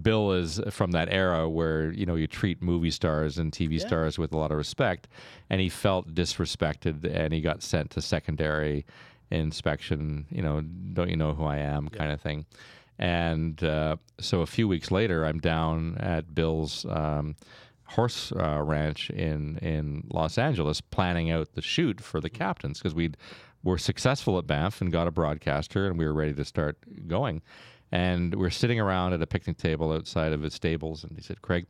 Bill 0.02 0.32
is 0.32 0.60
from 0.70 0.92
that 0.92 1.08
era 1.10 1.48
where 1.48 1.92
you 1.92 2.06
know 2.06 2.14
you 2.14 2.26
treat 2.26 2.62
movie 2.62 2.90
stars 2.90 3.38
and 3.38 3.52
TV 3.52 3.80
stars 3.80 4.18
with 4.18 4.32
a 4.32 4.36
lot 4.36 4.50
of 4.50 4.56
respect, 4.56 5.08
and 5.48 5.60
he 5.60 5.68
felt 5.68 6.14
disrespected, 6.14 7.04
and 7.04 7.32
he 7.32 7.40
got 7.40 7.62
sent 7.62 7.90
to 7.92 8.02
secondary 8.02 8.84
inspection. 9.30 10.26
You 10.30 10.42
know, 10.42 10.60
don't 10.60 11.10
you 11.10 11.16
know 11.16 11.34
who 11.34 11.44
I 11.44 11.58
am, 11.58 11.88
kind 11.88 12.12
of 12.12 12.20
thing. 12.20 12.46
And 12.98 13.62
uh, 13.64 13.96
so 14.20 14.42
a 14.42 14.46
few 14.46 14.68
weeks 14.68 14.90
later, 14.90 15.24
I'm 15.24 15.38
down 15.38 15.96
at 15.98 16.34
Bill's 16.34 16.84
um, 16.84 17.34
horse 17.86 18.32
uh, 18.32 18.60
ranch 18.62 19.10
in 19.10 19.58
in 19.58 20.06
Los 20.10 20.38
Angeles, 20.38 20.80
planning 20.80 21.30
out 21.30 21.54
the 21.54 21.62
shoot 21.62 22.00
for 22.00 22.20
the 22.20 22.30
captains 22.30 22.78
because 22.78 22.94
we 22.94 23.12
were 23.62 23.78
successful 23.78 24.38
at 24.38 24.46
Banff 24.46 24.80
and 24.80 24.92
got 24.92 25.06
a 25.06 25.10
broadcaster, 25.10 25.86
and 25.86 25.98
we 25.98 26.06
were 26.06 26.14
ready 26.14 26.34
to 26.34 26.44
start 26.44 26.78
going. 27.08 27.42
And 27.92 28.34
we're 28.34 28.50
sitting 28.50 28.78
around 28.78 29.14
at 29.14 29.22
a 29.22 29.26
picnic 29.26 29.58
table 29.58 29.92
outside 29.92 30.32
of 30.32 30.42
his 30.42 30.54
stables, 30.54 31.02
and 31.02 31.12
he 31.16 31.22
said, 31.22 31.42
"Craig, 31.42 31.66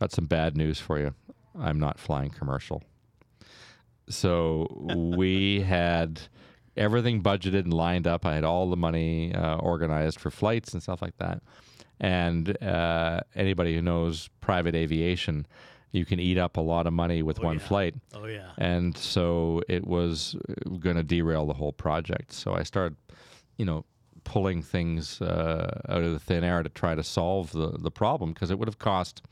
got 0.00 0.12
some 0.12 0.26
bad 0.26 0.56
news 0.56 0.80
for 0.80 0.98
you. 0.98 1.14
I'm 1.58 1.78
not 1.78 1.98
flying 1.98 2.30
commercial." 2.30 2.82
So 4.08 4.66
we 5.14 5.60
had 5.68 6.20
everything 6.76 7.22
budgeted 7.22 7.64
and 7.64 7.74
lined 7.74 8.06
up. 8.06 8.24
I 8.24 8.34
had 8.34 8.44
all 8.44 8.70
the 8.70 8.76
money 8.76 9.34
uh, 9.34 9.56
organized 9.56 10.20
for 10.20 10.30
flights 10.30 10.72
and 10.72 10.82
stuff 10.82 11.02
like 11.02 11.16
that. 11.18 11.42
And 12.00 12.62
uh, 12.62 13.20
anybody 13.34 13.74
who 13.74 13.82
knows 13.82 14.30
private 14.40 14.74
aviation, 14.74 15.46
you 15.90 16.04
can 16.04 16.20
eat 16.20 16.38
up 16.38 16.56
a 16.56 16.60
lot 16.60 16.86
of 16.86 16.92
money 16.92 17.22
with 17.22 17.40
one 17.40 17.58
yeah. 17.58 17.66
flight. 17.66 17.94
Oh 18.14 18.26
yeah, 18.26 18.50
And 18.58 18.96
so 18.96 19.62
it 19.68 19.86
was 19.86 20.36
going 20.78 20.96
to 20.96 21.02
derail 21.02 21.46
the 21.46 21.54
whole 21.54 21.72
project. 21.72 22.32
So 22.32 22.54
I 22.54 22.62
started, 22.62 22.96
you 23.56 23.64
know, 23.64 23.84
pulling 24.28 24.62
things 24.62 25.22
uh, 25.22 25.80
out 25.88 26.02
of 26.02 26.12
the 26.12 26.18
thin 26.18 26.44
air 26.44 26.62
to 26.62 26.68
try 26.68 26.94
to 26.94 27.02
solve 27.02 27.50
the, 27.52 27.78
the 27.78 27.90
problem 27.90 28.34
because 28.34 28.50
it 28.50 28.58
would 28.58 28.68
have 28.68 28.78
cost 28.78 29.22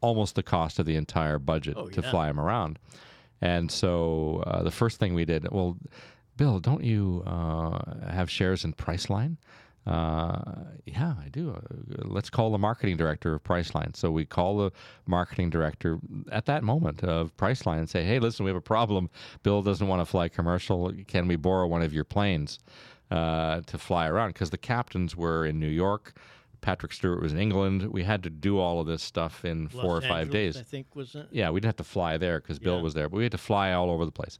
almost 0.00 0.34
the 0.34 0.42
cost 0.42 0.78
of 0.78 0.86
the 0.86 0.96
entire 0.96 1.38
budget 1.38 1.74
Oh, 1.76 1.88
to 1.88 2.00
yeah. 2.00 2.10
fly 2.10 2.30
him 2.30 2.40
around. 2.40 2.78
And 3.42 3.70
so 3.70 4.42
uh, 4.46 4.62
the 4.62 4.70
first 4.70 4.98
thing 4.98 5.12
we 5.12 5.26
did, 5.26 5.46
well, 5.52 5.76
Bill, 6.38 6.58
don't 6.58 6.82
you 6.82 7.22
uh, 7.26 8.08
have 8.10 8.30
shares 8.30 8.64
in 8.64 8.72
Priceline? 8.72 9.36
Uh, 9.86 10.40
yeah, 10.86 11.14
I 11.24 11.28
do. 11.28 11.50
Uh, 11.50 12.04
let's 12.06 12.30
call 12.30 12.50
the 12.50 12.58
marketing 12.58 12.96
director 12.96 13.34
of 13.34 13.44
Priceline. 13.44 13.94
So 13.94 14.10
we 14.10 14.24
call 14.24 14.56
the 14.56 14.72
marketing 15.06 15.50
director 15.50 15.98
at 16.32 16.46
that 16.46 16.64
moment 16.64 17.04
of 17.04 17.36
Priceline 17.36 17.78
and 17.78 17.90
say, 17.90 18.04
hey, 18.04 18.18
listen, 18.18 18.44
we 18.44 18.48
have 18.48 18.56
a 18.56 18.60
problem. 18.76 19.10
Bill 19.42 19.62
doesn't 19.62 19.86
want 19.86 20.00
to 20.00 20.06
fly 20.06 20.28
commercial. 20.28 20.92
Can 21.06 21.28
we 21.28 21.36
borrow 21.36 21.66
one 21.66 21.82
of 21.82 21.92
your 21.92 22.04
planes 22.04 22.58
uh, 23.10 23.60
to 23.66 23.78
fly 23.78 24.08
around? 24.08 24.30
Because 24.30 24.50
the 24.50 24.58
captains 24.58 25.16
were 25.16 25.44
in 25.46 25.58
New 25.60 25.68
York. 25.68 26.14
Patrick 26.60 26.92
Stewart 26.92 27.22
was 27.22 27.32
in 27.32 27.38
England. 27.38 27.92
We 27.92 28.02
had 28.02 28.22
to 28.24 28.30
do 28.30 28.58
all 28.58 28.80
of 28.80 28.86
this 28.86 29.02
stuff 29.02 29.44
in 29.44 29.68
four 29.68 29.94
Los 29.94 30.04
or 30.04 30.08
five 30.08 30.30
days. 30.30 30.56
I 30.56 30.62
think 30.62 30.96
was 30.96 31.14
it. 31.14 31.28
Yeah, 31.30 31.50
we 31.50 31.60
didn't 31.60 31.68
have 31.68 31.76
to 31.76 31.84
fly 31.84 32.16
there 32.16 32.40
because 32.40 32.58
Bill 32.58 32.76
Yeah. 32.76 32.82
was 32.82 32.94
there, 32.94 33.08
but 33.08 33.18
we 33.18 33.22
had 33.22 33.32
to 33.32 33.38
fly 33.38 33.72
all 33.72 33.90
over 33.90 34.04
the 34.04 34.10
place. 34.10 34.38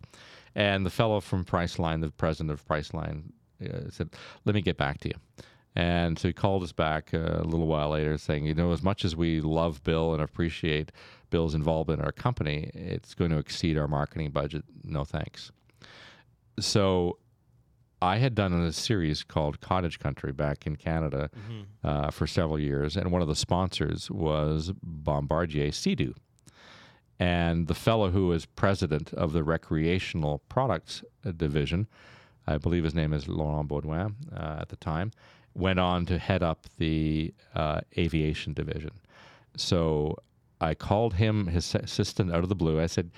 And 0.54 0.84
the 0.84 0.90
fellow 0.90 1.20
from 1.20 1.44
Priceline, 1.44 2.00
the 2.00 2.10
president 2.10 2.50
of 2.50 2.66
Priceline, 2.66 3.32
uh, 3.62 3.90
said, 3.90 4.10
"Let 4.44 4.54
me 4.54 4.60
get 4.62 4.76
back 4.76 4.98
to 5.00 5.08
you." 5.10 5.14
And 5.76 6.18
so 6.18 6.28
he 6.28 6.32
called 6.32 6.62
us 6.62 6.72
back 6.72 7.12
uh, 7.12 7.18
a 7.42 7.44
little 7.44 7.66
while 7.66 7.90
later, 7.90 8.16
saying, 8.16 8.46
"You 8.46 8.54
know, 8.54 8.72
as 8.72 8.82
much 8.82 9.04
as 9.04 9.14
we 9.14 9.40
love 9.42 9.84
Bill 9.84 10.14
and 10.14 10.22
appreciate 10.22 10.90
Bill's 11.30 11.54
involvement 11.54 12.00
in 12.00 12.06
our 12.06 12.12
company, 12.12 12.70
it's 12.74 13.12
going 13.14 13.30
to 13.30 13.36
exceed 13.38 13.76
our 13.76 13.86
marketing 13.86 14.30
budget. 14.30 14.64
No 14.82 15.04
thanks." 15.04 15.52
so 16.58 17.18
I 18.07 18.18
had 18.18 18.36
done 18.36 18.52
a 18.52 18.72
series 18.72 19.24
called 19.24 19.61
Cottage 19.61 19.98
Country 19.98 20.30
back 20.30 20.64
in 20.64 20.76
Canada 20.76 21.28
uh, 21.82 22.11
for 22.12 22.24
several 22.28 22.59
years, 22.59 22.96
and 22.96 23.11
one 23.11 23.20
of 23.20 23.26
the 23.26 23.34
sponsors 23.34 24.09
was 24.09 24.72
Bombardier 24.80 25.72
Sea-Doo. 25.72 26.14
And 27.18 27.66
the 27.66 27.74
fellow 27.74 28.11
who 28.11 28.28
was 28.28 28.46
president 28.46 29.12
of 29.14 29.32
the 29.32 29.42
recreational 29.42 30.40
products 30.48 31.02
uh, 31.24 31.32
division, 31.32 31.88
I 32.46 32.59
believe 32.59 32.84
his 32.84 32.94
name 32.94 33.12
is 33.12 33.26
Laurent 33.26 33.68
Beaudoin 33.68 34.14
uh, 34.32 34.59
at 34.61 34.68
the 34.68 34.76
time, 34.76 35.11
went 35.54 35.80
on 35.80 36.07
to 36.07 36.18
head 36.18 36.44
up 36.44 36.66
the 36.78 37.34
uh, 37.57 37.80
aviation 37.98 38.52
division. 38.52 38.92
So 39.57 40.16
I 40.61 40.74
called 40.74 41.14
him, 41.14 41.48
his 41.48 41.74
assistant, 41.74 42.32
out 42.32 42.44
of 42.44 42.50
the 42.50 42.54
blue. 42.54 42.80
I 42.80 42.86
said, 42.86 43.11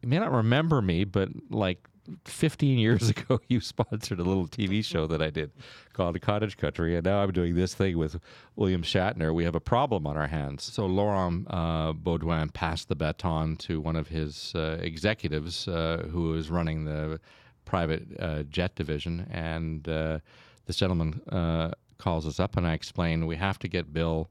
You 0.00 0.08
may 0.08 0.18
not 0.18 0.32
remember 0.32 0.80
me, 0.80 1.04
but 1.04 1.28
like 1.50 1.86
15 2.24 2.78
years 2.78 3.10
ago, 3.14 3.40
you 3.48 3.60
sponsored 3.60 4.18
a 4.20 4.22
little 4.22 4.46
TV 4.46 4.84
show 4.84 5.06
that 5.06 5.22
I 5.22 5.30
did 5.30 5.52
called 5.92 6.20
Cottage 6.20 6.56
Country, 6.56 6.96
and 6.96 7.04
now 7.04 7.22
I'm 7.22 7.32
doing 7.32 7.54
this 7.54 7.74
thing 7.74 7.98
with 7.98 8.20
William 8.56 8.82
Shatner. 8.82 9.34
We 9.34 9.44
have 9.44 9.54
a 9.54 9.60
problem 9.60 10.06
on 10.06 10.16
our 10.16 10.26
hands. 10.26 10.64
So 10.64 10.86
Laurent 10.86 11.46
uh, 11.50 11.92
Beaudoin 11.92 12.52
passed 12.52 12.88
the 12.88 12.96
baton 12.96 13.56
to 13.58 13.80
one 13.80 13.96
of 13.96 14.08
his 14.08 14.52
uh, 14.54 14.78
executives 14.80 15.68
uh, 15.68 16.06
who 16.10 16.30
was 16.30 16.50
running 16.50 16.84
the 16.84 17.20
private 17.64 18.06
uh, 18.18 18.42
jet 18.44 18.74
division, 18.74 19.26
and 19.30 19.88
uh, 19.88 20.18
this 20.66 20.76
gentleman 20.76 21.20
uh, 21.30 21.70
calls 21.98 22.26
us 22.26 22.40
up, 22.40 22.56
and 22.56 22.66
I 22.66 22.72
explain 22.72 23.26
we 23.26 23.36
have 23.36 23.58
to 23.60 23.68
get 23.68 23.92
Bill. 23.92 24.30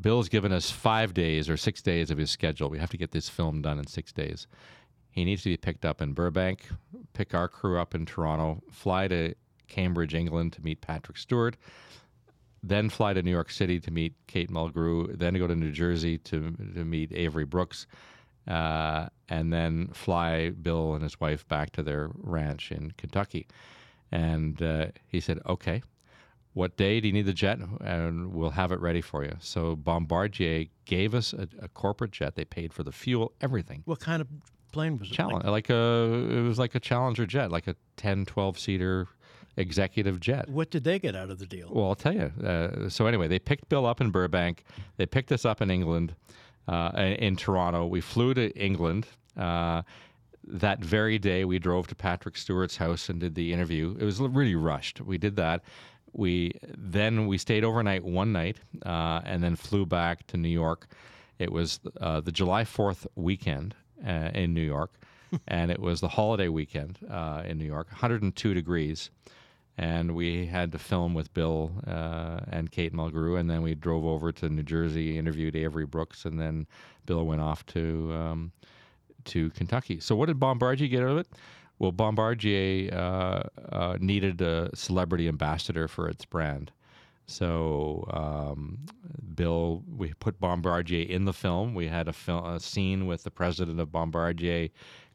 Bill's 0.00 0.30
given 0.30 0.50
us 0.50 0.70
five 0.70 1.12
days 1.12 1.50
or 1.50 1.58
six 1.58 1.82
days 1.82 2.10
of 2.10 2.16
his 2.16 2.30
schedule. 2.30 2.70
We 2.70 2.78
have 2.78 2.90
to 2.90 2.96
get 2.96 3.10
this 3.10 3.28
film 3.28 3.60
done 3.60 3.78
in 3.78 3.86
six 3.86 4.12
days. 4.12 4.46
He 5.20 5.26
needs 5.26 5.42
to 5.42 5.50
be 5.50 5.58
picked 5.58 5.84
up 5.84 6.00
in 6.00 6.14
Burbank, 6.14 6.66
pick 7.12 7.34
our 7.34 7.46
crew 7.46 7.78
up 7.78 7.94
in 7.94 8.06
Toronto, 8.06 8.62
fly 8.70 9.06
to 9.08 9.34
Cambridge, 9.68 10.14
England 10.14 10.54
to 10.54 10.62
meet 10.62 10.80
Patrick 10.80 11.18
Stewart, 11.18 11.58
then 12.62 12.88
fly 12.88 13.12
to 13.12 13.22
New 13.22 13.30
York 13.30 13.50
City 13.50 13.78
to 13.80 13.90
meet 13.90 14.14
Kate 14.28 14.50
Mulgrew, 14.50 15.18
then 15.18 15.34
go 15.34 15.46
to 15.46 15.54
New 15.54 15.72
Jersey 15.72 16.16
to, 16.16 16.52
to 16.74 16.86
meet 16.86 17.12
Avery 17.12 17.44
Brooks, 17.44 17.86
uh, 18.48 19.10
and 19.28 19.52
then 19.52 19.88
fly 19.88 20.48
Bill 20.48 20.94
and 20.94 21.02
his 21.02 21.20
wife 21.20 21.46
back 21.48 21.72
to 21.72 21.82
their 21.82 22.08
ranch 22.14 22.72
in 22.72 22.92
Kentucky. 22.92 23.46
And 24.10 24.62
uh, 24.62 24.86
he 25.06 25.20
said, 25.20 25.38
okay, 25.46 25.82
what 26.54 26.78
day 26.78 26.98
do 26.98 27.08
you 27.08 27.12
need 27.12 27.26
the 27.26 27.34
jet? 27.34 27.58
And 27.82 28.32
we'll 28.32 28.48
have 28.48 28.72
it 28.72 28.80
ready 28.80 29.02
for 29.02 29.22
you. 29.22 29.36
So 29.38 29.76
Bombardier 29.76 30.64
gave 30.86 31.14
us 31.14 31.34
a, 31.34 31.46
a 31.60 31.68
corporate 31.68 32.12
jet. 32.12 32.36
They 32.36 32.46
paid 32.46 32.72
for 32.72 32.84
the 32.84 32.90
fuel, 32.90 33.32
everything. 33.42 33.82
What 33.84 34.00
kind 34.00 34.22
of 34.22 34.28
plane 34.72 34.98
was 34.98 35.10
it? 35.10 35.14
Challenge, 35.14 35.44
like 35.44 35.70
a, 35.70 36.28
it 36.30 36.42
was 36.42 36.58
like 36.58 36.74
a 36.74 36.80
Challenger 36.80 37.26
jet, 37.26 37.50
like 37.50 37.66
a 37.66 37.76
10, 37.96 38.26
12 38.26 38.58
seater 38.58 39.08
executive 39.56 40.20
jet. 40.20 40.48
What 40.48 40.70
did 40.70 40.84
they 40.84 40.98
get 40.98 41.14
out 41.14 41.30
of 41.30 41.38
the 41.38 41.46
deal? 41.46 41.70
Well, 41.72 41.86
I'll 41.86 41.94
tell 41.94 42.14
you. 42.14 42.32
Uh, 42.44 42.88
so 42.88 43.06
anyway, 43.06 43.28
they 43.28 43.38
picked 43.38 43.68
Bill 43.68 43.86
up 43.86 44.00
in 44.00 44.10
Burbank. 44.10 44.64
They 44.96 45.06
picked 45.06 45.32
us 45.32 45.44
up 45.44 45.60
in 45.60 45.70
England, 45.70 46.14
uh, 46.68 46.90
in, 46.94 47.02
in 47.02 47.36
Toronto. 47.36 47.86
We 47.86 48.00
flew 48.00 48.34
to 48.34 48.50
England. 48.58 49.06
Uh, 49.36 49.82
that 50.44 50.82
very 50.82 51.18
day, 51.18 51.44
we 51.44 51.58
drove 51.58 51.86
to 51.88 51.94
Patrick 51.94 52.36
Stewart's 52.36 52.76
house 52.76 53.08
and 53.08 53.20
did 53.20 53.34
the 53.34 53.52
interview. 53.52 53.96
It 53.98 54.04
was 54.04 54.20
really 54.20 54.54
rushed. 54.54 55.00
We 55.00 55.18
did 55.18 55.36
that. 55.36 55.62
We 56.12 56.52
then 56.76 57.26
we 57.28 57.38
stayed 57.38 57.62
overnight 57.62 58.04
one 58.04 58.32
night 58.32 58.56
uh, 58.84 59.20
and 59.24 59.44
then 59.44 59.54
flew 59.54 59.86
back 59.86 60.26
to 60.28 60.36
New 60.36 60.48
York. 60.48 60.88
It 61.38 61.52
was 61.52 61.78
uh, 62.00 62.20
the 62.20 62.32
July 62.32 62.64
Fourth 62.64 63.06
weekend 63.14 63.76
uh, 64.06 64.30
in 64.34 64.54
New 64.54 64.62
York, 64.62 64.92
and 65.48 65.70
it 65.70 65.80
was 65.80 66.00
the 66.00 66.08
holiday 66.08 66.48
weekend 66.48 66.98
uh, 67.10 67.42
in 67.44 67.58
New 67.58 67.66
York. 67.66 67.88
102 67.88 68.54
degrees 68.54 69.10
and 69.80 70.14
we 70.14 70.44
had 70.44 70.72
to 70.72 70.78
film 70.78 71.14
with 71.14 71.32
Bill 71.32 71.72
uh, 71.86 72.40
and 72.50 72.70
Kate 72.70 72.92
Mulgrew, 72.92 73.40
and 73.40 73.48
then 73.48 73.62
we 73.62 73.74
drove 73.74 74.04
over 74.04 74.30
to 74.30 74.50
New 74.50 74.62
Jersey, 74.62 75.16
interviewed 75.16 75.56
Avery 75.56 75.86
Brooks, 75.86 76.26
and 76.26 76.38
then 76.38 76.66
Bill 77.06 77.24
went 77.24 77.40
off 77.40 77.64
to 77.66 78.12
um, 78.12 78.52
to 79.24 79.48
Kentucky. 79.50 79.98
So, 79.98 80.14
what 80.14 80.26
did 80.26 80.38
Bombardier 80.38 80.86
get 80.86 81.02
out 81.02 81.12
of 81.12 81.18
it? 81.18 81.28
Well, 81.78 81.92
Bombardier 81.92 82.92
uh, 82.92 83.42
uh, 83.72 83.96
needed 84.00 84.42
a 84.42 84.68
celebrity 84.74 85.28
ambassador 85.28 85.88
for 85.88 86.08
its 86.10 86.26
brand. 86.26 86.72
So, 87.30 88.04
um, 88.12 88.78
Bill, 89.34 89.82
we 89.96 90.12
put 90.14 90.40
Bombardier 90.40 91.06
in 91.08 91.24
the 91.24 91.32
film. 91.32 91.74
We 91.74 91.86
had 91.86 92.08
a, 92.08 92.12
fil- 92.12 92.44
a 92.46 92.60
scene 92.60 93.06
with 93.06 93.22
the 93.22 93.30
president 93.30 93.78
of 93.80 93.92
Bombardier 93.92 94.68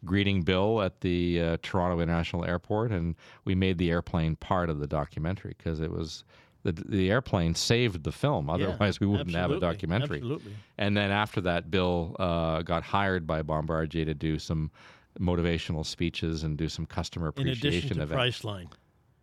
greeting 0.05 0.41
Bill 0.43 0.81
at 0.81 1.01
the 1.01 1.41
uh, 1.41 1.57
Toronto 1.61 1.99
International 1.99 2.45
Airport, 2.45 2.91
and 2.91 3.15
we 3.43 3.55
made 3.55 3.77
the 3.77 3.89
airplane 3.91 4.35
part 4.35 4.69
of 4.69 4.79
the 4.79 4.87
documentary 4.87 5.55
because 5.57 5.79
it 5.79 5.91
was 5.91 6.23
the 6.63 6.71
the 6.71 7.11
airplane 7.11 7.53
saved 7.53 8.03
the 8.03 8.11
film. 8.11 8.49
Otherwise, 8.49 8.99
we 8.99 9.07
wouldn't 9.07 9.35
have 9.35 9.51
a 9.51 9.59
documentary. 9.59 10.17
Absolutely. 10.17 10.53
And 10.77 10.95
then 10.95 11.11
after 11.11 11.41
that, 11.41 11.69
Bill 11.69 12.15
uh, 12.19 12.61
got 12.61 12.83
hired 12.83 13.27
by 13.27 13.41
Bombardier 13.41 14.05
to 14.05 14.13
do 14.13 14.39
some 14.39 14.71
motivational 15.19 15.85
speeches 15.85 16.43
and 16.43 16.57
do 16.57 16.67
some 16.69 16.85
customer 16.85 17.27
appreciation 17.27 17.67
In 17.67 17.73
addition 17.73 17.97
to 17.97 18.03
events. 18.03 18.41
Priceline. 18.41 18.71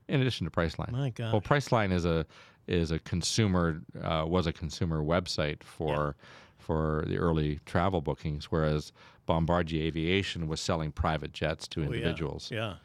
In 0.08 0.20
addition 0.20 0.44
to 0.46 0.50
Priceline. 0.50 0.92
My 0.92 1.10
God. 1.10 1.32
Well, 1.32 1.40
Priceline 1.40 1.92
is 1.92 2.04
a 2.04 2.26
is 2.66 2.90
a 2.90 2.98
consumer 2.98 3.82
uh, 4.02 4.24
was 4.26 4.46
a 4.46 4.52
consumer 4.52 5.02
website 5.02 5.62
for 5.62 6.16
for 6.58 7.04
the 7.08 7.18
early 7.18 7.58
travel 7.66 8.00
bookings, 8.00 8.46
whereas 8.52 8.92
Bombardier 9.26 9.82
Aviation 9.84 10.46
was 10.46 10.60
selling 10.60 10.92
private 10.92 11.32
jets 11.32 11.66
to 11.68 11.80
Oh, 11.80 11.82
yeah. 11.82 11.88
individuals. 11.90 12.50
Yeah. 12.52 12.76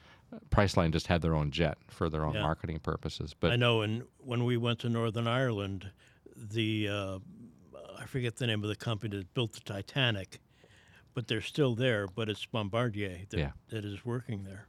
Priceline 0.49 0.91
just 0.91 1.07
had 1.07 1.21
their 1.21 1.35
own 1.35 1.51
jet 1.51 1.77
for 1.87 2.09
their 2.09 2.25
own 2.25 2.33
Yeah. 2.33 2.41
marketing 2.41 2.79
purposes. 2.79 3.35
But 3.39 3.51
I 3.51 3.55
know. 3.55 3.81
And 3.81 4.03
when 4.17 4.45
we 4.45 4.57
went 4.57 4.79
to 4.79 4.89
Northern 4.89 5.27
Ireland, 5.27 5.91
the 6.35 6.87
uh, 6.89 7.19
I 7.99 8.05
forget 8.07 8.35
the 8.37 8.47
name 8.47 8.63
of 8.63 8.69
the 8.69 8.75
company 8.75 9.15
that 9.17 9.33
built 9.33 9.53
the 9.53 9.59
Titanic, 9.61 10.39
but 11.13 11.27
they're 11.27 11.39
still 11.41 11.75
there. 11.75 12.07
But 12.07 12.29
it's 12.29 12.45
Bombardier 12.45 13.19
that, 13.29 13.37
Yeah. 13.37 13.51
that 13.69 13.85
is 13.85 14.03
working 14.05 14.43
there. 14.43 14.67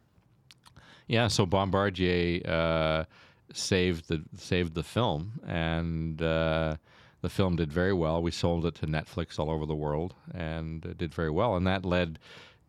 yeah, 1.06 1.28
so 1.28 1.46
Bombardier 1.46 2.42
uh, 2.46 3.04
saved 3.52 4.08
the 4.08 4.22
saved 4.36 4.74
the 4.74 4.82
film, 4.82 5.40
and 5.46 6.20
uh, 6.22 6.76
the 7.22 7.28
film 7.28 7.56
did 7.56 7.72
very 7.72 7.92
well. 7.92 8.22
We 8.22 8.30
sold 8.30 8.66
it 8.66 8.74
to 8.76 8.86
Netflix 8.86 9.38
all 9.38 9.50
over 9.50 9.66
the 9.66 9.74
world, 9.74 10.14
and 10.34 10.84
it 10.84 10.98
did 10.98 11.14
very 11.14 11.30
well. 11.30 11.56
And 11.56 11.66
that 11.66 11.84
led 11.84 12.18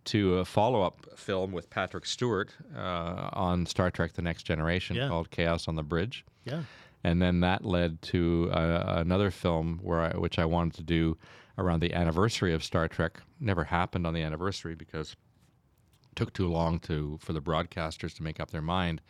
to 0.06 0.36
a 0.40 0.46
follow 0.46 0.82
up 0.82 1.06
film 1.18 1.52
with 1.52 1.70
Patrick 1.70 2.06
Stewart 2.06 2.52
uh, 2.76 3.30
on 3.34 3.66
Star 3.66 3.92
Trek: 3.92 4.14
The 4.14 4.22
Next 4.22 4.44
Generation 4.44 4.96
Yeah. 4.96 5.08
called 5.10 5.30
Chaos 5.32 5.68
on 5.68 5.76
the 5.76 5.84
Bridge. 5.84 6.26
Yeah. 6.46 6.64
and 7.04 7.22
then 7.22 7.42
that 7.42 7.64
led 7.64 8.02
to 8.02 8.50
uh, 8.52 8.96
another 8.98 9.30
film 9.32 9.80
where 9.84 10.00
I, 10.02 10.18
which 10.18 10.40
I 10.40 10.46
wanted 10.46 10.74
to 10.76 10.84
do 10.84 11.18
around 11.58 11.82
the 11.82 11.94
anniversary 11.94 12.54
of 12.54 12.64
Star 12.64 12.88
Trek. 12.88 13.22
Never 13.40 13.66
happened 13.66 14.08
on 14.08 14.14
the 14.14 14.22
anniversary 14.24 14.74
because 14.76 15.12
it 15.12 16.16
took 16.16 16.34
too 16.34 16.48
long 16.48 16.80
to 16.82 17.18
for 17.22 17.34
the 17.34 17.42
broadcasters 17.42 18.16
to 18.16 18.24
make 18.24 18.40
up 18.40 18.52
their 18.52 18.62
mind. 18.62 19.02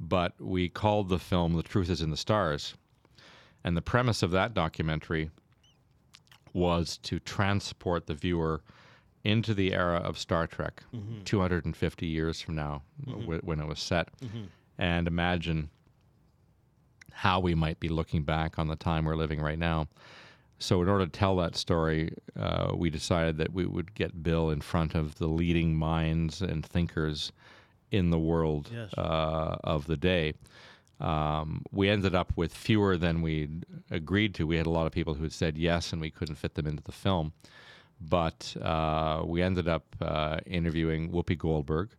But 0.00 0.32
we 0.40 0.68
called 0.68 1.08
the 1.08 1.18
film 1.18 1.54
"The 1.54 1.62
Truth 1.62 1.90
Is 1.90 2.02
in 2.02 2.10
the 2.10 2.16
Stars," 2.16 2.74
and 3.62 3.76
the 3.76 3.82
premise 3.82 4.22
of 4.22 4.30
that 4.32 4.54
documentary 4.54 5.30
was 6.52 6.98
to 6.98 7.18
transport 7.18 8.06
the 8.06 8.14
viewer 8.14 8.62
into 9.24 9.54
the 9.54 9.72
era 9.72 9.96
of 9.96 10.18
Star 10.18 10.46
Trek, 10.46 10.82
mm-hmm. 10.94 11.22
250 11.24 12.06
years 12.06 12.40
from 12.40 12.54
now, 12.54 12.82
mm-hmm. 13.04 13.32
wh- 13.32 13.44
when 13.44 13.58
it 13.58 13.66
was 13.66 13.80
set, 13.80 14.08
mm-hmm. 14.20 14.44
and 14.78 15.08
imagine 15.08 15.70
how 17.10 17.40
we 17.40 17.54
might 17.54 17.80
be 17.80 17.88
looking 17.88 18.22
back 18.22 18.58
on 18.58 18.68
the 18.68 18.76
time 18.76 19.04
we're 19.04 19.16
living 19.16 19.40
right 19.40 19.58
now. 19.58 19.88
So, 20.58 20.82
in 20.82 20.88
order 20.88 21.06
to 21.06 21.10
tell 21.10 21.36
that 21.36 21.56
story, 21.56 22.12
uh, 22.38 22.72
we 22.74 22.90
decided 22.90 23.38
that 23.38 23.52
we 23.52 23.66
would 23.66 23.94
get 23.94 24.22
Bill 24.22 24.50
in 24.50 24.60
front 24.60 24.94
of 24.94 25.16
the 25.16 25.26
leading 25.26 25.74
minds 25.74 26.42
and 26.42 26.64
thinkers 26.64 27.32
in 27.90 28.10
the 28.10 28.18
world 28.18 28.70
Yes. 28.72 28.92
uh, 28.96 29.56
of 29.64 29.86
the 29.86 29.96
day. 29.96 30.34
Um, 31.00 31.62
we 31.72 31.88
ended 31.88 32.14
up 32.14 32.32
with 32.36 32.54
fewer 32.54 32.96
than 32.96 33.20
we 33.22 33.48
agreed 33.90 34.34
to. 34.36 34.46
We 34.46 34.56
had 34.56 34.66
a 34.66 34.70
lot 34.70 34.86
of 34.86 34.92
people 34.92 35.14
who 35.14 35.22
had 35.24 35.32
said 35.32 35.58
yes, 35.58 35.92
and 35.92 36.00
we 36.00 36.10
couldn't 36.10 36.36
fit 36.36 36.54
them 36.54 36.66
into 36.66 36.82
the 36.82 36.92
film. 36.92 37.32
But 38.00 38.56
uh, 38.60 39.22
we 39.24 39.42
ended 39.42 39.68
up 39.68 39.84
uh, 40.00 40.38
interviewing 40.46 41.10
Whoopi 41.10 41.36
Goldberg, 41.38 41.90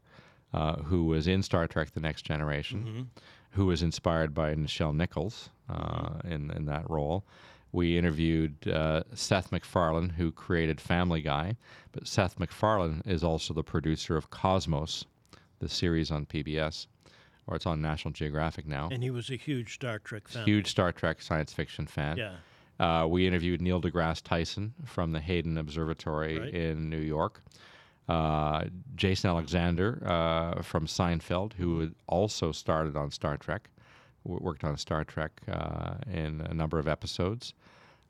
uh, 0.53 0.77
who 0.77 1.05
was 1.05 1.27
in 1.27 1.41
Star 1.43 1.67
Trek: 1.67 1.91
The 1.93 1.99
Next 1.99 2.23
Generation, 2.23 3.09
who 3.51 3.65
was 3.65 3.81
inspired 3.81 4.33
by 4.33 4.53
Nichelle 4.55 4.95
Nichols 4.95 5.49
uh, 5.69 6.19
in 6.23 6.51
in 6.51 6.65
that 6.65 6.89
role. 6.89 7.25
We 7.71 7.97
interviewed 7.97 8.67
uh, 8.69 9.03
Seth 9.13 9.51
MacFarlane, 9.51 10.09
who 10.09 10.31
created 10.31 10.79
Family 10.79 11.21
Guy, 11.21 11.57
but 11.91 12.07
Seth 12.07 12.39
MacFarlane 12.39 13.01
is 13.05 13.23
also 13.23 13.53
the 13.53 13.63
producer 13.63 14.15
of 14.15 14.29
Cosmos, 14.29 15.03
the 15.59 15.69
series 15.69 16.11
on 16.11 16.25
PBS, 16.25 16.87
or 17.47 17.55
it's 17.55 17.65
on 17.65 17.81
National 17.81 18.11
Geographic 18.11 18.65
now. 18.67 18.89
And 18.91 19.01
he 19.03 19.09
was 19.11 19.29
a 19.29 19.35
huge 19.35 19.73
Star 19.75 19.99
Trek 19.99 20.27
fan. 20.27 20.45
Huge 20.45 20.67
Star 20.69 20.91
Trek 20.91 21.21
science 21.21 21.53
fiction 21.53 21.87
fan. 21.87 22.17
Yeah. 22.17 22.35
Uh, 22.77 23.07
we 23.07 23.25
interviewed 23.25 23.61
Neil 23.61 23.81
deGrasse 23.81 24.21
Tyson 24.21 24.73
from 24.85 25.11
the 25.13 25.19
Hayden 25.21 25.57
Observatory 25.57 26.39
Right. 26.39 26.53
in 26.53 26.89
New 26.89 26.99
York. 26.99 27.41
uh, 28.07 28.65
Jason 28.95 29.31
Alexander 29.31 29.99
uh, 30.05 30.61
from 30.61 30.85
Seinfeld, 30.85 31.53
who 31.53 31.89
also 32.07 32.51
started 32.51 32.95
on 32.95 33.09
Star 33.09 33.35
Trek, 33.35 33.67
w- 34.23 34.43
worked 34.43 34.63
on 34.63 34.77
Star 34.77 35.03
Trek 35.03 35.31
uh, 35.47 35.95
in 36.11 36.41
a 36.41 36.53
number 36.53 36.77
of 36.77 36.87
episodes. 36.87 37.53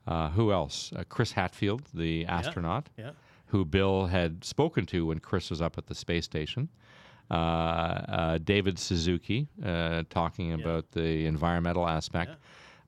Uh, 0.06 0.28
who 0.30 0.52
else? 0.52 0.92
Uh, 0.94 1.02
Chris 1.08 1.32
Hadfield, 1.32 1.82
the 1.94 2.26
astronaut, 2.26 2.90
Yeah. 2.98 3.12
who 3.46 3.64
Bill 3.64 4.04
had 4.06 4.44
spoken 4.44 4.84
to 4.86 5.06
when 5.06 5.18
Chris 5.20 5.48
was 5.48 5.62
up 5.62 5.78
at 5.78 5.86
the 5.86 5.94
space 5.94 6.26
station. 6.26 6.68
Uh, 7.30 7.34
uh, 7.34 8.38
David 8.38 8.78
Suzuki, 8.78 9.48
uh, 9.64 10.04
talking 10.10 10.52
about 10.52 10.92
the 10.92 11.26
environmental 11.26 11.86
aspect. 11.88 12.36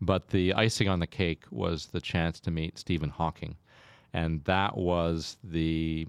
But 0.00 0.28
the 0.28 0.54
icing 0.54 0.88
on 0.88 1.00
the 1.00 1.08
cake 1.08 1.44
was 1.50 1.86
the 1.86 2.00
chance 2.00 2.38
to 2.40 2.50
meet 2.52 2.78
Stephen 2.78 3.10
Hawking. 3.10 3.56
And 4.12 4.44
that 4.44 4.76
was 4.76 5.36
the 5.42 6.06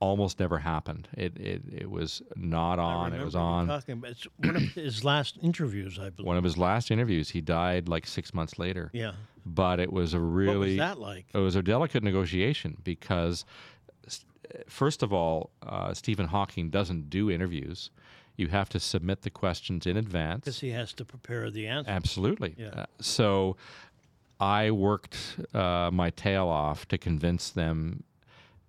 almost 0.00 0.40
never 0.40 0.58
happened. 0.58 1.08
It, 1.16 1.36
it, 1.38 1.62
it 1.70 1.90
was 1.90 2.22
not 2.34 2.78
on, 2.78 3.12
it 3.12 3.22
was 3.22 3.36
on. 3.36 3.68
Talking 3.68 3.98
about 3.98 4.10
it's 4.12 4.26
one 4.38 4.56
of 4.56 4.62
his 4.62 5.04
last 5.12 5.38
interviews, 5.42 5.98
I 5.98 6.10
believe. 6.10 6.26
One 6.26 6.36
of 6.38 6.44
his 6.44 6.58
last 6.58 6.90
interviews, 6.90 7.28
he 7.30 7.40
died 7.40 7.88
like 7.88 8.06
six 8.06 8.34
months 8.34 8.58
later. 8.58 8.90
yeah. 8.92 9.12
But 9.46 9.80
it 9.80 9.90
was 9.90 10.12
a 10.12 10.18
What 10.18 10.24
really 10.26 10.68
was 10.70 10.76
that 10.78 10.98
like? 10.98 11.26
it 11.32 11.38
was 11.38 11.56
a 11.56 11.62
delicate 11.62 12.02
negotiation 12.02 12.76
because, 12.84 13.46
first 14.68 15.02
of 15.02 15.12
all, 15.12 15.50
uh, 15.62 15.94
Stephen 15.94 16.26
Hawking 16.26 16.70
doesn't 16.70 17.10
do 17.10 17.30
interviews. 17.30 17.90
You 18.36 18.48
have 18.48 18.68
to 18.70 18.80
submit 18.80 19.22
the 19.22 19.30
questions 19.30 19.86
in 19.86 19.96
advance. 19.96 20.44
Because 20.44 20.60
he 20.60 20.70
has 20.70 20.92
to 20.94 21.04
prepare 21.04 21.50
the 21.50 21.66
answer. 21.66 21.90
Absolutely. 21.90 22.54
Yeah. 22.56 22.68
Uh, 22.68 22.86
so 23.00 23.56
I 24.40 24.70
worked 24.70 25.36
uh, 25.54 25.90
my 25.92 26.10
tail 26.10 26.48
off 26.48 26.88
to 26.88 26.98
convince 26.98 27.50
them 27.50 28.02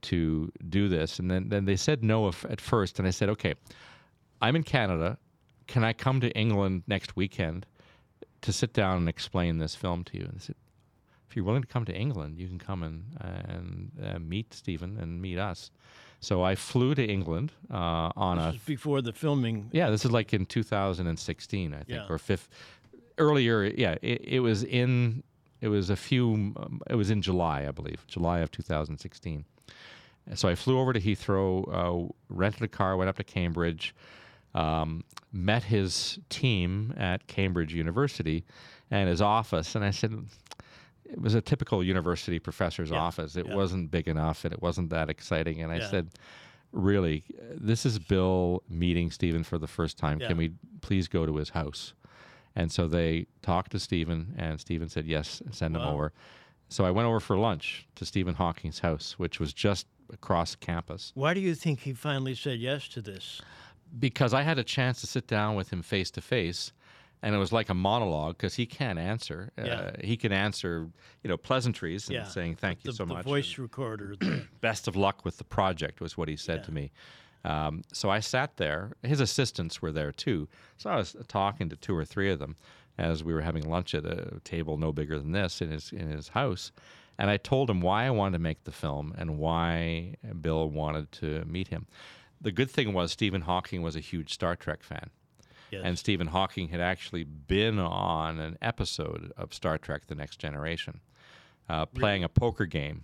to 0.02 0.52
do 0.70 0.90
this. 0.90 1.20
And 1.20 1.32
then, 1.32 1.50
then 1.50 1.66
they 1.66 1.76
said 1.78 2.04
no 2.04 2.28
at 2.28 2.60
first. 2.60 3.00
And 3.00 3.08
I 3.08 3.12
said, 3.12 3.30
okay, 3.30 3.54
I'm 4.42 4.56
in 4.56 4.64
Canada. 4.64 5.18
Can 5.68 5.84
I 5.84 5.94
come 5.94 6.20
to 6.22 6.30
England 6.32 6.84
next 6.88 7.16
weekend 7.16 7.66
to 8.42 8.52
sit 8.52 8.74
down 8.74 8.98
and 8.98 9.08
explain 9.08 9.60
this 9.60 9.76
film 9.76 10.04
to 10.06 10.18
you? 10.18 10.26
And 10.26 10.34
they 10.34 10.40
said, 10.40 10.56
if 11.32 11.38
you're 11.38 11.46
willing 11.46 11.62
to 11.62 11.68
come 11.68 11.86
to 11.86 11.96
England, 11.96 12.38
you 12.38 12.46
can 12.46 12.60
come 12.60 12.84
and, 12.84 13.06
and 13.22 13.92
uh, 14.04 14.20
meet 14.20 14.54
Stephen 14.54 14.98
and 15.00 15.22
meet 15.22 15.38
us. 15.38 15.72
So 16.20 16.44
I 16.44 16.56
flew 16.56 16.94
to 16.94 17.06
England 17.06 17.54
uh, 17.74 18.12
on 18.18 18.38
a 18.38 18.48
This 18.48 18.54
was 18.56 18.62
before 18.66 19.02
the 19.02 19.14
filming. 19.14 19.70
yeah, 19.72 19.90
this 19.90 20.04
is 20.04 20.12
like 20.12 20.34
in 20.34 20.46
2016, 20.46 21.74
I 21.74 21.78
think, 21.78 21.88
Yeah. 21.90 22.06
or 22.10 22.18
fifth 22.18 22.50
earlier. 23.18 23.64
Yeah, 23.64 23.96
it, 24.02 24.22
it 24.26 24.40
was 24.42 24.64
in 24.66 25.24
it 25.62 25.70
was 25.70 25.90
a 25.90 25.96
few. 25.96 26.34
Um, 26.34 26.82
it 26.90 26.96
was 26.96 27.10
in 27.10 27.22
July, 27.22 27.66
I 27.66 27.72
believe, 27.72 28.06
July 28.08 28.40
of 28.40 28.52
2016. 28.52 29.46
So 30.36 30.50
I 30.50 30.56
flew 30.56 30.78
over 30.80 30.92
to 30.92 31.00
Heathrow, 31.00 32.08
uh, 32.10 32.12
rented 32.30 32.62
a 32.64 32.68
car, 32.68 32.98
went 32.98 33.10
up 33.10 33.16
to 33.18 33.24
Cambridge, 33.24 33.96
um, 34.54 35.04
met 35.32 35.64
his 35.64 36.20
team 36.30 36.94
at 36.98 37.26
Cambridge 37.28 37.74
University 37.74 38.44
and 38.92 39.08
his 39.08 39.22
office, 39.22 39.76
and 39.76 39.86
I 39.86 39.92
said. 39.92 40.26
It 41.12 41.22
was 41.22 41.34
a 41.36 41.42
typical 41.42 41.84
university 41.84 42.40
professor's 42.40 42.92
Yeah, 42.92 42.98
office. 42.98 43.36
It 43.36 43.48
yeah. 43.48 43.56
wasn't 43.56 43.92
big 43.92 44.08
enough, 44.08 44.46
and 44.46 44.54
it 44.54 44.62
wasn't 44.62 44.90
that 44.92 45.10
exciting. 45.10 45.62
And 45.62 45.72
I 45.72 45.78
Yeah. 45.78 45.90
said, 45.90 46.10
really, 46.72 47.24
this 47.54 47.86
is 47.86 48.00
Bill 48.00 48.64
meeting 48.70 49.12
Stephen 49.12 49.44
for 49.44 49.58
the 49.58 49.68
first 49.68 49.98
time. 49.98 50.20
Can 50.20 50.38
we 50.38 50.54
please 50.82 51.08
go 51.08 51.26
to 51.26 51.36
his 51.36 51.50
house? 51.50 51.94
And 52.56 52.72
so 52.72 52.88
they 52.88 53.28
talked 53.42 53.72
to 53.72 53.80
Stephen, 53.80 54.34
and 54.38 54.60
Stephen 54.60 54.90
said, 54.90 55.06
yes, 55.06 55.42
send 55.52 55.76
him 55.76 55.84
Wow. 55.84 55.94
over. 55.94 56.14
So 56.70 56.86
I 56.86 56.92
went 56.92 57.08
over 57.08 57.20
for 57.20 57.38
lunch 57.38 57.88
to 57.96 58.06
Stephen 58.06 58.36
Hawking's 58.36 58.80
house, 58.80 59.20
which 59.20 59.40
was 59.40 59.54
just 59.54 59.88
across 60.14 60.56
campus, 60.56 61.12
Why 61.16 61.34
do 61.34 61.40
you 61.40 61.56
think 61.56 61.82
he 61.82 61.94
finally 61.94 62.36
said 62.36 62.60
yes 62.60 62.88
to 62.90 63.02
this? 63.02 63.42
because 64.00 64.34
I 64.34 64.44
had 64.44 64.58
a 64.58 64.64
chance 64.64 65.02
to 65.02 65.08
sit 65.08 65.28
down 65.28 65.56
with 65.56 65.72
him 65.74 65.82
face 65.82 66.10
to 66.12 66.22
face. 66.22 66.72
And 67.24 67.36
it 67.36 67.38
was 67.38 67.52
like 67.52 67.70
a 67.70 67.74
monologue 67.76 68.38
because 68.38 68.56
he 68.56 68.66
can't 68.66 68.98
answer. 68.98 69.52
Yeah. 69.58 69.64
Uh, 69.64 69.92
he 70.04 70.18
can 70.18 70.32
answer, 70.32 70.88
you 71.24 71.28
know, 71.30 71.38
pleasantries 71.38 72.08
and 72.08 72.16
Yeah. 72.16 72.24
saying 72.24 72.56
thank 72.56 72.84
you 72.84 72.92
The, 72.92 72.98
so 72.98 73.06
the 73.06 73.14
much. 73.14 73.26
The 73.26 73.30
voice 73.30 73.58
recorder. 73.60 74.16
the- 74.20 74.48
best 74.60 74.88
of 74.88 74.96
luck 74.96 75.24
with 75.24 75.38
the 75.38 75.44
project 75.44 76.02
was 76.02 76.18
what 76.18 76.28
he 76.30 76.36
said 76.36 76.60
Yeah. 76.60 76.64
to 76.66 76.72
me. 76.72 76.92
Um, 77.46 77.84
so 77.94 78.10
I 78.10 78.20
sat 78.22 78.58
there. 78.58 78.94
His 79.04 79.20
assistants 79.20 79.82
were 79.82 79.92
there 79.92 80.12
too. 80.12 80.48
So 80.78 80.90
I 80.90 80.96
was 80.96 81.16
talking 81.28 81.70
to 81.70 81.76
two 81.76 81.96
or 81.96 82.06
three 82.06 82.32
of 82.32 82.40
them 82.40 82.56
as 82.98 83.24
we 83.24 83.34
were 83.34 83.42
having 83.42 83.70
lunch 83.70 83.94
at 83.96 84.06
a 84.06 84.40
table 84.44 84.78
no 84.78 84.92
bigger 84.92 85.18
than 85.20 85.32
this 85.32 85.62
in 85.62 85.70
his 85.72 85.92
in 85.92 86.10
his 86.10 86.30
house. 86.30 86.72
And 87.18 87.30
I 87.30 87.38
told 87.38 87.70
him 87.70 87.82
why 87.82 88.06
I 88.06 88.10
wanted 88.12 88.34
to 88.38 88.40
make 88.44 88.64
the 88.64 88.72
film 88.72 89.14
and 89.18 89.38
why 89.38 90.16
Bill 90.40 90.70
wanted 90.70 91.12
to 91.14 91.46
meet 91.46 91.68
him. 91.68 91.86
The 92.40 92.52
good 92.52 92.70
thing 92.72 92.94
was 92.94 93.12
Stephen 93.12 93.42
Hawking 93.42 93.84
was 93.84 93.96
a 93.96 94.00
huge 94.00 94.34
Star 94.34 94.56
Trek 94.56 94.82
fan. 94.84 95.10
Yes. 95.72 95.82
And 95.84 95.98
Stephen 95.98 96.28
Hawking 96.28 96.70
had 96.70 96.82
actually 96.82 97.24
been 97.24 97.80
on 97.80 98.40
an 98.40 98.58
episode 98.62 99.32
of 99.38 99.54
Star 99.54 99.78
Trek 99.78 100.08
The 100.08 100.16
Next 100.16 100.38
Generation, 100.38 101.00
uh, 101.70 101.86
playing 101.86 102.24
a 102.24 102.30
poker 102.30 102.66
game 102.66 103.04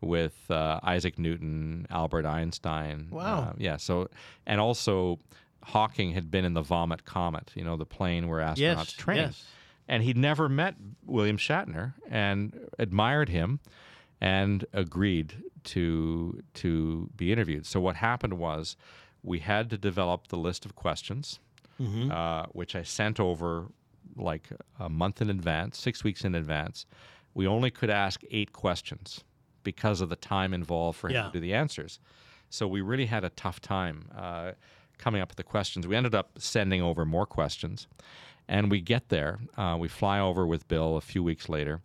with 0.00 0.50
uh, 0.50 0.80
Isaac 0.82 1.18
Newton, 1.18 1.86
Albert 1.90 2.26
Einstein. 2.26 3.08
Wow. 3.10 3.40
Uh, 3.40 3.52
yeah, 3.56 3.76
so, 3.76 4.08
and 4.46 4.60
also 4.60 5.18
Hawking 5.62 6.12
had 6.12 6.30
been 6.30 6.44
in 6.44 6.54
the 6.54 6.62
Vomit 6.62 7.04
Comet, 7.04 7.50
you 7.54 7.64
know, 7.64 7.76
the 7.76 7.86
plane 7.86 8.28
where 8.28 8.40
astronauts 8.40 8.58
yes. 8.58 8.92
train. 8.92 9.18
Yes. 9.18 9.44
And 9.88 10.02
he'd 10.02 10.16
never 10.16 10.48
met 10.48 10.76
William 11.04 11.36
Shatner 11.36 11.94
and 12.08 12.68
admired 12.78 13.28
him 13.28 13.60
and 14.20 14.64
agreed 14.72 15.42
to 15.64 16.42
to 16.54 17.10
be 17.16 17.32
interviewed. 17.32 17.66
So 17.66 17.80
what 17.80 17.96
happened 17.96 18.34
was 18.34 18.76
we 19.22 19.40
had 19.40 19.70
to 19.70 19.78
develop 19.78 20.28
the 20.28 20.36
list 20.36 20.64
of 20.64 20.74
questions, 20.74 21.40
Mm-hmm. 21.80 22.10
uh, 22.12 22.44
which 22.52 22.76
I 22.76 22.82
sent 22.84 23.18
over 23.18 23.66
like 24.16 24.48
a 24.78 24.88
month 24.88 25.20
in 25.20 25.28
advance, 25.30 25.78
six 25.78 26.04
weeks 26.04 26.24
in 26.24 26.34
advance. 26.34 26.86
We 27.34 27.46
only 27.48 27.70
could 27.70 27.90
ask 27.90 28.20
eight 28.30 28.52
questions 28.52 29.24
because 29.64 30.00
of 30.00 30.08
the 30.08 30.16
time 30.16 30.54
involved 30.54 30.98
for 30.98 31.08
him 31.08 31.14
Yeah. 31.14 31.22
to 31.24 31.32
do 31.32 31.40
the 31.40 31.52
answers. 31.54 31.98
So 32.50 32.68
we 32.68 32.80
really 32.80 33.06
had 33.06 33.24
a 33.24 33.30
tough 33.30 33.60
time 33.60 34.08
uh, 34.16 34.52
coming 34.98 35.20
up 35.20 35.30
with 35.30 35.36
the 35.36 35.42
questions. 35.42 35.86
We 35.88 35.96
ended 35.96 36.14
up 36.14 36.30
sending 36.38 36.80
over 36.80 37.04
more 37.04 37.26
questions, 37.26 37.88
and 38.46 38.70
we 38.70 38.80
get 38.80 39.08
there. 39.08 39.40
Uh, 39.56 39.76
we 39.80 39.88
fly 39.88 40.20
over 40.20 40.46
with 40.46 40.68
Bill 40.68 40.96
a 40.96 41.00
few 41.00 41.24
weeks 41.24 41.48
later, 41.48 41.80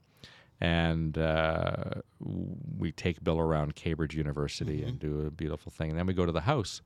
and 0.62 1.18
uh, 1.18 2.02
we 2.78 2.92
take 2.92 3.24
Bill 3.24 3.40
around 3.40 3.76
Cambridge 3.76 4.16
University 4.16 4.84
and 4.84 5.00
do 5.00 5.22
a 5.26 5.32
beautiful 5.32 5.72
thing. 5.72 5.90
And 5.90 5.98
then 5.98 6.06
we 6.06 6.14
go 6.14 6.26
to 6.28 6.32
the 6.32 6.42
house. 6.42 6.82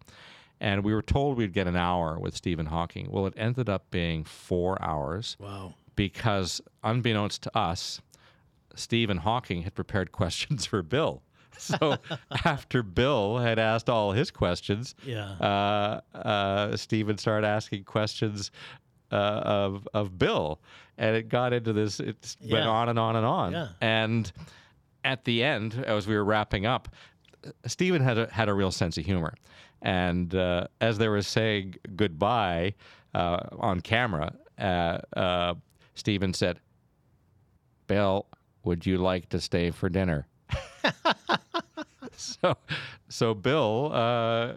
And 0.63 0.83
we 0.83 0.93
were 0.93 1.01
told 1.01 1.37
we'd 1.37 1.51
get 1.53 1.67
an 1.67 1.75
hour 1.75 2.17
with 2.17 2.35
Stephen 2.37 2.67
Hawking. 2.67 3.09
Well, 3.11 3.27
it 3.27 3.33
ended 3.35 3.67
up 3.69 3.91
being 3.91 4.23
four 4.23 4.81
hours 4.81 5.35
Wow. 5.39 5.73
because, 5.97 6.61
unbeknownst 6.83 7.41
to 7.43 7.57
us, 7.57 8.01
Stephen 8.73 9.17
Hawking 9.17 9.63
had 9.63 9.75
prepared 9.75 10.11
questions 10.21 10.65
for 10.65 10.81
Bill. 10.81 11.21
So 11.59 11.97
after 12.45 12.81
Bill 12.81 13.37
had 13.37 13.59
asked 13.59 13.87
all 13.87 14.11
his 14.13 14.31
questions, 14.31 14.95
Yeah. 15.05 15.33
uh, 15.33 16.01
uh, 16.17 16.75
Stephen 16.77 17.17
started 17.19 17.45
asking 17.45 17.83
questions 17.83 18.49
uh, 19.11 19.15
of 19.45 19.87
of 19.93 20.17
Bill, 20.17 20.59
and 20.97 21.15
it 21.15 21.29
got 21.29 21.53
into 21.53 21.71
this. 21.71 21.99
It 21.99 22.35
went 22.49 22.65
on 22.65 22.89
and 22.89 22.97
on 22.97 23.15
and 23.15 23.25
on. 23.25 23.51
Yeah. 23.51 23.67
And 23.81 24.31
at 25.03 25.25
the 25.25 25.43
end, 25.43 25.75
as 25.85 26.07
we 26.07 26.15
were 26.15 26.25
wrapping 26.25 26.65
up, 26.65 26.89
Stephen 27.67 28.01
had 28.01 28.17
a, 28.17 28.27
had 28.31 28.49
a 28.49 28.53
real 28.55 28.71
sense 28.71 28.97
of 28.97 29.05
humor, 29.05 29.35
and 29.83 30.33
uh, 30.33 30.67
as 30.81 30.97
they 30.97 31.09
were 31.09 31.21
saying 31.21 31.75
goodbye 31.95 32.73
uh, 33.13 33.39
on 33.59 33.81
camera, 33.81 34.33
uh, 34.57 34.97
uh, 35.15 35.53
Stephen 35.93 36.33
said, 36.33 36.59
"Bill, 37.87 38.25
would 38.63 38.85
you 38.85 38.97
like 38.97 39.29
to 39.29 39.39
stay 39.39 39.69
for 39.69 39.89
dinner?" 39.89 40.25
so, 42.15 42.55
so 43.09 43.33
Bill, 43.33 43.91
uh, 43.93 44.53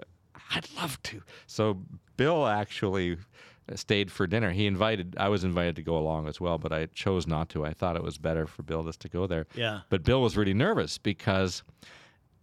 I'd 0.52 0.68
love 0.76 1.02
to. 1.04 1.20
So 1.46 1.82
Bill 2.16 2.46
actually 2.46 3.18
stayed 3.74 4.12
for 4.12 4.28
dinner. 4.28 4.52
He 4.52 4.66
invited. 4.66 5.16
I 5.18 5.28
was 5.28 5.42
invited 5.42 5.74
to 5.76 5.82
go 5.82 5.98
along 5.98 6.28
as 6.28 6.40
well, 6.40 6.56
but 6.56 6.72
I 6.72 6.86
chose 6.86 7.26
not 7.26 7.48
to. 7.50 7.66
I 7.66 7.72
thought 7.72 7.96
it 7.96 8.02
was 8.02 8.16
better 8.16 8.46
for 8.46 8.62
Bill 8.62 8.84
just 8.84 9.00
to 9.00 9.08
go 9.08 9.26
there. 9.26 9.46
Yeah. 9.56 9.80
But 9.88 10.04
Bill 10.04 10.22
was 10.22 10.36
really 10.36 10.54
nervous 10.54 10.98
because 10.98 11.64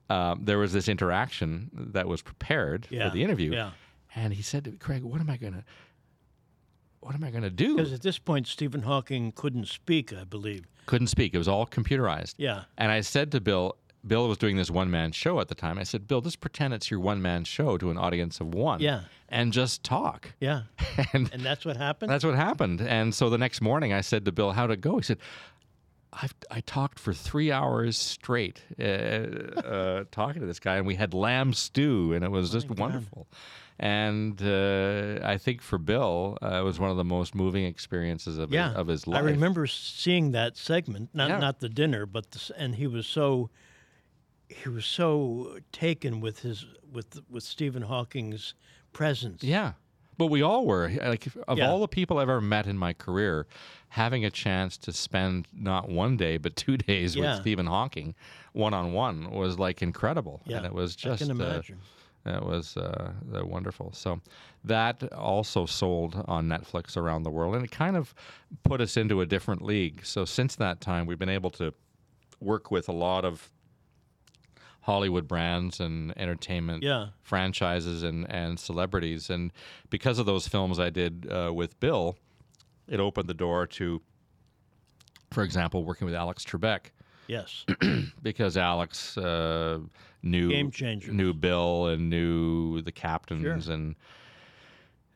um, 0.10 0.42
there 0.44 0.58
was 0.58 0.74
this 0.74 0.88
interaction 0.88 1.70
that 1.74 2.08
was 2.08 2.22
prepared 2.22 2.88
Yeah. 2.90 3.10
for 3.10 3.14
the 3.16 3.24
interview, 3.24 3.52
Yeah. 3.54 3.72
and 4.16 4.34
he 4.34 4.42
said 4.42 4.64
to 4.66 4.72
me, 4.72 4.78
Craig, 4.78 5.04
"What 5.04 5.22
am 5.22 5.30
I 5.30 5.38
gonna? 5.38 5.64
What 7.00 7.16
am 7.16 7.24
I 7.24 7.32
gonna 7.32 7.50
do?" 7.50 7.76
Because 7.78 7.94
at 7.94 8.02
this 8.02 8.18
point, 8.20 8.48
Stephen 8.48 8.84
Hawking 8.84 9.32
couldn't 9.34 9.68
speak, 9.68 10.14
I 10.14 10.24
believe. 10.24 10.66
Couldn't 10.86 11.08
speak. 11.08 11.34
It 11.34 11.38
was 11.38 11.48
all 11.48 11.66
computerized. 11.66 12.36
Yeah. 12.38 12.64
And 12.78 12.92
I 12.92 13.02
said 13.02 13.32
to 13.32 13.42
Bill, 13.42 13.78
Bill 14.06 14.28
was 14.28 14.38
doing 14.38 14.58
this 14.58 14.70
one 14.70 14.92
man 14.92 15.14
show 15.14 15.40
at 15.40 15.48
the 15.48 15.56
time. 15.56 15.78
I 15.80 15.84
said, 15.84 16.08
Bill, 16.08 16.20
just 16.22 16.42
pretend 16.42 16.74
it's 16.74 16.92
your 16.92 17.00
one 17.00 17.22
man 17.22 17.46
show 17.46 17.78
to 17.78 17.90
an 17.90 17.98
audience 17.98 18.42
of 18.42 18.54
one. 18.54 18.82
Yeah. 18.82 19.04
And 19.30 19.54
just 19.54 19.84
talk. 19.84 20.34
Yeah. 20.42 20.64
And 21.14 21.30
And 21.34 21.42
that's 21.42 21.64
what 21.66 21.78
happened? 21.78 22.12
that's 22.12 22.24
what 22.26 22.36
happened. 22.36 22.82
And 22.82 23.16
so 23.16 23.30
the 23.30 23.38
next 23.38 23.62
morning 23.62 23.94
I 23.94 24.02
said 24.02 24.26
to 24.26 24.32
Bill, 24.34 24.52
How'd 24.52 24.72
it 24.72 24.82
go? 24.82 24.98
He 24.98 25.04
said, 25.04 25.18
I've, 26.22 26.34
I 26.52 26.62
talked 26.62 27.00
for 27.00 27.12
three 27.14 27.52
hours 27.52 27.98
straight, 27.98 28.62
uh, 28.80 28.84
uh, 28.84 30.04
talking 30.12 30.42
to 30.42 30.46
this 30.48 30.60
guy, 30.60 30.78
and 30.78 30.86
we 30.86 30.96
had 30.96 31.14
lamb 31.14 31.54
stew, 31.54 32.14
and 32.14 32.24
it 32.24 32.30
was 32.32 32.52
just 32.52 32.68
God. 32.68 32.80
wonderful. 32.80 33.28
And 33.80 34.40
uh, 34.42 35.20
I 35.24 35.38
think 35.40 35.62
for 35.62 35.80
Bill, 35.80 36.38
uh, 36.42 36.60
it 36.60 36.64
was 36.64 36.80
one 36.80 36.92
of 36.92 36.98
the 36.98 37.04
most 37.04 37.34
moving 37.34 37.66
experiences 37.66 38.38
of 38.38 38.54
Yeah, 38.54 38.70
his, 38.70 38.78
of 38.78 38.88
his 38.88 39.04
I 39.12 39.20
remember 39.20 39.66
seeing 39.66 40.32
that 40.32 40.56
segment, 40.58 41.10
not 41.14 41.30
Yeah. 41.30 41.40
not 41.40 41.60
the 41.60 41.70
dinner, 41.70 42.06
but 42.06 42.30
the, 42.32 42.52
and 42.58 42.76
he 42.76 42.86
was 42.88 43.08
so 43.08 43.50
he 44.48 44.70
was 44.70 44.86
so 44.86 45.58
taken 45.72 46.22
with 46.22 46.40
his 46.40 46.66
with 46.92 47.20
with 47.30 47.44
Stephen 47.44 47.82
Hawking's 47.82 48.54
presence. 48.94 49.44
Yeah. 49.44 49.74
But 50.16 50.28
we 50.28 50.44
all 50.44 50.68
were. 50.68 50.92
Like 51.04 51.28
of 51.48 51.58
Yeah. 51.58 51.68
all 51.72 51.80
the 51.80 51.88
people 51.88 52.20
I've 52.20 52.30
ever 52.30 52.40
met 52.40 52.68
in 52.68 52.78
my 52.78 52.94
career, 52.94 53.48
having 53.94 54.26
a 54.26 54.32
chance 54.32 54.76
to 54.76 54.92
spend 54.92 55.48
not 55.54 55.88
one 55.88 56.18
day 56.18 56.38
but 56.38 56.56
two 56.56 56.78
days 56.90 57.16
Yeah. 57.16 57.22
with 57.22 57.42
Stephen 57.42 57.68
Hawking, 57.68 58.16
one 58.54 58.74
on 58.74 58.92
one, 58.94 59.30
was 59.32 59.60
like 59.60 59.82
incredible. 59.84 60.42
Yeah, 60.46 60.58
and 60.58 60.66
it 60.66 60.74
was 60.74 60.96
I 60.96 61.10
just 61.10 61.22
can 61.28 61.30
uh, 61.42 61.46
imagine. 61.46 61.80
it 62.26 62.44
was 62.44 62.76
uh, 62.76 63.12
uh, 63.36 63.46
wonderful. 63.46 63.92
So 63.94 64.20
that 64.64 65.04
also 65.14 65.66
sold 65.68 66.24
on 66.28 66.48
Netflix 66.48 66.98
around 66.98 67.22
the 67.24 67.30
world, 67.30 67.54
and 67.56 67.64
it 67.66 67.72
kind 67.72 67.96
of 67.96 68.16
put 68.64 68.82
us 68.82 68.98
into 68.98 69.22
a 69.22 69.26
different 69.28 69.62
league. 69.62 70.04
So 70.06 70.26
since 70.26 70.56
that 70.56 70.82
time, 70.82 71.06
we've 71.06 71.20
been 71.20 71.30
able 71.30 71.52
to 71.52 71.74
work 72.40 72.72
with 72.72 72.90
a 72.90 72.94
lot 72.94 73.24
of 73.26 73.52
Hollywood 74.82 75.28
brands 75.28 75.80
and 75.80 76.18
entertainment 76.18 76.84
Yeah. 76.84 77.10
franchises 77.22 78.04
and, 78.04 78.30
and 78.30 78.60
celebrities. 78.60 79.30
And 79.30 79.52
because 79.90 80.20
of 80.20 80.26
those 80.26 80.48
films 80.48 80.80
I 80.80 80.90
did 80.90 81.28
uh, 81.32 81.52
with 81.54 81.80
Bill, 81.80 82.18
it 82.88 83.00
opened 83.00 83.30
the 83.30 83.34
door 83.34 83.68
to, 83.68 84.02
for 85.32 85.44
example, 85.44 85.84
working 85.84 86.06
with 86.06 86.16
Alex 86.16 86.46
Trebek. 86.46 86.92
Yes. 87.28 87.66
because 88.22 88.58
Alex 88.58 89.18
uh, 89.18 89.80
knew 90.22 90.50
Game 90.50 90.72
knew 91.10 91.34
Bill 91.34 91.88
and 91.88 92.10
knew 92.10 92.82
the 92.82 92.92
captains 92.92 93.70
and 93.70 93.96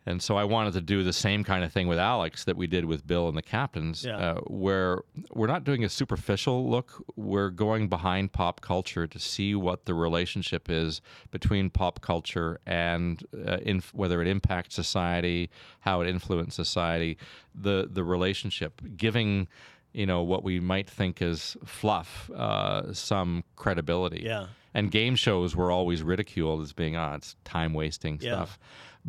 and 0.07 0.21
so 0.21 0.37
I 0.37 0.43
wanted 0.45 0.73
to 0.73 0.81
do 0.81 1.03
the 1.03 1.13
same 1.13 1.43
kind 1.43 1.63
of 1.63 1.71
thing 1.71 1.87
with 1.87 1.99
Alex 1.99 2.45
that 2.45 2.55
we 2.57 2.65
did 2.65 2.85
with 2.85 3.05
Bill 3.05 3.27
and 3.27 3.37
the 3.37 3.41
captains, 3.41 4.03
Yeah. 4.05 4.17
uh, 4.17 4.35
where 4.47 5.01
we're 5.33 5.47
not 5.55 5.63
doing 5.63 5.83
a 5.83 5.89
superficial 5.89 6.69
look. 6.69 7.03
We're 7.15 7.49
going 7.51 7.87
behind 7.89 8.31
pop 8.31 8.61
culture 8.61 9.05
to 9.07 9.19
see 9.19 9.53
what 9.53 9.85
the 9.85 9.93
relationship 9.93 10.69
is 10.69 11.01
between 11.31 11.69
pop 11.69 12.01
culture 12.01 12.59
and 12.65 13.21
uh, 13.45 13.57
inf- 13.61 13.93
whether 13.93 14.21
it 14.21 14.27
impacts 14.27 14.73
society, 14.75 15.49
how 15.81 16.01
it 16.01 16.07
influences 16.07 16.55
society, 16.55 17.17
the 17.53 17.87
the 17.91 18.03
relationship, 18.03 18.81
giving 18.95 19.47
you 19.93 20.05
know 20.05 20.21
what 20.21 20.43
we 20.43 20.59
might 20.59 20.89
think 20.89 21.21
is 21.21 21.57
fluff 21.65 22.29
uh, 22.31 22.93
some 22.93 23.43
credibility. 23.55 24.21
Yeah. 24.23 24.47
And 24.73 24.91
game 24.91 25.15
shows 25.15 25.55
were 25.55 25.71
always 25.71 26.03
ridiculed 26.03 26.61
as 26.61 26.71
being, 26.71 26.95
ah, 26.95 27.15
it's 27.15 27.35
time 27.45 27.73
wasting 27.73 28.19
Yeah. 28.21 28.33
stuff. 28.35 28.59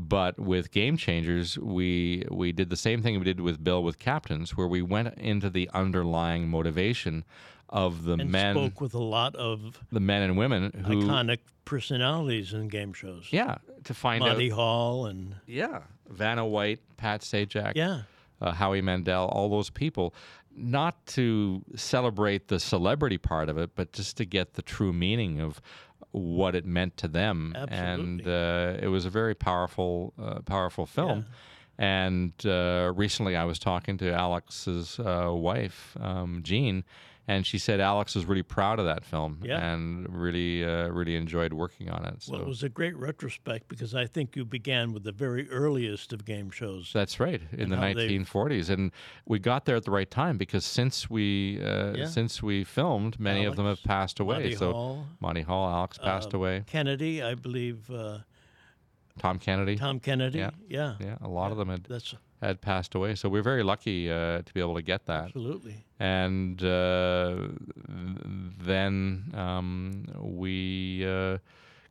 But 0.01 0.39
with 0.39 0.71
Game 0.71 0.97
Changers, 0.97 1.59
we 1.59 2.25
we 2.31 2.53
did 2.53 2.71
the 2.71 2.77
same 2.77 3.03
thing 3.03 3.19
we 3.19 3.25
did 3.25 3.41
with 3.41 3.63
Bill 3.65 3.83
with 3.83 3.99
Captains, 3.99 4.57
where 4.57 4.69
we 4.69 4.81
went 4.81 5.19
into 5.19 5.51
the 5.51 5.69
underlying 5.75 6.49
motivation 6.49 7.25
of 7.69 8.05
the 8.05 8.13
And 8.13 8.31
men, 8.31 8.55
spoke 8.55 8.81
with 8.81 8.95
a 8.95 9.03
lot 9.03 9.35
of 9.35 9.81
the 9.91 9.99
men 9.99 10.23
and 10.23 10.39
women 10.39 10.85
who, 10.87 11.03
iconic 11.03 11.41
personalities 11.65 12.53
in 12.53 12.69
game 12.69 12.93
shows. 12.93 13.27
yeah, 13.31 13.57
to 13.85 13.93
find 13.93 14.21
Monty 14.21 14.53
out, 14.53 14.55
Hall 14.55 15.07
and 15.07 15.35
yeah, 15.47 15.83
Vanna 16.09 16.47
White, 16.47 16.79
Pat 16.97 17.23
Sajak, 17.23 17.73
yeah. 17.75 18.03
uh, 18.41 18.53
Howie 18.53 18.81
Mandel, 18.81 19.27
all 19.27 19.51
those 19.51 19.69
people, 19.69 20.15
not 20.57 21.05
to 21.09 21.63
celebrate 21.75 22.49
the 22.49 22.61
celebrity 22.61 23.19
part 23.19 23.49
of 23.49 23.59
it, 23.59 23.71
but 23.75 23.93
just 23.93 24.17
to 24.19 24.25
get 24.25 24.55
the 24.55 24.63
true 24.63 24.93
meaning 24.93 25.41
of 25.41 25.61
what 26.13 26.55
it 26.55 26.65
meant 26.65 26.97
to 26.99 27.09
them. 27.09 27.55
And 27.79 28.27
uh, 28.27 28.77
it 28.81 28.89
was 28.89 29.05
a 29.05 29.11
very 29.11 29.35
powerful, 29.35 30.13
uh, 30.21 30.41
powerful 30.41 30.87
film. 30.87 31.27
And 31.79 32.33
uh, 32.45 32.93
recently, 32.97 33.37
I 33.37 33.45
was 33.45 33.59
talking 33.59 33.99
to 33.99 34.13
Alex's 34.13 34.99
uh, 34.99 35.31
wife, 35.33 35.97
um, 36.01 36.41
Jean, 36.43 36.83
and 37.29 37.47
she 37.47 37.59
said 37.59 37.79
Alex 37.79 38.15
was 38.15 38.25
really 38.25 38.43
proud 38.43 38.79
of 38.81 38.87
that 38.87 39.05
film 39.05 39.41
Yeah. 39.45 39.65
and 39.73 40.09
really, 40.13 40.65
uh, 40.65 40.89
really 40.89 41.15
enjoyed 41.15 41.53
working 41.53 41.91
on 41.91 42.05
it. 42.07 42.23
So 42.23 42.33
Well, 42.33 42.43
it 42.43 42.49
was 42.49 42.63
a 42.63 42.69
great 42.71 42.97
retrospect 42.97 43.69
because 43.69 43.95
I 43.95 44.07
think 44.07 44.35
you 44.35 44.45
began 44.45 44.93
with 44.95 45.05
the 45.05 45.13
very 45.13 45.49
earliest 45.51 46.13
of 46.15 46.25
game 46.25 46.51
shows. 46.51 46.91
That's 46.93 47.21
right, 47.21 47.43
in 47.53 47.69
the 47.69 47.77
how 47.77 47.83
they've- 47.93 48.11
1940s, 48.11 48.71
and 48.71 48.91
we 49.27 49.39
got 49.39 49.67
there 49.67 49.77
at 49.77 49.85
the 49.85 49.91
right 49.91 50.11
time 50.11 50.39
because 50.39 50.65
since 50.65 51.09
we 51.11 51.61
uh, 51.63 51.95
Yeah. 51.95 52.07
since 52.07 52.43
we 52.43 52.65
filmed, 52.65 53.21
many 53.21 53.45
of 53.45 53.57
them 53.57 53.67
have 53.67 53.83
passed 53.85 54.19
away. 54.21 54.37
Monty 54.37 54.55
so 54.57 54.73
Hall, 54.73 55.07
Monty 55.21 55.43
Hall, 55.43 55.69
Alex 55.71 55.99
passed 55.99 56.33
uh, 56.35 56.39
away. 56.39 56.65
Kennedy, 56.67 57.23
I 57.23 57.35
believe. 57.35 57.91
Uh, 57.91 58.19
Tom 59.19 59.39
Kennedy, 59.39 59.77
Tom 59.77 60.01
Kennedy. 60.01 60.39
Yeah. 60.39 60.51
Yeah. 60.69 60.95
yeah, 61.01 61.17
a 61.21 61.29
lot 61.29 61.51
of 61.53 61.59
them 61.59 61.69
had, 61.69 61.85
That's 61.85 62.15
had 62.43 62.61
passed 62.61 62.95
away. 62.95 63.15
So 63.15 63.29
we're 63.29 63.43
very 63.43 63.63
lucky 63.63 64.11
uh, 64.11 64.43
to 64.43 64.55
be 64.55 64.61
able 64.61 64.75
to 64.77 64.83
get 64.83 65.07
that. 65.07 65.27
absolutely. 65.27 65.85
And 65.99 66.63
uh, 66.63 67.49
then 68.61 69.33
um, 69.35 70.05
we 70.21 71.05
uh, 71.05 71.39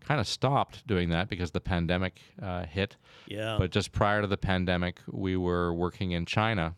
kind 0.08 0.22
of 0.22 0.28
stopped 0.28 0.88
doing 0.88 1.10
that 1.10 1.28
because 1.28 1.52
the 1.52 1.60
pandemic 1.60 2.22
uh, 2.42 2.66
hit. 2.66 2.96
Yeah. 3.28 3.58
But 3.60 3.72
just 3.72 3.92
prior 3.92 4.22
to 4.22 4.28
the 4.28 4.38
pandemic, 4.38 5.00
we 5.12 5.36
were 5.36 5.74
working 5.74 6.12
in 6.12 6.26
China, 6.26 6.76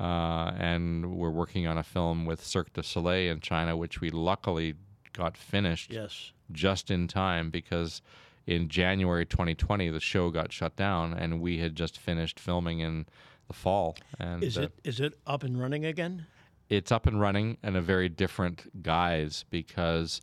uh, 0.00 0.52
and 0.58 1.14
we're 1.16 1.30
working 1.30 1.66
on 1.66 1.78
a 1.78 1.84
film 1.84 2.26
with 2.26 2.44
Cirque 2.44 2.72
du 2.72 2.82
Soleil 2.82 3.32
in 3.32 3.40
China, 3.40 3.76
which 3.76 4.00
we 4.00 4.10
luckily 4.10 4.74
got 5.12 5.36
finished 5.36 5.92
yes. 5.92 6.32
just 6.50 6.90
in 6.90 7.06
time 7.08 7.50
because 7.50 8.02
in 8.46 8.68
January 8.68 9.26
2020 9.26 9.90
the 9.90 10.00
show 10.00 10.30
got 10.30 10.52
shut 10.52 10.76
down, 10.76 11.12
and 11.14 11.40
we 11.40 11.58
had 11.58 11.74
just 11.74 11.98
finished 11.98 12.38
filming 12.38 12.80
in 12.80 13.06
the 13.48 13.52
fall. 13.54 13.96
And 14.18 14.42
Is 14.42 14.56
uh, 14.58 14.62
it 14.62 14.72
is 14.84 15.00
it 15.00 15.14
up 15.26 15.42
and 15.42 15.60
running 15.60 15.84
again? 15.84 16.26
it's 16.68 16.90
up 16.90 17.06
and 17.06 17.20
running 17.20 17.56
in 17.62 17.76
a 17.76 17.80
very 17.80 18.08
different 18.08 18.82
guise 18.82 19.44
because 19.50 20.20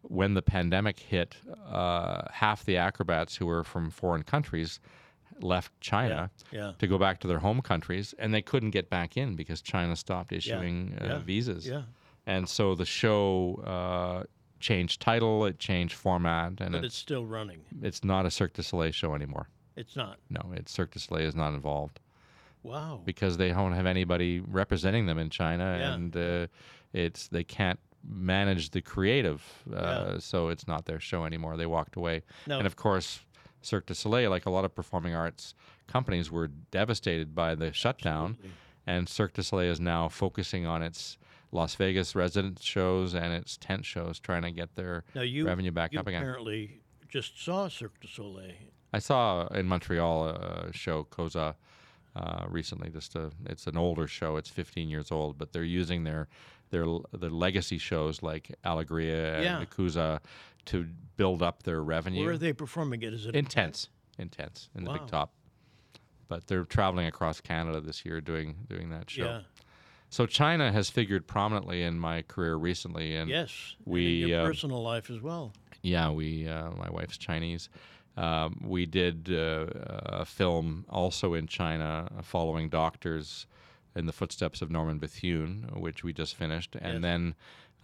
when 0.00 0.32
the 0.32 0.40
pandemic 0.40 0.98
hit, 0.98 1.36
uh, 1.66 2.22
half 2.32 2.64
the 2.64 2.78
acrobats 2.78 3.36
who 3.36 3.44
were 3.46 3.62
from 3.62 3.90
foreign 3.90 4.22
countries 4.22 4.80
left 5.42 5.70
China 5.80 6.30
Yeah. 6.50 6.72
to 6.78 6.86
go 6.86 6.96
back 6.98 7.20
to 7.20 7.28
their 7.28 7.40
home 7.40 7.60
countries, 7.60 8.14
and 8.18 8.32
they 8.32 8.40
couldn't 8.42 8.70
get 8.70 8.88
back 8.88 9.16
in 9.18 9.36
because 9.36 9.60
China 9.60 9.94
stopped 9.94 10.32
issuing 10.32 10.96
Uh, 11.00 11.04
Yeah. 11.06 11.18
visas. 11.18 11.68
Yeah. 11.68 11.82
And 12.26 12.48
so 12.48 12.74
the 12.74 12.84
show 12.86 13.56
uh, 13.66 14.24
changed 14.62 15.00
title, 15.02 15.44
it 15.44 15.58
changed 15.58 15.94
format, 15.94 16.60
and 16.60 16.72
But 16.72 16.78
it, 16.78 16.84
it's 16.86 16.96
still 16.96 17.26
running. 17.26 17.60
it's 17.82 18.02
not 18.02 18.24
a 18.24 18.30
Cirque 18.30 18.54
du 18.54 18.62
Soleil 18.62 18.92
show 18.92 19.14
anymore. 19.14 19.48
It's 19.76 19.94
not. 19.96 20.18
No, 20.30 20.52
it's 20.54 20.72
Cirque 20.72 20.92
du 20.92 20.98
Soleil 20.98 21.26
is 21.26 21.34
not 21.34 21.52
involved 21.52 22.00
Wow. 22.62 23.00
because 23.04 23.36
they 23.36 23.48
don't 23.50 23.72
have 23.72 23.86
anybody 23.86 24.40
representing 24.40 25.06
them 25.06 25.18
in 25.18 25.28
China, 25.30 25.76
Yeah. 25.78 25.92
and 25.94 26.16
uh, 26.16 26.46
it's 26.94 27.28
they 27.28 27.44
can't 27.44 27.80
manage 28.04 28.70
the 28.70 28.80
creative, 28.80 29.42
uh, 29.72 29.76
Yeah. 30.14 30.18
so 30.18 30.48
it's 30.48 30.66
not 30.66 30.86
their 30.86 31.00
show 31.00 31.24
anymore. 31.24 31.56
They 31.56 31.66
walked 31.66 31.96
away, 31.96 32.22
No. 32.46 32.58
and 32.58 32.66
of 32.66 32.76
course, 32.76 33.20
Cirque 33.62 33.86
du 33.86 33.94
Soleil, 33.94 34.30
like 34.30 34.46
a 34.46 34.50
lot 34.50 34.64
of 34.64 34.74
performing 34.74 35.14
arts 35.14 35.54
companies, 35.86 36.30
were 36.30 36.48
devastated 36.70 37.34
by 37.34 37.54
the 37.54 37.72
shutdown, 37.72 38.30
Absolutely. 38.30 38.50
and 38.86 39.08
Cirque 39.08 39.34
du 39.34 39.42
Soleil 39.42 39.70
is 39.70 39.80
now 39.80 40.08
focusing 40.08 40.66
on 40.66 40.82
its 40.82 41.18
Las 41.52 41.74
Vegas 41.74 42.14
residence 42.16 42.62
shows 42.62 43.14
and 43.14 43.32
its 43.32 43.56
tent 43.56 43.84
shows, 43.84 44.18
trying 44.18 44.42
to 44.42 44.50
get 44.50 44.74
their 44.74 45.04
Now 45.14 45.20
you 45.22 45.46
revenue 45.46 45.70
back 45.70 45.92
you 45.92 46.00
up 46.00 46.06
again. 46.06 46.22
apparently 46.22 46.80
just 47.08 47.42
saw 47.44 47.68
Cirque 47.68 48.00
du 48.00 48.08
Soleil. 48.08 48.54
I 48.92 48.98
saw 48.98 49.46
in 49.48 49.68
Montreal 49.68 50.28
a 50.28 50.72
show 50.72 51.04
Kooza 51.04 51.54
uh, 52.16 52.44
recently. 52.48 52.88
Just 52.90 53.14
a, 53.16 53.30
it's 53.46 53.66
an 53.66 53.76
older 53.76 54.06
show. 54.06 54.36
It's 54.36 54.48
15 54.50 54.88
years 54.88 55.10
old, 55.12 55.38
but 55.38 55.52
they're 55.52 55.62
using 55.64 56.04
their 56.04 56.28
their 56.70 56.86
their 57.12 57.30
legacy 57.30 57.76
shows 57.78 58.22
like 58.22 58.54
Alegria 58.64 59.34
and 59.36 59.44
Yeah. 59.44 59.64
Yakuza 59.64 60.20
to 60.66 60.86
build 61.16 61.42
up 61.42 61.64
their 61.64 61.82
revenue. 61.82 62.24
Where 62.24 62.34
are 62.34 62.38
they 62.38 62.52
performing 62.54 63.02
it? 63.02 63.12
Is 63.12 63.26
it 63.26 63.34
Intense, 63.36 63.88
intense 64.18 64.70
in 64.74 64.84
the 64.84 64.92
Big 64.92 65.06
Top. 65.06 65.32
But 66.28 66.46
they're 66.46 66.64
traveling 66.64 67.06
across 67.06 67.40
Canada 67.42 67.80
this 67.80 68.06
year 68.06 68.22
doing 68.22 68.56
doing 68.68 68.88
that 68.90 69.10
show. 69.10 69.24
Yeah. 69.24 69.40
So 70.12 70.26
China 70.26 70.70
has 70.70 70.90
figured 70.90 71.26
prominently 71.26 71.82
in 71.82 71.98
my 71.98 72.20
career 72.20 72.56
recently, 72.56 73.16
and 73.16 73.30
Yes. 73.30 73.76
and 73.86 73.94
we, 73.94 74.22
in 74.24 74.28
your 74.28 74.42
uh, 74.42 74.46
personal 74.46 74.82
life 74.82 75.08
as 75.08 75.22
well. 75.22 75.54
yeah, 75.80 76.10
we. 76.10 76.46
Uh, 76.46 76.70
my 76.72 76.90
wife's 76.90 77.16
Chinese. 77.16 77.70
Um, 78.18 78.60
we 78.62 78.84
did 78.84 79.30
uh, 79.32 79.68
a 80.22 80.24
film 80.26 80.84
also 80.90 81.32
in 81.32 81.46
China, 81.46 82.10
uh, 82.18 82.20
following 82.20 82.68
doctors 82.68 83.46
in 83.96 84.04
the 84.04 84.12
footsteps 84.12 84.60
of 84.60 84.70
Norman 84.70 84.98
Bethune, 84.98 85.70
which 85.74 86.04
we 86.04 86.12
just 86.12 86.36
finished, 86.36 86.76
and 86.76 86.94
Yes. 86.96 87.02
then 87.02 87.34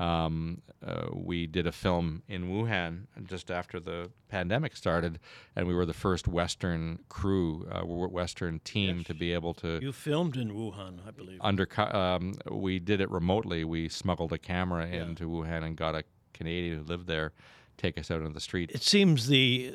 Um, 0.01 0.63
uh, 0.87 1.07
we 1.13 1.47
did 1.49 1.67
a 1.67 1.73
film 1.73 2.23
in 2.29 2.49
Wuhan 2.49 3.07
just 3.27 3.51
after 3.51 3.81
the 3.81 4.11
pandemic 4.29 4.77
started, 4.77 5.19
and 5.57 5.67
we 5.67 5.75
were 5.75 5.85
the 5.87 5.93
first 5.93 6.29
Western 6.29 7.01
crew, 7.09 7.67
uh, 7.73 7.83
Western 7.85 8.61
team 8.61 8.99
Yes. 8.99 9.07
to 9.09 9.15
be 9.15 9.33
able 9.33 9.55
to 9.55 9.81
You 9.83 9.93
filmed 9.93 10.37
in 10.37 10.51
Wuhan, 10.53 11.01
I 11.07 11.11
believe. 11.11 11.39
undercut. 11.41 11.93
Um, 11.95 12.35
we 12.51 12.79
did 12.79 13.01
it 13.01 13.11
remotely. 13.11 13.65
We 13.65 13.89
smuggled 13.89 14.33
a 14.33 14.39
camera 14.39 14.87
into 14.87 15.29
Wuhan 15.29 15.65
and 15.65 15.77
got 15.77 15.95
a 15.97 16.05
Canadian 16.33 16.79
who 16.79 16.85
lived 16.85 17.07
there 17.09 17.33
take 17.77 17.99
us 17.99 18.11
out 18.11 18.23
on 18.23 18.33
the 18.33 18.41
street. 18.41 18.71
it 18.73 18.83
seems 18.83 19.27
the 19.29 19.73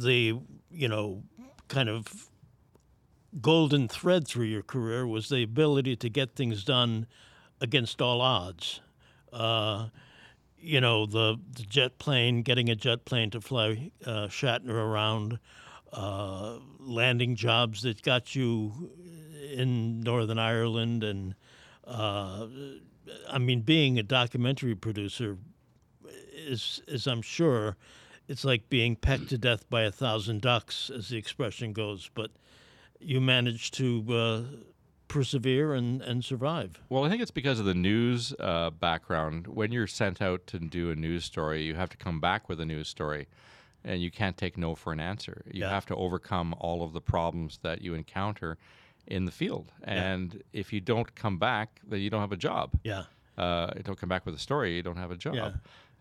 the 0.00 0.38
you 0.72 0.88
know 0.88 1.22
kind 1.68 1.88
of 1.88 2.28
golden 3.40 3.88
thread 3.88 4.26
through 4.28 4.46
your 4.46 4.62
career 4.62 5.06
was 5.06 5.28
the 5.28 5.42
ability 5.42 5.96
to 5.96 6.08
get 6.08 6.36
things 6.36 6.62
done 6.64 7.06
against 7.60 8.00
all 8.02 8.20
odds. 8.20 8.80
Uh, 9.34 9.88
you 10.58 10.80
know 10.80 11.04
the, 11.04 11.38
the 11.56 11.62
jet 11.64 11.98
plane, 11.98 12.42
getting 12.42 12.70
a 12.70 12.74
jet 12.74 13.04
plane 13.04 13.30
to 13.30 13.40
fly 13.40 13.90
uh, 14.06 14.28
Shatner 14.28 14.70
around, 14.70 15.38
uh, 15.92 16.58
landing 16.80 17.36
jobs 17.36 17.82
that 17.82 18.02
got 18.02 18.34
you 18.34 18.90
in 19.52 20.00
Northern 20.00 20.38
Ireland, 20.38 21.04
and 21.04 21.34
uh, 21.86 22.46
I 23.30 23.38
mean, 23.38 23.60
being 23.60 23.98
a 23.98 24.02
documentary 24.02 24.74
producer 24.74 25.36
is, 26.34 26.82
is 26.86 27.06
I'm 27.06 27.22
sure, 27.22 27.76
it's 28.28 28.44
like 28.44 28.68
being 28.70 28.96
pecked 28.96 29.28
to 29.30 29.38
death 29.38 29.68
by 29.68 29.82
a 29.82 29.92
thousand 29.92 30.40
ducks, 30.40 30.90
as 30.90 31.08
the 31.08 31.18
expression 31.18 31.72
goes. 31.72 32.10
But 32.14 32.30
you 32.98 33.20
managed 33.20 33.74
to 33.74 34.04
uh, 34.10 34.42
persevere 35.14 35.74
and, 35.74 36.02
and 36.02 36.24
survive. 36.24 36.82
Well, 36.88 37.04
I 37.04 37.08
think 37.08 37.22
it's 37.22 37.30
because 37.30 37.60
of 37.60 37.66
the 37.66 37.74
news 37.74 38.34
uh, 38.40 38.70
background. 38.70 39.46
When 39.46 39.70
you're 39.70 39.86
sent 39.86 40.20
out 40.20 40.44
to 40.48 40.58
do 40.58 40.90
a 40.90 40.96
news 40.96 41.24
story, 41.24 41.62
you 41.62 41.76
have 41.76 41.88
to 41.90 41.96
come 41.96 42.20
back 42.20 42.48
with 42.48 42.58
a 42.60 42.64
news 42.66 42.88
story, 42.88 43.28
and 43.84 44.02
you 44.02 44.10
can't 44.10 44.36
take 44.36 44.58
no 44.58 44.74
for 44.74 44.92
an 44.92 44.98
answer. 44.98 45.42
You 45.46 45.60
Yeah. 45.60 45.70
have 45.70 45.86
to 45.86 45.94
overcome 45.94 46.54
all 46.58 46.82
of 46.82 46.92
the 46.92 47.00
problems 47.00 47.60
that 47.62 47.80
you 47.80 47.94
encounter 47.94 48.58
in 49.06 49.24
the 49.24 49.30
field. 49.30 49.70
And 49.84 50.42
if 50.52 50.72
you 50.72 50.80
don't 50.80 51.14
come 51.14 51.38
back, 51.38 51.80
then 51.88 52.00
you 52.00 52.10
don't 52.10 52.20
have 52.20 52.32
a 52.32 52.36
job. 52.50 52.72
Yeah, 52.82 53.04
uh, 53.38 53.70
you 53.76 53.82
don't 53.84 53.98
come 54.00 54.08
back 54.08 54.26
with 54.26 54.34
a 54.34 54.38
story, 54.48 54.74
you 54.74 54.82
don't 54.82 54.96
have 54.96 55.12
a 55.12 55.16
job. 55.16 55.34
Yeah. 55.36 55.52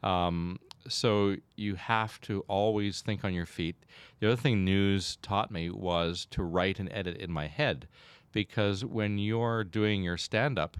Um, 0.03 0.59
so 0.87 1.35
you 1.55 1.75
have 1.75 2.19
to 2.21 2.43
always 2.47 3.01
think 3.01 3.23
on 3.23 3.33
your 3.33 3.45
feet. 3.45 3.75
The 4.19 4.27
other 4.27 4.41
thing 4.41 4.65
news 4.65 5.17
taught 5.21 5.49
me 5.51 5.69
was 5.69 6.25
to 6.31 6.41
write 6.43 6.79
and 6.79 6.89
edit 6.91 7.15
in 7.17 7.31
my 7.31 7.47
head, 7.47 7.87
because 8.33 8.83
when 8.83 9.17
you're 9.17 9.63
doing 9.63 10.03
your 10.03 10.17
stand-up, 10.17 10.75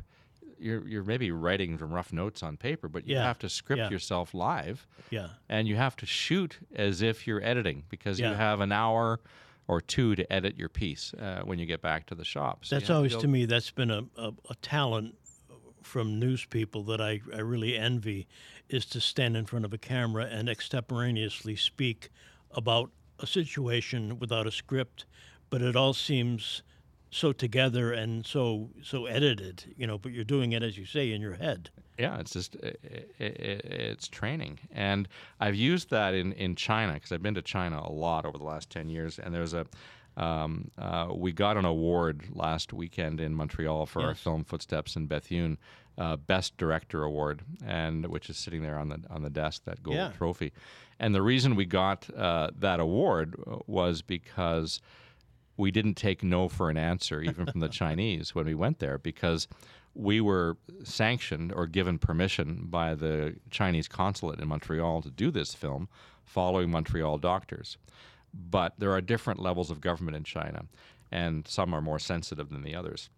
you're 0.59 0.85
you're 0.87 1.03
maybe 1.03 1.31
writing 1.31 1.77
some 1.77 1.91
rough 1.93 2.11
notes 2.11 2.43
on 2.43 2.57
paper, 2.57 2.87
but 2.89 3.07
you 3.07 3.15
Yeah. 3.15 3.23
have 3.23 3.39
to 3.39 3.49
script 3.49 3.79
Yeah. 3.79 3.89
yourself 3.89 4.33
live, 4.33 4.85
yeah, 5.09 5.29
and 5.47 5.67
you 5.67 5.75
have 5.77 5.95
to 5.97 6.05
shoot 6.05 6.59
as 6.75 7.01
if 7.01 7.25
you're 7.27 7.43
editing, 7.43 7.83
because 7.89 8.19
you 8.19 8.27
have 8.27 8.59
an 8.59 8.71
hour 8.71 9.19
or 9.67 9.79
two 9.79 10.15
to 10.15 10.31
edit 10.31 10.57
your 10.57 10.69
piece 10.69 11.13
uh, 11.13 11.41
when 11.45 11.57
you 11.59 11.65
get 11.65 11.81
back 11.81 12.05
to 12.07 12.15
the 12.15 12.25
shop. 12.25 12.65
So 12.65 12.75
that's 12.75 12.89
always 12.89 13.15
be 13.15 13.21
to 13.21 13.27
me. 13.27 13.45
That's 13.45 13.71
been 13.71 13.91
a, 13.91 14.03
a, 14.17 14.33
a 14.49 14.55
talent 14.61 15.15
from 15.81 16.19
news 16.19 16.45
people 16.45 16.83
that 16.83 17.01
I, 17.01 17.21
I 17.33 17.39
really 17.39 17.77
envy, 17.77 18.27
is 18.69 18.85
to 18.87 19.01
stand 19.01 19.35
in 19.35 19.45
front 19.45 19.65
of 19.65 19.73
a 19.73 19.77
camera 19.77 20.25
and 20.25 20.47
extemporaneously 20.49 21.55
speak 21.57 22.09
about 22.51 22.91
a 23.19 23.27
situation 23.27 24.17
without 24.17 24.47
a 24.47 24.51
script, 24.51 25.05
but 25.49 25.61
it 25.61 25.75
all 25.75 25.93
seems 25.93 26.63
so 27.13 27.31
together 27.33 27.91
and 27.93 28.25
so 28.25 28.69
so 28.81 29.05
edited, 29.05 29.73
you 29.77 29.85
know. 29.87 29.97
But 29.97 30.11
you're 30.11 30.23
doing 30.23 30.51
it 30.53 30.63
as 30.63 30.77
you 30.77 30.85
say 30.85 31.11
in 31.11 31.21
your 31.21 31.35
head. 31.35 31.69
yeah 31.99 32.19
it's 32.19 32.33
just 32.33 32.57
i 32.63 32.67
i 33.19 33.25
i 33.25 33.29
it's 33.89 34.07
training 34.07 34.57
and 34.71 35.07
i've 35.39 35.55
used 35.55 35.91
that 35.91 36.15
in 36.15 36.31
in 36.33 36.55
china 36.55 36.93
because 36.93 37.11
i've 37.11 37.21
been 37.21 37.35
to 37.35 37.41
china 37.43 37.79
a 37.85 37.91
lot 37.91 38.25
over 38.25 38.37
the 38.39 38.43
last 38.43 38.69
10 38.71 38.89
years 38.89 39.19
and 39.19 39.31
there's 39.33 39.53
a 39.53 39.65
um, 40.15 40.69
uh, 40.77 41.07
we 41.13 41.31
got 41.31 41.57
an 41.57 41.65
award 41.65 42.25
last 42.33 42.71
weekend 42.71 43.19
in 43.19 43.33
Montreal 43.33 43.87
for 43.87 44.03
our 44.03 44.13
film 44.13 44.43
Footsteps 44.43 44.95
in 44.95 45.07
Bethune, 45.07 45.57
uh, 45.97 46.17
Best 46.17 46.55
Director 46.57 47.01
Award, 47.03 47.41
and 47.65 48.05
which 48.05 48.29
is 48.29 48.37
sitting 48.37 48.61
there 48.61 48.77
on 48.77 48.89
the 48.89 48.99
on 49.09 49.23
the 49.23 49.31
desk 49.31 49.63
that 49.65 49.81
gold 49.81 49.95
Yeah. 49.97 50.11
trophy. 50.11 50.51
And 50.99 51.15
the 51.15 51.23
reason 51.23 51.55
we 51.55 51.65
got 51.65 52.07
uh, 52.15 52.51
that 52.59 52.79
award 52.79 53.33
uh, 53.47 53.57
was 53.65 54.03
because 54.03 54.81
we 55.57 55.71
didn't 55.71 55.95
take 55.95 56.23
no 56.23 56.49
for 56.49 56.69
an 56.69 56.77
answer, 56.77 57.21
even 57.21 57.45
from 57.45 57.59
the 57.59 57.69
Chinese, 57.81 58.33
when 58.33 58.45
we 58.45 58.55
went 58.55 58.79
there, 58.79 58.97
because 58.97 59.47
we 59.95 60.19
were 60.19 60.57
sanctioned 60.83 61.53
or 61.53 61.67
given 61.67 61.99
permission 61.99 62.65
by 62.69 62.95
the 62.95 63.35
Chinese 63.51 63.87
consulate 63.87 64.39
in 64.39 64.47
Montreal 64.47 65.01
to 65.03 65.11
do 65.11 65.29
this 65.29 65.53
film, 65.53 65.87
following 66.25 66.71
Montreal 66.71 67.19
doctors. 67.19 67.77
But 68.33 68.73
there 68.79 68.91
are 68.91 69.01
different 69.01 69.39
levels 69.39 69.69
of 69.69 69.79
government 69.81 70.17
in 70.17 70.23
China, 70.23 70.65
and 71.11 71.47
some 71.47 71.73
are 71.75 71.81
more 71.81 71.99
sensitive 71.99 72.49
than 72.49 72.63
the 72.63 72.73
others. 72.73 73.09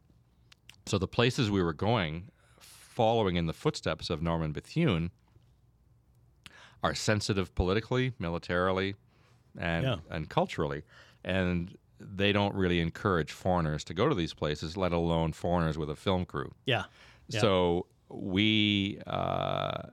So 0.86 0.98
the 0.98 1.08
places 1.08 1.50
we 1.50 1.64
were 1.64 1.72
going, 1.74 2.30
following 2.60 3.38
in 3.38 3.46
the 3.46 3.54
footsteps 3.54 4.10
of 4.10 4.22
Norman 4.22 4.52
Bethune, 4.52 5.12
are 6.84 6.94
sensitive 6.94 7.56
politically, 7.56 8.14
militarily, 8.20 8.96
and 9.58 9.84
Yeah. 9.86 9.96
and 10.12 10.30
culturally, 10.30 10.84
and 11.24 11.76
they 12.14 12.32
don't 12.32 12.56
really 12.56 12.80
encourage 12.80 13.32
foreigners 13.32 13.84
to 13.86 13.94
go 13.94 14.08
to 14.10 14.16
these 14.16 14.34
places, 14.34 14.78
let 14.78 14.92
alone 14.92 15.34
foreigners 15.34 15.78
with 15.78 15.90
a 15.90 15.96
film 15.96 16.26
crew. 16.26 16.52
Yeah, 16.66 16.86
Yeah. 17.30 17.42
So 17.42 17.86
we 18.10 19.00
uh, 19.08 19.90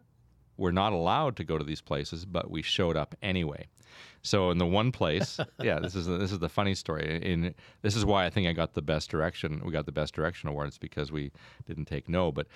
were 0.56 0.72
not 0.72 0.92
allowed 0.92 1.36
to 1.36 1.44
go 1.44 1.58
to 1.58 1.64
these 1.64 1.80
places, 1.80 2.24
but 2.24 2.50
we 2.50 2.62
showed 2.62 2.96
up 2.96 3.14
anyway. 3.22 3.66
So 4.22 4.50
in 4.50 4.58
the 4.58 4.66
one 4.66 4.92
place, 4.92 5.38
yeah, 5.62 5.80
this 5.80 5.94
is 5.94 6.06
this 6.06 6.32
is 6.32 6.38
the 6.38 6.48
funny 6.48 6.74
story. 6.74 7.20
In 7.22 7.54
this 7.82 7.96
is 7.96 8.04
why 8.04 8.24
I 8.24 8.30
think 8.30 8.46
I 8.46 8.52
got 8.52 8.74
the 8.74 8.82
best 8.82 9.10
direction. 9.10 9.60
We 9.64 9.72
got 9.72 9.86
the 9.86 9.92
best 9.92 10.14
direction 10.14 10.48
awards 10.48 10.78
because 10.78 11.10
we 11.10 11.32
didn't 11.66 11.86
take 11.86 12.08
no. 12.08 12.30
But 12.30 12.46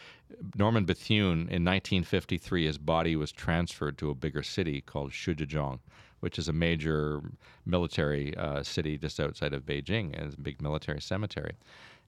Norman 0.57 0.85
Bethune 0.85 1.41
in 1.51 1.65
1953, 1.65 2.67
his 2.67 2.79
body 2.79 3.17
was 3.17 3.33
transferred 3.33 3.99
to 3.99 4.11
a 4.11 4.15
bigger 4.15 4.43
city 4.43 4.81
called 4.81 5.11
Shijiazhuang, 5.11 5.81
which 6.21 6.39
is 6.39 6.49
a 6.49 6.53
major 6.53 7.23
military 7.65 8.37
uh, 8.37 8.63
city 8.63 8.99
just 8.99 9.21
outside 9.21 9.53
of 9.53 9.65
Beijing, 9.65 10.15
and 10.17 10.27
it's 10.27 10.35
a 10.35 10.41
big 10.41 10.61
military 10.63 11.01
cemetery. 11.01 11.57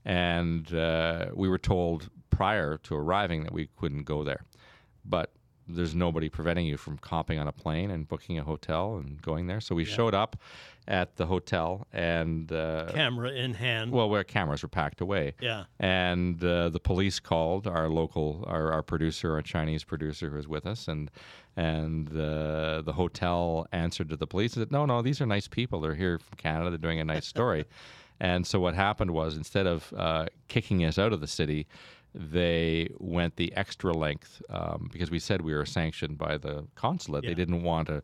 And 0.04 0.72
uh, 0.74 1.26
we 1.34 1.48
were 1.48 1.58
told 1.58 2.08
prior 2.30 2.78
to 2.78 2.94
arriving 2.94 3.44
that 3.44 3.52
we 3.52 3.68
couldn't 3.76 4.04
go 4.04 4.24
there, 4.24 4.44
but 5.04 5.32
there's 5.68 5.94
nobody 5.94 6.28
preventing 6.28 6.66
you 6.66 6.76
from 6.76 6.98
hopping 7.02 7.38
on 7.38 7.46
a 7.46 7.52
plane 7.52 7.90
and 7.90 8.08
booking 8.08 8.38
a 8.38 8.44
hotel 8.44 8.96
and 8.96 9.20
going 9.22 9.46
there. 9.46 9.60
So 9.60 9.74
we 9.74 9.84
showed 9.84 10.14
up 10.14 10.36
at 10.86 11.16
the 11.16 11.26
hotel 11.26 11.86
and 11.92 12.50
uh, 12.50 12.86
camera 12.92 13.30
in 13.30 13.52
hand. 13.52 13.92
well, 13.92 14.08
where 14.08 14.24
cameras 14.24 14.62
were 14.62 14.68
packed 14.68 15.00
away. 15.02 15.34
yeah, 15.40 15.64
And 15.78 16.42
uh, 16.42 16.70
the 16.70 16.80
police 16.80 17.20
called 17.20 17.66
our 17.66 17.88
local, 17.88 18.44
our, 18.46 18.72
our 18.72 18.82
producer, 18.82 19.34
our 19.34 19.42
Chinese 19.42 19.84
producer 19.84 20.30
who 20.30 20.36
was 20.36 20.48
with 20.48 20.66
us, 20.66 20.88
and 20.88 21.10
and 21.56 22.08
uh, 22.10 22.82
the 22.82 22.92
hotel 22.94 23.66
answered 23.72 24.08
to 24.10 24.16
the 24.16 24.26
police 24.26 24.54
and 24.54 24.62
said, 24.62 24.72
"No, 24.72 24.86
no, 24.86 25.02
these 25.02 25.20
are 25.20 25.26
nice 25.26 25.48
people. 25.48 25.80
They're 25.80 25.94
here 25.94 26.18
from 26.18 26.36
Canada. 26.36 26.70
They're 26.70 26.78
doing 26.78 27.00
a 27.00 27.04
nice 27.04 27.26
story." 27.26 27.64
and 28.20 28.46
so 28.46 28.58
what 28.60 28.74
happened 28.74 29.10
was, 29.10 29.36
instead 29.36 29.66
of 29.66 29.92
uh, 29.96 30.26
kicking 30.48 30.84
us 30.84 30.98
out 30.98 31.12
of 31.12 31.20
the 31.20 31.26
city, 31.26 31.66
they 32.18 32.88
went 32.98 33.36
the 33.36 33.52
extra 33.54 33.92
length 33.92 34.42
um, 34.50 34.88
because 34.92 35.10
we 35.10 35.20
said 35.20 35.40
we 35.42 35.54
were 35.54 35.64
sanctioned 35.64 36.18
by 36.18 36.36
the 36.36 36.66
consulate. 36.74 37.22
Yeah. 37.24 37.30
They 37.30 37.34
didn't 37.34 37.62
want 37.62 37.86
to. 37.88 38.02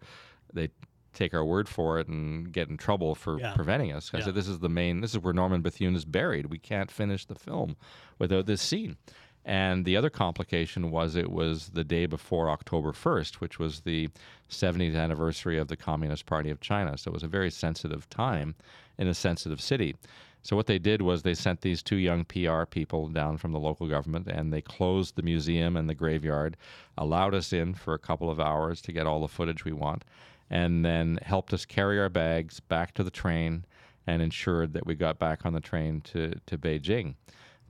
They 0.53 0.69
take 1.13 1.35
our 1.35 1.45
word 1.45 1.69
for 1.69 1.99
it 1.99 2.07
and 2.09 2.53
get 2.53 2.69
in 2.69 2.77
trouble 2.77 3.15
for 3.17 3.39
Yeah. 3.41 3.55
preventing 3.55 3.93
us. 3.93 4.11
I 4.15 4.19
Yeah. 4.19 4.25
said, 4.27 4.35
"This 4.35 4.49
is 4.49 4.61
the 4.61 4.69
main. 4.69 5.01
This 5.01 5.13
is 5.15 5.19
where 5.21 5.33
Norman 5.35 5.63
Bethune 5.63 5.95
is 5.97 6.05
buried. 6.05 6.47
We 6.47 6.59
can't 6.59 6.91
finish 6.91 7.25
the 7.25 7.35
film 7.35 7.77
without 8.19 8.47
this 8.47 8.63
scene." 8.63 8.97
And 9.45 9.85
the 9.85 9.97
other 9.97 10.09
complication 10.11 10.91
was 10.91 11.17
it 11.17 11.31
was 11.31 11.71
the 11.71 11.85
day 11.85 12.07
before 12.07 12.49
October 12.49 12.93
1st, 12.93 13.41
which 13.41 13.59
was 13.59 13.81
the 13.81 14.09
70th 14.49 14.95
anniversary 14.97 15.59
of 15.59 15.69
the 15.69 15.77
Communist 15.77 16.25
Party 16.25 16.51
of 16.51 16.61
China. 16.61 16.97
So 16.97 17.11
it 17.11 17.15
was 17.15 17.23
a 17.25 17.29
very 17.29 17.51
sensitive 17.51 18.09
time 18.09 18.55
in 18.97 19.07
a 19.07 19.13
sensitive 19.15 19.61
city. 19.61 19.97
So 20.45 20.57
what 20.57 20.67
they 20.67 20.79
did 20.79 21.01
was 21.01 21.23
they 21.23 21.33
sent 21.35 21.63
these 21.63 21.83
two 21.83 21.97
young 21.97 22.27
PR 22.27 22.65
people 22.67 23.09
down 23.09 23.39
from 23.39 23.53
the 23.53 23.59
local 23.59 23.89
government 23.89 24.29
and 24.29 24.53
they 24.53 24.61
closed 24.61 25.17
the 25.17 25.23
museum 25.23 25.75
and 25.75 25.89
the 25.89 25.95
graveyard, 25.95 26.59
allowed 26.99 27.35
us 27.35 27.53
in 27.53 27.73
for 27.73 27.95
a 27.95 27.99
couple 27.99 28.31
of 28.31 28.39
hours 28.39 28.83
to 28.83 28.93
get 28.93 29.07
all 29.07 29.21
the 29.23 29.29
footage 29.29 29.65
we 29.65 29.73
want, 29.73 30.05
and 30.51 30.85
then 30.85 31.19
helped 31.23 31.55
us 31.55 31.65
carry 31.65 31.99
our 31.99 32.11
bags 32.11 32.61
back 32.61 32.93
to 32.95 33.03
the 33.03 33.11
train 33.11 33.65
and 34.07 34.21
ensured 34.21 34.75
that 34.75 34.87
we 34.87 34.95
got 34.95 35.19
back 35.19 35.47
on 35.47 35.55
the 35.55 35.61
train 35.61 36.03
to, 36.03 36.35
to 36.45 36.59
Beijing. 36.59 37.15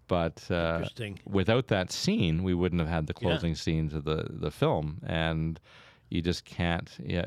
But 0.09 0.51
uh, 0.51 0.81
without 1.25 1.69
that 1.69 1.93
scene, 1.93 2.43
we 2.43 2.55
wouldn't 2.55 2.81
have 2.81 2.91
had 2.91 3.07
the 3.07 3.15
closing 3.15 3.55
scenes 3.55 3.95
of 3.95 4.05
the, 4.05 4.27
the 4.29 4.51
film. 4.51 5.01
And 5.07 5.61
you 6.11 6.23
just 6.23 6.45
can't, 6.45 6.91
yeah, 7.03 7.27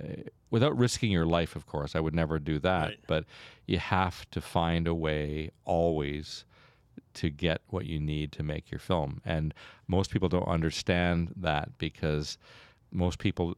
without 0.49 0.77
risking 0.77 1.11
your 1.11 1.25
life, 1.25 1.55
of 1.55 1.65
course. 1.65 1.95
I 1.95 1.99
would 1.99 2.15
never 2.15 2.39
do 2.39 2.59
that. 2.59 2.85
Right. 2.89 2.99
But 3.07 3.25
you 3.65 3.79
have 3.79 4.29
to 4.31 4.41
find 4.41 4.87
a 4.87 4.93
way 4.93 5.51
always 5.65 6.45
to 7.15 7.29
get 7.29 7.61
what 7.67 7.85
you 7.85 7.99
need 7.99 8.31
to 8.33 8.43
make 8.43 8.69
your 8.71 8.79
film. 8.79 9.21
And 9.25 9.53
most 9.87 10.11
people 10.11 10.29
don't 10.29 10.47
understand 10.47 11.33
that 11.37 11.77
because 11.77 12.37
most 12.91 13.19
people, 13.19 13.55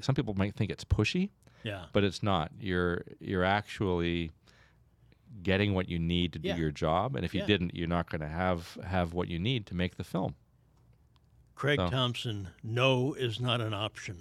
some 0.00 0.14
people 0.14 0.34
might 0.34 0.54
think 0.54 0.70
it's 0.70 0.84
pushy, 0.84 1.30
Yeah. 1.62 1.84
but 1.92 2.04
it's 2.04 2.22
not. 2.22 2.50
You're 2.60 3.04
you're 3.20 3.44
actually 3.44 4.30
getting 5.42 5.74
what 5.74 5.88
you 5.88 5.98
need 5.98 6.32
to 6.32 6.38
do 6.38 6.48
Yeah. 6.48 6.56
your 6.56 6.70
job, 6.72 7.14
and 7.14 7.24
if 7.24 7.34
you 7.34 7.40
Yeah. 7.40 7.46
didn't, 7.46 7.74
you're 7.74 7.86
not 7.88 8.10
going 8.10 8.20
to 8.22 8.28
have 8.28 8.76
have 8.84 9.12
what 9.14 9.28
you 9.28 9.38
need 9.38 9.66
to 9.66 9.74
make 9.74 9.96
the 9.96 10.04
film. 10.04 10.34
Craig 11.58 11.80
So- 11.80 11.90
Thompson, 11.90 12.48
no 12.62 13.14
is 13.14 13.40
not 13.40 13.60
an 13.60 13.74
option. 13.74 14.16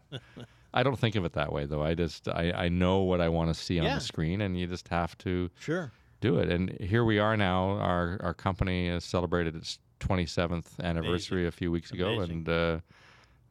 I 0.74 0.82
don't 0.82 0.98
think 0.98 1.16
of 1.16 1.24
it 1.24 1.32
that 1.32 1.50
way 1.50 1.64
though. 1.64 1.82
I 1.82 1.94
just 1.94 2.28
I, 2.28 2.52
I 2.52 2.68
know 2.68 2.98
what 3.00 3.22
I 3.22 3.28
want 3.30 3.48
to 3.48 3.54
see 3.54 3.78
on 3.78 3.86
Yeah. 3.86 3.94
the 3.94 4.00
screen, 4.02 4.42
and 4.42 4.58
you 4.58 4.66
just 4.66 4.88
have 4.88 5.16
to 5.18 5.50
Sure. 5.58 5.90
do 6.20 6.38
it. 6.38 6.50
And 6.50 6.70
here 6.78 7.04
we 7.04 7.18
are 7.18 7.36
now. 7.38 7.70
Our 7.78 8.18
our 8.22 8.34
company 8.34 8.88
has 8.90 9.02
celebrated 9.04 9.56
its 9.56 9.78
27th 10.00 10.78
anniversary 10.84 11.46
a 11.46 11.50
few 11.50 11.72
weeks 11.72 11.90
ago, 11.90 12.08
Amazing. 12.16 12.36
and 12.36 12.48
uh, 12.50 12.80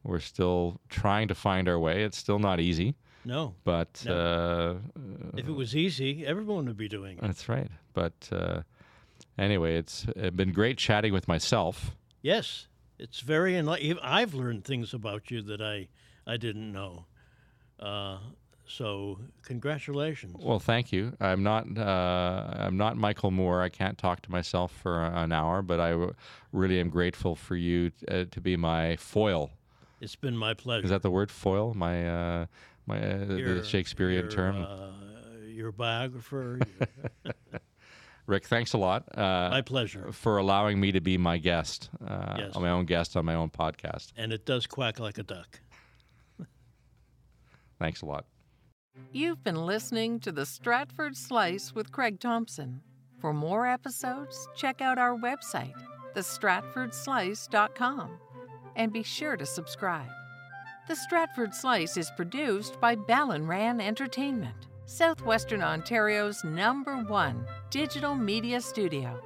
we're 0.04 0.20
still 0.20 0.80
trying 0.88 1.26
to 1.28 1.34
find 1.34 1.68
our 1.68 1.78
way. 1.78 2.04
It's 2.04 2.16
still 2.16 2.38
not 2.38 2.60
easy, 2.60 2.94
No. 3.24 3.54
but 3.64 4.00
No. 4.06 4.80
uh, 4.86 5.36
If 5.36 5.48
it 5.48 5.52
was 5.56 5.74
easy, 5.74 6.24
everyone 6.24 6.66
would 6.66 6.76
be 6.76 6.88
doing 6.88 7.18
it. 7.18 7.22
that's 7.22 7.48
right. 7.48 7.70
But 7.94 8.28
uh, 8.30 8.62
anyway, 9.36 9.74
it's 9.76 10.06
been 10.36 10.52
great 10.52 10.78
chatting 10.78 11.12
with 11.12 11.26
myself. 11.26 11.96
Yes. 12.22 12.67
It's 12.98 13.20
very 13.20 13.56
enlightening. 13.56 13.98
I've 14.02 14.34
learned 14.34 14.64
things 14.64 14.92
about 14.92 15.30
you 15.30 15.42
that 15.42 15.60
I, 15.60 15.88
I 16.26 16.36
didn't 16.36 16.72
know. 16.72 17.04
Uh, 17.78 18.18
so, 18.66 19.18
congratulations. 19.42 20.36
Well, 20.38 20.58
thank 20.58 20.92
you. 20.92 21.16
I'm 21.20 21.42
not 21.42 21.66
uh, 21.78 22.54
I'm 22.56 22.76
not 22.76 22.96
Michael 22.96 23.30
Moore. 23.30 23.62
I 23.62 23.68
can't 23.70 23.96
talk 23.96 24.20
to 24.22 24.30
myself 24.30 24.72
for 24.72 25.04
an 25.04 25.32
hour, 25.32 25.62
but 25.62 25.80
I 25.80 25.90
w- 25.92 26.12
really 26.52 26.78
am 26.78 26.90
grateful 26.90 27.34
for 27.34 27.56
you 27.56 27.92
uh, 28.08 28.24
to 28.30 28.40
be 28.40 28.56
my 28.56 28.96
foil. 28.96 29.50
It's 30.00 30.16
been 30.16 30.36
my 30.36 30.52
pleasure. 30.54 30.84
Is 30.84 30.90
that 30.90 31.02
the 31.02 31.10
word 31.10 31.30
foil? 31.30 31.72
My 31.74 32.08
uh, 32.08 32.46
my 32.86 32.98
uh, 32.98 33.24
the 33.24 33.36
Your- 33.38 33.64
Shakespearean 33.64 34.22
your, 34.22 34.30
term. 34.30 34.62
Uh, 34.62 34.90
your 35.46 35.72
biographer. 35.72 36.58
Rick, 38.28 38.46
thanks 38.46 38.74
a 38.74 38.78
lot 38.78 39.04
uh, 39.18 39.48
my 39.50 39.62
pleasure. 39.62 40.12
for 40.12 40.36
allowing 40.36 40.78
me 40.78 40.92
to 40.92 41.00
be 41.00 41.16
my 41.18 41.38
guest, 41.38 41.88
uh, 42.06 42.36
Yes. 42.38 42.54
on 42.54 42.62
my 42.62 42.70
own 42.70 42.84
guest 42.84 43.16
on 43.16 43.24
my 43.24 43.34
own 43.34 43.48
podcast. 43.50 44.12
And 44.16 44.32
it 44.32 44.44
does 44.44 44.66
quack 44.66 45.00
like 45.00 45.18
a 45.18 45.22
duck. 45.22 45.60
Thanks 47.80 48.02
a 48.02 48.06
lot. 48.06 48.26
You've 49.12 49.42
been 49.42 49.64
listening 49.66 50.20
to 50.20 50.30
the 50.32 50.44
Stratford 50.44 51.16
Slice 51.16 51.74
with 51.74 51.90
Craig 51.90 52.20
Thompson. 52.20 52.82
For 53.18 53.32
more 53.32 53.66
episodes, 53.66 54.46
check 54.54 54.80
out 54.82 54.98
our 54.98 55.16
website, 55.16 55.74
thestratfordslice.com, 56.14 58.18
and 58.76 58.92
be 58.92 59.02
sure 59.02 59.36
to 59.36 59.46
subscribe. 59.46 60.10
The 60.86 60.94
Stratford 60.96 61.54
Slice 61.54 61.96
is 61.96 62.10
produced 62.16 62.80
by 62.80 62.94
Ballinran 62.96 63.80
Entertainment, 63.82 64.67
Southwestern 64.88 65.62
Ontario's 65.62 66.42
number 66.44 66.96
one 66.96 67.44
digital 67.68 68.14
media 68.14 68.58
studio. 68.58 69.20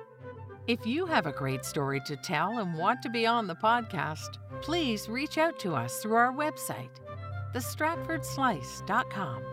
If 0.67 0.85
you 0.85 1.07
have 1.07 1.27
a 1.27 1.33
great 1.33 1.65
story 1.65 2.01
to 2.05 2.17
tell 2.17 2.59
and 2.59 2.75
want 2.75 3.01
to 3.03 3.09
be 3.09 3.27
on 3.27 3.47
the 3.47 3.55
podcast, 3.55 4.39
please 4.61 5.09
reach 5.09 5.39
out 5.39 5.61
to 5.61 5.77
us 5.77 6.03
through 6.03 6.17
our 6.17 6.33
website, 6.33 6.91
thestratfordslice.com. 7.55 9.52